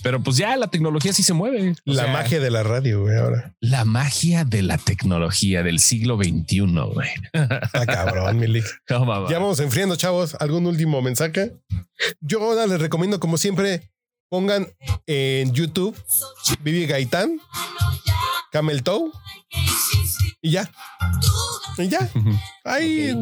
Pero 0.04 0.22
pues 0.22 0.36
ya 0.36 0.54
la 0.56 0.68
tecnología 0.68 1.14
sí 1.14 1.22
se 1.22 1.32
mueve. 1.32 1.74
la 1.86 2.06
magia 2.08 2.38
de 2.38 2.50
la 2.50 2.62
radio, 2.62 3.00
güey, 3.00 3.16
ahora. 3.16 3.54
La 3.60 3.86
magia 3.86 4.44
de 4.44 4.60
la 4.60 4.76
tecnología 4.76 5.62
del 5.62 5.80
siglo 5.80 6.18
XXI, 6.18 6.60
güey. 6.92 7.08
Está 7.32 7.86
cabrón, 7.86 8.38
Milik. 8.38 8.66
ya 8.88 9.38
vamos 9.38 9.60
enfriando, 9.60 9.96
chavos. 9.96 10.36
¿Algún 10.40 10.66
último 10.66 11.00
mensaje? 11.00 11.56
Yo 12.20 12.42
ahora 12.42 12.66
les 12.66 12.82
recomiendo, 12.82 13.18
como 13.18 13.38
siempre, 13.38 13.90
pongan 14.28 14.68
en 15.06 15.54
YouTube 15.54 15.96
Vivi 16.60 16.84
Gaitán, 16.84 17.40
Camel 18.52 18.82
Toe 18.82 19.10
y 20.44 20.50
ya. 20.50 20.70
Y 21.78 21.88
ya. 21.88 22.10
Ahí, 22.64 23.14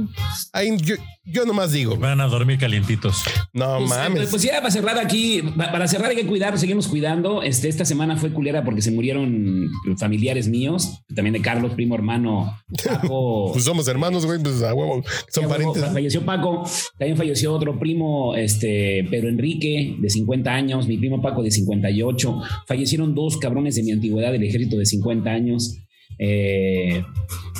ahí 0.52 0.76
yo, 0.78 0.96
yo 1.24 1.44
nomás 1.46 1.70
digo. 1.70 1.96
Van 1.96 2.20
a 2.20 2.26
dormir 2.26 2.58
calientitos. 2.58 3.22
No 3.52 3.78
pues, 3.78 3.90
mames. 3.90 4.28
Pues 4.28 4.42
ya 4.42 4.56
para 4.56 4.72
cerrar 4.72 4.98
aquí, 4.98 5.40
para 5.56 5.86
cerrar 5.86 6.10
hay 6.10 6.16
que 6.16 6.26
cuidar, 6.26 6.58
seguimos 6.58 6.88
cuidando. 6.88 7.42
Este, 7.44 7.68
esta 7.68 7.84
semana 7.84 8.16
fue 8.16 8.32
culera 8.32 8.64
porque 8.64 8.82
se 8.82 8.90
murieron 8.90 9.70
familiares 9.98 10.48
míos, 10.48 11.04
también 11.14 11.34
de 11.34 11.40
Carlos, 11.40 11.74
primo 11.74 11.94
hermano. 11.94 12.58
Paco. 12.84 13.50
pues 13.52 13.64
somos 13.64 13.86
hermanos, 13.86 14.26
güey, 14.26 14.40
pues 14.40 14.60
a 14.62 14.74
huevo, 14.74 15.04
son 15.30 15.48
parientes. 15.48 15.84
Falleció 15.92 16.24
Paco, 16.24 16.64
también 16.98 17.16
falleció 17.16 17.52
otro 17.54 17.78
primo, 17.78 18.34
este, 18.34 19.06
Pedro 19.08 19.28
Enrique, 19.28 19.96
de 19.96 20.10
50 20.10 20.52
años, 20.52 20.88
mi 20.88 20.98
primo 20.98 21.22
Paco 21.22 21.44
de 21.44 21.52
58. 21.52 22.42
Fallecieron 22.66 23.14
dos 23.14 23.38
cabrones 23.38 23.76
de 23.76 23.84
mi 23.84 23.92
antigüedad 23.92 24.32
del 24.32 24.42
ejército 24.42 24.76
de 24.76 24.86
50 24.86 25.30
años. 25.30 25.78
Eh, 26.18 27.04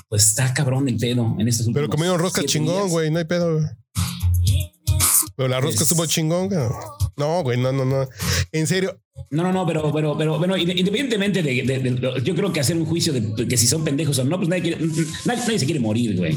pues 0.09 0.29
está 0.29 0.53
cabrón 0.53 0.89
el 0.89 0.97
pedo 0.97 1.37
en 1.39 1.49
estos 1.49 1.69
Pero 1.73 1.89
comieron 1.89 2.19
rosca 2.19 2.43
chingón, 2.45 2.91
güey, 2.91 3.11
no 3.11 3.19
hay 3.19 3.25
pedo. 3.25 3.61
Pero 5.37 5.49
la 5.49 5.61
rosca 5.61 5.83
estuvo 5.83 6.07
chingón, 6.07 6.49
güey. 6.49 6.61
No, 7.17 7.43
güey, 7.43 7.59
no, 7.59 7.73
no, 7.73 7.85
no. 7.85 8.09
En 8.53 8.67
serio. 8.67 9.01
No, 9.31 9.43
no, 9.43 9.53
no, 9.53 9.67
pero, 9.67 9.93
pero, 9.93 10.17
pero, 10.17 10.39
bueno, 10.39 10.57
independientemente 10.57 11.43
de, 11.43 12.23
yo 12.23 12.35
creo 12.35 12.53
que 12.53 12.61
hacer 12.61 12.77
un 12.77 12.85
juicio 12.85 13.13
de 13.13 13.47
que 13.49 13.57
si 13.57 13.67
son 13.67 13.85
pendejos 13.85 14.19
o 14.19 14.25
no, 14.25 14.37
pues 14.37 14.49
nadie, 14.49 14.63
quiere, 14.63 14.79
nadie, 15.25 15.59
se 15.59 15.65
quiere 15.65 15.81
morir, 15.81 16.17
güey. 16.17 16.37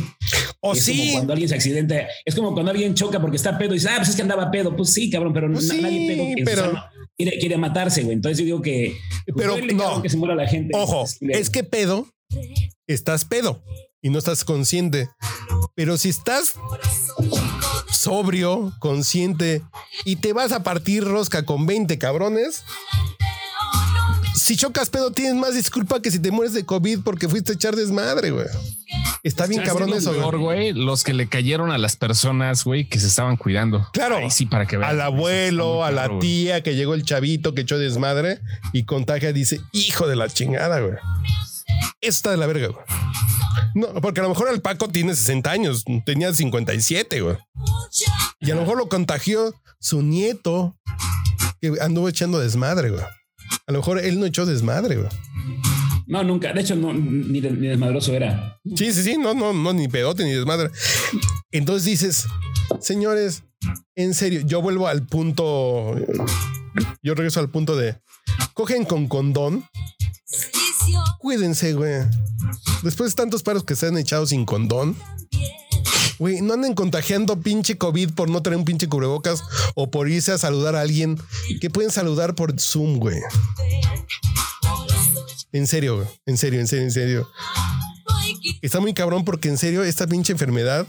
O 0.62 0.74
es 0.74 0.86
como 0.86 1.12
cuando 1.14 1.34
alguien 1.34 1.50
se 1.50 1.56
accidenta, 1.56 2.08
es 2.24 2.36
como 2.36 2.54
cuando 2.54 2.72
alguien 2.72 2.94
choca 2.96 3.20
porque 3.20 3.38
está 3.38 3.58
pedo 3.58 3.72
y 3.72 3.76
dice, 3.76 3.90
ah, 3.90 3.96
pues 3.98 4.10
es 4.10 4.16
que 4.16 4.22
andaba 4.22 4.50
pedo. 4.50 4.76
Pues 4.76 4.92
sí, 4.92 5.10
cabrón, 5.10 5.34
pero 5.34 5.52
pues 5.52 5.68
nadie 5.82 6.08
pedo 6.08 6.46
pero... 6.46 6.95
quiere, 7.18 7.38
quiere, 7.40 7.58
matarse, 7.58 8.04
güey. 8.04 8.16
Entonces 8.16 8.40
yo 8.40 8.46
digo 8.46 8.62
que. 8.62 8.98
Pues, 9.26 9.48
pero 9.48 9.58
no. 9.74 10.02
Que 10.02 10.10
se 10.10 10.18
muera 10.18 10.36
la 10.36 10.48
gente. 10.48 10.78
Ojo, 10.78 11.06
es 11.22 11.50
que 11.50 11.64
pedo, 11.64 12.08
estás 12.88 13.26
pedo 13.26 13.64
y 14.02 14.10
no 14.10 14.20
estás 14.20 14.44
consciente. 14.44 15.10
Pero 15.76 15.98
si 15.98 16.10
estás 16.10 16.56
sobrio, 17.92 18.74
consciente 18.80 19.62
y 20.04 20.18
te 20.18 20.34
vas 20.34 20.52
a 20.52 20.64
partir 20.64 21.04
rosca 21.04 21.44
con 21.46 21.66
20 21.66 21.98
cabrones, 21.98 22.64
si 24.36 24.56
chocas 24.56 24.90
pedo, 24.90 25.12
tienes 25.12 25.36
más 25.36 25.56
disculpa 25.56 26.02
que 26.02 26.12
si 26.12 26.20
te 26.20 26.32
mueres 26.32 26.54
de 26.54 26.66
COVID 26.66 27.00
porque 27.04 27.28
fuiste 27.28 27.54
a 27.54 27.56
echar 27.56 27.76
desmadre, 27.76 28.32
güey. 28.32 28.46
Está 29.24 29.48
bien 29.48 29.64
cabrón 29.64 29.94
eso, 29.94 30.12
peor, 30.12 30.38
güey. 30.38 30.74
Los 30.74 31.04
que 31.04 31.14
le 31.14 31.28
cayeron 31.28 31.72
a 31.72 31.78
las 31.78 31.96
personas, 31.96 32.64
güey, 32.64 32.88
que 32.88 33.00
se 33.00 33.08
estaban 33.08 33.38
cuidando. 33.38 33.88
Claro. 33.94 34.18
Ay, 34.18 34.30
sí, 34.32 34.46
para 34.46 34.68
que 34.68 34.78
vean. 34.78 34.92
Al 34.92 35.02
abuelo, 35.02 35.84
a 35.84 35.92
la 35.92 36.20
tía 36.20 36.62
que 36.62 36.76
llegó 36.76 36.94
el 36.94 37.04
chavito 37.04 37.56
que 37.56 37.62
echó 37.62 37.78
desmadre 37.78 38.40
y 38.74 38.84
contagia, 38.84 39.34
dice, 39.34 39.62
hijo 39.72 40.08
de 40.08 40.16
la 40.16 40.30
chingada, 40.30 40.80
güey. 40.80 40.96
Eso 42.02 42.18
está 42.18 42.32
de 42.32 42.38
la 42.38 42.46
verga, 42.46 42.68
güey. 42.68 42.86
No, 43.74 43.88
porque 44.02 44.20
a 44.20 44.24
lo 44.24 44.30
mejor 44.30 44.50
el 44.50 44.62
Paco 44.62 44.90
tiene 44.90 45.16
60 45.16 45.52
años, 45.52 45.84
tenía 46.06 46.34
57, 46.34 47.22
güey. 47.22 47.38
Y 48.40 48.52
a 48.52 48.56
lo 48.56 48.62
mejor 48.62 48.78
lo 48.78 48.90
contagió 48.90 49.54
su 49.80 50.02
nieto 50.02 50.78
que 51.62 51.74
anduvo 51.82 52.10
echando 52.10 52.40
desmadre, 52.40 52.92
güey. 52.92 53.04
A 53.68 53.72
lo 53.72 53.80
mejor 53.80 54.00
él 54.00 54.20
no 54.20 54.26
echó 54.26 54.46
desmadre, 54.46 54.96
güey. 54.98 55.10
No, 56.08 56.24
nunca. 56.24 56.54
De 56.54 56.62
hecho, 56.62 56.76
no, 56.76 56.94
ni, 56.94 57.42
de- 57.42 57.52
ni 57.52 57.68
desmadroso 57.68 58.14
era. 58.14 58.60
Sí, 58.76 58.92
sí, 58.94 59.02
sí, 59.04 59.18
no, 59.18 59.34
no, 59.34 59.54
no, 59.54 59.74
ni 59.74 59.88
pedote 59.88 60.24
ni 60.24 60.32
desmadre. 60.34 60.70
Entonces 61.52 61.86
dices, 61.86 62.26
señores, 62.80 63.44
en 63.96 64.14
serio, 64.14 64.42
yo 64.46 64.62
vuelvo 64.62 64.88
al 64.88 65.06
punto, 65.08 65.96
yo 67.02 67.16
regreso 67.16 67.40
al 67.40 67.50
punto 67.50 67.76
de, 67.76 67.98
cogen 68.54 68.86
con 68.86 69.08
condón, 69.08 69.66
cuídense, 71.20 71.74
güey. 71.74 72.04
Después 72.84 73.12
de 73.12 73.16
tantos 73.16 73.42
paros 73.42 73.64
que 73.64 73.76
se 73.76 73.88
han 73.88 73.98
echado 73.98 74.28
sin 74.28 74.46
condón, 74.46 74.96
güey, 76.20 76.42
no 76.42 76.54
anden 76.54 76.74
contagiando 76.74 77.40
pinche 77.40 77.78
COVID 77.78 78.12
por 78.12 78.30
no 78.30 78.42
tener 78.42 78.58
un 78.58 78.66
pinche 78.66 78.88
cubrebocas 78.88 79.42
o 79.76 79.90
por 79.90 80.10
irse 80.10 80.32
a 80.32 80.38
saludar 80.38 80.76
a 80.76 80.82
alguien 80.82 81.20
que 81.62 81.70
pueden 81.70 81.92
saludar 81.92 82.36
por 82.36 82.60
Zoom, 82.60 82.98
güey. 82.98 83.20
En 85.52 85.68
serio. 85.68 86.08
En 86.26 86.38
serio, 86.38 86.60
en 86.60 86.68
serio, 86.68 86.84
en 86.86 86.92
serio. 86.92 87.30
Está 88.62 88.80
muy 88.80 88.94
cabrón 88.94 89.24
porque 89.24 89.48
en 89.48 89.58
serio 89.58 89.84
esta 89.84 90.08
pinche 90.08 90.34
enfermedad, 90.34 90.86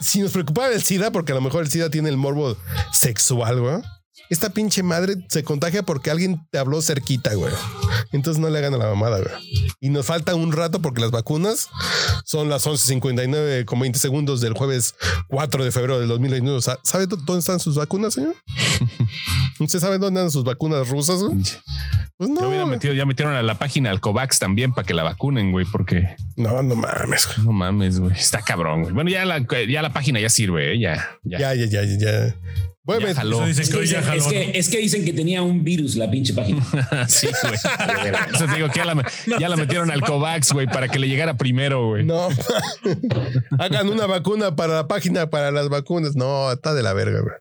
si 0.00 0.20
nos 0.20 0.32
preocupaba 0.32 0.68
el 0.68 0.82
SIDA, 0.82 1.10
porque 1.10 1.32
a 1.32 1.34
lo 1.34 1.40
mejor 1.40 1.62
el 1.62 1.70
SIDA 1.70 1.90
tiene 1.90 2.08
el 2.08 2.16
morbo 2.16 2.56
sexual, 2.92 3.60
güey. 3.60 3.76
Esta 4.28 4.50
pinche 4.50 4.82
madre 4.82 5.14
se 5.28 5.44
contagia 5.44 5.84
porque 5.84 6.10
alguien 6.10 6.44
te 6.50 6.58
habló 6.58 6.82
cerquita, 6.82 7.34
güey. 7.34 7.52
Entonces 8.12 8.40
no 8.40 8.48
le 8.48 8.58
hagan 8.58 8.74
a 8.74 8.78
la 8.78 8.86
mamada, 8.86 9.20
güey. 9.20 9.32
Y 9.80 9.90
nos 9.90 10.06
falta 10.06 10.34
un 10.34 10.52
rato 10.52 10.80
porque 10.80 11.00
las 11.02 11.10
vacunas 11.10 11.68
son 12.24 12.48
las 12.48 12.66
11.59 12.66 13.64
con 13.66 13.78
20 13.80 13.98
segundos 13.98 14.40
del 14.40 14.54
jueves 14.54 14.94
4 15.28 15.64
de 15.64 15.70
febrero 15.70 15.98
del 16.00 16.08
2021. 16.08 16.60
Sa- 16.62 16.78
¿Sabe 16.82 17.06
dó- 17.06 17.16
dónde 17.16 17.40
están 17.40 17.60
sus 17.60 17.76
vacunas, 17.76 18.14
señor? 18.14 18.34
¿Usted 19.60 19.78
sabe 19.78 19.98
dónde 19.98 20.20
andan 20.20 20.30
sus 20.30 20.44
vacunas 20.44 20.88
rusas, 20.88 21.22
güey? 21.22 21.38
Pues 22.18 22.30
Yo 22.30 22.48
hubiera 22.48 22.64
no. 22.64 22.70
metido, 22.70 22.94
ya 22.94 23.04
metieron 23.04 23.34
a 23.34 23.42
la 23.42 23.58
página 23.58 23.90
al 23.90 24.00
COVAX 24.00 24.38
también 24.38 24.72
para 24.72 24.86
que 24.86 24.94
la 24.94 25.02
vacunen, 25.02 25.52
güey, 25.52 25.66
porque 25.70 26.16
No, 26.36 26.62
no 26.62 26.74
mames. 26.74 27.26
güey. 27.26 27.46
no 27.46 27.52
mames, 27.52 28.00
güey. 28.00 28.12
Está 28.16 28.40
cabrón, 28.42 28.82
güey. 28.82 28.94
Bueno, 28.94 29.10
ya 29.10 29.24
la, 29.26 29.44
ya 29.68 29.82
la 29.82 29.92
página 29.92 30.20
ya 30.20 30.30
sirve, 30.30 30.72
¿eh? 30.74 30.78
Ya, 30.80 31.06
ya. 31.24 31.38
Ya, 31.38 31.54
ya, 31.54 31.66
ya, 31.66 31.98
ya. 31.98 32.34
Dicen 32.86 33.62
Es 33.62 33.68
que 33.68 33.72
que, 33.72 33.78
hoy 33.78 33.86
ya 33.86 34.00
dicen, 34.00 34.16
es, 34.16 34.26
que, 34.26 34.58
es 34.58 34.68
que 34.68 34.78
dicen 34.78 35.04
que 35.04 35.12
tenía 35.12 35.42
un 35.42 35.64
virus 35.64 35.96
la 35.96 36.10
pinche 36.10 36.32
página. 36.34 36.64
sí, 37.08 37.28
güey. 37.42 37.54
Eso 38.34 38.46
te 38.46 38.54
digo 38.54 38.68
que 38.68 38.78
ya 38.78 38.84
la, 38.84 39.04
ya 39.40 39.48
la 39.48 39.56
metieron 39.56 39.90
al 39.90 40.00
COVAX, 40.02 40.52
güey, 40.52 40.66
para 40.66 40.88
que 40.88 40.98
le 40.98 41.08
llegara 41.08 41.36
primero, 41.36 41.88
güey. 41.88 42.04
No. 42.04 42.28
Hagan 43.58 43.88
una 43.88 44.06
vacuna 44.06 44.54
para 44.54 44.74
la 44.74 44.88
página 44.88 45.30
para 45.30 45.50
las 45.50 45.68
vacunas. 45.68 46.14
No, 46.16 46.52
está 46.52 46.74
de 46.74 46.82
la 46.82 46.92
verga, 46.92 47.20
güey. 47.20 47.34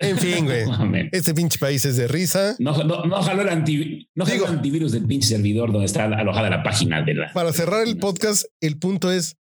En 0.00 0.18
fin, 0.18 0.44
güey. 0.44 0.64
Este 1.12 1.34
pinche 1.34 1.58
país 1.58 1.84
es 1.84 1.96
de 1.96 2.08
risa. 2.08 2.56
No, 2.58 2.82
no, 2.84 3.04
no 3.04 3.22
jaló 3.22 3.42
el, 3.42 3.48
anti, 3.48 4.08
no 4.14 4.24
jaló 4.24 4.34
Digo- 4.34 4.46
el 4.46 4.54
antivirus 4.56 4.92
del 4.92 5.06
pinche 5.06 5.28
servidor 5.28 5.72
donde 5.72 5.86
está 5.86 6.04
alojada 6.04 6.50
la 6.50 6.62
página 6.62 7.02
de 7.02 7.14
la. 7.14 7.32
Para 7.32 7.52
cerrar 7.52 7.86
el 7.86 7.98
podcast, 7.98 8.46
el 8.60 8.78
punto 8.78 9.12
es: 9.12 9.36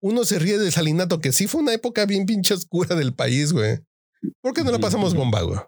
uno 0.00 0.24
se 0.24 0.38
ríe 0.38 0.58
del 0.58 0.72
salinato, 0.72 1.20
que 1.20 1.32
sí 1.32 1.46
fue 1.46 1.60
una 1.60 1.74
época 1.74 2.06
bien 2.06 2.26
pinche 2.26 2.54
oscura 2.54 2.96
del 2.96 3.14
país, 3.14 3.52
güey. 3.52 3.78
¿Por 4.40 4.54
qué 4.54 4.62
no 4.64 4.70
la 4.70 4.78
pasamos 4.78 5.14
bomba, 5.14 5.42
güey? 5.42 5.58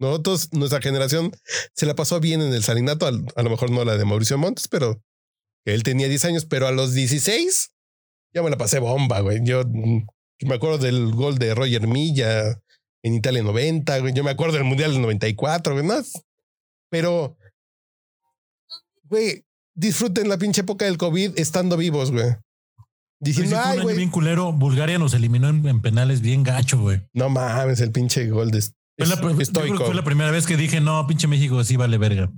Nosotros, 0.00 0.52
nuestra 0.52 0.80
generación, 0.82 1.32
se 1.74 1.86
la 1.86 1.94
pasó 1.94 2.20
bien 2.20 2.42
en 2.42 2.52
el 2.52 2.62
salinato. 2.64 3.06
al- 3.06 3.26
A 3.36 3.42
lo 3.42 3.50
mejor 3.50 3.70
no 3.70 3.84
la 3.84 3.96
de 3.96 4.04
Mauricio 4.04 4.36
Montes, 4.38 4.68
pero 4.68 5.00
él 5.64 5.82
tenía 5.82 6.08
10 6.08 6.24
años, 6.24 6.44
pero 6.46 6.66
a 6.66 6.72
los 6.72 6.92
16 6.94 7.70
ya 8.34 8.42
me 8.42 8.50
la 8.50 8.58
pasé 8.58 8.80
bomba, 8.80 9.20
güey. 9.20 9.40
Yo 9.44 9.62
mm, 9.64 10.06
me 10.42 10.54
acuerdo 10.56 10.78
del 10.78 11.12
gol 11.12 11.38
de 11.38 11.54
Roger 11.54 11.86
Milla 11.86 12.60
en 13.04 13.14
Italia 13.14 13.42
90, 13.42 13.98
güey. 14.00 14.12
Yo 14.12 14.24
me 14.24 14.30
acuerdo 14.32 14.54
del 14.54 14.64
Mundial 14.64 14.92
del 14.92 15.02
94, 15.02 15.74
güey. 15.74 15.86
No, 15.86 16.02
pero, 16.90 17.36
güey, 19.04 19.44
disfruten 19.74 20.28
la 20.28 20.38
pinche 20.38 20.62
época 20.62 20.84
del 20.86 20.98
COVID 20.98 21.38
estando 21.38 21.76
vivos, 21.76 22.10
güey. 22.10 22.26
Diciendo, 23.24 23.56
ay, 23.62 23.72
año 23.74 23.82
güey, 23.82 23.96
bien 23.96 24.10
culero. 24.10 24.52
Bulgaria 24.52 24.98
nos 24.98 25.14
eliminó 25.14 25.48
en, 25.48 25.66
en 25.66 25.80
penales 25.80 26.20
bien 26.20 26.42
gacho, 26.42 26.78
güey. 26.78 27.00
no 27.12 27.28
mames, 27.28 27.80
el 27.80 27.90
pinche 27.90 28.28
gol 28.30 28.50
de 28.50 28.60
Fue 28.62 29.06
la, 29.06 29.14
yo 29.16 29.20
creo 29.22 29.36
que 29.36 29.42
estoico. 29.42 29.84
fue 29.86 29.94
la 29.94 30.04
primera 30.04 30.30
vez 30.30 30.46
que 30.46 30.56
dije, 30.56 30.80
no, 30.80 31.06
pinche 31.06 31.26
México 31.26 31.62
sí 31.64 31.76
vale 31.76 31.98
verga. 31.98 32.30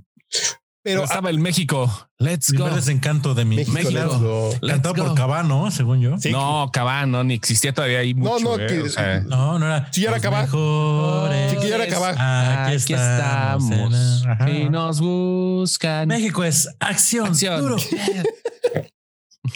Pero 0.83 1.01
Pero 1.01 1.03
estaba 1.03 1.29
el 1.29 1.39
México. 1.39 1.91
Let's 2.17 2.53
go. 2.53 2.69
desencanto 2.69 3.33
de 3.35 3.43
mi 3.43 3.57
México, 3.57 3.73
México. 3.73 3.91
let's 3.91 4.19
go. 4.21 4.49
Let's 4.61 4.73
Cantado 4.75 4.95
go. 4.95 5.05
por 5.09 5.15
Cabano, 5.17 5.69
según 5.69 5.99
yo. 5.99 6.17
Sí, 6.17 6.31
No, 6.31 6.69
Cabán, 6.71 7.11
no, 7.11 7.25
ni 7.25 7.33
existía 7.33 7.73
todavía 7.73 7.99
ahí 7.99 8.13
No, 8.13 8.39
mucho. 8.39 8.57
no, 8.57 8.63
eh, 8.63 8.67
que- 8.67 8.81
o 8.83 8.89
sea, 8.89 9.19
No, 9.19 9.59
no 9.59 9.65
era. 9.65 9.91
Sí, 9.91 10.01
ya 10.01 10.15
era 10.15 10.41
mejores. 10.41 11.51
Sí, 11.51 11.57
que 11.57 11.67
ya 11.69 11.75
era 11.75 11.87
Cabá. 11.87 12.65
Aquí, 12.67 12.93
estamos. 12.93 14.25
Ajá. 14.25 14.47
Si 14.47 14.69
nos 14.69 15.01
buscan. 15.01 16.07
México 16.07 16.43
es 16.45 16.69
acción. 16.79 17.27
Acción. 17.27 17.61
Duro. 17.61 17.75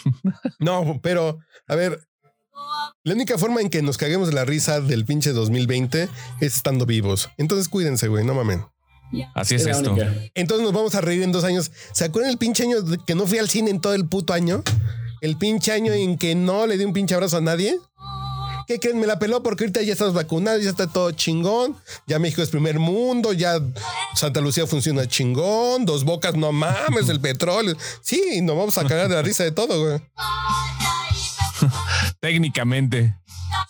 No, 0.58 1.00
pero 1.02 1.38
a 1.66 1.74
ver, 1.74 2.00
la 3.04 3.14
única 3.14 3.38
forma 3.38 3.60
en 3.60 3.70
que 3.70 3.82
nos 3.82 3.98
caguemos 3.98 4.28
de 4.28 4.34
la 4.34 4.44
risa 4.44 4.80
del 4.80 5.04
pinche 5.04 5.32
2020 5.32 6.08
es 6.40 6.56
estando 6.56 6.86
vivos. 6.86 7.30
Entonces 7.36 7.68
cuídense, 7.68 8.08
güey, 8.08 8.24
no 8.24 8.34
mamen. 8.34 8.64
Así 9.34 9.56
es 9.56 9.66
esto. 9.66 9.92
única. 9.92 10.12
Entonces 10.34 10.64
nos 10.64 10.72
vamos 10.72 10.94
a 10.94 11.00
reír 11.00 11.22
en 11.22 11.32
dos 11.32 11.44
años. 11.44 11.70
¿Se 11.92 12.04
acuerdan 12.04 12.30
el 12.30 12.38
pinche 12.38 12.62
año 12.62 12.80
de 12.82 12.98
que 13.06 13.14
no 13.14 13.26
fui 13.26 13.38
al 13.38 13.48
cine 13.48 13.70
en 13.70 13.80
todo 13.80 13.94
el 13.94 14.06
puto 14.08 14.32
año? 14.32 14.62
El 15.20 15.36
pinche 15.36 15.72
año 15.72 15.92
en 15.92 16.16
que 16.16 16.34
no 16.34 16.66
le 16.66 16.78
di 16.78 16.84
un 16.84 16.92
pinche 16.92 17.14
abrazo 17.14 17.36
a 17.36 17.40
nadie. 17.40 17.78
¿Qué 18.72 18.80
creen? 18.80 18.98
Me 19.00 19.06
la 19.06 19.18
peló 19.18 19.42
porque 19.42 19.64
ahorita 19.64 19.82
ya 19.82 19.92
estamos 19.92 20.14
vacunados, 20.14 20.62
ya 20.64 20.70
está 20.70 20.86
todo 20.86 21.10
chingón. 21.12 21.76
Ya 22.06 22.18
México 22.18 22.40
es 22.42 22.48
primer 22.48 22.78
mundo, 22.78 23.34
ya 23.34 23.58
Santa 24.14 24.40
Lucía 24.40 24.66
funciona 24.66 25.06
chingón. 25.06 25.84
Dos 25.84 26.04
bocas, 26.04 26.34
no 26.36 26.52
mames, 26.52 27.10
el 27.10 27.20
petróleo. 27.20 27.76
Sí, 28.00 28.40
nos 28.42 28.56
vamos 28.56 28.78
a 28.78 28.84
cagar 28.86 29.08
de 29.10 29.14
la 29.16 29.22
risa 29.22 29.44
de 29.44 29.52
todo, 29.52 29.78
güey. 29.78 30.00
Técnicamente. 32.20 33.14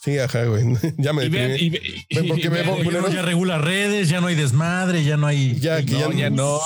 Sí, 0.05 0.19
ajá, 0.19 0.45
güey. 0.45 0.65
Ya 0.99 1.13
me 1.13 1.25
Y 1.25 1.29
vean, 1.29 1.51
deprimí. 1.51 1.77
y, 2.09 2.15
Ven, 2.17 2.29
porque 2.29 2.47
y 2.47 2.49
me 2.51 2.63
vean- 2.63 2.67
pongo- 2.77 2.91
Ya, 2.93 3.01
no- 3.01 3.09
ya 3.09 3.23
regula 3.23 3.59
redes, 3.59 4.09
ya 4.09 4.21
no 4.21 4.29
hay 4.29 4.35
desmadre, 4.35 5.05
ya 5.05 5.17
no 5.17 5.27
hay. 5.27 5.59
Ya, 5.61 5.85
que 5.85 5.93
no, 5.95 6.13
ya, 6.13 6.19
ya 6.19 6.31
no. 6.31 6.61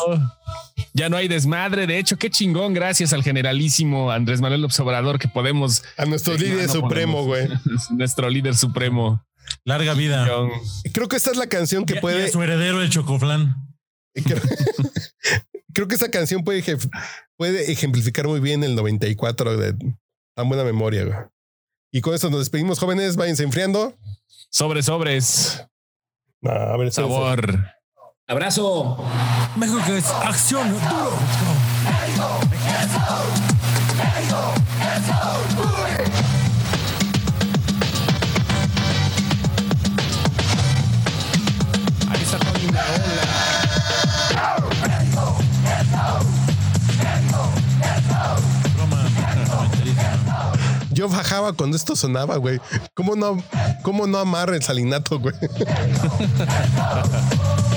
Ya 0.97 1.11
no 1.11 1.17
hay 1.19 1.29
desmadre. 1.29 1.87
De 1.87 1.99
hecho, 1.99 2.17
qué 2.17 2.31
chingón, 2.31 2.73
gracias 2.73 3.13
al 3.13 3.23
generalísimo 3.23 4.11
Andrés 4.11 4.41
Manuel 4.41 4.63
López 4.63 4.81
Obrador, 4.81 5.19
que 5.19 5.29
podemos. 5.29 5.85
A 5.99 6.07
nuestro 6.07 6.35
líder 6.35 6.67
No, 6.69 6.75
no 6.75 6.81
supremo, 6.81 7.25
güey. 7.25 7.49
Nuestro 7.91 8.31
líder 8.31 8.55
supremo. 8.57 9.23
Larga 9.65 9.93
vida. 9.95 10.27
Creo 10.95 11.09
que 11.09 11.17
esta 11.17 11.31
es 11.31 11.37
la 11.37 11.49
canción 11.49 11.85
que 11.85 11.95
Y 11.95 11.97
a- 11.97 11.99
y 11.99 12.01
puede. 12.01 12.25
a 12.25 12.29
su 12.29 12.43
heredero, 12.43 12.81
el 12.83 12.89
chocoflán. 12.89 13.55
Creo, 14.15 14.41
creo 15.75 15.87
que 15.89 15.95
esa 15.97 16.11
canción 16.11 16.43
puede, 16.43 16.65
ejef- 16.65 16.89
puede 17.37 17.71
ejemplificar 17.71 18.27
muy 18.27 18.41
bien 18.41 18.65
el 18.65 18.75
94 18.75 19.57
de 19.59 19.75
tan 20.35 20.49
buena 20.49 20.65
memoria, 20.65 21.05
güey. 21.05 21.19
Y 21.93 22.01
con 22.01 22.15
esto 22.15 22.31
nos 22.31 22.41
despedimos, 22.41 22.79
jóvenes. 22.79 23.17
Váyanse 23.17 23.43
enfriando. 23.45 23.95
Sobre 24.51 24.83
sobres. 24.83 25.63
No, 26.41 26.51
a 26.53 26.77
ver. 26.79 26.91
Sabor. 26.93 27.67
Abrazo. 28.29 28.97
México 29.55 29.93
es 29.93 30.11
acción. 30.11 30.69
Duro. 30.73 31.13
Ahí 42.11 42.21
está 42.21 42.39
Tony. 42.39 42.67
Yo 50.91 51.09
bajaba 51.09 51.53
cuando 51.53 51.77
esto 51.77 51.95
sonaba, 51.95 52.39
güey. 52.39 52.61
¿Cómo 52.95 53.15
no, 53.15 53.41
cómo 53.85 54.09
no 54.09 54.19
amar 54.19 54.51
el 54.51 54.65
salinato, 54.65 55.21
güey? 55.21 55.35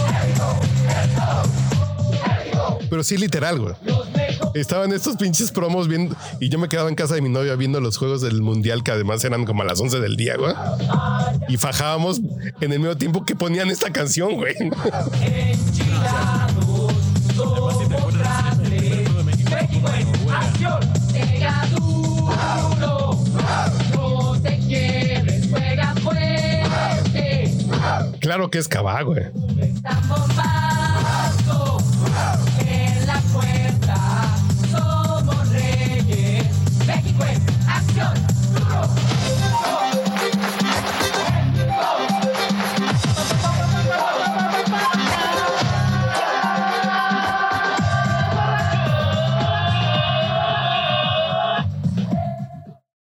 pero 2.99 3.05
sí 3.05 3.15
literal, 3.15 3.61
güey. 3.61 3.75
Estaban 4.55 4.91
estos 4.91 5.15
pinches 5.15 5.53
promos 5.53 5.87
viendo. 5.87 6.17
Y 6.41 6.49
yo 6.49 6.59
me 6.59 6.67
quedaba 6.67 6.89
en 6.89 6.95
casa 6.95 7.15
de 7.15 7.21
mi 7.21 7.29
novia 7.29 7.55
viendo 7.55 7.79
los 7.79 7.97
juegos 7.97 8.21
del 8.21 8.41
mundial, 8.41 8.83
que 8.83 8.91
además 8.91 9.23
eran 9.23 9.45
como 9.45 9.61
a 9.61 9.65
las 9.65 9.79
11 9.79 10.01
del 10.01 10.17
día, 10.17 10.35
güey. 10.35 10.53
Y 11.47 11.55
fajábamos 11.55 12.19
en 12.59 12.73
el 12.73 12.79
medio 12.81 12.97
tiempo 12.97 13.23
que 13.23 13.37
ponían 13.37 13.69
esta 13.69 13.89
canción, 13.93 14.35
güey. 14.35 14.53
Claro 28.19 28.51
que 28.51 28.57
es 28.57 28.67
cabá, 28.67 29.01
güey. 29.03 29.23